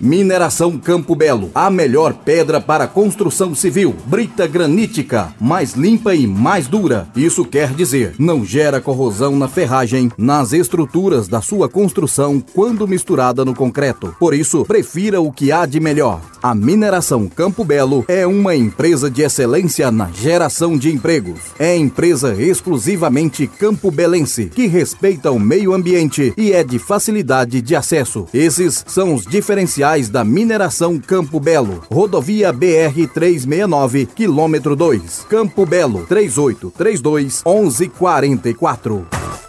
Mineração 0.00 0.78
Campo 0.78 1.14
Belo, 1.16 1.50
a 1.54 1.68
melhor 1.70 2.14
pedra 2.14 2.60
para 2.60 2.86
construção 2.86 3.54
civil. 3.54 3.96
Brita 4.06 4.46
granítica, 4.46 5.34
mais 5.40 5.74
limpa 5.74 6.14
e 6.14 6.26
mais 6.26 6.68
dura. 6.68 7.08
Isso 7.16 7.44
quer 7.44 7.72
dizer, 7.74 8.14
não 8.18 8.44
gera 8.44 8.80
corrosão 8.80 9.36
na 9.36 9.48
ferragem, 9.48 10.10
nas 10.16 10.52
estruturas 10.52 11.26
da 11.26 11.40
sua 11.40 11.68
construção 11.68 12.42
quando 12.54 12.86
misturada 12.86 13.44
no 13.44 13.54
concreto. 13.54 14.14
Por 14.20 14.34
isso, 14.34 14.64
prefira 14.64 15.20
o 15.20 15.32
que 15.32 15.50
há 15.50 15.66
de 15.66 15.80
melhor. 15.80 16.20
A 16.40 16.54
Mineração 16.54 17.26
Campo 17.26 17.64
Belo 17.64 18.04
é 18.06 18.26
uma 18.26 18.54
empresa 18.54 19.10
de 19.10 19.22
excelência 19.22 19.90
na 19.90 20.08
geração 20.12 20.78
de 20.78 20.92
empregos. 20.92 21.40
É 21.58 21.76
empresa 21.76 22.34
exclusivamente 22.40 23.46
campo 23.46 23.90
belense, 23.90 24.46
que 24.46 24.66
respeita 24.66 25.32
o 25.32 25.40
meio 25.40 25.74
ambiente 25.74 26.32
e 26.36 26.52
é 26.52 26.62
de 26.62 26.78
facilidade 26.78 27.60
de 27.60 27.74
acesso. 27.74 28.26
Esses 28.32 28.84
são 28.86 29.14
os 29.14 29.24
diferenciais 29.24 29.87
da 30.10 30.22
mineração 30.22 30.98
Campo 30.98 31.40
Belo. 31.40 31.82
Rodovia 31.90 32.52
BR 32.52 33.08
369, 33.14 34.04
quilômetro 34.04 34.76
2. 34.76 35.24
Campo 35.30 35.64
Belo 35.64 36.04
3832 36.06 37.42
1144. 37.42 39.47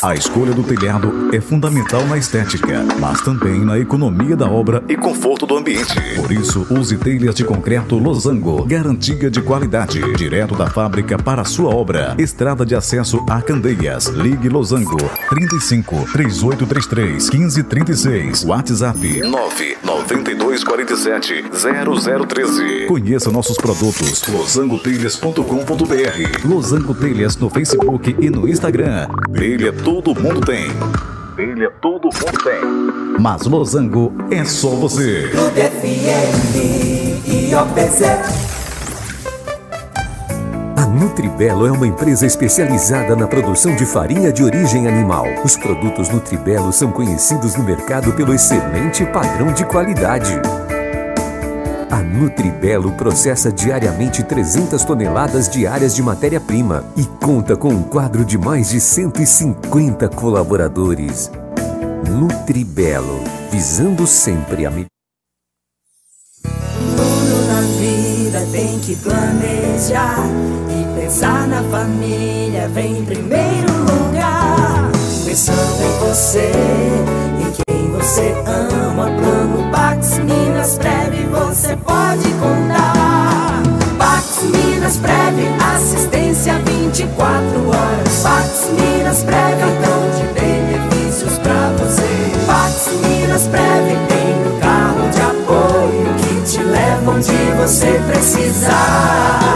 A 0.00 0.14
escolha 0.14 0.52
do 0.52 0.62
telhado 0.62 1.28
é 1.34 1.40
fundamental 1.40 2.06
na 2.06 2.16
estética, 2.16 2.84
mas 3.00 3.20
também 3.20 3.64
na 3.64 3.76
economia 3.80 4.36
da 4.36 4.48
obra 4.48 4.80
e 4.88 4.96
conforto 4.96 5.44
do 5.44 5.56
ambiente. 5.56 5.92
Por 6.14 6.30
isso, 6.30 6.64
use 6.70 6.96
telhas 6.96 7.34
de 7.34 7.42
concreto 7.42 7.98
Losango, 7.98 8.64
garantia 8.64 9.28
de 9.28 9.42
qualidade, 9.42 10.00
direto 10.14 10.54
da 10.54 10.70
fábrica 10.70 11.18
para 11.18 11.42
a 11.42 11.44
sua 11.44 11.74
obra. 11.74 12.14
Estrada 12.16 12.64
de 12.64 12.76
acesso 12.76 13.26
a 13.28 13.42
Candeias. 13.42 14.06
Ligue 14.06 14.48
Losango 14.48 14.98
35 15.30 16.04
3833 16.12 17.30
1536. 17.30 18.44
WhatsApp 18.44 19.00
99247 19.00 21.44
0013. 21.50 22.86
Conheça 22.86 23.32
nossos 23.32 23.56
produtos 23.56 24.22
losangotelhas.com.br. 24.28 26.48
Losango 26.48 26.94
Telhas 26.94 27.36
no 27.36 27.50
Facebook 27.50 28.14
e 28.16 28.30
no 28.30 28.48
Instagram. 28.48 29.08
Telha 29.34 29.72
todo 29.88 30.14
mundo 30.20 30.42
tem. 30.42 30.68
Telha 31.34 31.70
todo 31.80 32.10
mundo 32.12 32.44
tem. 32.44 33.18
Mas 33.18 33.46
Losango 33.46 34.12
é 34.30 34.44
só 34.44 34.68
você. 34.68 35.30
Clube 35.30 35.62
FM 35.62 37.26
e 37.26 37.54
OPZ. 37.54 38.02
A 40.76 40.86
Nutribelo 40.88 41.66
é 41.66 41.72
uma 41.72 41.86
empresa 41.86 42.26
especializada 42.26 43.16
na 43.16 43.26
produção 43.26 43.74
de 43.76 43.86
farinha 43.86 44.30
de 44.30 44.44
origem 44.44 44.86
animal. 44.86 45.24
Os 45.42 45.56
produtos 45.56 46.10
Nutribelo 46.10 46.70
são 46.70 46.92
conhecidos 46.92 47.56
no 47.56 47.64
mercado 47.64 48.12
pelo 48.12 48.34
excelente 48.34 49.06
padrão 49.06 49.54
de 49.54 49.64
qualidade. 49.64 50.38
A 51.90 52.02
Nutribelo 52.02 52.92
processa 52.92 53.50
diariamente 53.50 54.22
300 54.22 54.84
toneladas 54.84 55.48
diárias 55.48 55.94
de 55.94 56.02
matéria-prima 56.02 56.84
e 56.94 57.04
conta 57.24 57.56
com 57.56 57.70
um 57.70 57.82
quadro 57.82 58.26
de 58.26 58.36
mais 58.36 58.68
de 58.68 58.78
150 58.78 60.06
colaboradores. 60.10 61.30
Nutribelo, 62.06 63.24
visando 63.50 64.06
sempre 64.06 64.66
a 64.66 64.70
melhor. 64.70 64.86
Tudo 66.42 67.46
na 67.46 67.62
vida 67.62 68.46
tem 68.52 68.78
que 68.80 68.94
planejar 68.96 70.26
e 70.68 71.00
pensar 71.00 71.48
na 71.48 71.62
família 71.62 72.68
vem 72.68 72.98
em 72.98 73.04
primeiro 73.06 73.72
lugar. 73.86 74.92
Pensando 75.24 75.82
em 75.82 76.06
você, 76.06 76.52
quem 77.66 77.90
você 77.90 78.34
ama. 78.46 79.04
Plano 79.06 79.70
Pax 79.70 80.18
Minas 80.18 80.78
Preve, 80.78 81.24
você 81.26 81.76
pode 81.76 82.28
contar. 82.34 83.62
Pax 83.98 84.42
Minas 84.44 84.96
Preve, 84.96 85.48
assistência 85.74 86.54
24 86.64 87.68
horas. 87.68 88.22
Pax 88.22 88.70
Minas 88.72 89.22
Preve, 89.22 89.60
cartão 89.60 90.10
de 90.16 90.24
benefícios 90.40 91.38
pra 91.38 91.70
você. 91.78 92.32
Pax 92.46 92.88
Minas 93.02 93.46
Preve 93.48 93.96
tem 94.08 94.34
um 94.46 94.58
carro 94.60 95.08
de 95.10 95.20
apoio 95.20 96.14
que 96.18 96.42
te 96.50 96.62
leva 96.62 97.10
onde 97.10 97.32
você 97.60 98.00
precisar. 98.08 99.48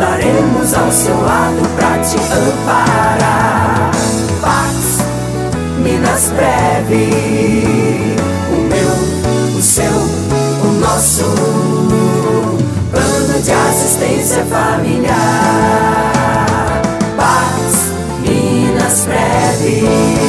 Estaremos 0.00 0.72
ao 0.72 0.90
seu 0.90 1.20
lado 1.20 1.60
pra 1.76 1.98
te 1.98 2.16
amparar. 2.16 3.90
Pax 4.40 4.98
Minas 5.78 6.32
Breve, 6.34 8.16
o 8.50 8.62
meu, 8.62 9.58
o 9.58 9.62
seu, 9.62 9.92
o 9.92 10.72
nosso 10.80 11.24
plano 12.90 13.42
de 13.42 13.52
assistência 13.52 14.42
familiar. 14.46 15.12
Pax 17.16 17.92
Minas 18.22 19.04
Breve. 19.04 20.19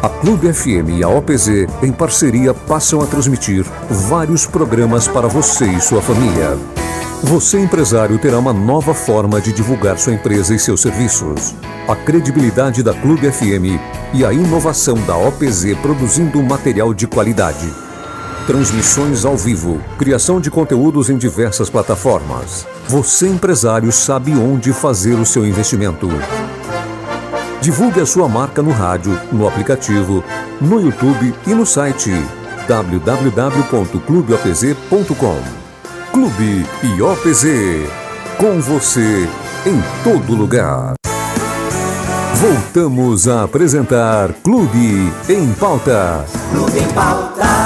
A 0.00 0.08
Clube 0.08 0.52
FM 0.52 0.90
e 0.98 1.02
a 1.02 1.08
OPZ, 1.08 1.66
em 1.82 1.90
parceria, 1.90 2.54
passam 2.54 3.00
a 3.00 3.06
transmitir 3.06 3.66
vários 3.90 4.46
programas 4.46 5.08
para 5.08 5.26
você 5.26 5.64
e 5.64 5.80
sua 5.80 6.00
família. 6.00 6.56
Você, 7.24 7.58
empresário, 7.58 8.16
terá 8.16 8.38
uma 8.38 8.52
nova 8.52 8.94
forma 8.94 9.40
de 9.40 9.52
divulgar 9.52 9.98
sua 9.98 10.14
empresa 10.14 10.54
e 10.54 10.58
seus 10.58 10.82
serviços. 10.82 11.52
A 11.88 11.96
credibilidade 11.96 12.80
da 12.80 12.94
Clube 12.94 13.28
FM 13.28 13.74
e 14.14 14.24
a 14.24 14.32
inovação 14.32 14.94
da 15.04 15.16
OPZ 15.16 15.76
produzindo 15.82 16.40
material 16.44 16.94
de 16.94 17.08
qualidade. 17.08 17.68
Transmissões 18.46 19.24
ao 19.24 19.36
vivo, 19.36 19.80
criação 19.98 20.40
de 20.40 20.48
conteúdos 20.48 21.10
em 21.10 21.18
diversas 21.18 21.68
plataformas. 21.68 22.64
Você, 22.86 23.26
empresário, 23.26 23.90
sabe 23.90 24.32
onde 24.36 24.72
fazer 24.72 25.14
o 25.14 25.26
seu 25.26 25.44
investimento. 25.44 26.08
Divulgue 27.60 28.00
a 28.00 28.06
sua 28.06 28.28
marca 28.28 28.62
no 28.62 28.70
rádio, 28.70 29.20
no 29.32 29.48
aplicativo, 29.48 30.22
no 30.60 30.80
YouTube 30.80 31.34
e 31.46 31.54
no 31.54 31.66
site 31.66 32.12
www.clubeopz.com. 32.68 35.38
Clube 36.12 36.66
IOPZ. 36.96 37.44
Com 38.38 38.60
você 38.60 39.28
em 39.66 39.82
todo 40.04 40.34
lugar. 40.34 40.94
Voltamos 42.34 43.26
a 43.26 43.42
apresentar 43.42 44.32
Clube 44.44 45.12
em 45.28 45.52
Pauta. 45.54 46.24
Clube 46.52 46.78
em 46.78 46.86
Pauta. 46.94 47.57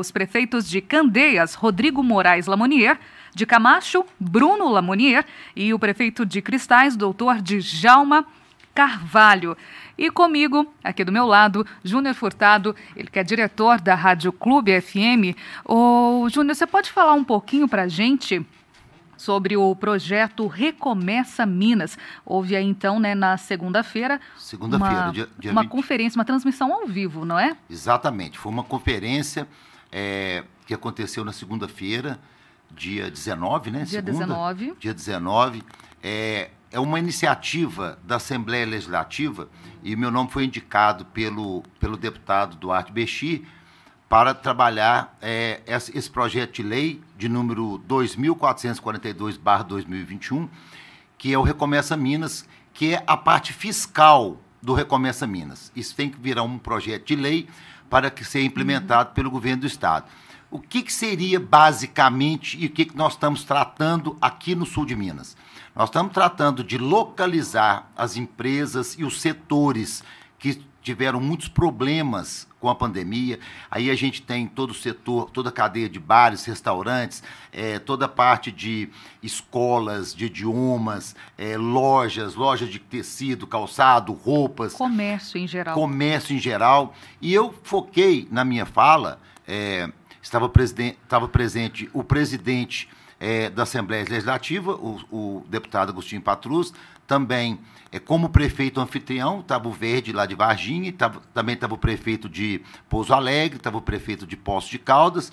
Os 0.00 0.10
prefeitos 0.10 0.66
de 0.68 0.80
Candeias, 0.80 1.52
Rodrigo 1.54 2.02
Moraes 2.02 2.46
Lamonier, 2.46 2.98
de 3.34 3.44
Camacho, 3.44 4.02
Bruno 4.18 4.66
Lamonier, 4.70 5.26
e 5.54 5.74
o 5.74 5.78
prefeito 5.78 6.24
de 6.24 6.40
Cristais, 6.40 6.96
doutor 6.96 7.42
Djalma 7.42 8.24
Carvalho. 8.74 9.54
E 9.98 10.10
comigo, 10.10 10.72
aqui 10.82 11.04
do 11.04 11.12
meu 11.12 11.26
lado, 11.26 11.66
Júnior 11.84 12.14
Furtado, 12.14 12.74
ele 12.96 13.08
que 13.10 13.18
é 13.18 13.22
diretor 13.22 13.78
da 13.78 13.94
Rádio 13.94 14.32
Clube 14.32 14.80
FM. 14.80 15.36
Ô, 15.66 16.26
Júnior, 16.30 16.54
você 16.56 16.66
pode 16.66 16.90
falar 16.90 17.12
um 17.12 17.22
pouquinho 17.24 17.68
para 17.68 17.82
a 17.82 17.88
gente 17.88 18.44
sobre 19.18 19.54
o 19.54 19.76
projeto 19.76 20.46
Recomeça 20.46 21.44
Minas. 21.44 21.98
Houve 22.24 22.56
aí 22.56 22.64
então, 22.64 22.98
né, 22.98 23.14
na 23.14 23.36
segunda-feira, 23.36 24.18
Segunda-feira, 24.38 24.94
uma, 25.04 25.12
dia- 25.12 25.28
dia 25.38 25.52
uma 25.52 25.60
20. 25.60 25.70
conferência, 25.70 26.18
uma 26.18 26.24
transmissão 26.24 26.72
ao 26.72 26.86
vivo, 26.86 27.26
não 27.26 27.38
é? 27.38 27.54
Exatamente. 27.68 28.38
Foi 28.38 28.50
uma 28.50 28.64
conferência 28.64 29.46
é, 29.92 30.44
que 30.66 30.74
aconteceu 30.74 31.24
na 31.24 31.32
segunda-feira, 31.32 32.20
dia 32.70 33.10
19, 33.10 33.70
né? 33.70 33.84
Dia 33.84 34.02
Segunda? 34.02 34.26
19. 34.26 34.74
Dia 34.78 34.94
19. 34.94 35.62
É, 36.02 36.50
é 36.70 36.78
uma 36.78 36.98
iniciativa 36.98 37.98
da 38.04 38.16
Assembleia 38.16 38.64
Legislativa 38.64 39.48
e 39.82 39.96
meu 39.96 40.10
nome 40.10 40.30
foi 40.30 40.44
indicado 40.44 41.04
pelo, 41.06 41.62
pelo 41.78 41.96
deputado 41.96 42.56
Duarte 42.56 42.92
Bexi 42.92 43.46
para 44.08 44.34
trabalhar 44.34 45.16
é, 45.20 45.60
esse, 45.66 45.96
esse 45.96 46.10
projeto 46.10 46.54
de 46.54 46.62
lei 46.62 47.00
de 47.16 47.28
número 47.28 47.80
2442-2021, 47.88 50.48
que 51.16 51.32
é 51.32 51.38
o 51.38 51.42
Recomeça 51.42 51.96
Minas, 51.96 52.44
que 52.72 52.94
é 52.94 53.04
a 53.06 53.16
parte 53.16 53.52
fiscal 53.52 54.40
do 54.62 54.74
Recomeça 54.74 55.26
Minas. 55.26 55.72
Isso 55.74 55.94
tem 55.94 56.10
que 56.10 56.20
virar 56.20 56.42
um 56.42 56.58
projeto 56.58 57.06
de 57.06 57.16
lei 57.16 57.48
para 57.90 58.10
que 58.10 58.24
seja 58.24 58.46
implementado 58.46 59.12
pelo 59.12 59.30
governo 59.30 59.62
do 59.62 59.66
Estado. 59.66 60.06
O 60.50 60.58
que, 60.58 60.82
que 60.82 60.92
seria 60.92 61.38
basicamente 61.38 62.56
e 62.58 62.66
o 62.66 62.70
que, 62.70 62.86
que 62.86 62.96
nós 62.96 63.12
estamos 63.12 63.44
tratando 63.44 64.16
aqui 64.20 64.54
no 64.54 64.64
sul 64.64 64.86
de 64.86 64.96
Minas? 64.96 65.36
Nós 65.74 65.88
estamos 65.88 66.12
tratando 66.12 66.64
de 66.64 66.78
localizar 66.78 67.90
as 67.96 68.16
empresas 68.16 68.96
e 68.98 69.04
os 69.04 69.20
setores 69.20 70.02
que 70.38 70.60
tiveram 70.82 71.20
muitos 71.20 71.48
problemas 71.48 72.48
com 72.60 72.68
a 72.68 72.74
pandemia. 72.74 73.40
Aí 73.70 73.90
a 73.90 73.94
gente 73.96 74.20
tem 74.20 74.46
todo 74.46 74.70
o 74.70 74.74
setor, 74.74 75.30
toda 75.30 75.48
a 75.48 75.52
cadeia 75.52 75.88
de 75.88 75.98
bares, 75.98 76.44
restaurantes, 76.44 77.22
eh, 77.52 77.78
toda 77.78 78.04
a 78.04 78.08
parte 78.08 78.52
de 78.52 78.90
escolas, 79.22 80.14
de 80.14 80.26
idiomas, 80.26 81.16
eh, 81.38 81.56
lojas, 81.56 82.34
lojas 82.34 82.68
de 82.68 82.78
tecido, 82.78 83.46
calçado, 83.46 84.12
roupas 84.12 84.74
Comércio 84.74 85.38
em 85.38 85.46
geral. 85.48 85.74
comércio 85.74 86.36
em 86.36 86.38
geral. 86.38 86.94
E 87.20 87.32
eu 87.32 87.54
foquei 87.62 88.28
na 88.30 88.44
minha 88.44 88.66
fala, 88.66 89.18
é, 89.48 89.88
estava, 90.22 90.48
presiden- 90.48 90.96
estava 91.02 91.26
presente 91.26 91.88
o 91.92 92.04
presidente 92.04 92.88
é, 93.18 93.50
da 93.50 93.62
Assembleia 93.64 94.04
Legislativa, 94.08 94.72
o, 94.74 94.98
o 95.10 95.44
deputado 95.48 95.90
Agostinho 95.90 96.22
Patrus, 96.22 96.72
também 97.06 97.58
é, 97.92 97.98
como 97.98 98.28
prefeito 98.28 98.80
anfitrião, 98.80 99.40
estava 99.40 99.68
o 99.68 99.72
Verde 99.72 100.12
lá 100.12 100.24
de 100.26 100.34
Varginha, 100.34 100.90
estava- 100.90 101.20
também 101.34 101.54
estava 101.54 101.74
o 101.74 101.78
prefeito 101.78 102.28
de 102.28 102.60
Pouso 102.88 103.12
Alegre, 103.12 103.56
estava 103.56 103.78
o 103.78 103.82
prefeito 103.82 104.26
de 104.26 104.36
Poços 104.36 104.70
de 104.70 104.78
Caldas, 104.78 105.32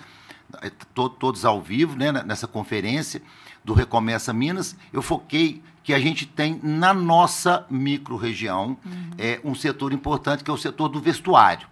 é, 0.62 0.70
to- 0.94 1.10
todos 1.10 1.46
ao 1.46 1.62
vivo 1.62 1.96
né, 1.96 2.12
nessa 2.12 2.48
conferência 2.48 3.22
do 3.64 3.74
Recomeça 3.74 4.32
Minas. 4.34 4.76
Eu 4.94 5.02
foquei 5.02 5.62
que 5.84 5.94
a 5.94 6.00
gente 6.00 6.26
tem 6.26 6.60
na 6.64 6.94
nossa 6.94 7.66
micro-região 7.70 8.78
é, 9.18 9.40
um 9.44 9.54
setor 9.56 9.94
importante 9.94 10.44
que 10.44 10.50
é 10.52 10.54
o 10.54 10.58
setor 10.58 10.90
do 10.90 11.00
vestuário. 11.00 11.68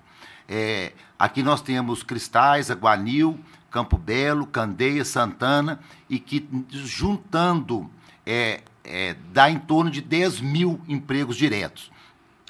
É, 0.47 0.93
aqui 1.17 1.41
nós 1.41 1.61
temos 1.61 2.03
Cristais, 2.03 2.69
Aguanil, 2.69 3.39
Campo 3.71 3.97
Belo, 3.97 4.45
Candeia, 4.45 5.03
Santana, 5.03 5.79
e 6.09 6.19
que 6.19 6.47
juntando 6.69 7.89
é, 8.25 8.61
é, 8.85 9.15
dá 9.33 9.49
em 9.49 9.59
torno 9.59 9.89
de 9.89 10.01
10 10.01 10.41
mil 10.41 10.79
empregos 10.87 11.35
diretos. 11.35 11.91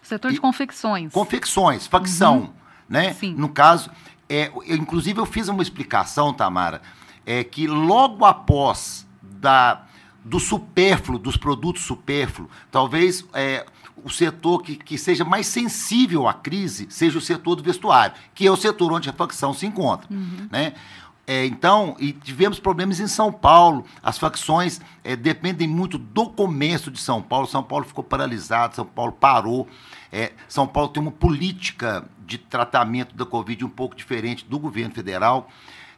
Setor 0.03 0.31
de 0.31 0.39
confecções. 0.39 1.11
Confecções, 1.11 1.87
facção, 1.87 2.53
né? 2.87 3.15
No 3.35 3.49
caso, 3.49 3.89
é, 4.29 4.51
eu, 4.65 4.75
inclusive 4.75 5.19
eu 5.19 5.25
fiz 5.25 5.47
uma 5.47 5.63
explicação, 5.63 6.33
Tamara, 6.33 6.81
é 7.25 7.43
que 7.43 7.65
logo 7.65 8.23
após 8.23 9.07
da, 9.21 9.83
do 10.23 10.39
supérfluo, 10.39 11.17
dos 11.17 11.37
produtos 11.37 11.83
supérfluos, 11.83 12.51
talvez 12.69 13.25
é, 13.33 13.65
o 14.03 14.09
setor 14.09 14.61
que, 14.61 14.75
que 14.75 14.97
seja 14.97 15.25
mais 15.25 15.47
sensível 15.47 16.27
à 16.27 16.33
crise 16.33 16.85
seja 16.89 17.17
o 17.17 17.21
setor 17.21 17.55
do 17.55 17.63
vestuário, 17.63 18.15
que 18.35 18.45
é 18.45 18.51
o 18.51 18.55
setor 18.55 18.91
onde 18.91 19.09
a 19.09 19.13
facção 19.13 19.53
se 19.53 19.65
encontra, 19.65 20.07
né? 20.51 20.73
É, 21.27 21.45
então, 21.45 21.95
e 21.99 22.11
tivemos 22.11 22.59
problemas 22.59 22.99
em 22.99 23.07
São 23.07 23.31
Paulo. 23.31 23.83
As 24.03 24.17
facções 24.17 24.79
é, 25.03 25.15
dependem 25.15 25.67
muito 25.67 25.97
do 25.97 26.29
comércio 26.29 26.91
de 26.91 26.99
São 26.99 27.21
Paulo. 27.21 27.47
São 27.47 27.63
Paulo 27.63 27.85
ficou 27.85 28.03
paralisado, 28.03 28.75
São 28.75 28.85
Paulo 28.85 29.11
parou. 29.11 29.67
É, 30.11 30.33
São 30.47 30.67
Paulo 30.67 30.89
tem 30.89 31.01
uma 31.01 31.11
política 31.11 32.07
de 32.25 32.37
tratamento 32.37 33.15
da 33.15 33.25
Covid 33.25 33.65
um 33.65 33.69
pouco 33.69 33.95
diferente 33.95 34.45
do 34.45 34.59
governo 34.59 34.93
federal. 34.93 35.49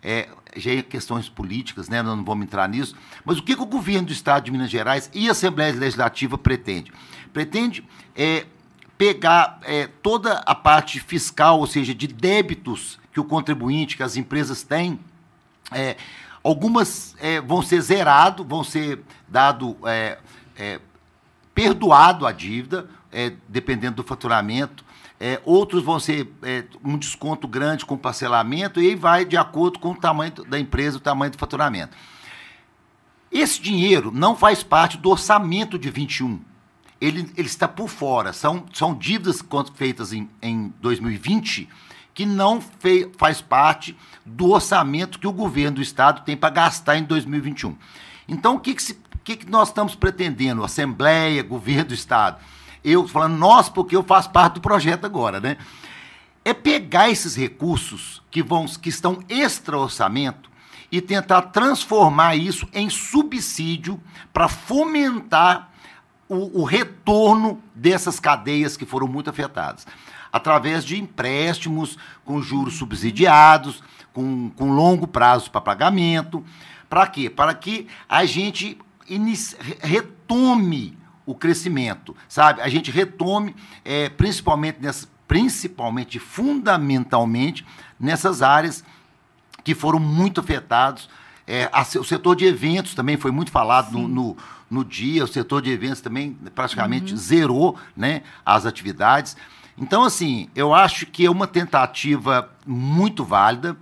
É, 0.01 0.29
já 0.55 0.71
é 0.71 0.81
questões 0.81 1.27
políticas, 1.27 1.89
né? 1.89 2.01
Nós 2.01 2.15
não 2.15 2.23
vamos 2.23 2.45
entrar 2.45 2.69
nisso. 2.69 2.95
Mas 3.25 3.37
o 3.37 3.43
que, 3.43 3.53
que 3.53 3.61
o 3.61 3.65
governo 3.65 4.07
do 4.07 4.13
Estado 4.13 4.45
de 4.45 4.51
Minas 4.51 4.69
Gerais 4.69 5.09
e 5.13 5.27
a 5.27 5.31
Assembleia 5.31 5.73
Legislativa 5.73 6.37
pretende? 6.37 6.93
Pretende 7.33 7.83
é, 8.15 8.45
pegar 8.97 9.59
toda 10.01 10.39
a 10.45 10.55
parte 10.55 10.99
fiscal, 10.99 11.59
ou 11.59 11.67
seja, 11.67 11.93
de 11.93 12.07
débitos 12.07 12.97
que 13.11 13.19
o 13.19 13.25
contribuinte, 13.25 13.97
que 13.97 14.03
as 14.03 14.15
empresas 14.15 14.63
têm, 14.63 14.99
é, 15.71 15.97
algumas 16.43 17.15
é, 17.19 17.41
vão 17.41 17.61
ser 17.61 17.81
zerado, 17.81 18.43
vão 18.43 18.63
ser 18.63 19.01
dado 19.27 19.77
é, 19.85 20.17
é, 20.55 20.79
perdoado 21.53 22.25
a 22.25 22.31
dívida, 22.31 22.89
é, 23.11 23.33
dependendo 23.47 23.97
do 23.97 24.03
faturamento. 24.03 24.85
É, 25.19 25.41
outros 25.43 25.83
vão 25.83 25.99
ser 25.99 26.31
um 26.83 26.95
desconto 26.95 27.47
grande 27.47 27.83
com 27.83 27.97
parcelamento 27.97 28.79
e 28.79 28.93
vai 28.95 29.25
de 29.25 29.35
acordo 29.35 29.79
com 29.79 29.89
o 29.89 29.95
tamanho 29.95 30.31
da 30.47 30.59
empresa, 30.59 30.97
o 30.97 31.01
tamanho 31.01 31.31
do 31.31 31.39
faturamento. 31.39 31.97
Esse 33.31 33.59
dinheiro 33.59 34.11
não 34.11 34.35
faz 34.35 34.61
parte 34.61 34.95
do 34.95 35.09
orçamento 35.09 35.77
de 35.79 35.89
21. 35.89 36.39
Ele, 37.01 37.31
ele 37.35 37.47
está 37.47 37.67
por 37.67 37.89
fora. 37.89 38.31
São, 38.31 38.65
são 38.73 38.95
dívidas 38.95 39.43
feitas 39.75 40.13
em, 40.13 40.29
em 40.39 40.71
2020 40.79 41.67
que 42.17 42.25
não 42.25 42.59
fei, 42.59 43.09
faz 43.17 43.39
parte 43.39 43.95
do 44.25 44.49
orçamento 44.49 45.19
que 45.19 45.27
o 45.27 45.31
governo 45.31 45.75
do 45.75 45.81
Estado 45.81 46.25
tem 46.25 46.35
para 46.35 46.49
gastar 46.49 46.97
em 46.97 47.03
2021. 47.03 47.77
Então, 48.27 48.55
o 48.55 48.59
que, 48.59 48.73
que, 48.73 48.81
se, 48.81 48.99
que, 49.23 49.37
que 49.37 49.49
nós 49.49 49.69
estamos 49.69 49.95
pretendendo? 49.95 50.63
Assembleia, 50.63 51.41
governo 51.43 51.85
do 51.85 51.93
Estado 51.93 52.37
eu 52.83 53.05
falando 53.05 53.37
nós, 53.37 53.67
porque 53.67 53.95
eu 53.95 54.03
faço 54.03 54.29
parte 54.29 54.55
do 54.55 54.61
projeto 54.61 55.05
agora, 55.05 55.41
né? 55.41 55.57
É 56.45 56.53
pegar 56.53 57.09
esses 57.09 57.35
recursos 57.35 58.21
que 58.31 58.41
vão 58.41 58.65
que 58.65 58.87
estão 58.87 59.19
extra 59.27 59.77
orçamento 59.77 60.49
e 60.89 61.01
tentar 61.01 61.41
transformar 61.43 62.37
isso 62.37 62.67
em 62.73 62.89
subsídio 62.89 64.01
para 64.31 64.47
fomentar 64.47 65.69
o, 66.29 66.61
o, 66.61 66.63
retorno 66.63 67.61
dessas 67.75 68.21
cadeias 68.21 68.77
que 68.77 68.85
foram 68.85 69.07
muito 69.07 69.29
afetadas. 69.29 69.85
Através 70.31 70.83
de 70.83 70.99
empréstimos 70.99 71.97
com 72.25 72.41
juros 72.41 72.75
subsidiados, 72.75 73.83
com, 74.13 74.49
com 74.49 74.71
longo 74.71 75.07
prazo 75.07 75.51
para 75.51 75.61
pagamento. 75.61 76.43
Para 76.89 77.05
quê? 77.07 77.29
Para 77.29 77.53
que 77.53 77.87
a 78.09 78.25
gente 78.25 78.77
retome 79.79 80.97
o 81.25 81.35
crescimento, 81.35 82.15
sabe? 82.27 82.61
A 82.61 82.69
gente 82.69 82.89
retome, 82.89 83.55
é, 83.83 84.09
principalmente, 84.09 84.79
nessa, 84.81 85.07
principalmente, 85.27 86.19
fundamentalmente, 86.19 87.65
nessas 87.99 88.41
áreas 88.41 88.83
que 89.63 89.75
foram 89.75 89.99
muito 89.99 90.39
afetados. 90.39 91.09
É, 91.45 91.69
a, 91.71 91.81
o 91.81 92.03
setor 92.03 92.35
de 92.35 92.45
eventos 92.45 92.95
também 92.95 93.17
foi 93.17 93.31
muito 93.31 93.51
falado 93.51 93.91
no, 93.91 94.07
no, 94.07 94.37
no, 94.69 94.85
dia, 94.85 95.23
o 95.23 95.27
setor 95.27 95.61
de 95.61 95.69
eventos 95.69 96.01
também 96.01 96.37
praticamente 96.55 97.11
uhum. 97.11 97.17
zerou 97.17 97.75
né, 97.95 98.23
as 98.45 98.65
atividades. 98.65 99.35
Então, 99.77 100.03
assim, 100.03 100.49
eu 100.55 100.73
acho 100.73 101.05
que 101.05 101.25
é 101.25 101.29
uma 101.29 101.47
tentativa 101.47 102.49
muito 102.65 103.23
válida, 103.23 103.77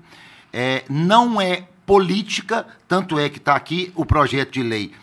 é, 0.51 0.83
não 0.89 1.39
é 1.39 1.67
política, 1.85 2.65
tanto 2.87 3.17
é 3.17 3.29
que 3.29 3.37
está 3.37 3.55
aqui 3.55 3.91
o 3.95 4.05
projeto 4.05 4.53
de 4.53 4.63
lei 4.63 4.93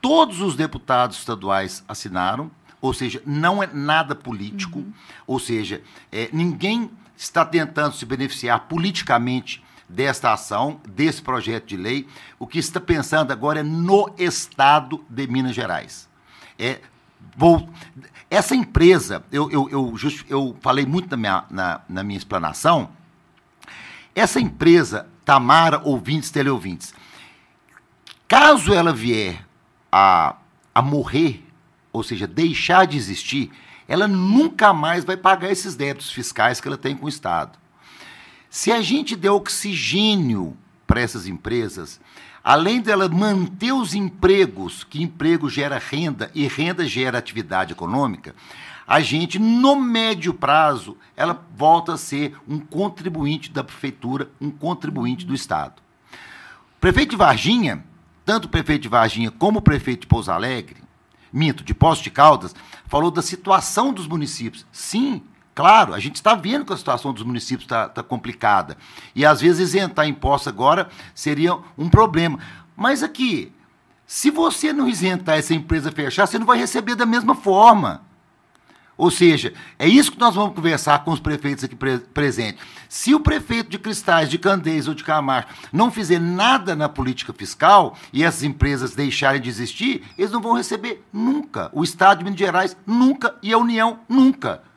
Todos 0.00 0.40
os 0.40 0.56
deputados 0.56 1.18
estaduais 1.18 1.84
assinaram, 1.86 2.50
ou 2.80 2.94
seja, 2.94 3.22
não 3.26 3.62
é 3.62 3.68
nada 3.70 4.14
político, 4.14 4.78
uhum. 4.78 4.92
ou 5.26 5.38
seja, 5.38 5.82
é, 6.10 6.30
ninguém 6.32 6.90
está 7.14 7.44
tentando 7.44 7.94
se 7.94 8.06
beneficiar 8.06 8.60
politicamente 8.60 9.62
desta 9.86 10.32
ação, 10.32 10.80
desse 10.88 11.20
projeto 11.20 11.66
de 11.66 11.76
lei. 11.76 12.08
O 12.38 12.46
que 12.46 12.58
está 12.58 12.80
pensando 12.80 13.30
agora 13.30 13.60
é 13.60 13.62
no 13.62 14.10
Estado 14.16 15.04
de 15.06 15.26
Minas 15.26 15.54
Gerais. 15.54 16.08
É, 16.58 16.80
vou, 17.36 17.68
essa 18.30 18.54
empresa, 18.54 19.24
eu, 19.32 19.50
eu, 19.50 19.68
eu, 19.68 19.96
just, 19.96 20.24
eu 20.30 20.56
falei 20.60 20.86
muito 20.86 21.10
na 21.10 21.16
minha, 21.16 21.44
na, 21.50 21.80
na 21.88 22.04
minha 22.04 22.16
explanação, 22.16 22.90
essa 24.14 24.40
empresa, 24.40 25.08
Tamara 25.24 25.80
Ouvintes, 25.84 26.30
Teleouvintes, 26.30 26.94
caso 28.28 28.72
ela 28.72 28.92
vier 28.92 29.44
a, 29.90 30.36
a 30.72 30.80
morrer, 30.80 31.44
ou 31.92 32.04
seja, 32.04 32.28
deixar 32.28 32.86
de 32.86 32.96
existir, 32.96 33.50
ela 33.88 34.06
nunca 34.06 34.72
mais 34.72 35.04
vai 35.04 35.16
pagar 35.16 35.50
esses 35.50 35.74
débitos 35.74 36.12
fiscais 36.12 36.60
que 36.60 36.68
ela 36.68 36.78
tem 36.78 36.96
com 36.96 37.06
o 37.06 37.08
Estado. 37.08 37.58
Se 38.48 38.70
a 38.70 38.80
gente 38.80 39.16
der 39.16 39.30
oxigênio 39.30 40.56
para 40.86 41.00
essas 41.00 41.26
empresas, 41.26 42.00
além 42.42 42.80
dela 42.80 43.08
manter 43.08 43.72
os 43.72 43.94
empregos, 43.94 44.84
que 44.84 45.02
emprego 45.02 45.48
gera 45.48 45.78
renda 45.78 46.30
e 46.34 46.46
renda 46.46 46.86
gera 46.86 47.18
atividade 47.18 47.72
econômica, 47.72 48.34
a 48.86 49.00
gente, 49.00 49.38
no 49.38 49.76
médio 49.76 50.34
prazo, 50.34 50.96
ela 51.16 51.46
volta 51.56 51.94
a 51.94 51.96
ser 51.96 52.36
um 52.48 52.58
contribuinte 52.58 53.48
da 53.50 53.62
prefeitura, 53.62 54.28
um 54.40 54.50
contribuinte 54.50 55.24
do 55.24 55.32
Estado. 55.32 55.80
O 56.76 56.80
prefeito 56.80 57.10
de 57.10 57.16
Varginha, 57.16 57.84
tanto 58.24 58.46
o 58.46 58.48
prefeito 58.48 58.82
de 58.82 58.88
Varginha 58.88 59.30
como 59.30 59.60
o 59.60 59.62
prefeito 59.62 60.00
de 60.00 60.06
Pouso 60.08 60.32
Alegre, 60.32 60.82
minto, 61.32 61.62
de 61.62 61.72
Poços 61.72 62.02
de 62.02 62.10
Caldas, 62.10 62.52
falou 62.86 63.12
da 63.12 63.22
situação 63.22 63.92
dos 63.92 64.08
municípios. 64.08 64.66
Sim, 64.72 65.22
claro, 65.60 65.92
a 65.92 66.00
gente 66.00 66.14
está 66.14 66.34
vendo 66.34 66.64
que 66.64 66.72
a 66.72 66.76
situação 66.76 67.12
dos 67.12 67.22
municípios 67.22 67.64
está 67.64 67.86
tá 67.86 68.02
complicada. 68.02 68.78
E 69.14 69.26
às 69.26 69.42
vezes 69.42 69.68
isentar 69.68 70.08
imposto 70.08 70.48
agora 70.48 70.88
seria 71.14 71.54
um 71.76 71.90
problema. 71.90 72.38
Mas 72.74 73.02
aqui, 73.02 73.52
se 74.06 74.30
você 74.30 74.72
não 74.72 74.88
isentar 74.88 75.36
essa 75.36 75.52
empresa 75.52 75.92
fechar, 75.92 76.26
você 76.26 76.38
não 76.38 76.46
vai 76.46 76.56
receber 76.56 76.94
da 76.94 77.04
mesma 77.04 77.34
forma. 77.34 78.00
Ou 78.96 79.10
seja, 79.10 79.52
é 79.78 79.86
isso 79.86 80.12
que 80.12 80.18
nós 80.18 80.34
vamos 80.34 80.54
conversar 80.54 81.04
com 81.04 81.10
os 81.10 81.20
prefeitos 81.20 81.62
aqui 81.62 81.76
pre 81.76 81.98
presentes. 81.98 82.64
Se 82.88 83.14
o 83.14 83.20
prefeito 83.20 83.68
de 83.68 83.78
Cristais, 83.78 84.30
de 84.30 84.38
Candeias 84.38 84.88
ou 84.88 84.94
de 84.94 85.04
Camargo 85.04 85.50
não 85.70 85.90
fizer 85.90 86.18
nada 86.18 86.74
na 86.74 86.88
política 86.88 87.34
fiscal 87.34 87.98
e 88.14 88.24
essas 88.24 88.44
empresas 88.44 88.94
deixarem 88.94 89.42
de 89.42 89.50
existir, 89.50 90.04
eles 90.16 90.30
não 90.30 90.40
vão 90.40 90.54
receber 90.54 91.04
nunca. 91.12 91.70
O 91.74 91.84
Estado 91.84 92.18
de 92.18 92.24
Minas 92.24 92.38
Gerais 92.38 92.74
nunca 92.86 93.34
e 93.42 93.52
a 93.52 93.58
União 93.58 94.00
nunca. 94.08 94.69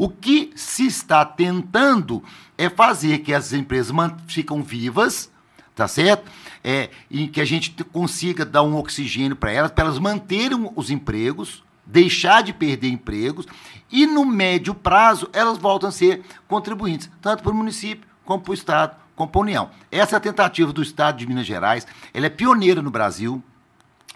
O 0.00 0.08
que 0.08 0.50
se 0.56 0.86
está 0.86 1.26
tentando 1.26 2.24
é 2.56 2.70
fazer 2.70 3.18
que 3.18 3.34
essas 3.34 3.52
empresas 3.52 3.94
ficam 4.26 4.62
vivas, 4.62 5.30
tá 5.74 5.86
certo? 5.86 6.24
É, 6.64 6.88
e 7.10 7.28
que 7.28 7.38
a 7.38 7.44
gente 7.44 7.70
consiga 7.84 8.46
dar 8.46 8.62
um 8.62 8.76
oxigênio 8.76 9.36
para 9.36 9.52
elas, 9.52 9.70
para 9.70 9.84
elas 9.84 9.98
manterem 9.98 10.70
os 10.74 10.90
empregos, 10.90 11.62
deixar 11.84 12.42
de 12.42 12.54
perder 12.54 12.88
empregos 12.88 13.44
e, 13.92 14.06
no 14.06 14.24
médio 14.24 14.74
prazo, 14.74 15.28
elas 15.34 15.58
voltam 15.58 15.90
a 15.90 15.92
ser 15.92 16.22
contribuintes, 16.48 17.10
tanto 17.20 17.42
para 17.42 17.52
o 17.52 17.54
município 17.54 18.08
como 18.24 18.42
para 18.42 18.52
o 18.52 18.54
Estado, 18.54 18.96
como 19.14 19.30
para 19.30 19.38
a 19.38 19.42
União. 19.42 19.70
Essa 19.90 20.16
é 20.16 20.18
a 20.18 20.20
tentativa 20.20 20.72
do 20.72 20.82
Estado 20.82 21.18
de 21.18 21.26
Minas 21.26 21.46
Gerais, 21.46 21.86
ela 22.14 22.24
é 22.24 22.30
pioneira 22.30 22.80
no 22.80 22.90
Brasil. 22.90 23.44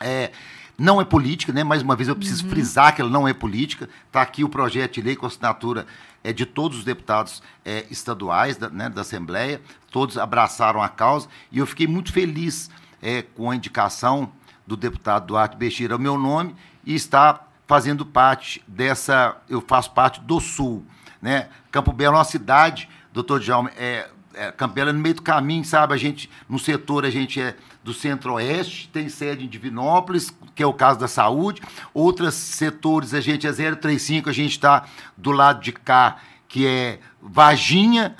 É, 0.00 0.32
não 0.76 1.00
é 1.00 1.04
política, 1.04 1.52
né? 1.52 1.62
mais 1.62 1.82
uma 1.82 1.94
vez 1.94 2.08
eu 2.08 2.16
preciso 2.16 2.44
uhum. 2.44 2.50
frisar 2.50 2.94
que 2.94 3.00
ela 3.00 3.10
não 3.10 3.28
é 3.28 3.32
política. 3.32 3.88
Está 4.06 4.22
aqui 4.22 4.42
o 4.42 4.48
projeto 4.48 4.94
de 4.94 5.02
lei 5.02 5.16
com 5.16 5.26
assinatura 5.26 5.86
é, 6.22 6.32
de 6.32 6.46
todos 6.46 6.78
os 6.78 6.84
deputados 6.84 7.42
é, 7.64 7.84
estaduais 7.90 8.56
da, 8.56 8.70
né, 8.70 8.88
da 8.88 9.02
Assembleia, 9.02 9.60
todos 9.90 10.16
abraçaram 10.16 10.82
a 10.82 10.88
causa 10.88 11.28
e 11.52 11.58
eu 11.58 11.66
fiquei 11.66 11.86
muito 11.86 12.12
feliz 12.12 12.70
é, 13.02 13.22
com 13.22 13.50
a 13.50 13.56
indicação 13.56 14.32
do 14.66 14.76
deputado 14.76 15.26
Duarte 15.26 15.56
Bexira 15.56 15.94
ao 15.94 15.98
meu 16.00 16.16
nome 16.16 16.56
e 16.84 16.94
está 16.94 17.46
fazendo 17.66 18.04
parte 18.04 18.64
dessa. 18.66 19.36
Eu 19.48 19.60
faço 19.60 19.90
parte 19.92 20.20
do 20.20 20.40
Sul. 20.40 20.84
Né? 21.20 21.48
Campo 21.70 21.92
Belo 21.92 22.16
é 22.16 22.18
uma 22.18 22.24
cidade, 22.24 22.88
doutor 23.12 23.40
Djalma, 23.40 23.70
é, 23.76 24.08
é, 24.34 24.52
Campo 24.52 24.74
Belo 24.74 24.90
é 24.90 24.92
no 24.92 24.98
meio 25.00 25.14
do 25.14 25.22
caminho, 25.22 25.64
sabe? 25.64 25.94
A 25.94 25.96
gente, 25.96 26.30
no 26.48 26.58
setor, 26.58 27.04
a 27.04 27.10
gente 27.10 27.40
é 27.40 27.56
do 27.82 27.92
Centro-Oeste, 27.92 28.88
tem 28.92 29.08
sede 29.08 29.44
em 29.44 29.48
Divinópolis, 29.48 30.32
que 30.54 30.62
é 30.62 30.66
o 30.66 30.72
caso 30.72 30.98
da 30.98 31.08
saúde. 31.08 31.62
Outros 31.92 32.34
setores, 32.34 33.14
a 33.14 33.20
gente 33.20 33.46
é 33.46 33.52
035, 33.52 34.28
a 34.28 34.32
gente 34.32 34.52
está 34.52 34.84
do 35.16 35.30
lado 35.30 35.60
de 35.62 35.72
cá, 35.72 36.16
que 36.48 36.66
é 36.66 36.98
Varginha, 37.20 38.14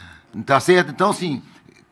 tá 0.45 0.61
certo? 0.61 0.91
Então, 0.91 1.11
assim, 1.11 1.43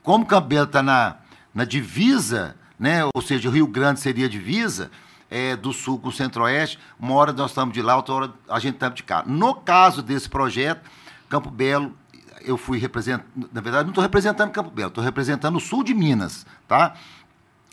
como 0.03 0.27
Campo 0.27 0.49
Belo 0.49 0.67
está 0.67 0.83
na, 0.83 1.17
na 1.55 1.65
divisa, 1.65 2.57
né? 2.79 3.01
ou 3.15 3.23
seja, 3.23 3.49
o 3.49 3.53
Rio 3.53 3.67
Grande 3.67 4.01
seria 4.01 4.29
divisa, 4.29 4.91
é, 5.31 5.57
do 5.57 5.73
sul 5.73 5.99
com 5.99 6.09
o 6.09 6.13
centro-oeste, 6.13 6.79
uma 7.01 7.15
hora 7.15 7.33
nós 7.33 7.53
estamos 7.53 7.73
de 7.73 7.81
lá, 7.81 7.97
outra 7.97 8.15
hora 8.15 8.33
a 8.51 8.59
gente 8.59 8.75
está 8.75 8.91
de 8.91 9.03
cá. 9.03 9.25
No 9.27 9.55
caso 9.55 10.03
desse 10.03 10.29
projeto, 10.29 10.83
Campo 11.27 11.51
Belo, 11.51 11.97
eu 12.45 12.57
fui 12.57 12.79
representando, 12.79 13.27
na 13.53 13.61
verdade, 13.61 13.85
não 13.85 13.91
estou 13.91 14.03
representando 14.03 14.51
Campo 14.51 14.71
Belo, 14.71 14.89
estou 14.89 15.03
representando 15.03 15.57
o 15.57 15.61
sul 15.61 15.83
de 15.83 15.95
Minas, 15.95 16.47
tá? 16.69 16.95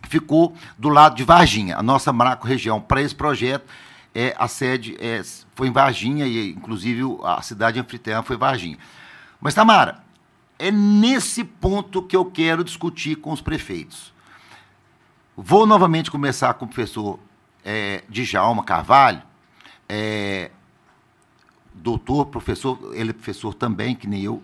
Ficou 0.08 0.56
do 0.78 0.90
lado 0.90 1.16
de 1.16 1.24
Varginha, 1.24 1.78
a 1.78 1.84
nossa 1.84 2.14
macro-região. 2.14 2.80
Para 2.80 3.02
esse 3.02 3.14
projeto, 3.14 3.66
é, 4.14 4.36
a 4.38 4.48
sede 4.48 4.96
é, 5.00 5.22
foi 5.56 5.68
em 5.68 5.72
Varginha, 5.72 6.26
e 6.26 6.52
inclusive 6.52 7.04
a 7.24 7.42
cidade 7.42 7.80
anfitriã 7.80 8.24
foi 8.24 8.38
Varginha. 8.38 8.78
Mas, 9.42 9.54
Tamara, 9.54 10.04
é 10.58 10.72
nesse 10.72 11.44
ponto 11.44 12.02
que 12.02 12.16
eu 12.16 12.26
quero 12.26 12.64
discutir 12.64 13.16
com 13.16 13.32
os 13.32 13.42
prefeitos. 13.42 14.14
Vou 15.36 15.66
novamente 15.66 16.12
começar 16.12 16.54
com 16.56 16.66
o 16.66 16.68
professor 16.68 17.20
é, 17.64 18.04
Djalma 18.10 18.64
Carvalho, 18.64 19.22
é, 19.88 20.52
doutor, 21.82 22.26
professor, 22.26 22.92
ele 22.94 23.12
é 23.12 23.14
professor 23.14 23.54
também, 23.54 23.96
que 23.96 24.08
nem 24.08 24.24
eu, 24.24 24.44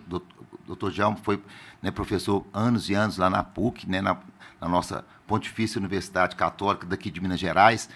doutor 0.66 0.90
Djalma 0.90 1.16
foi 1.16 1.42
né, 1.82 1.90
professor 1.90 2.44
anos 2.52 2.88
e 2.90 2.94
anos 2.94 3.18
lá 3.18 3.30
na 3.30 3.44
PUC, 3.44 3.88
né, 3.88 4.00
na, 4.00 4.16
na 4.60 4.68
nossa 4.68 5.04
Pontifícia 5.26 5.78
Universidade 5.78 6.36
Católica 6.36 6.86
daqui 6.86 7.10
de 7.10 7.20
Minas 7.20 7.38
Gerais, 7.38 7.88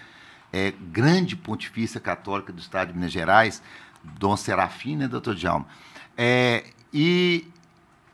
é, 0.52 0.72
grande 0.72 1.36
Pontifícia 1.36 2.00
Católica 2.00 2.52
do 2.52 2.60
Estado 2.60 2.88
de 2.88 2.94
Minas 2.94 3.12
Gerais, 3.12 3.62
Dom 4.02 4.36
Serafim, 4.36 4.96
né, 4.96 5.08
doutor 5.08 5.34
Djalma? 5.34 5.66
É, 6.16 6.64
e, 6.92 7.46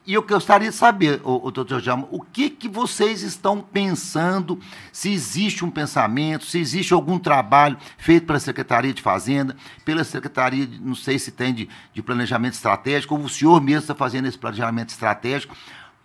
e 0.07 0.15
eu 0.15 0.23
gostaria 0.23 0.70
de 0.70 0.77
saber, 0.77 1.20
o, 1.24 1.51
doutor 1.51 1.81
Djalma, 1.81 2.07
o 2.12 2.20
que, 2.20 2.49
que 2.49 2.69
vocês 2.69 3.23
estão 3.23 3.61
pensando, 3.61 4.61
se 4.93 5.12
existe 5.12 5.65
um 5.65 5.70
pensamento, 5.70 6.45
se 6.45 6.61
existe 6.61 6.95
algum 6.95 7.19
trabalho 7.19 7.77
feito 7.99 8.24
pela 8.24 8.39
Secretaria 8.39 8.95
de 8.95 9.03
Fazenda, 9.03 9.57
pela 9.85 10.05
Secretaria, 10.05 10.69
não 10.81 10.95
sei 10.95 11.19
se 11.19 11.33
tem 11.33 11.53
de, 11.53 11.69
de 11.93 12.03
planejamento 12.03 12.55
estratégico, 12.55 13.16
ou 13.16 13.23
o 13.23 13.28
senhor 13.28 13.61
mesmo 13.61 13.81
está 13.81 13.97
fazendo 13.97 14.28
esse 14.28 14.39
planejamento 14.39 14.91
estratégico, 14.91 15.57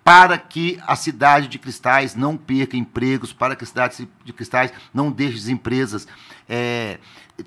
para 0.03 0.35
que 0.35 0.79
a 0.87 0.95
cidade 0.95 1.47
de 1.47 1.59
Cristais 1.59 2.15
não 2.15 2.35
perca 2.35 2.75
empregos, 2.75 3.31
para 3.31 3.55
que 3.55 3.63
a 3.63 3.67
cidade 3.67 4.09
de 4.25 4.33
Cristais 4.33 4.73
não 4.91 5.11
deixe 5.11 5.37
as 5.37 5.47
empresas 5.47 6.07
é, 6.49 6.97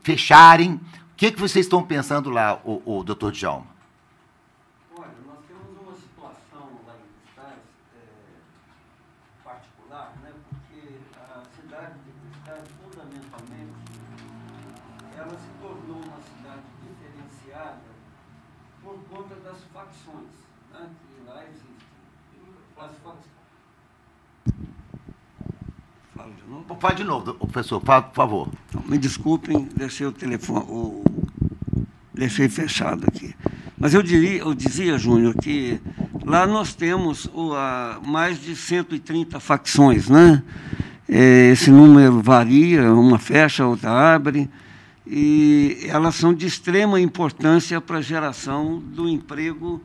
fecharem. 0.05 0.75
O 0.75 0.81
que, 1.17 1.33
que 1.33 1.41
vocês 1.41 1.67
estão 1.67 1.83
pensando 1.83 2.31
lá, 2.31 2.61
o, 2.65 2.99
o 2.99 3.03
doutor 3.03 3.33
Djalma? 3.33 3.74
Fala 26.85 26.97
de 26.97 27.05
novo, 27.05 27.32
professor, 27.32 27.81
por 27.81 28.12
favor. 28.12 28.48
Me 28.85 28.98
desculpem, 28.98 29.66
deixei 29.74 30.06
o 30.06 30.12
telefone, 30.12 30.66
o, 30.69 31.02
deixei 32.12 32.47
fechado 32.47 33.06
aqui. 33.09 33.35
Mas 33.78 33.94
eu, 33.94 34.02
diria, 34.02 34.40
eu 34.40 34.52
dizia, 34.52 34.98
Júnior, 34.98 35.35
que 35.35 35.81
lá 36.27 36.47
nós 36.47 36.74
temos 36.74 37.24
o, 37.32 37.55
a, 37.55 37.98
mais 38.05 38.39
de 38.39 38.55
130 38.55 39.40
facções, 39.40 40.11
né? 40.11 40.43
É, 41.09 41.52
esse 41.52 41.70
número 41.70 42.20
varia, 42.20 42.93
uma 42.93 43.19
fecha, 43.19 43.65
outra 43.65 44.15
abre, 44.15 44.51
e 45.06 45.86
elas 45.89 46.16
são 46.16 46.35
de 46.35 46.44
extrema 46.44 47.01
importância 47.01 47.81
para 47.81 47.97
a 47.97 48.02
geração 48.02 48.78
do 48.78 49.09
emprego 49.09 49.81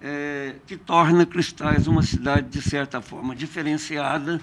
é, 0.00 0.54
que 0.64 0.76
torna 0.76 1.26
Cristais 1.26 1.88
uma 1.88 2.04
cidade, 2.04 2.48
de 2.50 2.62
certa 2.62 3.00
forma, 3.00 3.34
diferenciada, 3.34 4.40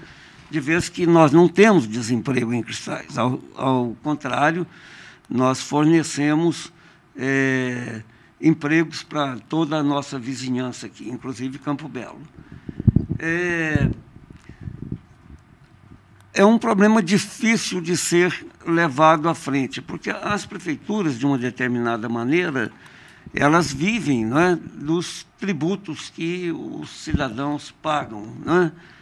de 0.54 0.60
vez 0.60 0.88
que 0.88 1.08
nós 1.08 1.32
não 1.32 1.48
temos 1.48 1.88
desemprego 1.88 2.54
em 2.54 2.62
Cristais. 2.62 3.18
Ao, 3.18 3.42
ao 3.56 3.98
contrário, 4.04 4.68
nós 5.28 5.60
fornecemos 5.60 6.72
é, 7.18 8.04
empregos 8.40 9.02
para 9.02 9.40
toda 9.50 9.78
a 9.78 9.82
nossa 9.82 10.20
vizinhança 10.20 10.86
aqui, 10.86 11.10
inclusive 11.10 11.58
Campo 11.58 11.88
Belo. 11.88 12.22
É, 13.18 13.90
é 16.36 16.46
um 16.46 16.60
problema 16.60 17.02
difícil 17.02 17.82
de 17.82 17.98
ser 17.98 18.46
levado 18.64 19.28
à 19.28 19.34
frente, 19.34 19.82
porque 19.82 20.12
as 20.12 20.46
prefeituras, 20.46 21.18
de 21.18 21.26
uma 21.26 21.40
determinada 21.40 22.08
maneira, 22.08 22.72
elas 23.34 23.74
vivem 23.74 24.26
é, 24.26 24.56
dos 24.56 25.26
tributos 25.40 26.12
que 26.12 26.52
os 26.52 26.92
cidadãos 26.92 27.74
pagam. 27.82 28.38
É? 28.46 28.93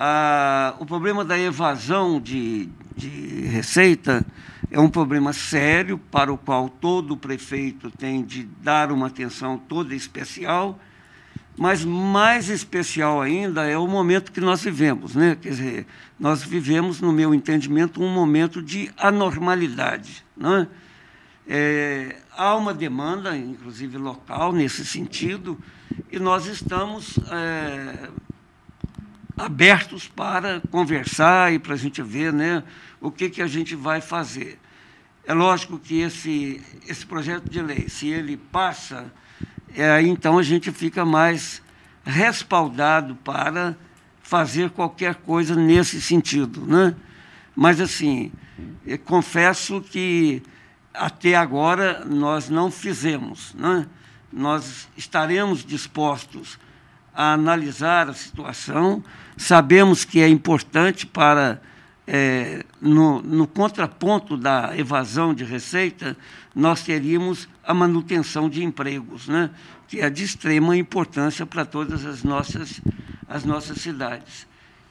Ah, 0.00 0.76
o 0.78 0.86
problema 0.86 1.24
da 1.24 1.36
evasão 1.36 2.20
de, 2.20 2.68
de 2.96 3.08
receita 3.48 4.24
é 4.70 4.78
um 4.78 4.88
problema 4.88 5.32
sério 5.32 5.98
para 5.98 6.32
o 6.32 6.38
qual 6.38 6.68
todo 6.68 7.16
prefeito 7.16 7.90
tem 7.90 8.22
de 8.22 8.44
dar 8.62 8.92
uma 8.92 9.08
atenção 9.08 9.58
toda 9.58 9.96
especial, 9.96 10.78
mas 11.56 11.84
mais 11.84 12.48
especial 12.48 13.20
ainda 13.20 13.66
é 13.66 13.76
o 13.76 13.88
momento 13.88 14.30
que 14.30 14.40
nós 14.40 14.62
vivemos. 14.62 15.16
Né? 15.16 15.36
Quer 15.42 15.48
dizer, 15.48 15.86
nós 16.16 16.44
vivemos, 16.44 17.00
no 17.00 17.12
meu 17.12 17.34
entendimento, 17.34 18.00
um 18.00 18.08
momento 18.08 18.62
de 18.62 18.92
anormalidade. 18.96 20.24
Não 20.36 20.58
é? 20.58 20.68
É, 21.48 22.16
há 22.36 22.54
uma 22.54 22.72
demanda, 22.72 23.36
inclusive 23.36 23.98
local, 23.98 24.52
nesse 24.52 24.86
sentido, 24.86 25.58
e 26.12 26.20
nós 26.20 26.46
estamos 26.46 27.18
é, 27.32 28.10
abertos 29.38 30.08
para 30.08 30.60
conversar 30.70 31.52
e 31.52 31.58
para 31.58 31.74
a 31.74 31.76
gente 31.76 32.02
ver 32.02 32.32
né, 32.32 32.64
o 33.00 33.10
que, 33.10 33.30
que 33.30 33.40
a 33.40 33.46
gente 33.46 33.76
vai 33.76 34.00
fazer. 34.00 34.58
É 35.24 35.32
lógico 35.32 35.78
que 35.78 36.00
esse, 36.00 36.60
esse 36.86 37.06
projeto 37.06 37.48
de 37.48 37.62
lei, 37.62 37.88
se 37.88 38.08
ele 38.08 38.36
passa, 38.36 39.12
é, 39.74 40.02
então 40.02 40.38
a 40.38 40.42
gente 40.42 40.72
fica 40.72 41.04
mais 41.04 41.62
respaldado 42.04 43.14
para 43.16 43.76
fazer 44.22 44.70
qualquer 44.70 45.14
coisa 45.16 45.54
nesse 45.54 46.00
sentido. 46.02 46.66
Né? 46.66 46.96
Mas, 47.54 47.80
assim, 47.80 48.32
confesso 49.04 49.80
que 49.80 50.42
até 50.92 51.34
agora 51.34 52.04
nós 52.04 52.48
não 52.48 52.70
fizemos. 52.70 53.54
Né? 53.54 53.86
Nós 54.32 54.88
estaremos 54.96 55.64
dispostos 55.64 56.58
a 57.18 57.32
analisar 57.32 58.08
a 58.08 58.14
situação, 58.14 59.02
sabemos 59.36 60.04
que 60.04 60.20
é 60.20 60.28
importante 60.28 61.04
para, 61.04 61.60
é, 62.06 62.64
no, 62.80 63.20
no 63.20 63.44
contraponto 63.44 64.36
da 64.36 64.78
evasão 64.78 65.34
de 65.34 65.42
receita, 65.42 66.16
nós 66.54 66.84
teríamos 66.84 67.48
a 67.64 67.74
manutenção 67.74 68.48
de 68.48 68.62
empregos, 68.62 69.26
né? 69.26 69.50
que 69.88 70.00
é 70.00 70.08
de 70.08 70.22
extrema 70.22 70.76
importância 70.76 71.44
para 71.44 71.64
todas 71.64 72.06
as 72.06 72.22
nossas, 72.22 72.80
as 73.26 73.44
nossas 73.44 73.78
cidades. 73.78 74.46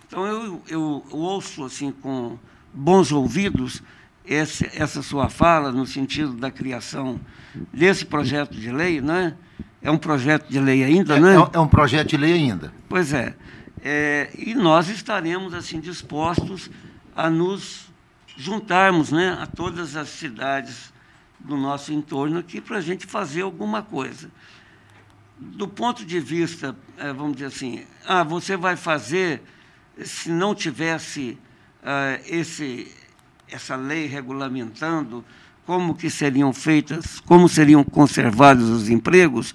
Então, 0.05 0.25
eu, 0.25 0.61
eu 0.67 1.05
ouço 1.09 1.63
assim 1.63 1.93
com 1.93 2.37
bons 2.73 3.09
ouvidos 3.09 3.81
essa 4.25 5.01
sua 5.01 5.29
fala 5.29 5.71
no 5.71 5.87
sentido 5.87 6.33
da 6.33 6.51
criação 6.51 7.21
desse 7.71 8.05
projeto 8.05 8.53
de 8.53 8.69
lei, 8.69 8.99
né? 8.99 9.33
É 9.87 9.91
um 9.91 9.97
projeto 9.97 10.49
de 10.49 10.59
lei 10.59 10.83
ainda, 10.83 11.15
é, 11.15 11.19
né? 11.21 11.35
É 11.53 11.59
um 11.59 11.67
projeto 11.67 12.09
de 12.09 12.17
lei 12.17 12.33
ainda. 12.33 12.73
Pois 12.89 13.13
é. 13.13 13.33
é. 13.81 14.29
E 14.37 14.53
nós 14.53 14.89
estaremos 14.89 15.53
assim 15.53 15.79
dispostos 15.79 16.69
a 17.15 17.29
nos 17.29 17.87
juntarmos, 18.35 19.13
né, 19.13 19.37
a 19.41 19.47
todas 19.47 19.95
as 19.95 20.09
cidades 20.09 20.93
do 21.39 21.55
nosso 21.55 21.93
entorno 21.93 22.37
aqui 22.37 22.59
para 22.59 22.79
a 22.79 22.81
gente 22.81 23.05
fazer 23.05 23.43
alguma 23.43 23.81
coisa. 23.81 24.29
Do 25.39 25.69
ponto 25.69 26.03
de 26.03 26.19
vista, 26.19 26.75
é, 26.97 27.13
vamos 27.13 27.37
dizer 27.37 27.45
assim, 27.45 27.85
ah, 28.05 28.25
você 28.25 28.57
vai 28.57 28.75
fazer 28.75 29.41
se 30.03 30.29
não 30.29 30.53
tivesse 30.53 31.37
uh, 31.81 32.21
esse 32.25 32.93
essa 33.47 33.77
lei 33.77 34.05
regulamentando 34.05 35.23
como 35.67 35.93
que 35.93 36.09
seriam 36.09 36.53
feitas, 36.53 37.19
como 37.19 37.49
seriam 37.49 37.83
conservados 37.83 38.69
os 38.69 38.89
empregos, 38.89 39.53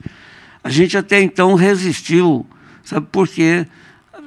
a 0.62 0.68
gente 0.68 0.94
até 0.94 1.22
então 1.22 1.54
resistiu, 1.54 2.46
sabe 2.84 3.06
por 3.10 3.26
quê? 3.26 3.66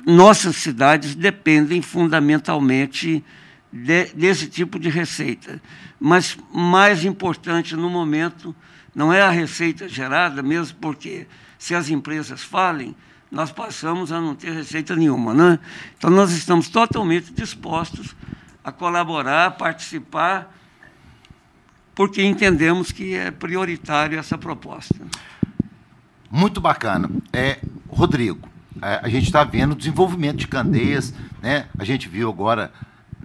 Nossas 0.03 0.55
cidades 0.55 1.13
dependem 1.13 1.83
fundamentalmente 1.83 3.23
de, 3.71 4.05
desse 4.15 4.47
tipo 4.47 4.79
de 4.79 4.89
receita. 4.89 5.61
Mas 5.99 6.35
mais 6.51 7.05
importante 7.05 7.75
no 7.75 7.87
momento 7.87 8.55
não 8.95 9.13
é 9.13 9.21
a 9.21 9.29
receita 9.29 9.87
gerada, 9.87 10.41
mesmo 10.41 10.75
porque 10.81 11.27
se 11.59 11.75
as 11.75 11.91
empresas 11.91 12.43
falem, 12.43 12.95
nós 13.29 13.51
passamos 13.51 14.11
a 14.11 14.19
não 14.19 14.33
ter 14.33 14.51
receita 14.51 14.95
nenhuma. 14.95 15.35
Né? 15.35 15.59
Então, 15.95 16.09
nós 16.09 16.31
estamos 16.31 16.67
totalmente 16.67 17.31
dispostos 17.31 18.15
a 18.63 18.71
colaborar, 18.71 19.45
a 19.45 19.51
participar, 19.51 20.51
porque 21.95 22.21
entendemos 22.21 22.91
que 22.91 23.15
é 23.15 23.31
prioritário 23.31 24.19
essa 24.19 24.37
proposta. 24.37 24.95
Muito 26.29 26.59
bacana. 26.59 27.09
É, 27.31 27.59
Rodrigo, 27.87 28.47
é, 28.81 28.99
a 29.01 29.07
gente 29.07 29.23
está 29.23 29.43
vendo 29.45 29.71
o 29.71 29.75
desenvolvimento 29.75 30.37
de 30.37 30.47
Candeias, 30.47 31.13
né? 31.41 31.67
a 31.79 31.85
gente 31.85 32.09
viu 32.09 32.29
agora 32.29 32.71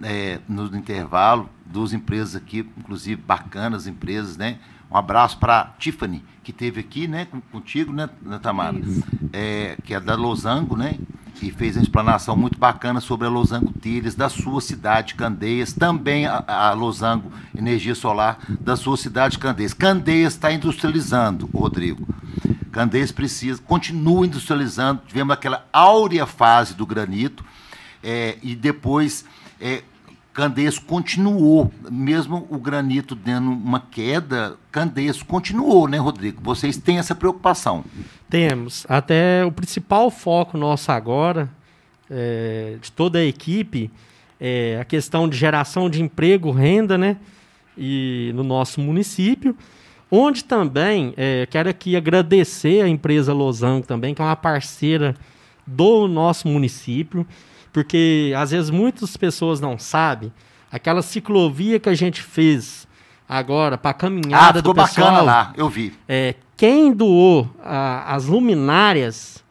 é, 0.01 0.39
no 0.47 0.65
intervalo, 0.75 1.49
duas 1.65 1.91
empresas 1.91 2.35
aqui, 2.35 2.65
inclusive 2.77 3.21
bacanas 3.21 3.85
empresas, 3.85 4.37
né? 4.37 4.57
Um 4.89 4.97
abraço 4.97 5.37
para 5.37 5.73
Tiffany, 5.77 6.23
que 6.51 6.57
teve 6.57 6.81
aqui, 6.81 7.07
né, 7.07 7.27
contigo, 7.51 7.93
né, 7.93 8.09
né 8.21 8.37
Tamara? 8.37 8.77
É, 9.31 9.77
que 9.83 9.93
é 9.93 9.99
da 9.99 10.15
Losango, 10.15 10.75
né? 10.75 10.95
E 11.41 11.49
fez 11.49 11.75
uma 11.75 11.81
explanação 11.81 12.35
muito 12.35 12.59
bacana 12.59 12.99
sobre 12.99 13.25
a 13.25 13.29
Losango 13.29 13.71
Telhas, 13.73 14.13
da 14.13 14.29
sua 14.29 14.61
cidade, 14.61 15.15
Candeias, 15.15 15.73
também 15.73 16.27
a, 16.27 16.43
a 16.45 16.73
Losango 16.73 17.31
Energia 17.57 17.95
Solar, 17.95 18.37
da 18.59 18.75
sua 18.75 18.95
cidade, 18.95 19.39
Candeias. 19.39 19.73
Candeias 19.73 20.33
está 20.33 20.51
industrializando, 20.51 21.49
Rodrigo. 21.51 22.05
Candeias 22.71 23.11
precisa, 23.11 23.59
continua 23.65 24.25
industrializando. 24.25 25.01
Tivemos 25.07 25.33
aquela 25.33 25.65
áurea 25.73 26.27
fase 26.27 26.75
do 26.75 26.85
granito, 26.85 27.43
é, 28.03 28.37
e 28.43 28.55
depois 28.55 29.25
é, 29.59 29.83
Candeias 30.33 30.79
continuou, 30.79 31.71
mesmo 31.89 32.47
o 32.49 32.57
granito 32.57 33.15
dando 33.15 33.51
uma 33.51 33.81
queda, 33.81 34.55
Candeias 34.71 35.21
continuou, 35.21 35.89
né, 35.89 35.97
Rodrigo? 35.97 36.41
Vocês 36.41 36.77
têm 36.77 36.99
essa 36.99 37.13
preocupação? 37.13 37.83
Temos. 38.29 38.85
Até 38.87 39.43
o 39.43 39.51
principal 39.51 40.09
foco 40.09 40.57
nosso 40.57 40.89
agora, 40.89 41.49
é, 42.09 42.77
de 42.81 42.91
toda 42.93 43.19
a 43.19 43.25
equipe, 43.25 43.91
é 44.39 44.79
a 44.79 44.85
questão 44.85 45.27
de 45.27 45.35
geração 45.35 45.89
de 45.89 46.01
emprego, 46.01 46.49
renda, 46.49 46.97
né? 46.97 47.17
E 47.77 48.31
no 48.33 48.43
nosso 48.43 48.79
município, 48.79 49.55
onde 50.09 50.45
também 50.45 51.13
é, 51.17 51.45
quero 51.49 51.69
aqui 51.69 51.95
agradecer 51.97 52.81
a 52.81 52.87
empresa 52.87 53.33
Losango 53.33 53.85
também, 53.85 54.13
que 54.13 54.21
é 54.21 54.25
uma 54.25 54.35
parceira 54.35 55.13
do 55.67 56.07
nosso 56.07 56.47
município 56.47 57.27
porque 57.71 58.33
às 58.37 58.51
vezes 58.51 58.69
muitas 58.69 59.15
pessoas 59.17 59.59
não 59.59 59.77
sabem. 59.77 60.31
Aquela 60.71 61.01
ciclovia 61.01 61.79
que 61.79 61.89
a 61.89 61.93
gente 61.93 62.21
fez 62.21 62.87
agora 63.27 63.77
para 63.77 63.93
caminhada 63.93 64.59
ah, 64.59 64.61
do 64.61 64.73
pessoal. 64.73 65.07
bacana 65.07 65.21
lá, 65.21 65.53
eu 65.55 65.69
vi. 65.69 65.93
É, 66.07 66.35
quem 66.57 66.93
doou 66.93 67.49
a, 67.63 68.13
as 68.13 68.25
luminárias 68.25 69.43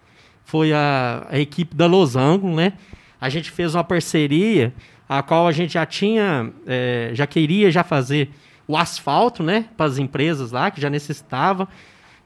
foi 0.44 0.72
a, 0.72 1.26
a, 1.30 1.38
equipe 1.38 1.74
da 1.74 1.86
Losango, 1.86 2.48
né? 2.54 2.74
A 3.20 3.28
gente 3.28 3.50
fez 3.50 3.74
uma 3.74 3.84
parceria, 3.84 4.74
a 5.08 5.22
qual 5.22 5.46
a 5.46 5.52
gente 5.52 5.74
já 5.74 5.86
tinha, 5.86 6.52
é, 6.66 7.10
já 7.14 7.26
queria 7.26 7.70
já 7.70 7.82
fazer 7.82 8.30
o 8.66 8.76
asfalto, 8.76 9.42
né? 9.42 9.66
Para 9.76 9.86
as 9.86 9.98
empresas 9.98 10.52
lá, 10.52 10.70
que 10.70 10.80
já 10.80 10.90
necessitava, 10.90 11.68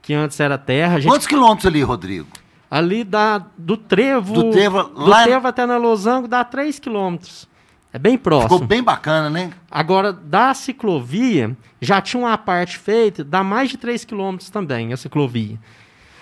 que 0.03 0.12
antes 0.12 0.39
era 0.41 0.59
terra. 0.59 1.01
Gente... 1.01 1.11
Quantos 1.11 1.27
quilômetros 1.27 1.66
ali, 1.66 1.83
Rodrigo? 1.83 2.29
Ali 2.74 3.05
dá 3.05 3.38
do 3.56 3.76
Trevo, 3.76 4.34
do 4.34 4.51
Trevo, 4.51 4.82
do 4.82 5.05
lá... 5.05 5.22
Trevo 5.22 5.46
até 5.46 5.64
na 5.64 5.76
Losango 5.76 6.26
dá 6.26 6.42
3 6.42 6.80
quilômetros. 6.80 7.48
É 7.92 8.01
bem 8.01 8.18
próximo. 8.18 8.51
Ficou 8.51 8.66
bem 8.66 8.82
bacana, 8.82 9.30
né? 9.30 9.52
Agora, 9.70 10.12
da 10.12 10.52
ciclovia, 10.55 11.56
já 11.80 12.01
tinha 12.01 12.20
uma 12.20 12.36
parte 12.36 12.76
feita, 12.76 13.22
dá 13.22 13.44
mais 13.44 13.70
de 13.70 13.76
3 13.76 14.05
quilômetros 14.05 14.51
também, 14.51 14.92
a 14.92 14.96
ciclovia. 14.96 15.56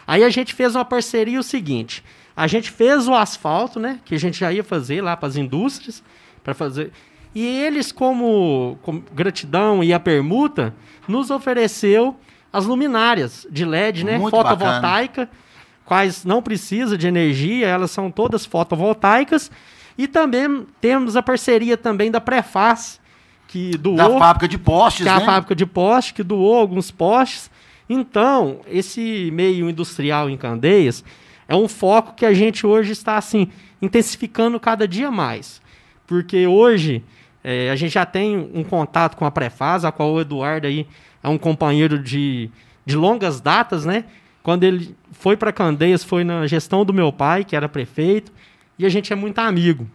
Aí 0.07 0.23
a 0.23 0.29
gente 0.29 0.53
fez 0.53 0.75
uma 0.75 0.85
parceria 0.85 1.41
o 1.41 1.43
seguinte: 1.43 2.05
a 2.37 2.47
gente 2.47 2.71
fez 2.71 3.09
o 3.09 3.15
asfalto, 3.15 3.81
né? 3.81 3.99
Que 4.05 4.15
a 4.15 4.19
gente 4.19 4.39
já 4.39 4.53
ia 4.53 4.63
fazer 4.63 5.01
lá 5.01 5.17
para 5.17 5.29
as 5.29 5.37
indústrias, 5.37 6.05
para 6.45 6.53
fazer. 6.53 6.93
E 7.35 7.47
eles, 7.47 7.91
como, 7.91 8.79
como, 8.83 9.03
gratidão 9.15 9.83
e 9.83 9.91
a 9.91 9.99
permuta, 9.99 10.75
nos 11.09 11.31
ofereceu 11.31 12.15
as 12.53 12.67
luminárias 12.67 13.47
de 13.51 13.65
LED, 13.65 14.05
né? 14.05 14.19
Muito 14.19 14.37
Fotovoltaica. 14.37 15.23
Bacana 15.23 15.52
quais 15.85 16.25
não 16.25 16.43
precisa 16.43 16.97
de 16.97 17.07
energia, 17.07 17.67
elas 17.67 17.91
são 17.91 18.11
todas 18.11 18.47
fotovoltaicas. 18.47 19.51
E 19.97 20.09
também 20.09 20.67
temos 20.81 21.17
a 21.17 21.23
parceria 21.23 21.77
também 21.77 22.11
da 22.11 22.21
Prefaz, 22.21 23.01
que 23.47 23.77
doou... 23.77 23.97
Da 23.97 24.19
fábrica 24.19 24.49
de 24.49 24.59
postes, 24.59 25.03
que 25.03 25.09
é 25.09 25.13
né? 25.13 25.23
a 25.23 25.25
fábrica 25.25 25.55
de 25.55 25.67
postes, 25.67 26.13
que 26.13 26.23
doou 26.23 26.57
alguns 26.57 26.91
postes. 26.91 27.51
Então, 27.89 28.61
esse 28.67 29.31
meio 29.33 29.69
industrial 29.69 30.31
em 30.31 30.37
Candeias 30.37 31.05
é 31.47 31.55
um 31.55 31.69
foco 31.69 32.15
que 32.15 32.25
a 32.25 32.33
gente 32.33 32.67
hoje 32.67 32.93
está, 32.93 33.17
assim, 33.19 33.49
intensificando 33.81 34.59
cada 34.59 34.89
dia 34.89 35.11
mais. 35.11 35.61
Porque 36.07 36.47
hoje 36.47 37.05
é, 37.45 37.71
a 37.71 37.77
gente 37.77 37.93
já 37.93 38.07
tem 38.07 38.51
um 38.55 38.65
contato 38.65 39.17
com 39.17 39.27
a 39.27 39.31
Prefaz, 39.31 39.85
a 39.85 39.93
qual 39.93 40.13
o 40.13 40.21
Eduardo 40.21 40.67
aí 40.67 40.87
é 41.23 41.29
um 41.29 41.37
companheiro 41.37 41.99
de, 41.99 42.51
de 42.87 42.97
longas 42.97 43.41
datas, 43.41 43.85
né? 43.85 44.05
Quando 44.43 44.65
ele 44.65 44.97
foi 45.13 45.37
para 45.37 45.53
Candeias, 45.53 46.03
foi 46.03 46.25
na 46.25 46.47
gestão 46.47 46.85
do 46.85 46.93
meu 46.93 47.13
pai, 47.13 47.45
que 47.45 47.55
era 47.55 47.69
prefeito, 47.69 48.33
e 48.79 48.85
a 48.85 48.89
gente 48.89 49.13
é 49.13 49.17
muito 49.17 49.39
amigo. 49.39 49.89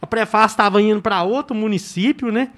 A 0.00 0.06
Prefaz 0.06 0.52
estava 0.52 0.80
indo 0.80 1.02
para 1.02 1.22
outro 1.22 1.54
município, 1.54 2.30
né? 2.30 2.50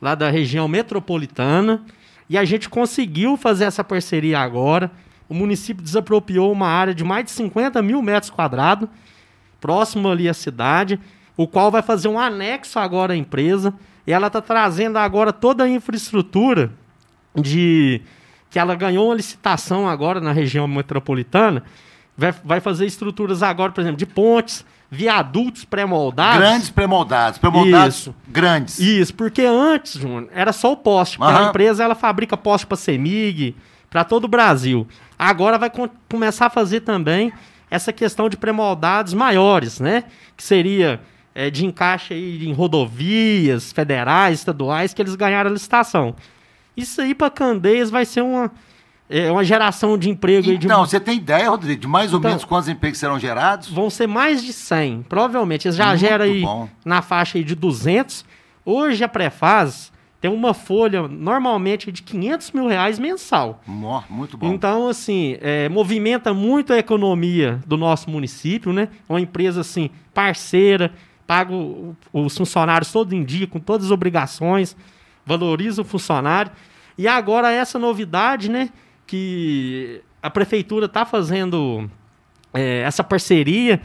Lá 0.00 0.14
da 0.14 0.30
região 0.30 0.68
metropolitana, 0.68 1.82
e 2.30 2.38
a 2.38 2.44
gente 2.44 2.68
conseguiu 2.68 3.36
fazer 3.36 3.64
essa 3.64 3.82
parceria 3.82 4.38
agora. 4.38 4.90
O 5.28 5.34
município 5.34 5.82
desapropriou 5.82 6.52
uma 6.52 6.68
área 6.68 6.94
de 6.94 7.02
mais 7.02 7.24
de 7.24 7.30
50 7.32 7.82
mil 7.82 8.00
metros 8.00 8.30
quadrados, 8.30 8.88
próximo 9.60 10.08
ali 10.08 10.28
à 10.28 10.34
cidade, 10.34 11.00
o 11.36 11.46
qual 11.46 11.70
vai 11.70 11.82
fazer 11.82 12.08
um 12.08 12.18
anexo 12.18 12.78
agora 12.78 13.12
à 13.12 13.16
empresa. 13.16 13.74
E 14.06 14.12
ela 14.12 14.28
está 14.28 14.40
trazendo 14.40 14.98
agora 14.98 15.32
toda 15.32 15.64
a 15.64 15.68
infraestrutura 15.68 16.70
de 17.34 18.00
que 18.50 18.58
ela 18.58 18.74
ganhou 18.74 19.06
uma 19.06 19.14
licitação 19.14 19.88
agora 19.88 20.20
na 20.20 20.32
região 20.32 20.66
metropolitana, 20.66 21.62
vai, 22.16 22.34
vai 22.44 22.60
fazer 22.60 22.86
estruturas 22.86 23.42
agora, 23.42 23.72
por 23.72 23.80
exemplo, 23.80 23.98
de 23.98 24.06
pontes, 24.06 24.64
viadutos 24.90 25.64
pré-moldados. 25.64 26.38
Grandes 26.38 26.70
pré-moldados, 26.70 27.38
pré-moldados 27.38 27.98
Isso. 27.98 28.14
grandes. 28.26 28.78
Isso, 28.78 29.14
porque 29.14 29.42
antes, 29.42 30.00
Júnior, 30.00 30.28
era 30.32 30.52
só 30.52 30.72
o 30.72 30.76
poste. 30.76 31.18
Porque 31.18 31.32
uhum. 31.32 31.46
a 31.46 31.48
empresa 31.48 31.84
ela 31.84 31.94
fabrica 31.94 32.36
poste 32.36 32.66
para 32.66 32.76
Semig, 32.76 33.54
para 33.90 34.04
todo 34.04 34.24
o 34.24 34.28
Brasil. 34.28 34.86
Agora 35.18 35.58
vai 35.58 35.70
começar 36.08 36.46
a 36.46 36.50
fazer 36.50 36.80
também 36.80 37.32
essa 37.70 37.92
questão 37.92 38.28
de 38.28 38.36
pré-moldados 38.36 39.12
maiores, 39.12 39.78
né? 39.78 40.04
Que 40.36 40.42
seria 40.42 41.00
é, 41.34 41.50
de 41.50 41.66
encaixe 41.66 42.14
aí 42.14 42.48
em 42.48 42.52
rodovias 42.52 43.72
federais, 43.72 44.38
estaduais, 44.38 44.94
que 44.94 45.02
eles 45.02 45.14
ganharam 45.14 45.50
a 45.50 45.52
licitação. 45.52 46.14
Isso 46.78 47.00
aí 47.00 47.14
para 47.14 47.28
Candeias 47.28 47.90
vai 47.90 48.04
ser 48.04 48.22
uma, 48.22 48.52
é, 49.10 49.30
uma 49.32 49.42
geração 49.42 49.98
de 49.98 50.08
emprego. 50.08 50.50
Então, 50.50 50.84
de... 50.84 50.90
você 50.90 51.00
tem 51.00 51.16
ideia, 51.16 51.50
Rodrigo, 51.50 51.80
de 51.80 51.88
mais 51.88 52.12
ou 52.12 52.20
então, 52.20 52.30
menos 52.30 52.44
quantos 52.44 52.68
empregos 52.68 52.98
serão 52.98 53.18
gerados? 53.18 53.68
Vão 53.68 53.90
ser 53.90 54.06
mais 54.06 54.42
de 54.42 54.52
100. 54.52 55.06
Provavelmente, 55.08 55.66
eles 55.66 55.76
já 55.76 55.96
geram 55.96 56.24
aí 56.24 56.42
bom. 56.42 56.68
na 56.84 57.02
faixa 57.02 57.36
aí 57.36 57.42
de 57.42 57.54
200. 57.54 58.24
Hoje 58.64 59.02
a 59.02 59.08
Prefaz 59.08 59.90
tem 60.20 60.30
uma 60.30 60.52
folha 60.52 61.06
normalmente 61.06 61.90
de 61.90 62.02
500 62.02 62.52
mil 62.52 62.66
reais 62.66 62.98
mensal. 62.98 63.60
Muito 64.08 64.36
bom. 64.36 64.52
Então, 64.52 64.88
assim, 64.88 65.36
é, 65.40 65.68
movimenta 65.68 66.34
muito 66.34 66.72
a 66.72 66.78
economia 66.78 67.60
do 67.66 67.76
nosso 67.76 68.10
município, 68.10 68.72
né? 68.72 68.88
Uma 69.08 69.20
empresa, 69.20 69.62
assim, 69.62 69.90
parceira, 70.12 70.92
paga 71.26 71.52
os 72.12 72.36
funcionários 72.36 72.90
todo 72.90 73.12
em 73.14 73.24
dia, 73.24 73.46
com 73.46 73.60
todas 73.60 73.86
as 73.86 73.92
obrigações, 73.92 74.76
valoriza 75.24 75.82
o 75.82 75.84
funcionário. 75.84 76.50
E 76.98 77.06
agora 77.06 77.52
essa 77.52 77.78
novidade, 77.78 78.50
né? 78.50 78.70
Que 79.06 80.02
a 80.20 80.28
prefeitura 80.28 80.86
está 80.86 81.06
fazendo 81.06 81.88
é, 82.52 82.80
essa 82.80 83.04
parceria 83.04 83.80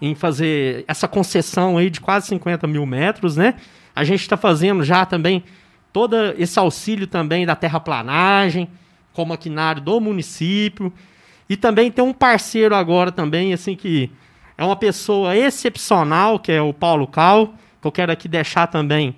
em 0.00 0.14
fazer 0.14 0.84
essa 0.86 1.08
concessão 1.08 1.76
aí 1.76 1.90
de 1.90 2.00
quase 2.00 2.28
50 2.28 2.66
mil 2.68 2.86
metros, 2.86 3.36
né? 3.36 3.54
A 3.94 4.04
gente 4.04 4.20
está 4.20 4.36
fazendo 4.36 4.84
já 4.84 5.04
também 5.04 5.42
todo 5.92 6.16
esse 6.38 6.58
auxílio 6.58 7.06
também 7.06 7.44
da 7.44 7.54
terraplanagem, 7.54 8.68
com 9.12 9.24
maquinário 9.24 9.82
do 9.82 10.00
município. 10.00 10.92
E 11.48 11.56
também 11.56 11.90
tem 11.90 12.04
um 12.04 12.12
parceiro 12.12 12.74
agora 12.74 13.12
também, 13.12 13.52
assim, 13.52 13.74
que 13.74 14.10
é 14.56 14.64
uma 14.64 14.76
pessoa 14.76 15.36
excepcional, 15.36 16.38
que 16.38 16.52
é 16.52 16.62
o 16.62 16.72
Paulo 16.72 17.06
Cal, 17.06 17.54
que 17.80 17.86
eu 17.86 17.92
quero 17.92 18.12
aqui 18.12 18.28
deixar 18.28 18.68
também 18.68 19.16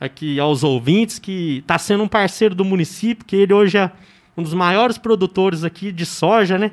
aqui 0.00 0.38
aos 0.38 0.62
ouvintes 0.62 1.18
que 1.18 1.58
está 1.58 1.78
sendo 1.78 2.04
um 2.04 2.08
parceiro 2.08 2.54
do 2.54 2.64
município, 2.64 3.24
que 3.24 3.36
ele 3.36 3.52
hoje 3.52 3.78
é 3.78 3.90
um 4.36 4.42
dos 4.42 4.54
maiores 4.54 4.98
produtores 4.98 5.64
aqui 5.64 5.90
de 5.90 6.04
soja, 6.04 6.58
né, 6.58 6.72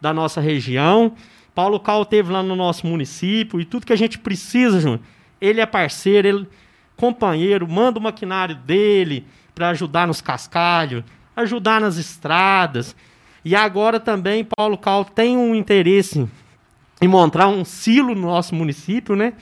da 0.00 0.12
nossa 0.12 0.40
região. 0.40 1.12
Paulo 1.54 1.80
Cal 1.80 2.04
teve 2.04 2.32
lá 2.32 2.42
no 2.42 2.56
nosso 2.56 2.86
município 2.86 3.60
e 3.60 3.64
tudo 3.64 3.86
que 3.86 3.92
a 3.92 3.96
gente 3.96 4.18
precisa, 4.18 4.80
Júnior. 4.80 5.00
Ele 5.40 5.60
é 5.60 5.66
parceiro, 5.66 6.28
ele 6.28 6.48
companheiro, 6.96 7.68
manda 7.68 7.98
o 7.98 8.02
maquinário 8.02 8.54
dele 8.54 9.26
para 9.54 9.70
ajudar 9.70 10.06
nos 10.06 10.20
cascalhos, 10.20 11.02
ajudar 11.34 11.80
nas 11.80 11.96
estradas. 11.96 12.94
E 13.44 13.56
agora 13.56 13.98
também 13.98 14.46
Paulo 14.56 14.78
Cal 14.78 15.04
tem 15.04 15.36
um 15.36 15.54
interesse 15.54 16.28
em 17.00 17.08
montar 17.08 17.48
um 17.48 17.64
silo 17.64 18.14
no 18.14 18.22
nosso 18.22 18.54
município, 18.54 19.16
né? 19.16 19.32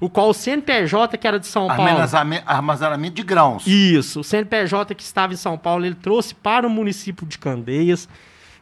O 0.00 0.08
qual 0.08 0.30
o 0.30 0.34
CNPJ, 0.34 1.18
que 1.18 1.28
era 1.28 1.38
de 1.38 1.46
São 1.46 1.68
Paulo. 1.68 1.82
Armazenamento 2.46 3.14
de 3.14 3.22
grãos. 3.22 3.66
Isso. 3.66 4.20
O 4.20 4.24
CNPJ 4.24 4.94
que 4.94 5.02
estava 5.02 5.34
em 5.34 5.36
São 5.36 5.58
Paulo, 5.58 5.84
ele 5.84 5.94
trouxe 5.94 6.34
para 6.34 6.66
o 6.66 6.70
município 6.70 7.26
de 7.26 7.38
Candeias. 7.38 8.08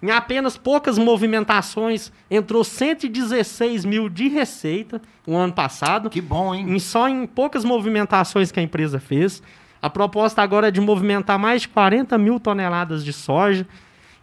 Em 0.03 0.11
apenas 0.11 0.57
poucas 0.57 0.99
movimentações, 0.99 2.13
entrou 2.31 2.63
116 2.63 3.85
mil 3.85 4.09
de 4.09 4.29
receita 4.29 5.01
o 5.27 5.37
ano 5.37 5.53
passado. 5.53 6.11
Que 6.11 6.21
bom, 6.21 6.55
hein? 6.55 6.75
Em, 6.75 6.79
só 6.79 7.09
em 7.09 7.27
poucas 7.27 7.65
movimentações 7.65 8.53
que 8.53 8.61
a 8.61 8.63
empresa 8.63 8.99
fez. 9.01 9.43
A 9.81 9.89
proposta 9.89 10.43
agora 10.43 10.69
é 10.69 10.71
de 10.71 10.81
movimentar 10.81 11.39
mais 11.39 11.63
de 11.63 11.69
40 11.69 12.19
mil 12.19 12.41
toneladas 12.41 13.05
de 13.05 13.13
soja. 13.13 13.67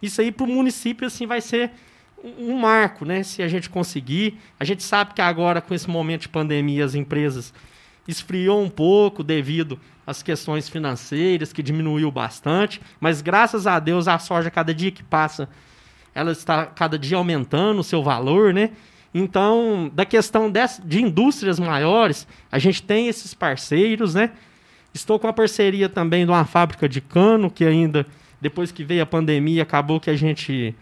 Isso 0.00 0.20
aí 0.20 0.30
para 0.30 0.44
o 0.44 0.48
município 0.48 1.06
assim, 1.06 1.26
vai 1.26 1.40
ser 1.40 1.72
um 2.38 2.58
marco, 2.58 3.04
né? 3.04 3.22
Se 3.22 3.42
a 3.42 3.48
gente 3.48 3.70
conseguir. 3.70 4.38
A 4.58 4.64
gente 4.64 4.82
sabe 4.82 5.14
que 5.14 5.22
agora, 5.22 5.60
com 5.60 5.74
esse 5.74 5.88
momento 5.88 6.22
de 6.22 6.28
pandemia, 6.28 6.84
as 6.84 6.94
empresas 6.94 7.52
esfriou 8.06 8.62
um 8.62 8.68
pouco 8.68 9.22
devido 9.22 9.78
às 10.06 10.22
questões 10.22 10.68
financeiras, 10.68 11.52
que 11.52 11.62
diminuiu 11.62 12.10
bastante, 12.10 12.80
mas 13.00 13.20
graças 13.20 13.66
a 13.66 13.78
Deus 13.80 14.06
a 14.06 14.18
soja, 14.18 14.50
cada 14.50 14.72
dia 14.72 14.92
que 14.92 15.02
passa, 15.02 15.48
ela 16.14 16.30
está 16.30 16.66
cada 16.66 16.96
dia 16.98 17.16
aumentando 17.16 17.80
o 17.80 17.84
seu 17.84 18.02
valor, 18.02 18.54
né? 18.54 18.70
Então, 19.12 19.90
da 19.92 20.04
questão 20.04 20.52
de 20.84 21.02
indústrias 21.02 21.58
maiores, 21.58 22.26
a 22.52 22.58
gente 22.58 22.82
tem 22.82 23.08
esses 23.08 23.34
parceiros, 23.34 24.14
né? 24.14 24.30
Estou 24.94 25.18
com 25.18 25.26
a 25.26 25.32
parceria 25.32 25.88
também 25.88 26.24
de 26.24 26.30
uma 26.30 26.44
fábrica 26.44 26.88
de 26.88 27.00
cano, 27.00 27.50
que 27.50 27.64
ainda, 27.64 28.06
depois 28.40 28.70
que 28.70 28.84
veio 28.84 29.02
a 29.02 29.06
pandemia, 29.06 29.62
acabou 29.62 29.98
que 29.98 30.10
a 30.10 30.16
gente 30.16 30.74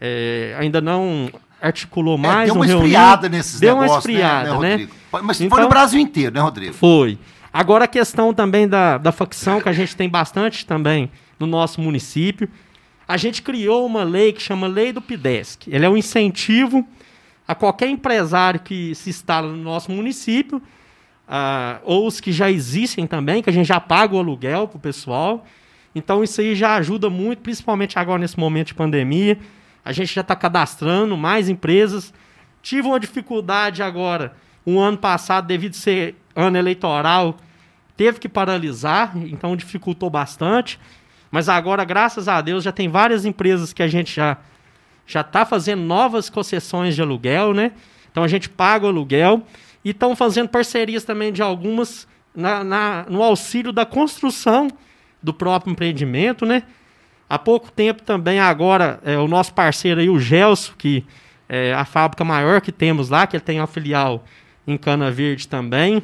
é, 0.00 0.56
ainda 0.58 0.80
não 0.80 1.30
articulou 1.60 2.16
mais. 2.16 2.48
É, 2.48 2.52
deu 2.52 2.54
uma 2.54 2.66
esfriada 2.66 3.28
nesses 3.28 3.60
deu 3.60 3.74
negócios, 3.74 3.92
uma 3.92 3.98
esfriada, 3.98 4.58
né, 4.58 4.76
né? 4.78 4.88
Mas 5.22 5.40
então, 5.40 5.56
foi 5.56 5.62
no 5.62 5.68
Brasil 5.68 6.00
inteiro, 6.00 6.34
né, 6.34 6.40
Rodrigo? 6.40 6.72
Foi. 6.72 7.18
Agora 7.52 7.84
a 7.84 7.88
questão 7.88 8.32
também 8.32 8.68
da, 8.68 8.96
da 8.96 9.12
facção, 9.12 9.60
que 9.60 9.68
a 9.68 9.72
gente 9.72 9.96
tem 9.96 10.08
bastante 10.08 10.64
também 10.64 11.10
no 11.38 11.46
nosso 11.46 11.80
município. 11.80 12.48
A 13.06 13.16
gente 13.16 13.42
criou 13.42 13.84
uma 13.84 14.04
lei 14.04 14.32
que 14.32 14.40
chama 14.40 14.68
Lei 14.68 14.92
do 14.92 15.02
PIDESC. 15.02 15.68
Ele 15.68 15.84
é 15.84 15.88
um 15.88 15.96
incentivo 15.96 16.86
a 17.46 17.54
qualquer 17.54 17.88
empresário 17.88 18.60
que 18.60 18.94
se 18.94 19.10
instala 19.10 19.48
no 19.48 19.56
nosso 19.56 19.90
município, 19.90 20.58
uh, 20.58 21.80
ou 21.82 22.06
os 22.06 22.20
que 22.20 22.30
já 22.30 22.48
existem 22.48 23.08
também, 23.08 23.42
que 23.42 23.50
a 23.50 23.52
gente 23.52 23.66
já 23.66 23.80
paga 23.80 24.14
o 24.14 24.18
aluguel 24.20 24.68
para 24.68 24.76
o 24.76 24.80
pessoal. 24.80 25.44
Então 25.92 26.22
isso 26.22 26.40
aí 26.40 26.54
já 26.54 26.76
ajuda 26.76 27.10
muito, 27.10 27.40
principalmente 27.40 27.98
agora 27.98 28.20
nesse 28.20 28.38
momento 28.38 28.68
de 28.68 28.74
pandemia. 28.74 29.36
A 29.84 29.92
gente 29.92 30.14
já 30.14 30.20
está 30.20 30.36
cadastrando 30.36 31.16
mais 31.16 31.48
empresas. 31.48 32.12
Tive 32.62 32.88
uma 32.88 33.00
dificuldade 33.00 33.82
agora, 33.82 34.34
um 34.66 34.78
ano 34.78 34.98
passado, 34.98 35.46
devido 35.46 35.74
ser 35.74 36.14
ano 36.36 36.58
eleitoral, 36.58 37.36
teve 37.96 38.18
que 38.18 38.28
paralisar, 38.28 39.16
então 39.16 39.56
dificultou 39.56 40.10
bastante. 40.10 40.78
Mas 41.30 41.48
agora, 41.48 41.84
graças 41.84 42.28
a 42.28 42.40
Deus, 42.40 42.64
já 42.64 42.72
tem 42.72 42.88
várias 42.88 43.24
empresas 43.24 43.72
que 43.72 43.82
a 43.82 43.88
gente 43.88 44.14
já 44.14 44.36
já 45.06 45.22
está 45.22 45.44
fazendo 45.44 45.82
novas 45.82 46.30
concessões 46.30 46.94
de 46.94 47.02
aluguel, 47.02 47.52
né? 47.52 47.72
Então 48.12 48.22
a 48.22 48.28
gente 48.28 48.48
paga 48.48 48.86
o 48.86 48.88
aluguel 48.88 49.42
e 49.84 49.90
estão 49.90 50.14
fazendo 50.14 50.48
parcerias 50.48 51.02
também 51.02 51.32
de 51.32 51.42
algumas 51.42 52.06
na, 52.34 52.62
na, 52.62 53.06
no 53.08 53.20
auxílio 53.20 53.72
da 53.72 53.84
construção 53.84 54.68
do 55.20 55.34
próprio 55.34 55.72
empreendimento, 55.72 56.46
né? 56.46 56.62
Há 57.30 57.38
pouco 57.38 57.70
tempo 57.70 58.02
também, 58.02 58.40
agora, 58.40 58.98
é, 59.04 59.16
o 59.16 59.28
nosso 59.28 59.54
parceiro 59.54 60.00
aí, 60.00 60.10
o 60.10 60.18
Gelson, 60.18 60.72
que 60.76 61.06
é 61.48 61.72
a 61.72 61.84
fábrica 61.84 62.24
maior 62.24 62.60
que 62.60 62.72
temos 62.72 63.08
lá, 63.08 63.24
que 63.24 63.36
ele 63.36 63.44
tem 63.44 63.60
uma 63.60 63.68
filial 63.68 64.24
em 64.66 64.76
Cana 64.76 65.12
Verde 65.12 65.46
também. 65.46 66.02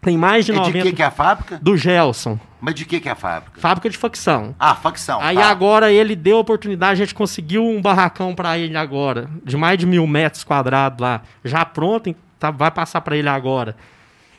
Tem 0.00 0.16
mais 0.16 0.46
de 0.46 0.52
é 0.52 0.54
90... 0.54 0.72
De 0.72 0.82
que, 0.84 0.96
que 0.96 1.02
é 1.02 1.04
a 1.04 1.10
fábrica? 1.10 1.58
Do 1.60 1.76
Gelson. 1.76 2.40
Mas 2.62 2.74
de 2.76 2.86
que, 2.86 2.98
que 2.98 3.10
é 3.10 3.12
a 3.12 3.14
fábrica? 3.14 3.60
Fábrica 3.60 3.90
de 3.90 3.98
facção. 3.98 4.54
Ah, 4.58 4.74
facção. 4.74 5.20
Aí 5.20 5.36
tá. 5.36 5.50
agora 5.50 5.92
ele 5.92 6.16
deu 6.16 6.38
a 6.38 6.40
oportunidade, 6.40 6.92
a 6.92 7.04
gente 7.04 7.14
conseguiu 7.14 7.62
um 7.62 7.82
barracão 7.82 8.34
para 8.34 8.56
ele 8.56 8.74
agora, 8.74 9.28
de 9.44 9.58
mais 9.58 9.78
de 9.78 9.84
mil 9.84 10.06
metros 10.06 10.44
quadrados 10.44 10.98
lá, 10.98 11.20
já 11.44 11.62
pronto, 11.66 12.16
tá, 12.38 12.50
vai 12.50 12.70
passar 12.70 13.02
para 13.02 13.18
ele 13.18 13.28
agora. 13.28 13.76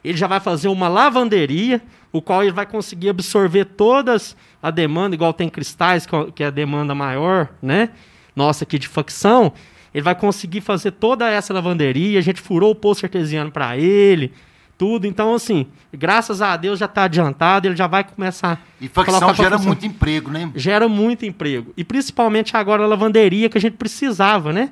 Ele 0.03 0.17
já 0.17 0.25
vai 0.25 0.39
fazer 0.39 0.69
uma 0.69 0.87
lavanderia, 0.87 1.79
o 2.11 2.21
qual 2.21 2.43
ele 2.43 2.51
vai 2.51 2.65
conseguir 2.65 3.09
absorver 3.09 3.65
todas 3.65 4.35
a 4.61 4.71
demanda, 4.71 5.15
igual 5.15 5.33
tem 5.33 5.49
cristais, 5.49 6.07
que 6.33 6.43
é 6.43 6.47
a 6.47 6.51
demanda 6.51 6.95
maior, 6.95 7.49
né? 7.61 7.89
Nossa 8.35 8.63
aqui 8.63 8.79
de 8.79 8.87
facção. 8.87 9.53
Ele 9.93 10.01
vai 10.01 10.15
conseguir 10.15 10.61
fazer 10.61 10.91
toda 10.91 11.29
essa 11.29 11.53
lavanderia. 11.53 12.19
A 12.19 12.21
gente 12.21 12.41
furou 12.41 12.71
o 12.71 12.75
poço 12.75 13.05
artesiano 13.05 13.49
para 13.51 13.77
ele, 13.77 14.33
tudo. 14.77 15.07
Então, 15.07 15.33
assim, 15.33 15.67
graças 15.93 16.41
a 16.41 16.57
Deus 16.57 16.79
já 16.79 16.85
está 16.85 17.03
adiantado, 17.03 17.67
ele 17.67 17.75
já 17.75 17.87
vai 17.87 18.03
começar. 18.03 18.61
E 18.81 18.89
facção 18.89 19.33
gera 19.33 19.57
muito 19.57 19.85
emprego, 19.85 20.31
né? 20.31 20.51
Gera 20.55 20.89
muito 20.89 21.25
emprego. 21.25 21.73
E 21.77 21.83
principalmente 21.83 22.57
agora 22.57 22.83
a 22.83 22.87
lavanderia 22.87 23.49
que 23.49 23.57
a 23.57 23.61
gente 23.61 23.77
precisava, 23.77 24.51
né? 24.51 24.71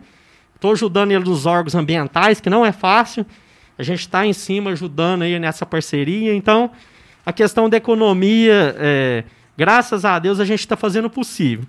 Estou 0.55 0.71
ajudando 0.73 1.11
ele 1.11 1.23
nos 1.23 1.45
órgãos 1.45 1.75
ambientais, 1.75 2.41
que 2.41 2.49
não 2.49 2.65
é 2.65 2.71
fácil. 2.71 3.25
A 3.77 3.83
gente 3.83 4.01
está 4.01 4.25
em 4.25 4.33
cima 4.33 4.71
ajudando 4.71 5.23
aí 5.23 5.39
nessa 5.39 5.65
parceria. 5.65 6.35
Então, 6.35 6.71
a 7.25 7.33
questão 7.33 7.69
da 7.69 7.77
economia. 7.77 8.75
É, 8.77 9.23
Graças 9.55 10.03
a 10.03 10.17
Deus 10.17 10.39
a 10.39 10.45
gente 10.45 10.61
está 10.61 10.75
fazendo 10.75 11.05
o 11.05 11.09
possível. 11.09 11.65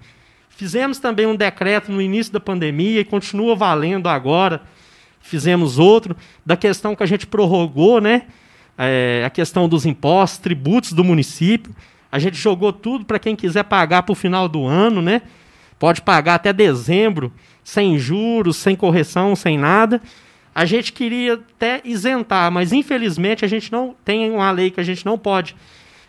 Fizemos 0.48 0.98
também 0.98 1.26
um 1.26 1.36
decreto 1.36 1.92
no 1.92 2.00
início 2.00 2.32
da 2.32 2.40
pandemia 2.40 3.00
e 3.00 3.04
continua 3.04 3.54
valendo 3.54 4.08
agora. 4.08 4.62
Fizemos 5.20 5.78
outro 5.78 6.16
da 6.46 6.56
questão 6.56 6.94
que 6.96 7.02
a 7.02 7.06
gente 7.06 7.26
prorrogou, 7.26 8.00
né? 8.00 8.22
É, 8.76 9.22
a 9.26 9.30
questão 9.30 9.68
dos 9.68 9.84
impostos, 9.84 10.38
tributos 10.38 10.92
do 10.92 11.04
município. 11.04 11.74
A 12.10 12.18
gente 12.18 12.36
jogou 12.36 12.72
tudo 12.72 13.04
para 13.04 13.18
quem 13.18 13.36
quiser 13.36 13.64
pagar 13.64 14.02
para 14.02 14.12
o 14.12 14.16
final 14.16 14.48
do 14.48 14.66
ano, 14.66 15.02
né? 15.02 15.22
Pode 15.78 16.00
pagar 16.00 16.36
até 16.36 16.52
dezembro, 16.52 17.32
sem 17.62 17.98
juros, 17.98 18.56
sem 18.56 18.76
correção, 18.76 19.36
sem 19.36 19.58
nada. 19.58 20.00
A 20.54 20.64
gente 20.64 20.92
queria 20.92 21.34
até 21.34 21.80
isentar, 21.84 22.50
mas 22.50 22.72
infelizmente 22.72 23.44
a 23.44 23.48
gente 23.48 23.72
não 23.72 23.94
tem 24.04 24.30
uma 24.30 24.50
lei 24.50 24.70
que 24.70 24.80
a 24.80 24.84
gente 24.84 25.04
não 25.04 25.18
pode 25.18 25.56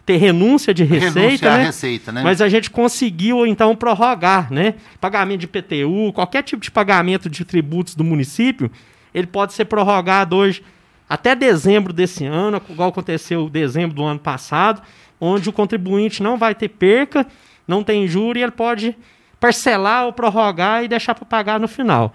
ter 0.06 0.18
renúncia 0.18 0.72
de 0.74 0.84
receita, 0.84 1.58
né? 1.58 1.64
receita, 1.66 2.12
né? 2.12 2.22
Mas 2.24 2.40
a 2.40 2.48
gente 2.48 2.70
conseguiu 2.70 3.46
então 3.48 3.76
prorrogar, 3.76 4.54
né? 4.54 4.76
Pagamento 5.02 5.40
de 5.40 5.48
PTU, 5.48 6.14
qualquer 6.14 6.44
tipo 6.44 6.62
de 6.62 6.70
pagamento 6.70 7.28
de 7.28 7.44
tributos 7.44 7.96
do 7.96 8.04
município, 8.04 8.70
ele 9.14 9.26
pode 9.26 9.54
ser 9.54 9.66
prorrogado 9.66 10.36
hoje 10.36 10.62
até 11.10 11.36
dezembro 11.36 11.92
desse 11.92 12.26
ano, 12.26 12.62
igual 12.70 12.90
aconteceu 12.90 13.50
dezembro 13.50 13.96
do 13.96 14.04
ano 14.04 14.20
passado, 14.20 14.82
onde 15.20 15.50
o 15.50 15.54
contribuinte 15.54 16.22
não 16.22 16.38
vai 16.38 16.54
ter 16.54 16.70
perca, 16.70 17.26
não 17.68 17.84
tem 17.84 18.08
juro 18.08 18.38
e 18.38 18.44
ele 18.44 18.52
pode 18.52 18.96
parcelar 19.40 20.06
ou 20.06 20.14
prorrogar 20.14 20.84
e 20.84 20.88
deixar 20.88 21.16
para 21.16 21.26
pagar 21.26 21.60
no 21.60 21.68
final. 21.68 22.14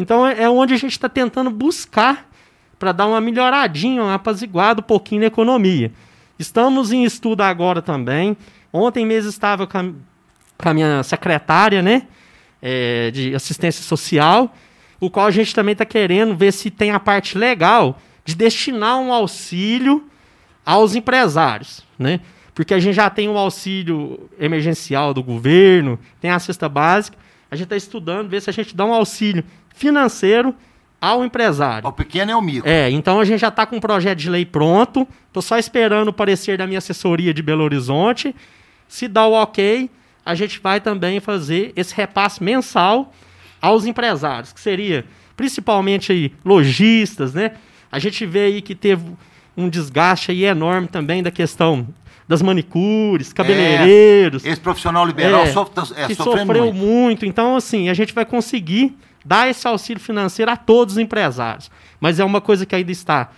Então 0.00 0.26
é 0.26 0.48
onde 0.48 0.72
a 0.72 0.76
gente 0.78 0.92
está 0.92 1.08
tentando 1.08 1.50
buscar 1.50 2.26
para 2.78 2.90
dar 2.90 3.06
uma 3.06 3.20
melhoradinha, 3.20 4.02
uma 4.02 4.14
apaziguada 4.14 4.80
um 4.80 4.84
pouquinho 4.84 5.20
na 5.20 5.26
economia. 5.26 5.92
Estamos 6.38 6.90
em 6.90 7.04
estudo 7.04 7.42
agora 7.42 7.82
também. 7.82 8.34
Ontem 8.72 9.04
mesmo 9.04 9.28
estava 9.28 9.66
com 9.66 9.76
a, 9.76 9.84
com 10.56 10.68
a 10.68 10.72
minha 10.72 11.02
secretária, 11.02 11.82
né? 11.82 12.04
É, 12.62 13.10
de 13.10 13.34
assistência 13.34 13.82
social, 13.82 14.54
o 14.98 15.08
qual 15.08 15.26
a 15.26 15.30
gente 15.30 15.54
também 15.54 15.72
está 15.72 15.84
querendo 15.86 16.36
ver 16.36 16.52
se 16.52 16.70
tem 16.70 16.90
a 16.90 17.00
parte 17.00 17.38
legal 17.38 17.98
de 18.22 18.34
destinar 18.34 18.98
um 18.98 19.12
auxílio 19.12 20.06
aos 20.64 20.94
empresários, 20.94 21.82
né? 21.98 22.20
Porque 22.54 22.74
a 22.74 22.78
gente 22.78 22.94
já 22.94 23.08
tem 23.08 23.28
o 23.28 23.38
auxílio 23.38 24.28
emergencial 24.38 25.14
do 25.14 25.22
governo, 25.22 25.98
tem 26.20 26.30
a 26.30 26.38
cesta 26.38 26.68
básica, 26.68 27.16
a 27.50 27.56
gente 27.56 27.64
está 27.64 27.76
estudando, 27.76 28.28
ver 28.28 28.42
se 28.42 28.50
a 28.50 28.52
gente 28.52 28.76
dá 28.76 28.84
um 28.84 28.92
auxílio 28.92 29.42
financeiro 29.80 30.54
ao 31.00 31.24
empresário. 31.24 31.88
O 31.88 31.92
pequeno 31.92 32.30
é 32.30 32.36
o 32.36 32.42
micro. 32.42 32.68
É, 32.68 32.90
então 32.90 33.18
a 33.18 33.24
gente 33.24 33.40
já 33.40 33.48
está 33.48 33.64
com 33.64 33.76
um 33.76 33.80
projeto 33.80 34.18
de 34.18 34.28
lei 34.28 34.44
pronto. 34.44 35.08
Estou 35.26 35.42
só 35.42 35.58
esperando 35.58 36.08
o 36.08 36.12
parecer 36.12 36.58
da 36.58 36.66
minha 36.66 36.78
assessoria 36.78 37.32
de 37.32 37.42
Belo 37.42 37.64
Horizonte. 37.64 38.36
Se 38.86 39.08
dá 39.08 39.26
o 39.26 39.32
ok, 39.32 39.88
a 40.24 40.34
gente 40.34 40.60
vai 40.60 40.80
também 40.80 41.18
fazer 41.18 41.72
esse 41.74 41.94
repasse 41.94 42.42
mensal 42.42 43.12
aos 43.60 43.86
empresários, 43.86 44.52
que 44.52 44.60
seria 44.60 45.06
principalmente 45.34 46.12
aí 46.12 46.32
lojistas, 46.44 47.32
né? 47.32 47.52
A 47.90 47.98
gente 47.98 48.26
vê 48.26 48.40
aí 48.40 48.62
que 48.62 48.74
teve 48.74 49.04
um 49.56 49.68
desgaste 49.68 50.30
aí 50.30 50.44
enorme 50.44 50.88
também 50.88 51.22
da 51.22 51.30
questão 51.30 51.88
das 52.28 52.42
manicures, 52.42 53.32
cabeleireiros. 53.32 54.44
É, 54.44 54.50
esse 54.50 54.60
profissional 54.60 55.06
liberal 55.06 55.42
é, 55.42 55.52
sofre, 55.52 55.82
é, 55.96 56.06
que 56.06 56.14
sofreu 56.14 56.66
muito. 56.66 56.74
muito. 56.74 57.26
Então, 57.26 57.56
assim, 57.56 57.88
a 57.88 57.94
gente 57.94 58.12
vai 58.12 58.24
conseguir 58.24 58.94
dar 59.24 59.48
esse 59.48 59.66
auxílio 59.66 60.02
financeiro 60.02 60.50
a 60.50 60.56
todos 60.56 60.94
os 60.94 60.98
empresários. 60.98 61.70
Mas 62.00 62.18
é 62.18 62.24
uma 62.24 62.40
coisa 62.40 62.64
que 62.64 62.74
ainda 62.74 62.92
está 62.92 63.30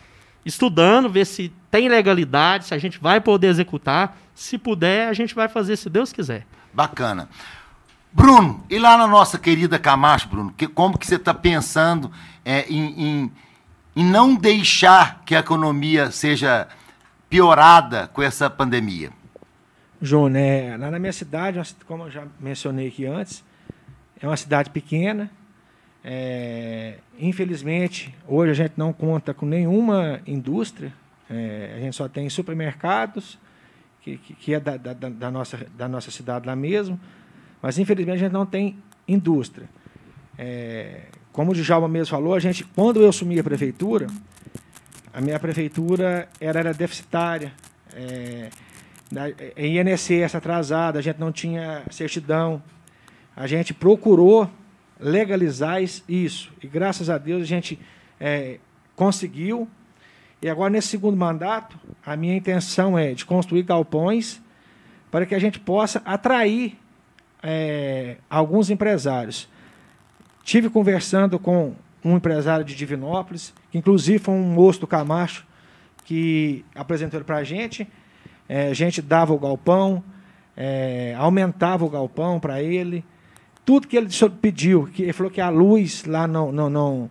estudando, 0.44 1.08
ver 1.08 1.24
se 1.24 1.52
tem 1.70 1.88
legalidade, 1.88 2.66
se 2.66 2.74
a 2.74 2.78
gente 2.78 2.98
vai 2.98 3.20
poder 3.20 3.48
executar. 3.48 4.16
Se 4.34 4.58
puder, 4.58 5.08
a 5.08 5.12
gente 5.12 5.34
vai 5.34 5.48
fazer, 5.48 5.76
se 5.76 5.90
Deus 5.90 6.12
quiser. 6.12 6.46
Bacana. 6.72 7.28
Bruno, 8.12 8.64
e 8.68 8.78
lá 8.78 8.96
na 8.96 9.06
nossa 9.06 9.38
querida 9.38 9.78
Camacho, 9.78 10.28
Bruno, 10.28 10.52
que, 10.56 10.68
como 10.68 10.98
que 10.98 11.06
você 11.06 11.16
está 11.16 11.32
pensando 11.32 12.10
é, 12.44 12.66
em, 12.68 13.02
em, 13.02 13.32
em 13.96 14.04
não 14.04 14.34
deixar 14.34 15.22
que 15.24 15.34
a 15.34 15.40
economia 15.40 16.10
seja 16.10 16.68
piorada 17.30 18.08
com 18.08 18.22
essa 18.22 18.50
pandemia? 18.50 19.10
João, 20.00 20.28
né, 20.28 20.76
lá 20.76 20.90
na 20.90 20.98
minha 20.98 21.12
cidade, 21.12 21.58
como 21.86 22.04
eu 22.04 22.10
já 22.10 22.24
mencionei 22.38 22.88
aqui 22.88 23.06
antes, 23.06 23.42
é 24.20 24.26
uma 24.26 24.36
cidade 24.36 24.68
pequena. 24.68 25.30
É, 26.04 26.94
infelizmente, 27.18 28.14
hoje 28.26 28.50
a 28.50 28.54
gente 28.54 28.74
não 28.76 28.92
conta 28.92 29.32
com 29.32 29.46
nenhuma 29.46 30.20
indústria. 30.26 30.92
É, 31.30 31.74
a 31.76 31.80
gente 31.80 31.96
só 31.96 32.08
tem 32.08 32.28
supermercados, 32.28 33.38
que, 34.00 34.16
que, 34.18 34.34
que 34.34 34.54
é 34.54 34.60
da, 34.60 34.76
da, 34.76 34.92
da, 34.92 35.30
nossa, 35.30 35.66
da 35.76 35.88
nossa 35.88 36.10
cidade 36.10 36.46
lá 36.46 36.56
mesmo. 36.56 36.98
Mas, 37.60 37.78
infelizmente, 37.78 38.16
a 38.16 38.20
gente 38.20 38.32
não 38.32 38.44
tem 38.44 38.76
indústria. 39.06 39.68
É, 40.36 41.02
como 41.32 41.52
o 41.52 41.54
Djalma 41.54 41.88
mesmo 41.88 42.10
falou, 42.10 42.34
a 42.34 42.40
gente, 42.40 42.64
quando 42.64 43.00
eu 43.00 43.08
assumi 43.08 43.38
a 43.38 43.44
prefeitura, 43.44 44.08
a 45.14 45.20
minha 45.20 45.38
prefeitura 45.38 46.28
era, 46.40 46.60
era 46.60 46.74
deficitária. 46.74 47.52
É, 47.94 48.48
em 49.56 49.78
INSS 49.78 50.34
atrasada, 50.34 50.98
a 50.98 51.02
gente 51.02 51.20
não 51.20 51.30
tinha 51.30 51.82
certidão. 51.90 52.62
A 53.36 53.46
gente 53.46 53.72
procurou 53.72 54.50
legalizar 55.02 55.82
isso. 55.82 56.52
E 56.62 56.66
graças 56.66 57.10
a 57.10 57.18
Deus 57.18 57.42
a 57.42 57.46
gente 57.46 57.78
é, 58.20 58.58
conseguiu. 58.94 59.68
E 60.40 60.48
agora, 60.48 60.70
nesse 60.70 60.88
segundo 60.88 61.16
mandato, 61.16 61.78
a 62.04 62.16
minha 62.16 62.36
intenção 62.36 62.98
é 62.98 63.12
de 63.12 63.24
construir 63.24 63.62
galpões 63.62 64.40
para 65.10 65.26
que 65.26 65.34
a 65.34 65.38
gente 65.38 65.60
possa 65.60 66.00
atrair 66.04 66.78
é, 67.42 68.16
alguns 68.30 68.70
empresários. 68.70 69.48
Tive 70.42 70.70
conversando 70.70 71.38
com 71.38 71.74
um 72.04 72.16
empresário 72.16 72.64
de 72.64 72.74
Divinópolis, 72.74 73.54
que 73.70 73.78
inclusive 73.78 74.18
foi 74.18 74.34
um 74.34 74.42
moço 74.42 74.80
do 74.80 74.86
Camacho, 74.86 75.46
que 76.04 76.64
apresentou 76.74 77.22
para 77.22 77.36
a 77.36 77.44
gente. 77.44 77.86
É, 78.48 78.68
a 78.68 78.74
gente 78.74 79.00
dava 79.00 79.32
o 79.32 79.38
galpão, 79.38 80.02
é, 80.56 81.14
aumentava 81.16 81.84
o 81.84 81.88
galpão 81.88 82.40
para 82.40 82.62
ele. 82.62 83.04
Tudo 83.64 83.86
que 83.86 83.96
ele 83.96 84.08
pediu, 84.40 84.88
que 84.92 85.02
ele 85.02 85.12
falou 85.12 85.30
que 85.30 85.40
a 85.40 85.48
luz 85.48 86.04
lá 86.04 86.26
não, 86.26 86.50
não, 86.50 86.68
não, 86.68 87.10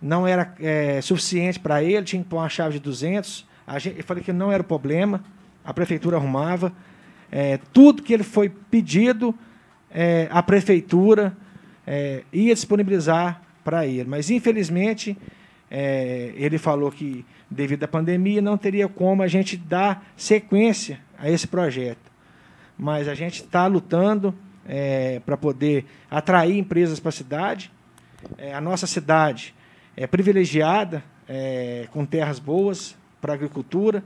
não 0.00 0.26
era 0.26 0.54
é, 0.60 1.00
suficiente 1.00 1.58
para 1.58 1.82
ele, 1.82 2.04
tinha 2.04 2.22
que 2.22 2.28
pôr 2.28 2.36
uma 2.36 2.48
chave 2.48 2.74
de 2.74 2.80
200. 2.80 3.46
A 3.66 3.78
gente, 3.78 3.98
eu 3.98 4.04
falei 4.04 4.22
que 4.22 4.32
não 4.32 4.52
era 4.52 4.62
problema, 4.62 5.22
a 5.64 5.74
prefeitura 5.74 6.16
arrumava. 6.16 6.72
É, 7.30 7.58
tudo 7.72 8.02
que 8.02 8.14
ele 8.14 8.22
foi 8.22 8.48
pedido, 8.48 9.34
é, 9.90 10.28
a 10.30 10.42
prefeitura 10.42 11.36
é, 11.86 12.22
ia 12.32 12.54
disponibilizar 12.54 13.42
para 13.64 13.86
ele. 13.86 14.08
Mas, 14.08 14.30
infelizmente, 14.30 15.16
é, 15.70 16.32
ele 16.36 16.58
falou 16.58 16.90
que, 16.90 17.24
devido 17.50 17.84
à 17.84 17.88
pandemia, 17.88 18.40
não 18.40 18.56
teria 18.56 18.88
como 18.88 19.22
a 19.22 19.26
gente 19.26 19.56
dar 19.56 20.06
sequência 20.16 21.00
a 21.18 21.30
esse 21.30 21.46
projeto. 21.46 22.10
Mas 22.78 23.08
a 23.08 23.14
gente 23.14 23.42
está 23.42 23.66
lutando 23.66 24.34
é, 24.68 25.20
para 25.24 25.36
poder 25.36 25.86
atrair 26.10 26.58
empresas 26.58 27.00
para 27.00 27.08
a 27.08 27.12
cidade. 27.12 27.72
É, 28.36 28.54
a 28.54 28.60
nossa 28.60 28.86
cidade 28.86 29.54
é 29.96 30.06
privilegiada, 30.06 31.02
é, 31.28 31.88
com 31.90 32.04
terras 32.04 32.38
boas 32.38 32.94
para 33.20 33.32
a 33.32 33.34
agricultura. 33.34 34.04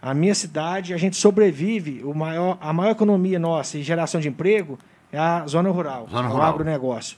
A 0.00 0.12
minha 0.12 0.34
cidade, 0.34 0.92
a 0.92 0.96
gente 0.96 1.16
sobrevive, 1.16 2.02
o 2.02 2.12
maior, 2.12 2.58
a 2.60 2.72
maior 2.72 2.90
economia 2.90 3.38
nossa 3.38 3.78
em 3.78 3.82
geração 3.82 4.20
de 4.20 4.28
emprego 4.28 4.78
é 5.12 5.18
a 5.18 5.46
zona 5.46 5.70
rural, 5.70 6.08
zona 6.10 6.28
rural. 6.28 6.50
o 6.50 6.54
agronegócio. 6.54 7.16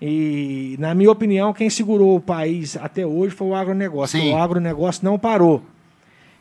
E, 0.00 0.76
na 0.78 0.94
minha 0.94 1.10
opinião, 1.10 1.52
quem 1.52 1.68
segurou 1.70 2.16
o 2.16 2.20
país 2.20 2.76
até 2.76 3.06
hoje 3.06 3.34
foi 3.34 3.48
o 3.48 3.54
agronegócio. 3.54 4.22
O 4.32 4.36
agronegócio 4.36 5.04
não 5.04 5.18
parou. 5.18 5.62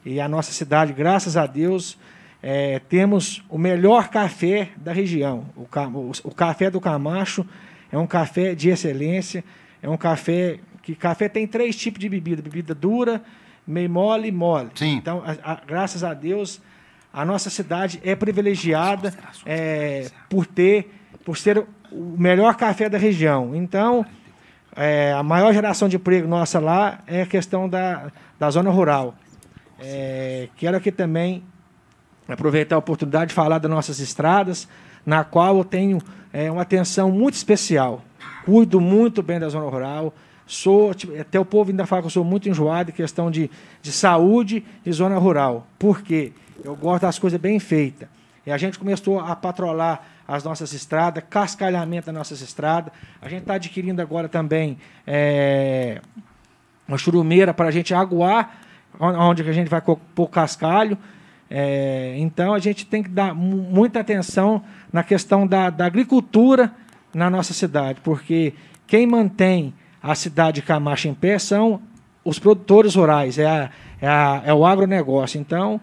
E 0.06 0.20
a 0.20 0.28
nossa 0.28 0.52
cidade, 0.52 0.92
graças 0.92 1.38
a 1.38 1.46
Deus, 1.46 1.98
é, 2.46 2.80
temos 2.90 3.42
o 3.50 3.58
melhor 3.58 4.10
café 4.10 4.72
da 4.76 4.92
região. 4.92 5.46
O, 5.56 5.62
o, 5.62 6.12
o, 6.26 6.36
café 6.36 6.70
do 6.70 6.82
Camacho 6.82 7.46
é 7.90 7.98
um 7.98 8.06
café 8.06 8.54
de 8.54 8.68
excelência. 8.68 9.46
É 9.82 9.88
um 9.88 9.96
café 9.96 10.60
que 10.82 10.94
café 10.94 11.30
tem 11.30 11.48
três 11.48 11.74
tipos 11.74 12.02
de 12.02 12.10
bebida: 12.10 12.42
bebida 12.42 12.76
dura, 12.76 13.24
meio 13.66 13.90
mole 13.90 14.28
e 14.28 14.32
mole. 14.32 14.72
Sim. 14.76 14.98
Então, 14.98 15.24
a, 15.26 15.54
a, 15.54 15.62
graças 15.66 16.04
a 16.04 16.14
Deus, 16.14 16.62
a 17.14 17.24
nossa 17.24 17.50
cidade 17.50 18.02
é 18.04 18.14
privilegiada 18.14 19.14
é, 19.46 20.12
por 20.30 20.46
ter, 20.46 20.92
por 21.24 21.38
ser 21.38 21.66
o 21.90 22.18
melhor 22.18 22.56
café 22.56 22.90
da 22.90 22.98
região. 22.98 23.56
Então, 23.56 24.06
é, 24.76 25.14
a 25.14 25.24
maior 25.24 25.54
geração 25.54 25.88
de 25.88 25.96
emprego 25.96 26.28
nossa 26.28 26.60
lá 26.60 27.00
é 27.08 27.22
a 27.22 27.26
questão 27.26 27.70
da, 27.70 28.12
da 28.38 28.50
zona 28.50 28.70
rural. 28.70 29.16
É, 29.80 30.50
quero 30.58 30.76
aqui 30.76 30.92
também 30.92 31.42
aproveitar 32.28 32.76
a 32.76 32.80
oportunidade 32.80 33.30
de 33.30 33.34
falar 33.34 33.58
das 33.58 33.70
nossas 33.70 34.00
estradas, 34.00 34.68
na 35.06 35.24
qual 35.24 35.58
eu 35.58 35.64
tenho 35.64 36.00
é, 36.32 36.50
uma 36.52 36.62
atenção 36.62 37.12
muito 37.12 37.36
especial. 37.36 38.02
Cuido 38.46 38.80
muito 38.80 39.22
bem 39.22 39.40
da 39.40 39.50
zona 39.50 39.70
rural. 39.70 40.14
Sou, 40.46 40.94
tipo, 40.94 41.20
até 41.20 41.40
o 41.40 41.46
povo 41.46 41.72
ainda 41.72 41.86
fala 41.86 42.02
que 42.02 42.08
eu 42.08 42.12
sou 42.12 42.24
muito 42.24 42.50
enjoado 42.50 42.92
em 42.92 42.94
questão 42.94 43.32
de, 43.32 43.50
de 43.82 43.92
saúde 43.92 44.64
e 44.86 44.92
zona 44.92 45.18
rural. 45.18 45.68
Por 45.80 46.02
quê? 46.02 46.34
Eu 46.64 46.76
gosto 46.76 47.04
das 47.04 47.18
coisas 47.18 47.40
bem 47.40 47.60
feitas. 47.60 48.08
E 48.46 48.52
a 48.52 48.58
gente 48.58 48.78
começou 48.78 49.20
a 49.20 49.36
patrolar 49.36 50.06
as 50.28 50.44
nossas 50.44 50.74
estradas, 50.74 51.24
cascalhamento 51.30 52.08
das 52.08 52.16
nossas 52.16 52.42
estradas. 52.42 52.92
A 53.22 53.30
gente 53.30 53.42
está 53.42 53.56
adquirindo 53.56 54.02
agora 54.02 54.28
também 54.28 54.78
é, 55.08 56.02
uma 56.88 56.98
churumeira 56.98 57.54
para 57.54 57.70
a 57.70 57.72
gente 57.72 57.94
aguar 57.94 58.60
onde 59.00 59.42
a 59.42 59.54
gente 59.54 59.70
vai 59.70 59.82
pôr 59.82 60.28
cascalho. 60.28 60.98
É, 61.56 62.16
então 62.18 62.52
a 62.52 62.58
gente 62.58 62.84
tem 62.84 63.04
que 63.04 63.10
dar 63.10 63.36
muita 63.36 64.00
atenção 64.00 64.64
na 64.92 65.04
questão 65.04 65.46
da, 65.46 65.70
da, 65.70 65.86
agricultura 65.86 66.74
na 67.14 67.30
nossa 67.30 67.54
cidade, 67.54 68.00
porque 68.04 68.56
quem 68.88 69.06
mantém 69.06 69.72
a 70.02 70.16
cidade 70.16 70.62
de 70.62 70.62
Camacho 70.64 71.08
em 71.08 71.14
pé 71.14 71.38
são 71.38 71.80
os 72.26 72.40
produtores 72.40 72.96
rurais, 72.96 73.38
é, 73.38 73.46
a, 73.46 73.70
é, 74.02 74.08
a, 74.08 74.42
é 74.46 74.54
o 74.54 74.66
agronegócio. 74.66 75.40
Então, 75.40 75.80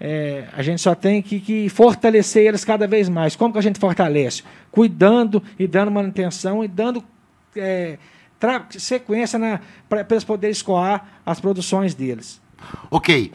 é, 0.00 0.46
a 0.54 0.62
gente 0.62 0.80
só 0.80 0.94
tem 0.94 1.20
que, 1.20 1.38
que, 1.38 1.68
fortalecer 1.68 2.46
eles 2.46 2.64
cada 2.64 2.86
vez 2.86 3.06
mais. 3.06 3.36
Como 3.36 3.52
que 3.52 3.58
a 3.58 3.62
gente 3.62 3.78
fortalece? 3.78 4.42
Cuidando 4.72 5.42
e 5.58 5.66
dando 5.66 5.90
manutenção 5.90 6.64
e 6.64 6.68
dando 6.68 7.04
é, 7.54 7.98
sequência 8.70 9.38
para 9.86 10.06
eles 10.08 10.24
poderem 10.24 10.52
escoar 10.52 11.20
as 11.26 11.38
produções 11.38 11.94
deles. 11.94 12.40
Ok. 12.90 13.32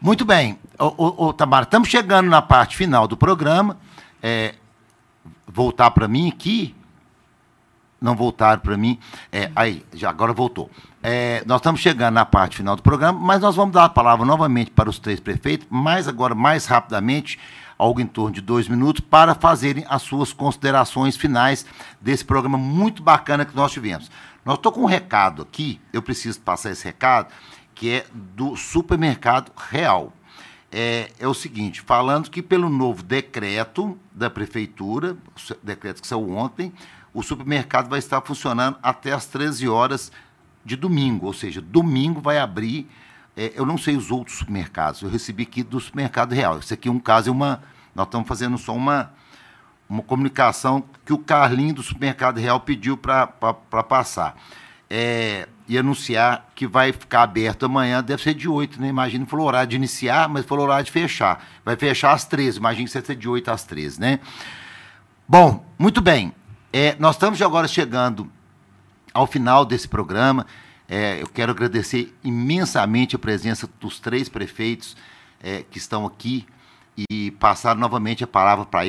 Muito 0.00 0.24
bem. 0.24 0.56
Ô, 0.78 1.32
Tamara, 1.32 1.64
estamos 1.64 1.88
chegando 1.88 2.30
na 2.30 2.40
parte 2.40 2.76
final 2.76 3.08
do 3.08 3.16
programa. 3.16 3.76
É, 4.22 4.54
voltar 5.44 5.90
para 5.90 6.06
mim 6.06 6.28
aqui. 6.28 6.72
Não 8.00 8.14
voltaram 8.14 8.60
para 8.60 8.76
mim. 8.76 8.96
É, 9.32 9.50
aí, 9.56 9.84
já 9.92 10.08
agora 10.08 10.32
voltou. 10.32 10.70
É, 11.02 11.42
nós 11.46 11.58
estamos 11.58 11.80
chegando 11.80 12.14
na 12.14 12.24
parte 12.24 12.58
final 12.58 12.76
do 12.76 12.82
programa, 12.82 13.18
mas 13.18 13.40
nós 13.40 13.56
vamos 13.56 13.74
dar 13.74 13.86
a 13.86 13.88
palavra 13.88 14.24
novamente 14.24 14.70
para 14.70 14.88
os 14.88 15.00
três 15.00 15.18
prefeitos, 15.18 15.66
mas 15.68 16.06
agora 16.06 16.32
mais 16.32 16.66
rapidamente, 16.66 17.36
algo 17.76 18.00
em 18.00 18.06
torno 18.06 18.32
de 18.32 18.40
dois 18.40 18.68
minutos, 18.68 19.00
para 19.00 19.34
fazerem 19.34 19.84
as 19.88 20.02
suas 20.02 20.32
considerações 20.32 21.16
finais 21.16 21.66
desse 22.00 22.24
programa 22.24 22.56
muito 22.56 23.02
bacana 23.02 23.44
que 23.44 23.56
nós 23.56 23.72
tivemos. 23.72 24.08
Nós 24.44 24.56
estou 24.58 24.70
com 24.70 24.82
um 24.82 24.86
recado 24.86 25.42
aqui, 25.42 25.80
eu 25.92 26.00
preciso 26.00 26.40
passar 26.40 26.70
esse 26.70 26.84
recado, 26.84 27.32
que 27.78 27.90
é 27.90 28.06
do 28.12 28.56
supermercado 28.56 29.52
real. 29.56 30.12
É, 30.70 31.10
é, 31.18 31.26
o 31.26 31.32
seguinte, 31.32 31.80
falando 31.80 32.28
que 32.28 32.42
pelo 32.42 32.68
novo 32.68 33.02
decreto 33.02 33.96
da 34.12 34.28
prefeitura, 34.28 35.16
decreto 35.62 36.02
que 36.02 36.08
saiu 36.08 36.30
ontem, 36.30 36.72
o 37.14 37.22
supermercado 37.22 37.88
vai 37.88 38.00
estar 38.00 38.20
funcionando 38.20 38.76
até 38.82 39.12
as 39.12 39.26
13 39.26 39.66
horas 39.68 40.12
de 40.64 40.76
domingo, 40.76 41.26
ou 41.26 41.32
seja, 41.32 41.60
domingo 41.60 42.20
vai 42.20 42.38
abrir. 42.38 42.86
É, 43.36 43.52
eu 43.54 43.64
não 43.64 43.78
sei 43.78 43.96
os 43.96 44.10
outros 44.10 44.36
supermercados, 44.36 45.00
eu 45.00 45.08
recebi 45.08 45.44
aqui 45.44 45.62
do 45.62 45.80
supermercado 45.80 46.32
real. 46.32 46.58
Esse 46.58 46.74
aqui 46.74 46.88
é 46.88 46.92
um 46.92 47.00
caso, 47.00 47.30
é 47.30 47.32
uma. 47.32 47.62
Nós 47.94 48.06
estamos 48.06 48.28
fazendo 48.28 48.58
só 48.58 48.74
uma, 48.74 49.12
uma 49.88 50.02
comunicação 50.02 50.84
que 51.06 51.12
o 51.12 51.18
Carlinho 51.18 51.74
do 51.74 51.82
supermercado 51.82 52.38
real 52.38 52.60
pediu 52.60 52.96
para 52.96 53.26
passar. 53.88 54.36
É, 54.90 55.46
e 55.68 55.76
anunciar 55.76 56.50
que 56.54 56.66
vai 56.66 56.92
ficar 56.92 57.22
aberto 57.22 57.66
amanhã, 57.66 58.02
deve 58.02 58.22
ser 58.22 58.32
de 58.32 58.48
8, 58.48 58.80
né? 58.80 58.88
Imagina, 58.88 59.26
falou 59.26 59.46
horário 59.46 59.68
de 59.68 59.76
iniciar, 59.76 60.28
mas 60.28 60.46
falou 60.46 60.64
horário 60.64 60.86
de 60.86 60.90
fechar. 60.90 61.44
Vai 61.62 61.76
fechar 61.76 62.12
às 62.12 62.24
13, 62.24 62.58
imagina 62.58 62.88
que 62.88 62.90
ser 62.90 63.14
de 63.14 63.28
8 63.28 63.50
às 63.50 63.64
13, 63.64 64.00
né? 64.00 64.20
Bom, 65.28 65.64
muito 65.78 66.00
bem. 66.00 66.32
É, 66.72 66.96
nós 66.98 67.16
estamos 67.16 67.40
agora 67.42 67.68
chegando 67.68 68.30
ao 69.12 69.26
final 69.26 69.64
desse 69.64 69.86
programa, 69.86 70.46
é, 70.88 71.20
eu 71.20 71.26
quero 71.26 71.52
agradecer 71.52 72.14
imensamente 72.24 73.14
a 73.14 73.18
presença 73.18 73.68
dos 73.78 74.00
três 74.00 74.28
prefeitos 74.28 74.96
é, 75.42 75.62
que 75.70 75.76
estão 75.76 76.06
aqui 76.06 76.46
e 77.08 77.30
passar 77.32 77.76
novamente 77.76 78.24
a 78.24 78.26
palavra 78.26 78.64
para 78.64 78.86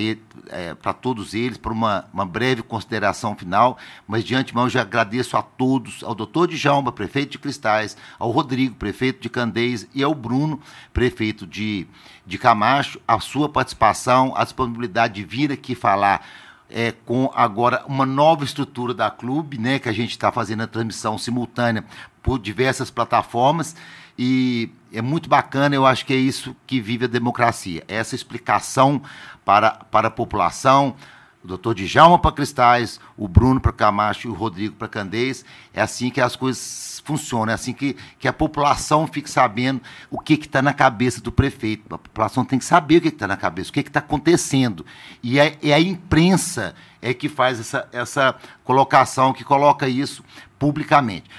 é, 0.49 0.73
para 0.73 0.93
todos 0.93 1.35
eles, 1.35 1.57
para 1.57 1.71
uma, 1.71 2.05
uma 2.11 2.25
breve 2.25 2.63
consideração 2.63 3.35
final. 3.35 3.77
Mas 4.07 4.23
de 4.23 4.33
antemão 4.33 4.67
já 4.67 4.81
agradeço 4.81 5.37
a 5.37 5.43
todos, 5.43 6.03
ao 6.03 6.15
doutor 6.15 6.47
Djalma, 6.47 6.91
prefeito 6.91 7.33
de 7.33 7.39
Cristais, 7.39 7.95
ao 8.17 8.31
Rodrigo, 8.31 8.75
prefeito 8.75 9.21
de 9.21 9.29
Candeias, 9.29 9.87
e 9.93 10.01
ao 10.01 10.15
Bruno, 10.15 10.59
prefeito 10.91 11.45
de, 11.45 11.85
de 12.25 12.37
Camacho, 12.37 12.99
a 13.07 13.19
sua 13.19 13.47
participação, 13.47 14.33
a 14.35 14.43
disponibilidade 14.43 15.13
de 15.15 15.23
vir 15.23 15.51
aqui 15.51 15.75
falar 15.75 16.25
é, 16.69 16.91
com 17.05 17.31
agora 17.35 17.83
uma 17.87 18.05
nova 18.05 18.43
estrutura 18.43 18.93
da 18.93 19.09
clube, 19.11 19.57
né, 19.57 19.79
que 19.79 19.89
a 19.89 19.93
gente 19.93 20.11
está 20.11 20.31
fazendo 20.31 20.61
a 20.63 20.67
transmissão 20.67 21.17
simultânea 21.17 21.83
por 22.21 22.39
diversas 22.39 22.89
plataformas 22.89 23.75
e 24.21 24.69
é 24.91 25.01
muito 25.01 25.29
bacana, 25.29 25.73
eu 25.73 25.85
acho 25.85 26.05
que 26.05 26.11
é 26.11 26.17
isso 26.17 26.53
que 26.67 26.81
vive 26.81 27.05
a 27.05 27.07
democracia, 27.07 27.85
essa 27.87 28.15
explicação 28.15 29.01
para, 29.45 29.71
para 29.71 30.09
a 30.09 30.11
população, 30.11 30.93
o 31.41 31.47
doutor 31.47 31.73
Djalma 31.73 32.19
para 32.19 32.33
Cristais, 32.33 32.99
o 33.15 33.29
Bruno 33.29 33.61
para 33.61 33.71
Camacho 33.71 34.27
e 34.27 34.29
o 34.29 34.33
Rodrigo 34.33 34.75
para 34.75 34.89
Candeias, 34.89 35.45
é 35.73 35.81
assim 35.81 36.09
que 36.09 36.19
as 36.19 36.35
coisas 36.35 37.01
funcionam, 37.05 37.51
é 37.51 37.53
assim 37.53 37.71
que, 37.71 37.95
que 38.19 38.27
a 38.27 38.33
população 38.33 39.07
fique 39.07 39.31
sabendo 39.31 39.81
o 40.11 40.19
que 40.19 40.33
está 40.33 40.61
na 40.61 40.73
cabeça 40.73 41.21
do 41.21 41.31
prefeito. 41.31 41.95
A 41.95 41.97
população 41.97 42.43
tem 42.43 42.59
que 42.59 42.65
saber 42.65 42.97
o 42.97 43.01
que 43.01 43.07
está 43.07 43.25
na 43.25 43.37
cabeça, 43.37 43.69
o 43.69 43.73
que 43.73 43.79
está 43.79 43.99
acontecendo. 43.99 44.85
E 45.23 45.39
é, 45.39 45.57
é, 45.63 45.73
a 45.73 45.79
imprensa 45.79 46.75
é 47.01 47.13
que 47.13 47.29
faz 47.29 47.57
essa, 47.57 47.87
essa 47.93 48.35
colocação, 48.65 49.31
que 49.31 49.45
coloca 49.45 49.87
isso 49.87 50.25
publicamente. 50.59 51.29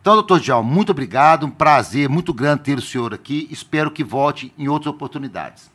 Então, 0.00 0.14
doutor 0.14 0.40
Djalma, 0.40 0.68
muito 0.68 0.92
obrigado, 0.92 1.44
um 1.44 1.50
prazer 1.50 2.08
muito 2.08 2.32
grande 2.32 2.62
ter 2.62 2.78
o 2.78 2.80
senhor 2.80 3.12
aqui. 3.12 3.46
Espero 3.50 3.90
que 3.90 4.02
volte 4.02 4.50
em 4.56 4.66
outras 4.66 4.94
oportunidades. 4.94 5.70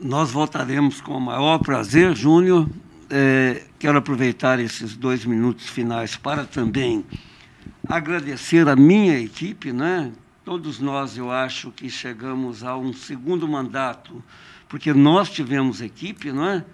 Nós 0.00 0.32
voltaremos 0.32 1.00
com 1.00 1.16
o 1.16 1.20
maior 1.20 1.60
prazer, 1.60 2.12
Júnior. 2.16 2.68
É, 3.08 3.66
quero 3.78 3.98
aproveitar 3.98 4.58
esses 4.58 4.96
dois 4.96 5.24
minutos 5.24 5.68
finais 5.68 6.16
para 6.16 6.44
também 6.44 7.04
agradecer 7.88 8.68
a 8.68 8.74
minha 8.74 9.16
equipe, 9.20 9.72
né? 9.72 10.10
Todos 10.44 10.80
nós, 10.80 11.16
eu 11.16 11.30
acho 11.30 11.70
que 11.70 11.88
chegamos 11.88 12.64
a 12.64 12.76
um 12.76 12.92
segundo 12.92 13.46
mandato, 13.46 14.20
porque 14.68 14.92
nós 14.92 15.30
tivemos 15.30 15.80
equipe, 15.80 16.32
não 16.32 16.48
é? 16.48 16.64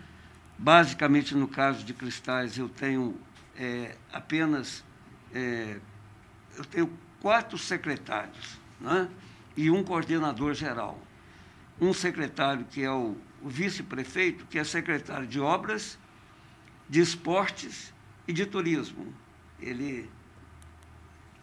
Basicamente, 0.57 1.35
no 1.35 1.47
caso 1.47 1.85
de 1.85 1.93
Cristais, 1.93 2.57
eu 2.57 2.66
tenho 2.66 3.15
é, 3.59 3.94
apenas 4.11 4.85
é, 5.36 5.76
eu 6.56 6.64
tenho 6.64 6.90
quatro 7.20 7.58
secretários 7.58 8.58
né? 8.80 9.08
e 9.54 9.70
um 9.70 9.84
coordenador 9.84 10.54
geral. 10.54 10.98
Um 11.78 11.92
secretário 11.92 12.64
que 12.70 12.82
é 12.82 12.90
o, 12.90 13.16
o 13.42 13.48
vice-prefeito, 13.48 14.46
que 14.46 14.58
é 14.58 14.64
secretário 14.64 15.26
de 15.26 15.38
obras, 15.38 15.98
de 16.88 17.00
esportes 17.00 17.92
e 18.26 18.32
de 18.32 18.46
turismo. 18.46 19.12
Ele 19.60 20.08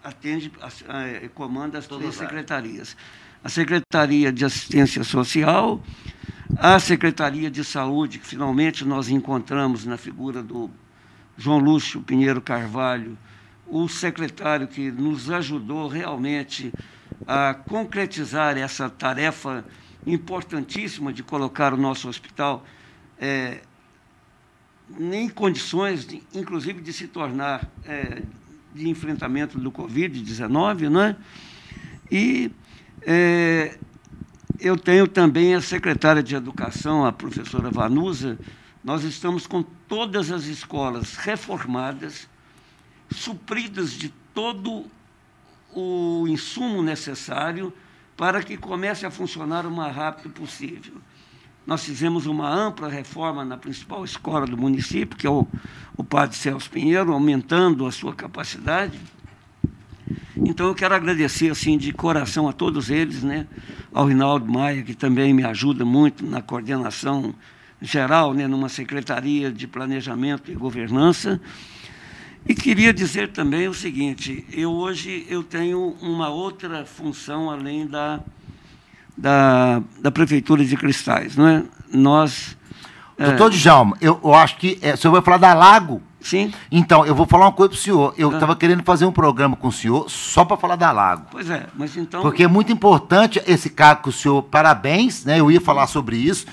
atende, 0.03 0.51
a, 0.59 1.29
comanda 1.29 1.77
as 1.77 1.85
três 1.85 2.15
secretarias. 2.15 2.97
A 3.43 3.49
Secretaria 3.49 4.31
de 4.31 4.43
Assistência 4.43 5.03
Social, 5.03 5.83
a 6.57 6.79
Secretaria 6.79 7.51
de 7.51 7.63
Saúde, 7.63 8.17
que 8.17 8.25
finalmente 8.25 8.85
nós 8.85 9.09
encontramos 9.09 9.85
na 9.85 9.97
figura 9.97 10.41
do 10.41 10.71
João 11.37 11.59
Lúcio 11.59 12.01
Pinheiro 12.01 12.41
Carvalho, 12.41 13.17
o 13.67 13.87
secretário 13.87 14.67
que 14.67 14.91
nos 14.91 15.29
ajudou 15.29 15.87
realmente 15.87 16.71
a 17.27 17.53
concretizar 17.53 18.57
essa 18.57 18.89
tarefa 18.89 19.65
importantíssima 20.05 21.13
de 21.13 21.23
colocar 21.23 21.73
o 21.73 21.77
nosso 21.77 22.09
hospital 22.09 22.65
é, 23.19 23.61
em 24.99 25.29
condições, 25.29 26.05
de, 26.05 26.21
inclusive, 26.33 26.81
de 26.81 26.91
se 26.91 27.07
tornar 27.07 27.69
é, 27.85 28.21
de 28.73 28.89
enfrentamento 28.89 29.57
do 29.57 29.71
Covid-19, 29.71 30.89
né? 30.89 31.15
E 32.11 32.51
é, 33.01 33.77
eu 34.59 34.77
tenho 34.77 35.07
também 35.07 35.55
a 35.55 35.61
secretária 35.61 36.21
de 36.21 36.35
Educação, 36.35 37.05
a 37.05 37.11
professora 37.11 37.69
Vanusa. 37.69 38.37
Nós 38.83 39.03
estamos 39.03 39.47
com 39.47 39.63
todas 39.63 40.31
as 40.31 40.45
escolas 40.45 41.15
reformadas, 41.15 42.27
supridas 43.13 43.91
de 43.91 44.09
todo 44.33 44.85
o 45.73 46.27
insumo 46.27 46.81
necessário 46.81 47.73
para 48.15 48.43
que 48.43 48.57
comece 48.57 49.05
a 49.05 49.11
funcionar 49.11 49.65
o 49.65 49.71
mais 49.71 49.95
rápido 49.95 50.29
possível. 50.29 50.93
Nós 51.65 51.83
fizemos 51.83 52.25
uma 52.25 52.49
ampla 52.49 52.89
reforma 52.89 53.45
na 53.45 53.57
principal 53.57 54.03
escola 54.03 54.45
do 54.45 54.57
município, 54.57 55.17
que 55.17 55.25
é 55.25 55.29
o, 55.29 55.47
o 55.95 56.03
Padre 56.03 56.35
Celso 56.35 56.69
Pinheiro, 56.69 57.13
aumentando 57.13 57.85
a 57.85 57.91
sua 57.91 58.13
capacidade. 58.13 58.99
Então, 60.35 60.67
eu 60.67 60.75
quero 60.75 60.93
agradecer 60.93 61.49
assim 61.49 61.77
de 61.77 61.93
coração 61.93 62.49
a 62.49 62.53
todos 62.53 62.89
eles, 62.89 63.23
né? 63.23 63.47
ao 63.93 64.05
Rinaldo 64.05 64.51
Maia, 64.51 64.83
que 64.83 64.93
também 64.93 65.33
me 65.33 65.45
ajuda 65.45 65.85
muito 65.85 66.25
na 66.25 66.41
coordenação 66.41 67.33
geral, 67.81 68.33
né? 68.33 68.45
numa 68.45 68.67
Secretaria 68.67 69.51
de 69.51 69.65
Planejamento 69.65 70.51
e 70.51 70.55
Governança, 70.55 71.39
e 72.47 72.53
queria 72.53 72.93
dizer 72.93 73.31
também 73.31 73.67
o 73.67 73.73
seguinte: 73.73 74.45
eu 74.51 74.71
hoje 74.71 75.25
eu 75.29 75.43
tenho 75.43 75.95
uma 76.01 76.29
outra 76.29 76.85
função 76.85 77.49
além 77.49 77.87
da, 77.87 78.19
da, 79.17 79.81
da 80.01 80.11
prefeitura 80.11 80.63
de 80.65 80.75
Cristais, 80.75 81.35
não 81.35 81.47
é? 81.47 81.63
Nós 81.91 82.57
Doutor 83.17 83.47
é... 83.47 83.55
Djalma, 83.55 83.97
eu, 84.01 84.19
eu 84.23 84.33
acho 84.33 84.57
que 84.57 84.77
é, 84.81 84.93
o 84.93 84.97
senhor 84.97 85.13
vai 85.13 85.21
falar 85.21 85.37
da 85.37 85.53
Lago. 85.53 86.01
Sim. 86.19 86.53
Então, 86.71 87.05
eu 87.05 87.13
vou 87.13 87.25
falar 87.25 87.45
uma 87.45 87.51
coisa 87.51 87.69
para 87.69 87.77
o 87.77 87.79
senhor. 87.79 88.13
Eu 88.17 88.31
estava 88.31 88.53
ah. 88.53 88.55
querendo 88.55 88.81
fazer 88.83 89.05
um 89.05 89.11
programa 89.11 89.57
com 89.57 89.67
o 89.67 89.71
senhor 89.71 90.09
só 90.09 90.45
para 90.45 90.55
falar 90.55 90.77
da 90.77 90.91
Lago. 90.91 91.27
Pois 91.31 91.49
é, 91.49 91.67
mas 91.75 91.97
então. 91.97 92.21
Porque 92.21 92.43
é 92.43 92.47
muito 92.47 92.71
importante 92.71 93.41
esse 93.45 93.69
cargo 93.69 94.03
que 94.03 94.09
o 94.09 94.11
senhor. 94.11 94.41
Parabéns, 94.43 95.25
né? 95.25 95.39
Eu 95.39 95.51
ia 95.51 95.59
falar 95.59 95.85
sobre 95.87 96.15
isso. 96.15 96.45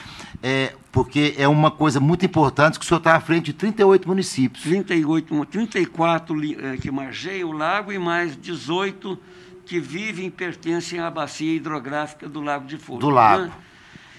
É, 0.43 0.75
porque 0.93 1.35
é 1.39 1.47
uma 1.47 1.71
coisa 1.71 2.01
muito 2.01 2.27
importante 2.27 2.79
que 2.79 2.85
o 2.85 2.89
senhor 2.89 2.99
está 2.99 3.15
à 3.15 3.21
frente 3.21 3.47
de 3.47 3.53
38 3.53 4.09
municípios. 4.09 4.65
38, 4.65 5.47
34 5.47 6.37
é, 6.45 6.77
que 6.77 6.91
margeiam 6.91 7.51
o 7.51 7.53
lago 7.53 7.93
e 7.93 7.99
mais 7.99 8.37
18 8.37 9.19
que 9.65 9.79
vivem 9.79 10.27
e 10.27 10.31
pertencem 10.31 10.99
à 10.99 11.09
bacia 11.09 11.55
hidrográfica 11.55 12.29
do 12.29 12.41
Lago 12.41 12.67
de 12.67 12.77
Fogo. 12.77 12.99
Do 12.99 13.09
lago. 13.09 13.45
Né? 13.45 13.53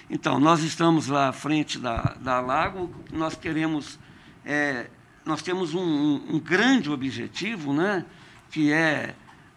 Então, 0.08 0.40
nós 0.40 0.62
estamos 0.62 1.08
lá 1.08 1.28
à 1.28 1.32
frente 1.32 1.78
da, 1.78 2.16
da 2.20 2.40
Lago, 2.40 2.90
nós 3.12 3.34
queremos, 3.34 3.98
é, 4.44 4.86
nós 5.24 5.42
temos 5.42 5.74
um, 5.74 5.80
um, 5.80 6.36
um 6.36 6.38
grande 6.38 6.90
objetivo, 6.90 7.72
né, 7.72 8.04
que 8.50 8.72
é 8.72 9.14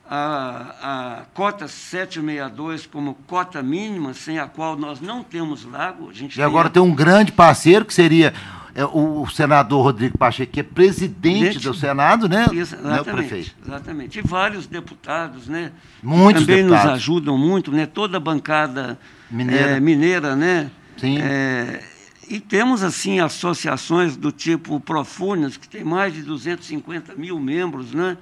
a, 0.10 0.76
a 0.82 1.22
cota 1.34 1.68
762 1.68 2.86
como 2.86 3.15
cota 3.27 3.61
mínima, 3.64 4.14
sem 4.14 4.40
a 4.40 4.48
qual 4.48 4.77
nós 4.77 5.02
não 5.02 5.23
temos 5.23 5.65
lago. 5.65 6.10
A 6.10 6.14
gente 6.14 6.40
e 6.40 6.44
agora 6.44 6.69
tem 6.69 6.82
um 6.82 6.94
grande 6.94 7.32
parceiro, 7.32 7.86
que 7.86 7.94
seria 7.94 8.34
é, 8.76 8.86
o 8.86 9.26
senador 9.27 9.84
Rodrigo 9.84 10.18
Pacheco, 10.18 10.52
que 10.52 10.60
é 10.60 10.64
presidente 10.64 11.53
Gente, 11.53 11.64
do 11.64 11.73
Senado, 11.73 12.27
né? 12.27 12.45
Isso, 12.52 12.76
exatamente, 12.76 13.07
né, 13.07 13.14
prefeito. 13.14 13.56
exatamente. 13.65 14.19
E 14.19 14.22
vários 14.22 14.68
deputados, 14.68 15.48
né? 15.48 15.72
Muitos 16.03 16.45
também 16.45 16.64
deputados. 16.64 16.86
nos 16.86 16.94
ajudam 16.95 17.38
muito, 17.38 17.72
né? 17.72 17.86
Toda 17.86 18.18
a 18.18 18.19
bancada 18.19 18.99
mineira, 19.32 19.72
é, 19.72 19.80
mineira 19.80 20.36
né? 20.36 20.69
Sim. 20.98 21.18
É, 21.19 21.82
e 22.27 22.40
temos, 22.40 22.84
assim, 22.84 23.19
associações 23.19 24.18
do 24.18 24.32
tipo 24.32 24.80
Profunas, 24.80 25.57
que 25.57 25.69
tem 25.69 25.84
mais 25.84 26.14
de 26.14 26.22
250 26.23 27.15
mil 27.15 27.40
membros, 27.40 27.94
né? 27.94 28.18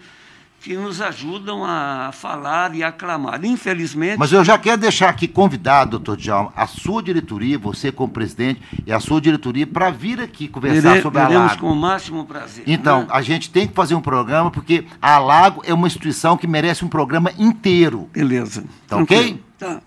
Que 0.63 0.77
nos 0.77 1.01
ajudam 1.01 1.61
a 1.65 2.11
falar 2.13 2.73
e 2.73 2.81
aclamar. 2.81 3.43
Infelizmente. 3.43 4.17
Mas 4.17 4.31
eu 4.31 4.45
já 4.45 4.57
quero 4.57 4.79
deixar 4.79 5.09
aqui 5.09 5.27
convidado, 5.27 5.91
doutor 5.99 6.15
Djalma, 6.15 6.53
a 6.55 6.65
sua 6.65 7.03
diretoria, 7.03 7.59
você 7.59 7.91
como 7.91 8.13
presidente, 8.13 8.61
e 8.87 8.91
a 8.91 8.97
sua 9.01 9.19
diretoria, 9.19 9.67
para 9.67 9.91
vir 9.91 10.21
aqui 10.21 10.47
conversar 10.47 11.01
sobre 11.01 11.19
a 11.19 11.27
Lago. 11.27 11.59
com 11.59 11.69
o 11.69 11.75
máximo 11.75 12.23
prazer. 12.23 12.63
Então, 12.65 13.01
né? 13.01 13.07
a 13.09 13.21
gente 13.21 13.49
tem 13.49 13.67
que 13.67 13.73
fazer 13.73 13.93
um 13.93 14.01
programa, 14.01 14.49
porque 14.49 14.85
a 15.01 15.19
Lago 15.19 15.61
é 15.65 15.73
uma 15.73 15.85
instituição 15.85 16.37
que 16.37 16.47
merece 16.47 16.85
um 16.85 16.87
programa 16.87 17.33
inteiro. 17.37 18.09
Beleza. 18.13 18.63
Tá 18.87 18.95
ok? 18.95 19.43
Tá. 19.59 19.81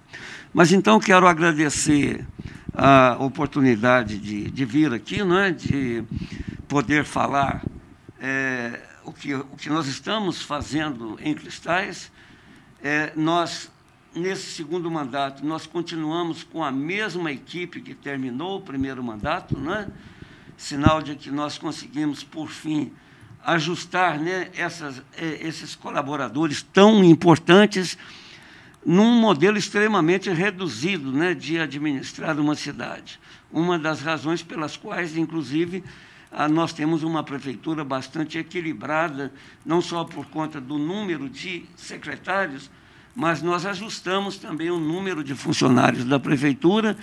Mas 0.53 0.73
então 0.73 1.01
quero 1.01 1.27
agradecer 1.27 2.27
a 2.75 3.17
oportunidade 3.19 4.19
de, 4.19 4.51
de 4.51 4.65
vir 4.67 4.93
aqui, 4.93 5.25
né, 5.25 5.51
de 5.53 6.05
poder 6.69 7.03
falar. 7.03 7.65
É, 8.21 8.79
o 9.07 9.13
que, 9.13 9.35
o 9.35 9.45
que 9.57 9.71
nós 9.71 9.87
estamos 9.87 10.43
fazendo 10.43 11.17
em 11.23 11.33
Cristais, 11.33 12.11
é, 12.83 13.13
nós, 13.15 13.71
nesse 14.13 14.51
segundo 14.51 14.91
mandato, 14.91 15.47
nós 15.47 15.65
continuamos 15.65 16.43
com 16.43 16.63
a 16.63 16.73
mesma 16.73 17.31
equipe 17.31 17.81
que 17.81 17.95
terminou 17.95 18.59
o 18.59 18.61
primeiro 18.61 19.03
mandato, 19.03 19.57
né? 19.57 19.89
sinal 20.57 21.01
de 21.01 21.15
que 21.15 21.31
nós 21.31 21.57
conseguimos, 21.57 22.25
por 22.25 22.49
fim, 22.49 22.93
ajustar 23.45 24.19
né, 24.19 24.51
essas, 24.57 25.01
é, 25.17 25.47
esses 25.47 25.77
colaboradores 25.77 26.63
tão 26.63 27.05
importantes 27.05 27.97
num 28.85 29.21
modelo 29.21 29.57
extremamente 29.57 30.31
reduzido 30.31 31.13
né, 31.13 31.33
de 31.33 31.61
administrar 31.61 32.41
uma 32.41 32.57
cidade. 32.57 33.21
Uma 33.53 33.79
das 33.79 34.01
razões 34.01 34.43
pelas 34.43 34.77
quais, 34.77 35.17
inclusive, 35.17 35.85
nós 36.51 36.73
temos 36.75 37.03
uma 37.03 37.23
prefeitura 37.23 37.83
bastante 37.83 38.37
equilibrada, 38.37 39.33
não 39.65 39.81
só 39.81 40.05
por 40.05 40.27
conta 40.27 40.61
do 40.61 40.77
número 40.77 41.31
de 41.31 41.65
secretários, 41.75 42.71
mas 43.15 43.41
nós 43.41 43.65
ajustamos 43.65 44.37
também 44.37 44.71
o 44.71 44.79
número 44.79 45.25
de 45.25 45.35
funcionários 45.35 46.05
da 46.05 46.21
prefeitura 46.21 46.95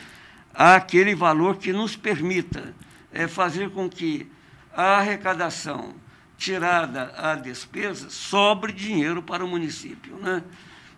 àquele 0.54 1.16
valor 1.16 1.58
que 1.58 1.74
nos 1.74 1.96
permita 1.96 2.76
é 3.12 3.28
fazer 3.28 3.72
com 3.72 3.90
que 3.90 4.30
a 4.72 4.98
arrecadação 4.98 5.96
tirada 6.38 7.12
a 7.18 7.34
despesa 7.34 8.12
sobre 8.12 8.72
dinheiro 8.72 9.24
para 9.24 9.44
o 9.44 9.48
município. 9.48 10.16
Né? 10.18 10.44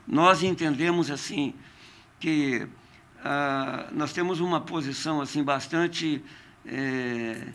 Nós 0.06 0.44
entendemos 0.44 1.10
assim 1.10 1.54
que 2.20 2.68
ah, 3.24 3.88
nós 3.94 4.12
temos 4.12 4.42
uma 4.42 4.60
posição 4.60 5.22
assim 5.22 5.44
bastante 5.44 6.22
é, 6.66 7.48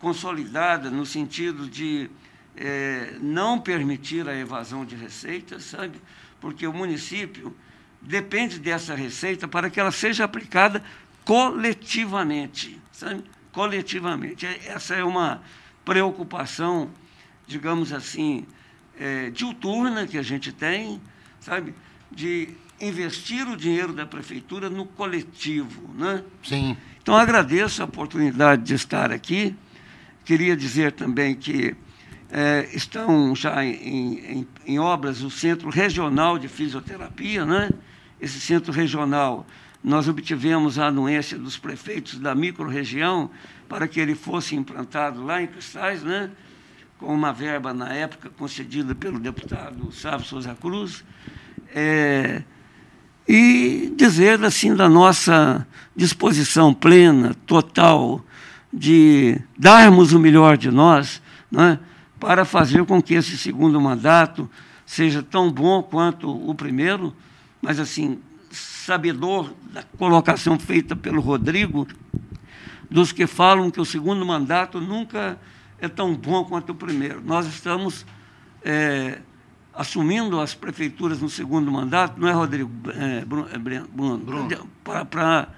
consolidada 0.00 0.90
no 0.90 1.04
sentido 1.06 1.68
de 1.68 2.10
é, 2.56 3.14
não 3.20 3.60
permitir 3.60 4.28
a 4.28 4.34
evasão 4.34 4.84
de 4.84 4.96
receitas, 4.96 5.64
sabe? 5.64 6.00
Porque 6.40 6.66
o 6.66 6.72
município 6.72 7.54
depende 8.00 8.58
dessa 8.58 8.94
receita 8.94 9.46
para 9.46 9.68
que 9.70 9.78
ela 9.78 9.92
seja 9.92 10.24
aplicada 10.24 10.82
coletivamente, 11.24 12.80
sabe? 12.90 13.22
Coletivamente. 13.52 14.46
É, 14.46 14.68
essa 14.68 14.94
é 14.94 15.04
uma 15.04 15.42
preocupação, 15.84 16.90
digamos 17.46 17.92
assim, 17.92 18.46
é, 18.98 19.30
diuturna 19.30 20.06
que 20.06 20.16
a 20.16 20.22
gente 20.22 20.50
tem, 20.50 21.00
sabe? 21.40 21.74
De 22.10 22.48
investir 22.80 23.46
o 23.46 23.56
dinheiro 23.56 23.92
da 23.92 24.06
prefeitura 24.06 24.70
no 24.70 24.86
coletivo, 24.86 25.92
né? 25.94 26.24
Sim. 26.42 26.76
Então 27.02 27.16
agradeço 27.16 27.82
a 27.82 27.84
oportunidade 27.84 28.62
de 28.62 28.74
estar 28.74 29.12
aqui. 29.12 29.54
Queria 30.30 30.56
dizer 30.56 30.92
também 30.92 31.34
que 31.34 31.74
é, 32.30 32.68
estão 32.72 33.34
já 33.34 33.64
em, 33.64 34.14
em, 34.14 34.48
em, 34.64 34.78
obras 34.78 35.22
o 35.22 35.28
Centro 35.28 35.68
Regional 35.70 36.38
de 36.38 36.46
Fisioterapia, 36.46 37.44
né? 37.44 37.68
Esse 38.20 38.38
centro 38.38 38.72
regional, 38.72 39.44
nós 39.82 40.06
obtivemos 40.06 40.78
a 40.78 40.86
anuência 40.86 41.36
dos 41.36 41.58
prefeitos 41.58 42.16
da 42.20 42.32
microrregião 42.32 43.28
para 43.68 43.88
que 43.88 43.98
ele 43.98 44.14
fosse 44.14 44.54
implantado 44.54 45.24
lá 45.24 45.42
em 45.42 45.48
Cristais, 45.48 46.04
né? 46.04 46.30
com 46.96 47.12
uma 47.12 47.32
verba, 47.32 47.74
na 47.74 47.92
época, 47.92 48.30
concedida 48.30 48.94
pelo 48.94 49.18
deputado 49.18 49.90
Sávio 49.90 50.24
Souza 50.24 50.54
Cruz. 50.54 51.04
É, 51.74 52.44
e 53.26 53.92
dizer, 53.96 54.44
assim, 54.44 54.76
da 54.76 54.88
nossa 54.88 55.66
disposição 55.96 56.72
plena, 56.72 57.34
total, 57.46 58.24
de 58.72 59.40
darmos 59.58 60.12
o 60.12 60.18
melhor 60.18 60.56
de 60.56 60.70
nós, 60.70 61.20
né? 61.50 61.78
para 62.18 62.44
fazer 62.44 62.84
com 62.84 63.02
que 63.02 63.14
esse 63.14 63.36
segundo 63.36 63.80
mandato 63.80 64.48
seja 64.84 65.22
tão 65.22 65.50
bom 65.50 65.82
quanto 65.82 66.30
o 66.30 66.54
primeiro, 66.54 67.14
mas 67.62 67.80
assim, 67.80 68.18
sabedor 68.50 69.52
da 69.72 69.82
colocação 69.96 70.58
feita 70.58 70.94
pelo 70.94 71.20
Rodrigo, 71.20 71.86
dos 72.90 73.12
que 73.12 73.26
falam 73.26 73.70
que 73.70 73.80
o 73.80 73.84
segundo 73.84 74.24
mandato 74.26 74.80
nunca 74.80 75.38
é 75.78 75.88
tão 75.88 76.14
bom 76.14 76.44
quanto 76.44 76.70
o 76.70 76.74
primeiro. 76.74 77.22
Nós 77.24 77.46
estamos 77.46 78.04
é, 78.62 79.20
assumindo 79.72 80.40
as 80.40 80.54
prefeituras 80.54 81.20
no 81.20 81.28
segundo 81.28 81.70
mandato, 81.70 82.20
não 82.20 82.28
é, 82.28 82.32
Rodrigo? 82.32 82.70
É, 82.90 83.24
Bruno, 83.24 83.48
é, 83.50 83.58
Bruno, 83.58 84.18
Bruno. 84.18 84.48
Para 84.84 85.48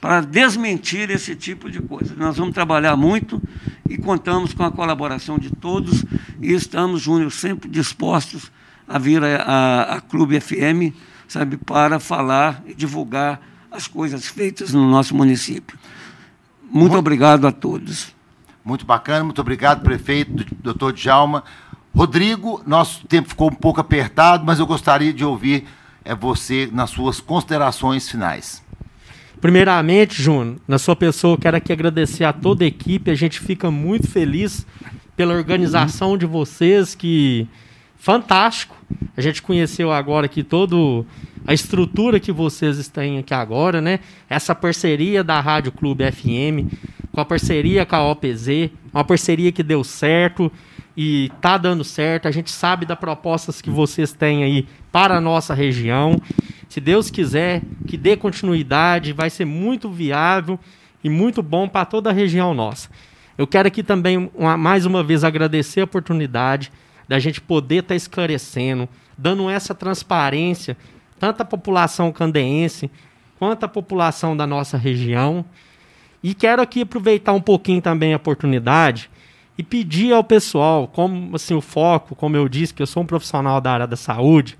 para 0.00 0.20
desmentir 0.20 1.10
esse 1.10 1.34
tipo 1.34 1.70
de 1.70 1.80
coisa. 1.80 2.14
Nós 2.16 2.36
vamos 2.36 2.54
trabalhar 2.54 2.96
muito 2.96 3.42
e 3.88 3.96
contamos 3.96 4.52
com 4.52 4.62
a 4.62 4.70
colaboração 4.70 5.38
de 5.38 5.50
todos 5.50 6.04
e 6.40 6.52
estamos, 6.52 7.02
Júnior, 7.02 7.32
sempre 7.32 7.68
dispostos 7.68 8.50
a 8.86 8.98
vir 8.98 9.22
a, 9.22 10.00
Clube 10.08 10.40
FM, 10.40 10.94
sabe, 11.26 11.56
para 11.56 11.98
falar 11.98 12.62
e 12.66 12.74
divulgar 12.74 13.40
as 13.70 13.86
coisas 13.86 14.26
feitas 14.26 14.72
no 14.72 14.88
nosso 14.88 15.14
município. 15.14 15.78
Muito, 16.62 16.78
muito 16.78 16.96
obrigado 16.96 17.46
a 17.46 17.52
todos. 17.52 18.14
Muito 18.64 18.86
bacana, 18.86 19.24
muito 19.24 19.40
obrigado, 19.40 19.82
prefeito, 19.82 20.46
doutor 20.62 20.92
Djalma. 20.92 21.44
Rodrigo, 21.94 22.62
nosso 22.66 23.06
tempo 23.06 23.28
ficou 23.28 23.50
um 23.50 23.54
pouco 23.54 23.80
apertado, 23.80 24.44
mas 24.44 24.58
eu 24.58 24.66
gostaria 24.66 25.12
de 25.12 25.24
ouvir 25.24 25.66
é, 26.04 26.14
você 26.14 26.68
nas 26.72 26.90
suas 26.90 27.20
considerações 27.20 28.08
finais. 28.08 28.62
Primeiramente, 29.40 30.20
Júnior, 30.20 30.56
na 30.66 30.78
sua 30.78 30.96
pessoa, 30.96 31.34
eu 31.34 31.38
quero 31.38 31.56
aqui 31.56 31.72
agradecer 31.72 32.24
a 32.24 32.32
toda 32.32 32.64
a 32.64 32.66
equipe. 32.66 33.10
A 33.10 33.14
gente 33.14 33.38
fica 33.38 33.70
muito 33.70 34.08
feliz 34.08 34.66
pela 35.16 35.34
organização 35.34 36.18
de 36.18 36.26
vocês, 36.26 36.94
que 36.94 37.46
fantástico. 37.96 38.76
A 39.16 39.20
gente 39.20 39.40
conheceu 39.40 39.92
agora 39.92 40.26
aqui 40.26 40.42
todo 40.42 41.06
a 41.46 41.54
estrutura 41.54 42.18
que 42.18 42.32
vocês 42.32 42.88
têm 42.88 43.18
aqui 43.18 43.32
agora, 43.32 43.80
né? 43.80 44.00
Essa 44.28 44.54
parceria 44.54 45.22
da 45.22 45.40
Rádio 45.40 45.72
Clube 45.72 46.04
FM, 46.10 46.72
com 47.12 47.20
a 47.20 47.24
parceria 47.24 47.86
com 47.86 47.96
a 47.96 48.10
OPZ, 48.10 48.70
uma 48.92 49.04
parceria 49.04 49.52
que 49.52 49.62
deu 49.62 49.84
certo 49.84 50.50
e 50.96 51.30
tá 51.40 51.56
dando 51.56 51.84
certo. 51.84 52.26
A 52.26 52.30
gente 52.32 52.50
sabe 52.50 52.84
das 52.84 52.98
propostas 52.98 53.62
que 53.62 53.70
vocês 53.70 54.12
têm 54.12 54.42
aí 54.42 54.66
para 54.90 55.16
a 55.16 55.20
nossa 55.20 55.54
região. 55.54 56.20
Se 56.68 56.80
Deus 56.80 57.10
quiser 57.10 57.62
que 57.86 57.96
dê 57.96 58.16
continuidade, 58.16 59.12
vai 59.12 59.30
ser 59.30 59.44
muito 59.44 59.90
viável 59.90 60.58
e 61.02 61.08
muito 61.08 61.42
bom 61.42 61.68
para 61.68 61.86
toda 61.86 62.10
a 62.10 62.12
região 62.12 62.52
nossa. 62.52 62.90
Eu 63.36 63.46
quero 63.46 63.68
aqui 63.68 63.82
também, 63.82 64.30
uma, 64.34 64.56
mais 64.56 64.84
uma 64.84 65.02
vez, 65.02 65.24
agradecer 65.24 65.80
a 65.80 65.84
oportunidade 65.84 66.70
da 67.06 67.18
gente 67.18 67.40
poder 67.40 67.76
estar 67.76 67.88
tá 67.88 67.94
esclarecendo, 67.96 68.88
dando 69.16 69.48
essa 69.48 69.74
transparência, 69.74 70.76
tanto 71.18 71.40
à 71.40 71.44
população 71.44 72.12
candeense 72.12 72.90
quanto 73.38 73.64
à 73.64 73.68
população 73.68 74.36
da 74.36 74.46
nossa 74.46 74.76
região. 74.76 75.44
E 76.22 76.34
quero 76.34 76.60
aqui 76.60 76.82
aproveitar 76.82 77.32
um 77.32 77.40
pouquinho 77.40 77.80
também 77.80 78.12
a 78.12 78.16
oportunidade 78.16 79.08
e 79.56 79.62
pedir 79.62 80.12
ao 80.12 80.22
pessoal, 80.22 80.86
como 80.88 81.34
assim 81.34 81.54
o 81.54 81.60
foco, 81.60 82.14
como 82.14 82.36
eu 82.36 82.48
disse, 82.48 82.74
que 82.74 82.82
eu 82.82 82.86
sou 82.86 83.04
um 83.04 83.06
profissional 83.06 83.60
da 83.60 83.72
área 83.72 83.86
da 83.86 83.96
saúde, 83.96 84.58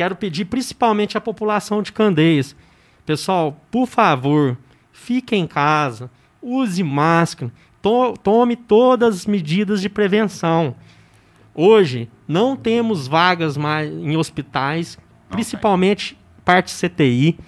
quero 0.00 0.16
pedir 0.16 0.46
principalmente 0.46 1.18
à 1.18 1.20
população 1.20 1.82
de 1.82 1.92
Candeias, 1.92 2.56
pessoal, 3.04 3.60
por 3.70 3.86
favor, 3.86 4.56
fique 4.90 5.36
em 5.36 5.46
casa, 5.46 6.10
use 6.40 6.82
máscara, 6.82 7.52
to 7.82 8.14
tome 8.22 8.56
todas 8.56 9.14
as 9.14 9.26
medidas 9.26 9.82
de 9.82 9.90
prevenção. 9.90 10.74
Hoje 11.54 12.08
não 12.26 12.56
temos 12.56 13.06
vagas 13.06 13.58
mais 13.58 13.92
em 13.92 14.16
hospitais, 14.16 14.98
principalmente 15.28 16.16
parte 16.46 16.72
CTI. 16.74 17.38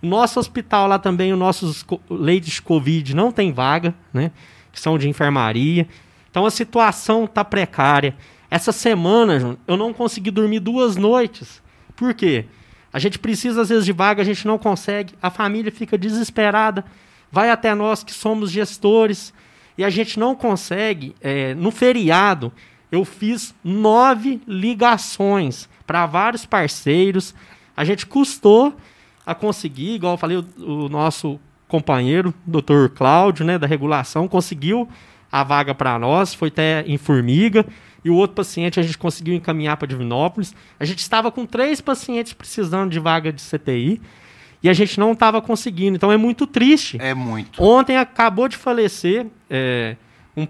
Nosso 0.00 0.38
hospital 0.38 0.86
lá 0.86 1.00
também, 1.00 1.32
os 1.32 1.38
nossos 1.40 1.84
leitos 2.08 2.50
de 2.50 2.62
Covid 2.62 3.16
não 3.16 3.32
tem 3.32 3.52
vaga, 3.52 3.92
né? 4.14 4.30
Que 4.70 4.78
são 4.78 4.96
de 4.96 5.08
enfermaria. 5.08 5.88
Então 6.30 6.46
a 6.46 6.52
situação 6.52 7.24
está 7.24 7.44
precária. 7.44 8.14
Essa 8.48 8.70
semana, 8.70 9.58
eu 9.66 9.76
não 9.76 9.92
consegui 9.92 10.30
dormir 10.30 10.60
duas 10.60 10.94
noites. 10.96 11.65
Por 11.96 12.14
quê? 12.14 12.44
A 12.92 12.98
gente 12.98 13.18
precisa, 13.18 13.62
às 13.62 13.68
vezes, 13.68 13.84
de 13.84 13.92
vaga, 13.92 14.22
a 14.22 14.24
gente 14.24 14.46
não 14.46 14.58
consegue, 14.58 15.14
a 15.20 15.30
família 15.30 15.72
fica 15.72 15.98
desesperada, 15.98 16.84
vai 17.30 17.50
até 17.50 17.74
nós 17.74 18.04
que 18.04 18.12
somos 18.12 18.50
gestores, 18.50 19.32
e 19.76 19.84
a 19.84 19.90
gente 19.90 20.18
não 20.18 20.34
consegue. 20.34 21.14
É, 21.20 21.54
no 21.54 21.70
feriado, 21.70 22.52
eu 22.90 23.04
fiz 23.04 23.54
nove 23.62 24.40
ligações 24.46 25.68
para 25.86 26.06
vários 26.06 26.46
parceiros. 26.46 27.34
A 27.76 27.84
gente 27.84 28.06
custou 28.06 28.74
a 29.24 29.34
conseguir, 29.34 29.94
igual 29.94 30.14
eu 30.14 30.18
falei, 30.18 30.36
o, 30.36 30.46
o 30.58 30.88
nosso 30.88 31.38
companheiro, 31.68 32.32
doutor 32.46 32.90
Cláudio, 32.90 33.44
né, 33.44 33.58
da 33.58 33.66
regulação, 33.66 34.28
conseguiu 34.28 34.88
a 35.30 35.42
vaga 35.42 35.74
para 35.74 35.98
nós, 35.98 36.32
foi 36.32 36.48
até 36.48 36.84
em 36.86 36.96
Formiga, 36.96 37.66
e 38.06 38.10
o 38.10 38.14
outro 38.14 38.36
paciente 38.36 38.78
a 38.78 38.84
gente 38.84 38.96
conseguiu 38.96 39.34
encaminhar 39.34 39.76
para 39.76 39.88
Divinópolis. 39.88 40.54
A 40.78 40.84
gente 40.84 41.00
estava 41.00 41.28
com 41.32 41.44
três 41.44 41.80
pacientes 41.80 42.32
precisando 42.32 42.88
de 42.88 43.00
vaga 43.00 43.32
de 43.32 43.42
CTI 43.42 44.00
e 44.62 44.68
a 44.68 44.72
gente 44.72 45.00
não 45.00 45.10
estava 45.10 45.42
conseguindo. 45.42 45.96
Então 45.96 46.12
é 46.12 46.16
muito 46.16 46.46
triste. 46.46 46.98
É 47.00 47.12
muito. 47.12 47.60
Ontem 47.60 47.96
acabou 47.96 48.46
de 48.46 48.56
falecer 48.56 49.26
é, 49.50 49.96
um, 50.36 50.46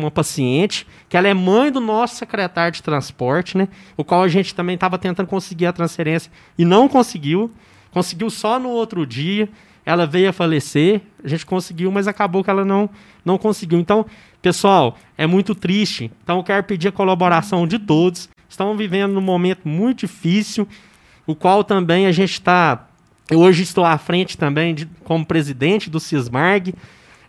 uma 0.00 0.10
paciente 0.10 0.86
que 1.08 1.16
ela 1.16 1.26
é 1.26 1.32
mãe 1.32 1.72
do 1.72 1.80
nosso 1.80 2.16
secretário 2.16 2.74
de 2.74 2.82
transporte, 2.82 3.56
né? 3.56 3.68
O 3.96 4.04
qual 4.04 4.22
a 4.22 4.28
gente 4.28 4.54
também 4.54 4.74
estava 4.74 4.98
tentando 4.98 5.26
conseguir 5.26 5.64
a 5.64 5.72
transferência 5.72 6.30
e 6.58 6.64
não 6.66 6.90
conseguiu. 6.90 7.50
Conseguiu 7.90 8.28
só 8.28 8.58
no 8.58 8.68
outro 8.68 9.06
dia. 9.06 9.48
Ela 9.84 10.06
veio 10.06 10.30
a 10.30 10.32
falecer, 10.32 11.02
a 11.22 11.28
gente 11.28 11.44
conseguiu, 11.44 11.90
mas 11.90 12.06
acabou 12.06 12.44
que 12.44 12.50
ela 12.50 12.64
não, 12.64 12.88
não 13.24 13.36
conseguiu. 13.36 13.78
Então, 13.78 14.06
pessoal, 14.40 14.96
é 15.18 15.26
muito 15.26 15.54
triste. 15.54 16.10
Então, 16.22 16.38
eu 16.38 16.44
quero 16.44 16.62
pedir 16.64 16.88
a 16.88 16.92
colaboração 16.92 17.66
de 17.66 17.78
todos. 17.78 18.28
Estamos 18.48 18.76
vivendo 18.76 19.12
num 19.12 19.20
momento 19.20 19.66
muito 19.66 20.00
difícil, 20.00 20.68
o 21.26 21.34
qual 21.34 21.64
também 21.64 22.06
a 22.06 22.12
gente 22.12 22.32
está. 22.32 22.86
Eu 23.30 23.40
hoje 23.40 23.62
estou 23.62 23.84
à 23.84 23.96
frente 23.98 24.36
também 24.36 24.74
de, 24.74 24.86
como 25.04 25.24
presidente 25.24 25.88
do 25.88 25.98
CISMARG, 25.98 26.74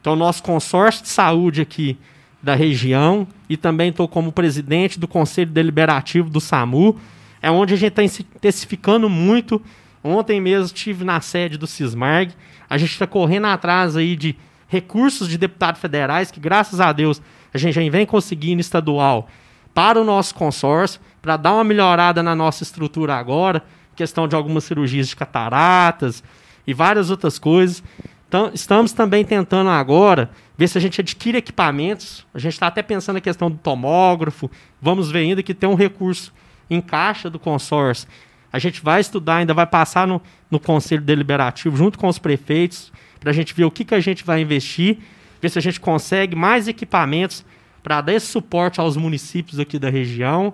então, 0.02 0.18
nosso 0.18 0.44
consórcio 0.44 1.04
de 1.04 1.10
saúde 1.10 1.62
aqui 1.62 1.98
da 2.42 2.56
região, 2.56 3.26
e 3.48 3.56
também 3.56 3.90
estou 3.90 4.06
como 4.06 4.34
presidente 4.34 5.00
do 5.00 5.08
Conselho 5.08 5.50
Deliberativo 5.50 6.30
do 6.30 6.42
SAMU, 6.42 7.00
é 7.42 7.50
onde 7.50 7.74
a 7.74 7.78
gente 7.78 7.98
está 7.98 8.04
intensificando 8.04 9.10
muito 9.10 9.62
Ontem 10.04 10.42
mesmo 10.42 10.66
estive 10.66 11.06
na 11.06 11.22
sede 11.22 11.58
do 11.58 11.66
Cismarg. 11.66 12.34
A 12.70 12.78
gente 12.78 12.92
está 12.92 13.08
correndo 13.08 13.48
atrás 13.48 13.96
aí 13.96 14.16
de 14.16 14.36
recursos 14.68 15.30
de 15.30 15.38
deputados 15.38 15.80
federais, 15.80 16.32
que 16.32 16.40
graças 16.40 16.82
a 16.82 16.92
Deus 16.92 17.22
a 17.54 17.58
gente 17.58 17.74
já 17.74 17.92
vem 17.92 18.06
conseguindo 18.06 18.60
estadual 18.60 19.30
para 19.74 20.02
o 20.02 20.04
nosso 20.04 20.36
consórcio, 20.36 21.00
para 21.22 21.38
dar 21.38 21.54
uma 21.54 21.64
melhorada 21.64 22.22
na 22.22 22.36
nossa 22.36 22.64
estrutura 22.64 23.16
agora, 23.16 23.64
questão 23.96 24.28
de 24.28 24.36
algumas 24.36 24.64
cirurgias 24.64 25.08
de 25.08 25.16
cataratas 25.16 26.24
e 26.66 26.74
várias 26.74 27.10
outras 27.10 27.40
coisas. 27.40 27.84
Então, 28.28 28.50
estamos 28.54 28.92
também 28.94 29.24
tentando 29.24 29.70
agora 29.70 30.32
ver 30.58 30.68
se 30.68 30.78
a 30.78 30.82
gente 30.82 31.00
adquire 31.00 31.38
equipamentos. 31.38 32.26
A 32.34 32.40
gente 32.40 32.54
está 32.54 32.66
até 32.66 32.82
pensando 32.82 33.16
na 33.16 33.22
questão 33.22 33.50
do 33.50 33.58
tomógrafo. 33.58 34.50
Vamos 34.82 35.12
ver 35.12 35.20
ainda 35.20 35.44
que 35.44 35.54
tem 35.54 35.70
um 35.70 35.76
recurso 35.76 36.34
em 36.68 36.82
caixa 36.82 37.30
do 37.30 37.38
consórcio. 37.38 38.08
A 38.54 38.60
gente 38.60 38.84
vai 38.84 39.02
estudar, 39.02 39.38
ainda 39.38 39.54
vai 39.54 39.66
passar 39.66 40.08
no, 40.08 40.22
no 40.52 40.60
Conselho 40.60 41.02
Deliberativo, 41.02 41.76
junto 41.76 41.98
com 41.98 42.08
os 42.08 42.20
prefeitos, 42.20 42.94
para 43.20 43.32
a 43.32 43.34
gente 43.34 43.52
ver 43.52 43.66
o 43.66 43.72
que, 43.72 43.84
que 43.84 43.96
a 43.96 44.00
gente 44.00 44.24
vai 44.24 44.42
investir, 44.42 45.00
ver 45.42 45.50
se 45.50 45.58
a 45.58 45.62
gente 45.62 45.80
consegue 45.80 46.36
mais 46.36 46.68
equipamentos 46.68 47.44
para 47.82 48.00
dar 48.00 48.14
esse 48.14 48.28
suporte 48.28 48.80
aos 48.80 48.96
municípios 48.96 49.60
aqui 49.60 49.80
da 49.80 49.90
região. 49.90 50.54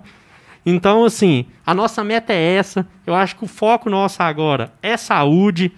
Então, 0.64 1.04
assim, 1.04 1.44
a 1.64 1.74
nossa 1.74 2.02
meta 2.02 2.32
é 2.32 2.54
essa. 2.54 2.86
Eu 3.06 3.14
acho 3.14 3.36
que 3.36 3.44
o 3.44 3.46
foco 3.46 3.90
nosso 3.90 4.22
agora 4.22 4.72
é 4.82 4.96
saúde. 4.96 5.70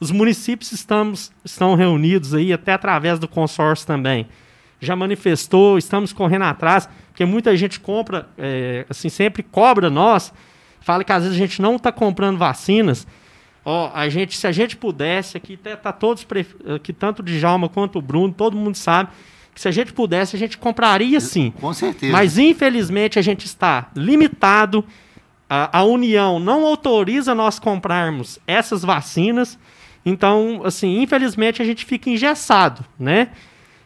Os 0.00 0.10
municípios 0.10 0.72
estamos, 0.72 1.30
estão 1.44 1.74
reunidos 1.74 2.32
aí, 2.34 2.54
até 2.54 2.72
através 2.72 3.18
do 3.18 3.28
consórcio 3.28 3.86
também. 3.86 4.26
Já 4.80 4.96
manifestou, 4.96 5.76
estamos 5.76 6.12
correndo 6.12 6.44
atrás, 6.44 6.88
porque 7.08 7.24
muita 7.24 7.54
gente 7.56 7.78
compra, 7.80 8.28
é, 8.38 8.86
assim, 8.88 9.08
sempre 9.08 9.42
cobra 9.42 9.90
nós, 9.90 10.32
fala 10.86 11.02
que 11.02 11.10
às 11.10 11.24
vezes 11.24 11.36
a 11.36 11.40
gente 11.40 11.60
não 11.60 11.74
está 11.74 11.90
comprando 11.90 12.38
vacinas. 12.38 13.08
Ó, 13.64 13.90
a 13.92 14.08
gente, 14.08 14.38
se 14.38 14.46
a 14.46 14.52
gente 14.52 14.76
pudesse, 14.76 15.36
aqui 15.36 15.56
tá 15.56 15.92
todos, 15.92 16.24
aqui 16.76 16.92
tanto 16.92 17.18
o 17.18 17.22
Djalma 17.24 17.68
quanto 17.68 17.98
o 17.98 18.02
Bruno, 18.02 18.32
todo 18.32 18.56
mundo 18.56 18.76
sabe 18.76 19.10
que 19.52 19.60
se 19.60 19.66
a 19.66 19.72
gente 19.72 19.92
pudesse, 19.92 20.36
a 20.36 20.38
gente 20.38 20.56
compraria 20.56 21.18
sim. 21.18 21.52
Com 21.60 21.74
certeza. 21.74 22.12
Mas 22.12 22.38
infelizmente 22.38 23.18
a 23.18 23.22
gente 23.22 23.46
está 23.46 23.90
limitado. 23.96 24.84
A, 25.50 25.80
a 25.80 25.82
União 25.82 26.38
não 26.38 26.64
autoriza 26.64 27.34
nós 27.34 27.58
comprarmos 27.58 28.38
essas 28.46 28.82
vacinas. 28.82 29.58
Então, 30.04 30.60
assim, 30.64 31.02
infelizmente 31.02 31.60
a 31.60 31.64
gente 31.64 31.84
fica 31.84 32.08
engessado, 32.08 32.84
né? 32.96 33.30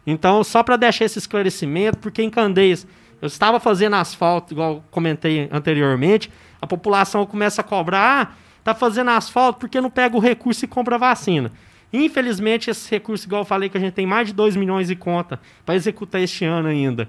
Então, 0.06 0.44
só 0.44 0.62
para 0.62 0.76
deixar 0.76 1.06
esse 1.06 1.18
esclarecimento, 1.18 1.96
porque 1.96 2.22
em 2.22 2.28
Candeias 2.28 2.86
eu 3.20 3.26
estava 3.26 3.60
fazendo 3.60 3.96
asfalto, 3.96 4.54
igual 4.54 4.84
comentei 4.90 5.48
anteriormente, 5.52 6.30
a 6.60 6.66
população 6.66 7.26
começa 7.26 7.60
a 7.60 7.64
cobrar, 7.64 8.22
ah, 8.22 8.34
tá 8.62 8.74
fazendo 8.74 9.10
asfalto 9.10 9.58
porque 9.58 9.80
não 9.80 9.90
pega 9.90 10.16
o 10.16 10.20
recurso 10.20 10.64
e 10.64 10.68
compra 10.68 10.98
vacina. 10.98 11.50
Infelizmente, 11.92 12.70
esse 12.70 12.90
recurso, 12.90 13.26
igual 13.26 13.42
eu 13.42 13.46
falei, 13.46 13.68
que 13.68 13.76
a 13.76 13.80
gente 13.80 13.94
tem 13.94 14.06
mais 14.06 14.28
de 14.28 14.34
2 14.34 14.56
milhões 14.56 14.88
de 14.88 14.94
conta 14.94 15.40
para 15.66 15.74
executar 15.74 16.20
este 16.20 16.44
ano 16.44 16.68
ainda, 16.68 17.08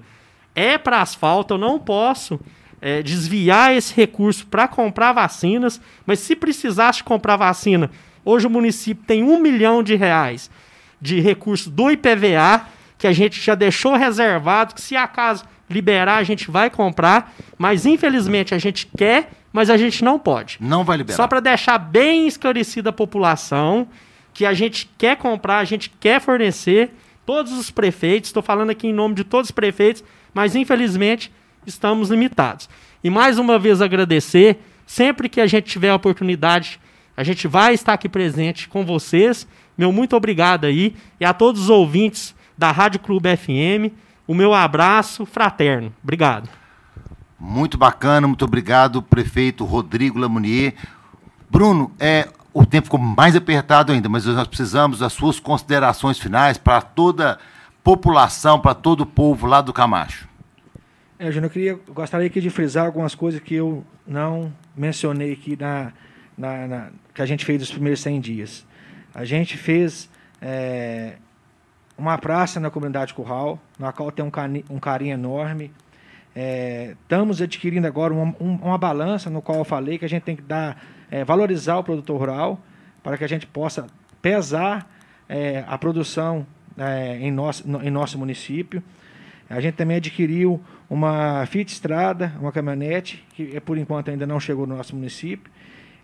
é 0.54 0.76
para 0.76 1.00
asfalto. 1.00 1.54
Eu 1.54 1.58
não 1.58 1.78
posso 1.78 2.40
é, 2.80 3.00
desviar 3.00 3.74
esse 3.74 3.94
recurso 3.94 4.46
para 4.46 4.66
comprar 4.66 5.12
vacinas, 5.12 5.80
mas 6.04 6.18
se 6.18 6.34
precisasse 6.34 7.04
comprar 7.04 7.36
vacina, 7.36 7.90
hoje 8.24 8.46
o 8.46 8.50
município 8.50 9.04
tem 9.06 9.22
um 9.22 9.38
milhão 9.38 9.82
de 9.82 9.94
reais 9.94 10.50
de 11.00 11.20
recurso 11.20 11.70
do 11.70 11.90
IPVA, 11.90 12.66
que 12.96 13.06
a 13.06 13.12
gente 13.12 13.40
já 13.40 13.56
deixou 13.56 13.96
reservado, 13.96 14.74
que 14.74 14.80
se 14.80 14.96
acaso 14.96 15.44
liberar, 15.72 16.16
a 16.16 16.22
gente 16.22 16.50
vai 16.50 16.70
comprar, 16.70 17.34
mas 17.58 17.86
infelizmente 17.86 18.54
a 18.54 18.58
gente 18.58 18.88
quer, 18.96 19.30
mas 19.52 19.70
a 19.70 19.76
gente 19.76 20.04
não 20.04 20.18
pode. 20.18 20.58
Não 20.60 20.84
vai 20.84 20.96
liberar. 20.96 21.16
Só 21.16 21.26
para 21.26 21.40
deixar 21.40 21.78
bem 21.78 22.26
esclarecida 22.26 22.90
a 22.90 22.92
população, 22.92 23.88
que 24.32 24.46
a 24.46 24.52
gente 24.52 24.88
quer 24.96 25.16
comprar, 25.16 25.58
a 25.58 25.64
gente 25.64 25.90
quer 26.00 26.20
fornecer, 26.20 26.90
todos 27.26 27.52
os 27.52 27.70
prefeitos, 27.70 28.28
estou 28.28 28.42
falando 28.42 28.70
aqui 28.70 28.88
em 28.88 28.92
nome 28.92 29.14
de 29.14 29.24
todos 29.24 29.48
os 29.48 29.52
prefeitos, 29.52 30.02
mas 30.32 30.56
infelizmente 30.56 31.30
estamos 31.66 32.10
limitados. 32.10 32.68
E 33.04 33.10
mais 33.10 33.38
uma 33.38 33.58
vez 33.58 33.82
agradecer, 33.82 34.58
sempre 34.86 35.28
que 35.28 35.40
a 35.40 35.46
gente 35.46 35.66
tiver 35.66 35.90
a 35.90 35.96
oportunidade, 35.96 36.80
a 37.16 37.22
gente 37.22 37.46
vai 37.46 37.74
estar 37.74 37.92
aqui 37.92 38.08
presente 38.08 38.68
com 38.68 38.84
vocês. 38.84 39.46
Meu 39.76 39.92
muito 39.92 40.16
obrigado 40.16 40.64
aí 40.64 40.94
e 41.20 41.24
a 41.24 41.32
todos 41.32 41.62
os 41.62 41.70
ouvintes 41.70 42.34
da 42.56 42.70
Rádio 42.70 43.00
Clube 43.00 43.36
FM, 43.36 43.92
o 44.26 44.34
meu 44.34 44.54
abraço 44.54 45.26
fraterno. 45.26 45.92
Obrigado. 46.02 46.48
Muito 47.38 47.76
bacana, 47.76 48.26
muito 48.26 48.44
obrigado, 48.44 49.02
prefeito 49.02 49.64
Rodrigo 49.64 50.18
Lamounier. 50.18 50.74
Bruno, 51.50 51.92
é, 51.98 52.28
o 52.54 52.64
tempo 52.64 52.84
ficou 52.84 53.00
mais 53.00 53.34
apertado 53.34 53.92
ainda, 53.92 54.08
mas 54.08 54.26
nós 54.26 54.46
precisamos 54.46 55.00
das 55.00 55.12
suas 55.12 55.40
considerações 55.40 56.18
finais 56.18 56.56
para 56.56 56.80
toda 56.80 57.32
a 57.32 57.38
população, 57.82 58.60
para 58.60 58.74
todo 58.74 59.00
o 59.00 59.06
povo 59.06 59.46
lá 59.46 59.60
do 59.60 59.72
Camacho. 59.72 60.28
É, 61.18 61.26
Júnior, 61.30 61.44
eu 61.44 61.50
queria, 61.50 61.80
gostaria 61.88 62.26
aqui 62.26 62.40
de 62.40 62.50
frisar 62.50 62.86
algumas 62.86 63.14
coisas 63.14 63.40
que 63.40 63.54
eu 63.54 63.84
não 64.06 64.52
mencionei 64.76 65.32
aqui 65.32 65.56
na, 65.58 65.92
na, 66.36 66.66
na 66.66 66.88
que 67.14 67.22
a 67.22 67.26
gente 67.26 67.44
fez 67.44 67.60
nos 67.60 67.70
primeiros 67.70 68.00
100 68.00 68.20
dias. 68.20 68.66
A 69.14 69.24
gente 69.24 69.56
fez 69.56 70.08
é, 70.40 71.14
uma 72.02 72.18
praça 72.18 72.58
na 72.58 72.68
comunidade 72.68 73.14
Curral, 73.14 73.60
na 73.78 73.92
qual 73.92 74.10
tem 74.10 74.24
um, 74.24 74.30
cani, 74.30 74.64
um 74.68 74.80
carinho 74.80 75.14
enorme. 75.14 75.70
É, 76.34 76.96
estamos 77.00 77.40
adquirindo 77.40 77.86
agora 77.86 78.12
uma, 78.12 78.34
uma 78.40 78.76
balança, 78.76 79.30
no 79.30 79.40
qual 79.40 79.58
eu 79.58 79.64
falei 79.64 79.98
que 79.98 80.04
a 80.04 80.08
gente 80.08 80.24
tem 80.24 80.34
que 80.34 80.42
dar 80.42 80.82
é, 81.08 81.24
valorizar 81.24 81.76
o 81.76 81.84
produtor 81.84 82.18
rural, 82.18 82.60
para 83.04 83.16
que 83.16 83.22
a 83.22 83.28
gente 83.28 83.46
possa 83.46 83.86
pesar 84.20 84.90
é, 85.28 85.62
a 85.68 85.78
produção 85.78 86.44
é, 86.76 87.18
em, 87.20 87.30
nosso, 87.30 87.68
no, 87.68 87.80
em 87.80 87.90
nosso 87.90 88.18
município. 88.18 88.82
A 89.48 89.60
gente 89.60 89.74
também 89.74 89.98
adquiriu 89.98 90.60
uma 90.90 91.46
Fiat 91.46 91.72
Estrada, 91.72 92.32
uma 92.40 92.50
caminhonete, 92.50 93.24
que 93.32 93.56
é, 93.56 93.60
por 93.60 93.78
enquanto 93.78 94.10
ainda 94.10 94.26
não 94.26 94.40
chegou 94.40 94.66
no 94.66 94.76
nosso 94.76 94.96
município. 94.96 95.52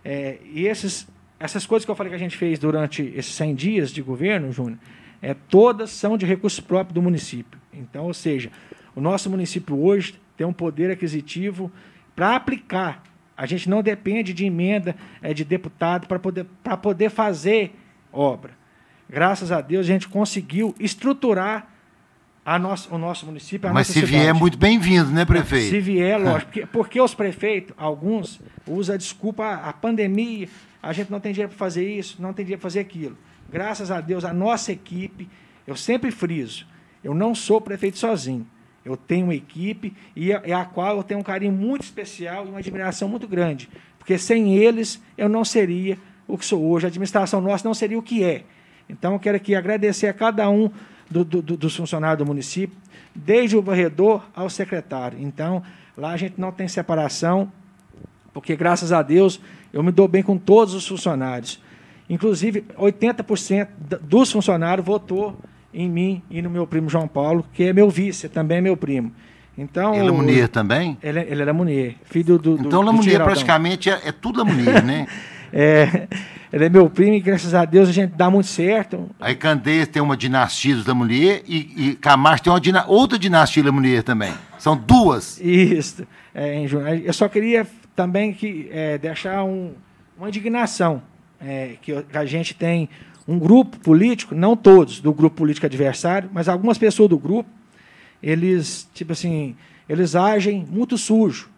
É, 0.05 0.37
e 0.53 0.65
esses, 0.65 1.09
essas 1.37 1.65
coisas 1.65 1.83
que 1.83 1.91
eu 1.91 1.95
falei 1.95 2.09
que 2.09 2.15
a 2.15 2.19
gente 2.19 2.37
fez 2.37 2.57
durante 2.57 3.01
esses 3.17 3.33
100 3.33 3.55
dias 3.55 3.91
de 3.91 4.01
governo, 4.01 4.49
Júnior, 4.53 4.79
é, 5.21 5.33
todas 5.33 5.89
são 5.91 6.17
de 6.17 6.25
recurso 6.25 6.63
próprio 6.63 6.93
do 6.93 7.01
município. 7.01 7.59
Então, 7.73 8.05
ou 8.05 8.13
seja, 8.13 8.51
o 8.95 9.01
nosso 9.01 9.29
município 9.29 9.77
hoje 9.77 10.19
tem 10.37 10.45
um 10.45 10.53
poder 10.53 10.91
aquisitivo 10.91 11.71
para 12.15 12.35
aplicar 12.35 13.03
a 13.39 13.45
gente 13.45 13.69
não 13.69 13.81
depende 13.81 14.33
de 14.33 14.43
emenda 14.43 14.97
é, 15.21 15.33
de 15.33 15.45
deputado 15.45 16.07
para 16.07 16.19
poder, 16.19 16.45
poder 16.81 17.09
fazer 17.09 17.73
obra. 18.11 18.51
Graças 19.09 19.49
a 19.49 19.61
Deus, 19.61 19.85
a 19.85 19.87
gente 19.87 20.09
conseguiu 20.09 20.75
estruturar 20.77 21.69
a 22.45 22.59
nosso, 22.59 22.93
o 22.93 22.97
nosso 22.97 23.25
município. 23.25 23.73
Mas 23.73 23.87
se 23.87 24.03
vier, 24.03 24.25
é 24.25 24.33
muito 24.33 24.57
bem-vindo, 24.57 25.09
né, 25.11 25.23
prefeito? 25.23 25.69
Se 25.69 25.79
vier, 25.79 26.19
lógico. 26.19 26.51
Porque, 26.51 26.65
porque 26.65 26.99
os 26.99 27.13
prefeitos, 27.13 27.73
alguns, 27.77 28.41
usam 28.67 28.95
a 28.95 28.97
desculpa 28.97 29.53
a 29.53 29.71
pandemia, 29.71 30.49
a 30.83 30.91
gente 30.91 31.09
não 31.09 31.21
tem 31.21 31.31
dinheiro 31.31 31.49
para 31.49 31.57
fazer 31.57 31.89
isso, 31.89 32.21
não 32.21 32.33
tem 32.33 32.43
dinheiro 32.43 32.59
para 32.59 32.69
fazer 32.69 32.81
aquilo. 32.81 33.17
Graças 33.51 33.91
a 33.91 33.99
Deus, 33.99 34.23
a 34.23 34.33
nossa 34.33 34.71
equipe, 34.71 35.27
eu 35.65 35.75
sempre 35.75 36.11
friso, 36.11 36.65
eu 37.03 37.13
não 37.13 37.33
sou 37.33 37.59
prefeito 37.59 37.97
sozinho. 37.97 38.45
Eu 38.83 38.95
tenho 38.95 39.25
uma 39.25 39.35
equipe 39.35 39.93
e 40.15 40.31
a, 40.33 40.61
a 40.61 40.65
qual 40.65 40.97
eu 40.97 41.03
tenho 41.03 41.19
um 41.19 41.23
carinho 41.23 41.51
muito 41.51 41.83
especial 41.83 42.45
e 42.45 42.49
uma 42.49 42.59
admiração 42.59 43.09
muito 43.09 43.27
grande. 43.27 43.69
Porque 43.97 44.17
sem 44.17 44.55
eles 44.55 45.01
eu 45.17 45.27
não 45.27 45.43
seria 45.43 45.97
o 46.27 46.37
que 46.37 46.45
sou 46.45 46.63
hoje, 46.63 46.85
a 46.85 46.89
administração 46.89 47.41
nossa 47.41 47.67
não 47.67 47.73
seria 47.73 47.99
o 47.99 48.01
que 48.01 48.23
é. 48.23 48.43
Então 48.87 49.13
eu 49.13 49.19
quero 49.19 49.37
aqui 49.37 49.53
agradecer 49.53 50.07
a 50.07 50.13
cada 50.13 50.49
um 50.49 50.71
do, 51.09 51.23
do, 51.23 51.41
dos 51.41 51.75
funcionários 51.75 52.19
do 52.19 52.25
município, 52.25 52.77
desde 53.13 53.57
o 53.57 53.61
varredor 53.61 54.23
ao 54.35 54.49
secretário. 54.49 55.19
Então, 55.19 55.63
lá 55.97 56.11
a 56.11 56.17
gente 56.17 56.39
não 56.39 56.51
tem 56.51 56.67
separação, 56.67 57.51
porque 58.33 58.55
graças 58.55 58.91
a 58.91 59.01
Deus 59.01 59.41
eu 59.73 59.83
me 59.83 59.91
dou 59.91 60.07
bem 60.07 60.23
com 60.23 60.37
todos 60.37 60.73
os 60.73 60.87
funcionários. 60.87 61.61
Inclusive, 62.09 62.65
80% 62.77 63.67
dos 64.01 64.31
funcionários 64.31 64.85
votou 64.85 65.37
em 65.73 65.87
mim 65.87 66.23
e 66.29 66.41
no 66.41 66.49
meu 66.49 66.65
primo 66.65 66.89
João 66.89 67.07
Paulo, 67.07 67.45
que 67.53 67.63
é 67.63 67.73
meu 67.73 67.89
vice, 67.89 68.27
também 68.27 68.57
é 68.57 68.61
meu 68.61 68.75
primo. 68.75 69.11
Então, 69.55 69.93
ele 69.93 70.07
é 70.07 70.11
Munier 70.11 70.47
também? 70.47 70.97
Ele, 71.03 71.19
ele 71.19 71.41
era 71.41 71.53
Munier, 71.53 71.95
filho 72.05 72.39
do. 72.39 72.57
do 72.57 72.67
então, 72.67 72.81
Lamunier 72.81 73.21
praticamente 73.21 73.89
é, 73.89 73.99
é 74.05 74.11
tudo 74.11 74.39
Lamunier, 74.39 74.83
né? 74.83 75.05
é, 75.51 76.07
ele 76.51 76.65
é 76.65 76.69
meu 76.69 76.89
primo 76.89 77.13
e 77.13 77.19
graças 77.19 77.53
a 77.53 77.65
Deus 77.65 77.89
a 77.89 77.91
gente 77.91 78.15
dá 78.15 78.29
muito 78.29 78.47
certo. 78.47 79.09
Aí 79.19 79.35
Candeias 79.35 79.87
tem 79.89 80.01
uma 80.01 80.15
dinastia 80.15 80.75
dos 80.75 80.85
Lamunier 80.85 81.43
e, 81.45 81.89
e 81.89 81.95
Camacho 81.95 82.43
tem 82.43 82.53
uma 82.53 82.61
dina, 82.61 82.85
outra 82.87 83.19
dinastia 83.19 83.63
Lamunier 83.63 84.01
também. 84.01 84.33
São 84.57 84.77
duas. 84.77 85.39
Isso. 85.41 86.07
É, 86.33 86.65
eu 87.03 87.13
só 87.13 87.27
queria 87.27 87.67
também 87.95 88.33
que, 88.33 88.69
é, 88.71 88.97
deixar 88.97 89.43
um, 89.43 89.73
uma 90.17 90.29
indignação 90.29 91.01
é, 91.41 91.75
que 91.81 91.93
a 92.13 92.25
gente 92.25 92.53
tem 92.53 92.89
um 93.27 93.37
grupo 93.37 93.79
político, 93.79 94.33
não 94.33 94.55
todos 94.55 94.99
do 94.99 95.13
grupo 95.13 95.37
político 95.37 95.65
adversário, 95.65 96.29
mas 96.33 96.49
algumas 96.49 96.77
pessoas 96.77 97.09
do 97.09 97.17
grupo, 97.17 97.49
eles, 98.21 98.89
tipo 98.93 99.13
assim, 99.13 99.55
eles 99.87 100.15
agem 100.15 100.65
muito 100.69 100.97
sujo. 100.97 101.49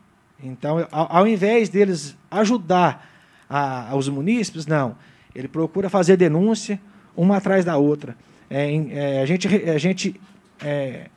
Então, 0.44 0.88
ao, 0.92 1.18
ao 1.18 1.28
invés 1.28 1.70
deles 1.70 2.18
ajudar 2.30 3.10
a, 3.50 3.96
os 3.96 4.08
munícipes, 4.10 4.66
não. 4.66 4.96
Ele 5.36 5.48
procura 5.48 5.90
fazer 5.90 6.18
denúncia 6.18 6.80
uma 7.16 7.38
atrás 7.38 7.66
da 7.66 7.78
outra. 7.78 8.16
É, 8.50 8.74
é, 8.76 9.22
a 9.22 9.26
gente, 9.26 9.48
a 9.48 9.78
gente 9.78 10.20
é, 10.62 11.08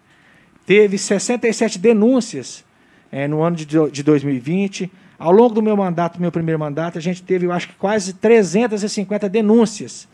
teve 0.66 0.98
67 0.98 1.78
denúncias 1.78 2.64
é, 3.10 3.26
no 3.26 3.42
ano 3.42 3.56
de, 3.56 3.64
de 3.64 4.02
2020. 4.02 4.90
Ao 5.18 5.32
longo 5.32 5.54
do 5.54 5.62
meu 5.62 5.76
mandato, 5.76 6.20
meu 6.20 6.32
primeiro 6.32 6.58
mandato, 6.58 6.98
a 6.98 7.00
gente 7.00 7.22
teve, 7.22 7.46
eu 7.46 7.52
acho 7.52 7.68
que 7.68 7.74
quase 7.74 8.14
350 8.14 9.28
denúncias. 9.28 10.08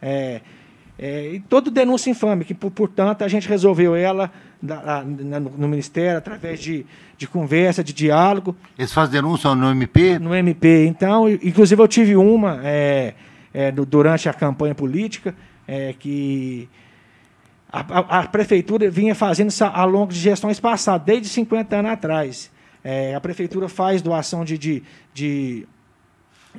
É, 0.00 0.40
é, 1.02 1.32
e 1.32 1.40
toda 1.40 1.70
denúncia 1.70 2.10
infame, 2.10 2.44
que, 2.44 2.52
portanto, 2.52 3.22
a 3.22 3.28
gente 3.28 3.48
resolveu 3.48 3.96
ela 3.96 4.30
da, 4.60 5.02
no, 5.02 5.40
no, 5.40 5.68
Ministério 5.68 6.18
através 6.18 6.60
de, 6.60 6.84
de 7.16 7.26
conversa, 7.26 7.82
de 7.82 7.94
diálogo. 7.94 8.54
Eles 8.78 8.92
fazem 8.92 9.12
denúncia 9.12 9.54
no 9.54 9.70
MP? 9.70 10.18
No 10.18 10.34
MP. 10.34 10.84
Então, 10.86 11.26
inclusive, 11.26 11.80
eu 11.80 11.88
tive 11.88 12.16
uma 12.16 12.60
é, 12.62 13.14
é, 13.54 13.72
durante 13.72 14.28
a 14.28 14.34
campanha 14.34 14.74
política, 14.74 15.34
é, 15.66 15.94
que 15.98 16.68
a, 17.72 17.80
a, 17.80 18.20
a, 18.20 18.26
prefeitura 18.26 18.90
vinha 18.90 19.14
fazendo 19.14 19.48
isso 19.48 19.64
ao 19.64 19.88
longo 19.88 20.12
de 20.12 20.18
gestões 20.18 20.60
passadas, 20.60 21.06
desde 21.06 21.28
50 21.28 21.76
anos 21.76 21.92
atrás. 21.92 22.50
É, 22.82 23.14
a 23.14 23.20
prefeitura 23.20 23.68
faz 23.68 24.00
doação 24.00 24.44
de, 24.44 24.56
de, 24.56 24.82
de, 25.12 25.66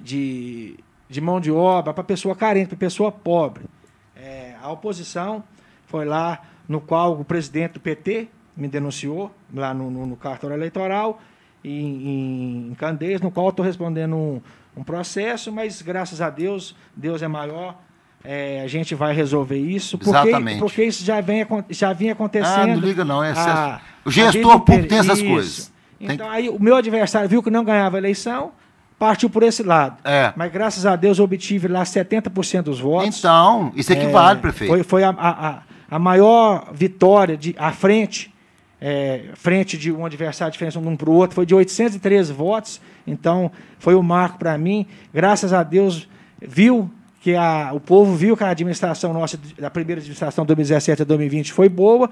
de, 0.02 0.80
de 1.10 1.22
mão 1.22 1.40
de 1.40 1.52
obra 1.52 1.94
para 1.94 2.04
pessoa 2.04 2.36
carente, 2.36 2.70
para 2.70 2.78
pessoa 2.78 3.12
pobre. 3.12 3.66
É, 4.16 4.56
a 4.62 4.72
oposição 4.72 5.44
foi 5.88 6.06
lá, 6.06 6.42
no 6.68 6.80
qual 6.80 7.20
o 7.20 7.26
presidente 7.26 7.74
do 7.74 7.80
PT 7.80 8.28
me 8.56 8.68
denunciou, 8.68 9.32
lá 9.54 9.74
no, 9.74 9.90
no, 9.90 10.06
no 10.06 10.16
cartório 10.16 10.56
eleitoral, 10.56 11.20
em, 11.64 12.70
em 12.70 12.76
Candeias, 12.76 13.22
no 13.22 13.32
qual 13.32 13.50
estou 13.50 13.66
respondendo 13.66 14.16
um, 14.16 14.42
um 14.76 14.84
processo, 14.84 15.52
mas 15.52 15.82
graças 15.82 16.22
a 16.22 16.30
Deus, 16.30 16.76
Deus 16.96 17.22
é 17.22 17.28
maior, 17.28 17.78
é, 18.24 18.62
a 18.62 18.68
gente 18.68 18.94
vai 18.96 19.14
resolver 19.14 19.58
isso. 19.58 19.98
Porque, 19.98 20.12
Exatamente. 20.12 20.60
Porque 20.60 20.84
isso 20.84 21.04
já, 21.04 21.20
vem, 21.22 21.46
já 21.70 21.94
vinha 21.94 22.14
acontecendo. 22.14 22.60
Ah, 22.60 22.68
não 22.68 22.80
liga 22.80 23.04
não. 23.04 23.24
É 23.24 23.32
a, 23.32 23.82
o 24.06 24.12
gestor 24.12 24.62
público 24.62 24.90
tem 24.90 25.00
essas 25.00 25.20
isso. 25.20 25.28
coisas. 25.28 25.74
Então, 26.02 26.30
aí 26.30 26.50
o 26.50 26.60
meu 26.60 26.76
adversário 26.76 27.30
viu 27.30 27.44
que 27.44 27.50
não 27.50 27.64
ganhava 27.64 27.98
a 27.98 28.00
eleição, 28.00 28.52
partiu 28.98 29.30
por 29.30 29.44
esse 29.44 29.64
lado. 29.64 29.98
É. 30.04 30.32
Mas 30.36 30.52
graças 30.52 30.86
a 30.86 30.96
Deus 30.96 31.18
eu 31.18 31.26
obtive 31.26 31.68
lá 31.68 31.84
70% 31.84 32.64
dos 32.64 32.80
votos. 32.80 33.18
Então, 33.18 33.72
isso 33.76 33.92
equivale, 33.92 34.38
é, 34.38 34.42
prefeito. 34.42 34.70
Foi, 34.70 34.84
foi 34.84 35.04
a, 35.04 35.10
a, 35.10 35.62
a, 35.90 36.00
maior 36.00 36.70
vitória 36.72 37.36
de, 37.36 37.56
à 37.58 37.72
frente, 37.72 38.34
é, 38.80 39.26
frente 39.34 39.78
de 39.78 39.92
um 39.92 40.06
adversário, 40.06 40.52
diferença 40.52 40.78
um 40.80 40.96
para 40.96 41.10
o 41.10 41.14
outro, 41.14 41.36
foi 41.36 41.46
de 41.46 41.56
813 41.56 42.32
votos. 42.32 42.82
Então, 43.08 43.52
foi 43.80 43.96
o 43.96 44.04
marco 44.04 44.38
para 44.38 44.58
mim. 44.58 44.86
Graças 45.14 45.52
a 45.52 45.64
Deus, 45.64 46.08
viu 46.40 46.90
que 47.22 47.36
a, 47.36 47.72
o 47.74 47.80
povo 47.80 48.16
viu 48.16 48.36
que 48.36 48.44
a 48.44 48.50
administração 48.50 49.14
nossa, 49.14 49.40
da 49.58 49.70
primeira 49.70 50.00
administração 50.00 50.44
de 50.44 50.48
2017 50.48 51.02
a 51.02 51.06
2020, 51.06 51.54
foi 51.54 51.70
boa 51.70 52.10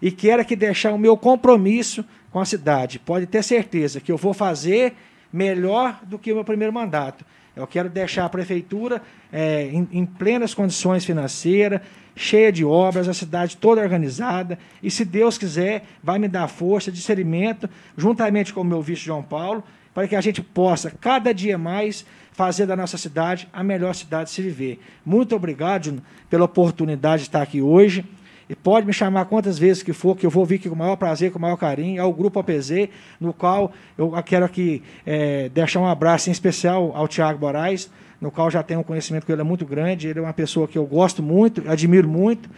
e 0.00 0.10
quero 0.10 0.42
aqui 0.42 0.54
deixar 0.54 0.92
o 0.92 0.98
meu 0.98 1.16
compromisso 1.16 2.04
com 2.30 2.40
a 2.40 2.44
cidade. 2.44 2.98
Pode 2.98 3.26
ter 3.26 3.42
certeza 3.42 4.00
que 4.00 4.12
eu 4.12 4.16
vou 4.16 4.34
fazer 4.34 4.94
melhor 5.32 6.00
do 6.04 6.18
que 6.18 6.32
o 6.32 6.34
meu 6.34 6.44
primeiro 6.44 6.72
mandato. 6.72 7.24
Eu 7.56 7.66
quero 7.66 7.88
deixar 7.88 8.26
a 8.26 8.28
prefeitura 8.28 9.00
é, 9.32 9.70
em, 9.72 9.88
em, 9.90 10.04
plenas 10.04 10.52
condições 10.52 11.06
financeiras, 11.06 11.80
cheia 12.14 12.52
de 12.52 12.62
obras, 12.64 13.08
a 13.08 13.14
cidade 13.14 13.56
toda 13.56 13.80
organizada. 13.80 14.58
E, 14.82 14.90
se 14.90 15.06
Deus 15.06 15.38
quiser, 15.38 15.84
vai 16.02 16.18
me 16.18 16.28
dar 16.28 16.48
força, 16.48 16.92
discernimento, 16.92 17.68
juntamente 17.96 18.52
com 18.52 18.60
o 18.60 18.64
meu 18.64 18.82
vice 18.82 19.02
João 19.02 19.22
Paulo, 19.22 19.64
para 19.94 20.06
que 20.06 20.14
a 20.14 20.20
gente 20.20 20.42
possa, 20.42 20.90
cada 20.90 21.32
dia 21.32 21.56
mais, 21.56 22.04
fazer 22.32 22.66
da 22.66 22.76
nossa 22.76 22.98
cidade 22.98 23.48
a 23.50 23.64
melhor 23.64 23.94
cidade 23.94 24.24
de 24.24 24.30
se 24.32 24.42
viver. 24.42 24.78
Muito 25.02 25.34
obrigado 25.34 26.02
pela 26.28 26.44
oportunidade 26.44 27.22
de 27.22 27.28
estar 27.28 27.40
aqui 27.40 27.62
hoje. 27.62 28.04
E 28.48 28.54
pode 28.54 28.86
me 28.86 28.92
chamar 28.92 29.24
quantas 29.24 29.58
vezes 29.58 29.82
que 29.82 29.92
for, 29.92 30.16
que 30.16 30.24
eu 30.24 30.30
vou 30.30 30.44
vir 30.44 30.56
aqui 30.56 30.68
com 30.68 30.74
o 30.74 30.78
maior 30.78 30.96
prazer, 30.96 31.32
com 31.32 31.38
o 31.38 31.42
maior 31.42 31.56
carinho, 31.56 32.00
ao 32.00 32.12
Grupo 32.12 32.38
APZ, 32.38 32.88
no 33.20 33.32
qual 33.32 33.72
eu 33.98 34.12
quero 34.24 34.44
aqui 34.44 34.82
é, 35.04 35.48
deixar 35.48 35.80
um 35.80 35.86
abraço 35.86 36.28
em 36.28 36.32
especial 36.32 36.92
ao 36.94 37.08
Tiago 37.08 37.40
Moraes, 37.40 37.90
no 38.20 38.30
qual 38.30 38.48
já 38.48 38.62
tenho 38.62 38.80
um 38.80 38.84
conhecimento 38.84 39.26
com 39.26 39.32
ele 39.32 39.40
é 39.40 39.44
muito 39.44 39.66
grande. 39.66 40.06
Ele 40.06 40.20
é 40.20 40.22
uma 40.22 40.32
pessoa 40.32 40.68
que 40.68 40.78
eu 40.78 40.86
gosto 40.86 41.22
muito, 41.22 41.68
admiro 41.68 42.08
muito. 42.08 42.48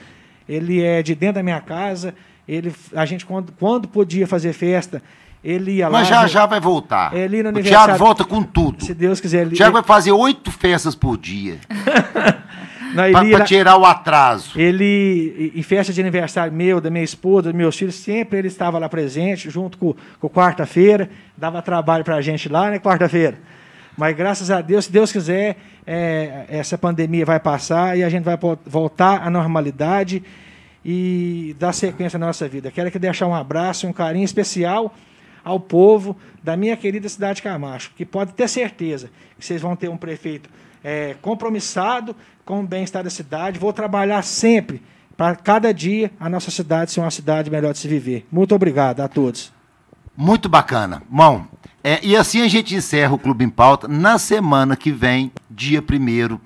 Ele 0.47 0.83
é 0.83 1.03
de 1.03 1.15
dentro 1.15 1.37
da 1.37 1.43
minha 1.43 1.61
casa. 1.61 2.15
Ele, 2.47 2.73
a 2.95 3.05
gente, 3.07 3.25
quando, 3.25 3.53
quando 3.53 3.89
podia 3.89 4.27
fazer 4.27 4.53
festa, 4.53 5.03
ele 5.43 5.73
ia 5.73 5.89
lá. 5.89 5.99
Mas 5.99 6.09
já 6.09 6.27
já 6.27 6.47
vai 6.47 6.61
voltar. 6.61 7.15
Ele 7.15 7.43
no 7.43 7.59
o 7.59 7.63
Tiago 7.63 7.97
volta 7.97 8.25
com 8.25 8.43
tudo. 8.43 8.85
Se 8.85 8.95
Deus 8.95 9.21
quiser. 9.21 9.43
Ele, 9.43 9.55
o 9.55 9.57
Tiago 9.57 9.73
vai 9.73 9.83
fazer 9.83 10.13
oito 10.13 10.51
festas 10.51 10.95
por 10.95 11.17
dia. 11.17 11.59
Para 12.95 13.45
tirar 13.45 13.77
o 13.77 13.85
atraso. 13.85 14.59
Ele, 14.59 15.53
em 15.55 15.63
festa 15.63 15.93
de 15.93 16.01
aniversário 16.01 16.53
meu, 16.53 16.81
da 16.81 16.91
minha 16.91 17.05
esposa, 17.05 17.45
dos 17.45 17.55
meus 17.55 17.77
filhos, 17.77 17.95
sempre 17.95 18.39
ele 18.39 18.49
estava 18.49 18.79
lá 18.79 18.89
presente, 18.89 19.51
junto 19.51 19.79
com, 19.79 19.95
com 20.21 20.29
quarta-feira. 20.29 21.09
Dava 21.37 21.61
trabalho 21.63 22.05
para 22.05 22.17
a 22.17 22.21
gente 22.21 22.49
lá, 22.49 22.71
né, 22.71 22.79
quarta-feira. 22.79 23.39
Mas 23.97 24.17
graças 24.17 24.51
a 24.51 24.61
Deus, 24.61 24.85
se 24.85 24.93
Deus 24.93 25.11
quiser, 25.11 25.57
é, 25.85 26.45
essa 26.49 26.79
pandemia 26.79 27.25
vai 27.25 27.41
passar 27.41 27.99
e 27.99 28.05
a 28.05 28.09
gente 28.09 28.23
vai 28.23 28.39
voltar 28.65 29.27
à 29.27 29.29
normalidade 29.29 30.23
e 30.85 31.57
dar 31.59 31.73
sequência 31.73 32.17
à 32.17 32.21
nossa 32.21 32.47
vida. 32.47 32.71
Quero 32.71 32.89
aqui 32.89 32.99
deixar 32.99 33.27
um 33.27 33.35
abraço, 33.35 33.89
um 33.89 33.93
carinho 33.93 34.25
especial 34.25 34.95
ao 35.45 35.59
povo 35.59 36.17
da 36.43 36.57
minha 36.57 36.77
querida 36.77 37.09
cidade 37.09 37.37
de 37.37 37.43
Camacho, 37.43 37.91
que 37.97 38.05
pode 38.05 38.33
ter 38.35 38.49
certeza 38.49 39.11
que 39.39 39.45
vocês 39.45 39.61
vão 39.61 39.75
ter 39.75 39.89
um 39.89 39.97
prefeito 39.97 40.49
é, 40.83 41.17
compromissado 41.21 42.15
com 42.45 42.61
o 42.61 42.67
bem-estar 42.67 43.05
da 43.05 43.11
cidade. 43.11 43.59
Vou 43.59 43.73
trabalhar 43.73 44.23
sempre 44.23 44.83
para 45.17 45.35
cada 45.35 45.75
dia 45.75 46.13
a 46.19 46.29
nossa 46.29 46.51
cidade 46.51 46.93
ser 46.93 47.01
uma 47.01 47.11
cidade 47.11 47.51
melhor 47.51 47.73
de 47.73 47.79
se 47.79 47.89
viver. 47.89 48.27
Muito 48.31 48.55
obrigado 48.55 49.01
a 49.01 49.09
todos. 49.09 49.53
Muito 50.17 50.49
bacana. 50.49 51.03
Bom, 51.09 51.45
é, 51.83 52.01
e 52.03 52.17
assim 52.17 52.43
a 52.43 52.49
gente 52.49 52.75
encerra 52.75 53.15
o 53.15 53.19
Clube 53.19 53.45
em 53.45 53.49
Pauta 53.49 53.87
na 53.89 54.19
semana 54.19 54.77
que 54.77 54.91
vem, 54.91 55.33
dia 55.51 55.81
1 55.81 56.39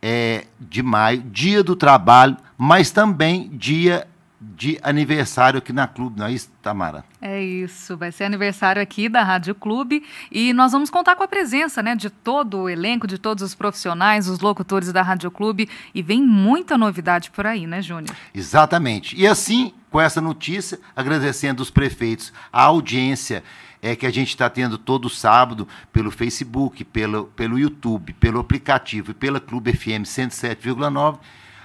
é, 0.00 0.44
de 0.58 0.82
maio, 0.82 1.22
dia 1.22 1.62
do 1.62 1.74
trabalho, 1.74 2.36
mas 2.56 2.90
também 2.90 3.50
dia 3.52 4.06
de 4.40 4.78
aniversário 4.82 5.58
aqui 5.58 5.72
na 5.72 5.88
Clube, 5.88 6.20
não 6.20 6.26
é 6.26 6.32
isso, 6.32 6.48
Tamara? 6.62 7.04
É 7.20 7.42
isso, 7.42 7.96
vai 7.96 8.12
ser 8.12 8.24
aniversário 8.24 8.80
aqui 8.80 9.08
da 9.08 9.22
Rádio 9.22 9.52
Clube 9.54 10.04
e 10.30 10.52
nós 10.52 10.70
vamos 10.70 10.90
contar 10.90 11.16
com 11.16 11.24
a 11.24 11.28
presença 11.28 11.82
né, 11.82 11.96
de 11.96 12.08
todo 12.08 12.58
o 12.58 12.68
elenco, 12.68 13.06
de 13.06 13.18
todos 13.18 13.42
os 13.42 13.54
profissionais, 13.54 14.28
os 14.28 14.38
locutores 14.38 14.92
da 14.92 15.02
Rádio 15.02 15.30
Clube 15.30 15.68
e 15.92 16.02
vem 16.02 16.22
muita 16.22 16.78
novidade 16.78 17.30
por 17.32 17.46
aí, 17.46 17.66
né, 17.66 17.82
Júnior? 17.82 18.14
Exatamente. 18.32 19.16
E 19.20 19.26
assim, 19.26 19.74
com 19.90 20.00
essa 20.00 20.20
notícia, 20.20 20.78
agradecendo 20.94 21.60
os 21.60 21.70
prefeitos, 21.70 22.32
a 22.52 22.62
audiência 22.62 23.42
é 23.82 23.96
que 23.96 24.06
a 24.06 24.10
gente 24.10 24.28
está 24.28 24.48
tendo 24.48 24.78
todo 24.78 25.08
sábado 25.08 25.66
pelo 25.92 26.12
Facebook, 26.12 26.84
pelo, 26.84 27.24
pelo 27.26 27.58
YouTube, 27.58 28.12
pelo 28.14 28.38
aplicativo 28.38 29.10
e 29.10 29.14
pela 29.14 29.40
Clube 29.40 29.72
FM 29.72 30.04
107,9 30.04 31.18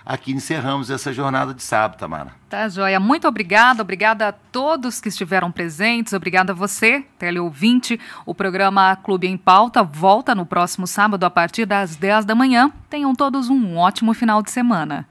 aqui 0.06 0.32
encerramos 0.32 0.90
essa 0.90 1.14
jornada 1.14 1.54
de 1.54 1.64
sábado, 1.64 2.00
Tamara. 2.00 2.32
Tá, 2.50 2.68
Joia. 2.70 3.00
Muito 3.00 3.28
obrigada. 3.28 3.82
Obrigada 3.82 4.28
a 4.28 4.32
todos 4.32 5.02
que 5.02 5.10
estiveram 5.10 5.52
presentes. 5.52 6.14
Obrigada 6.14 6.52
a 6.52 6.56
você, 6.56 7.06
teleouvinte. 7.18 8.00
O 8.26 8.36
programa 8.36 8.96
Clube 8.98 9.28
em 9.28 9.38
Pauta 9.38 9.84
volta 9.84 10.36
no 10.36 10.46
próximo 10.46 10.86
sábado 10.86 11.24
a 11.24 11.30
partir 11.30 11.66
das 11.66 11.96
10 11.96 12.26
da 12.26 12.36
manhã. 12.36 12.72
Tenham 12.90 13.16
todos 13.16 13.50
um 13.50 13.78
ótimo 13.78 14.14
final 14.14 14.42
de 14.42 14.52
semana. 14.52 15.08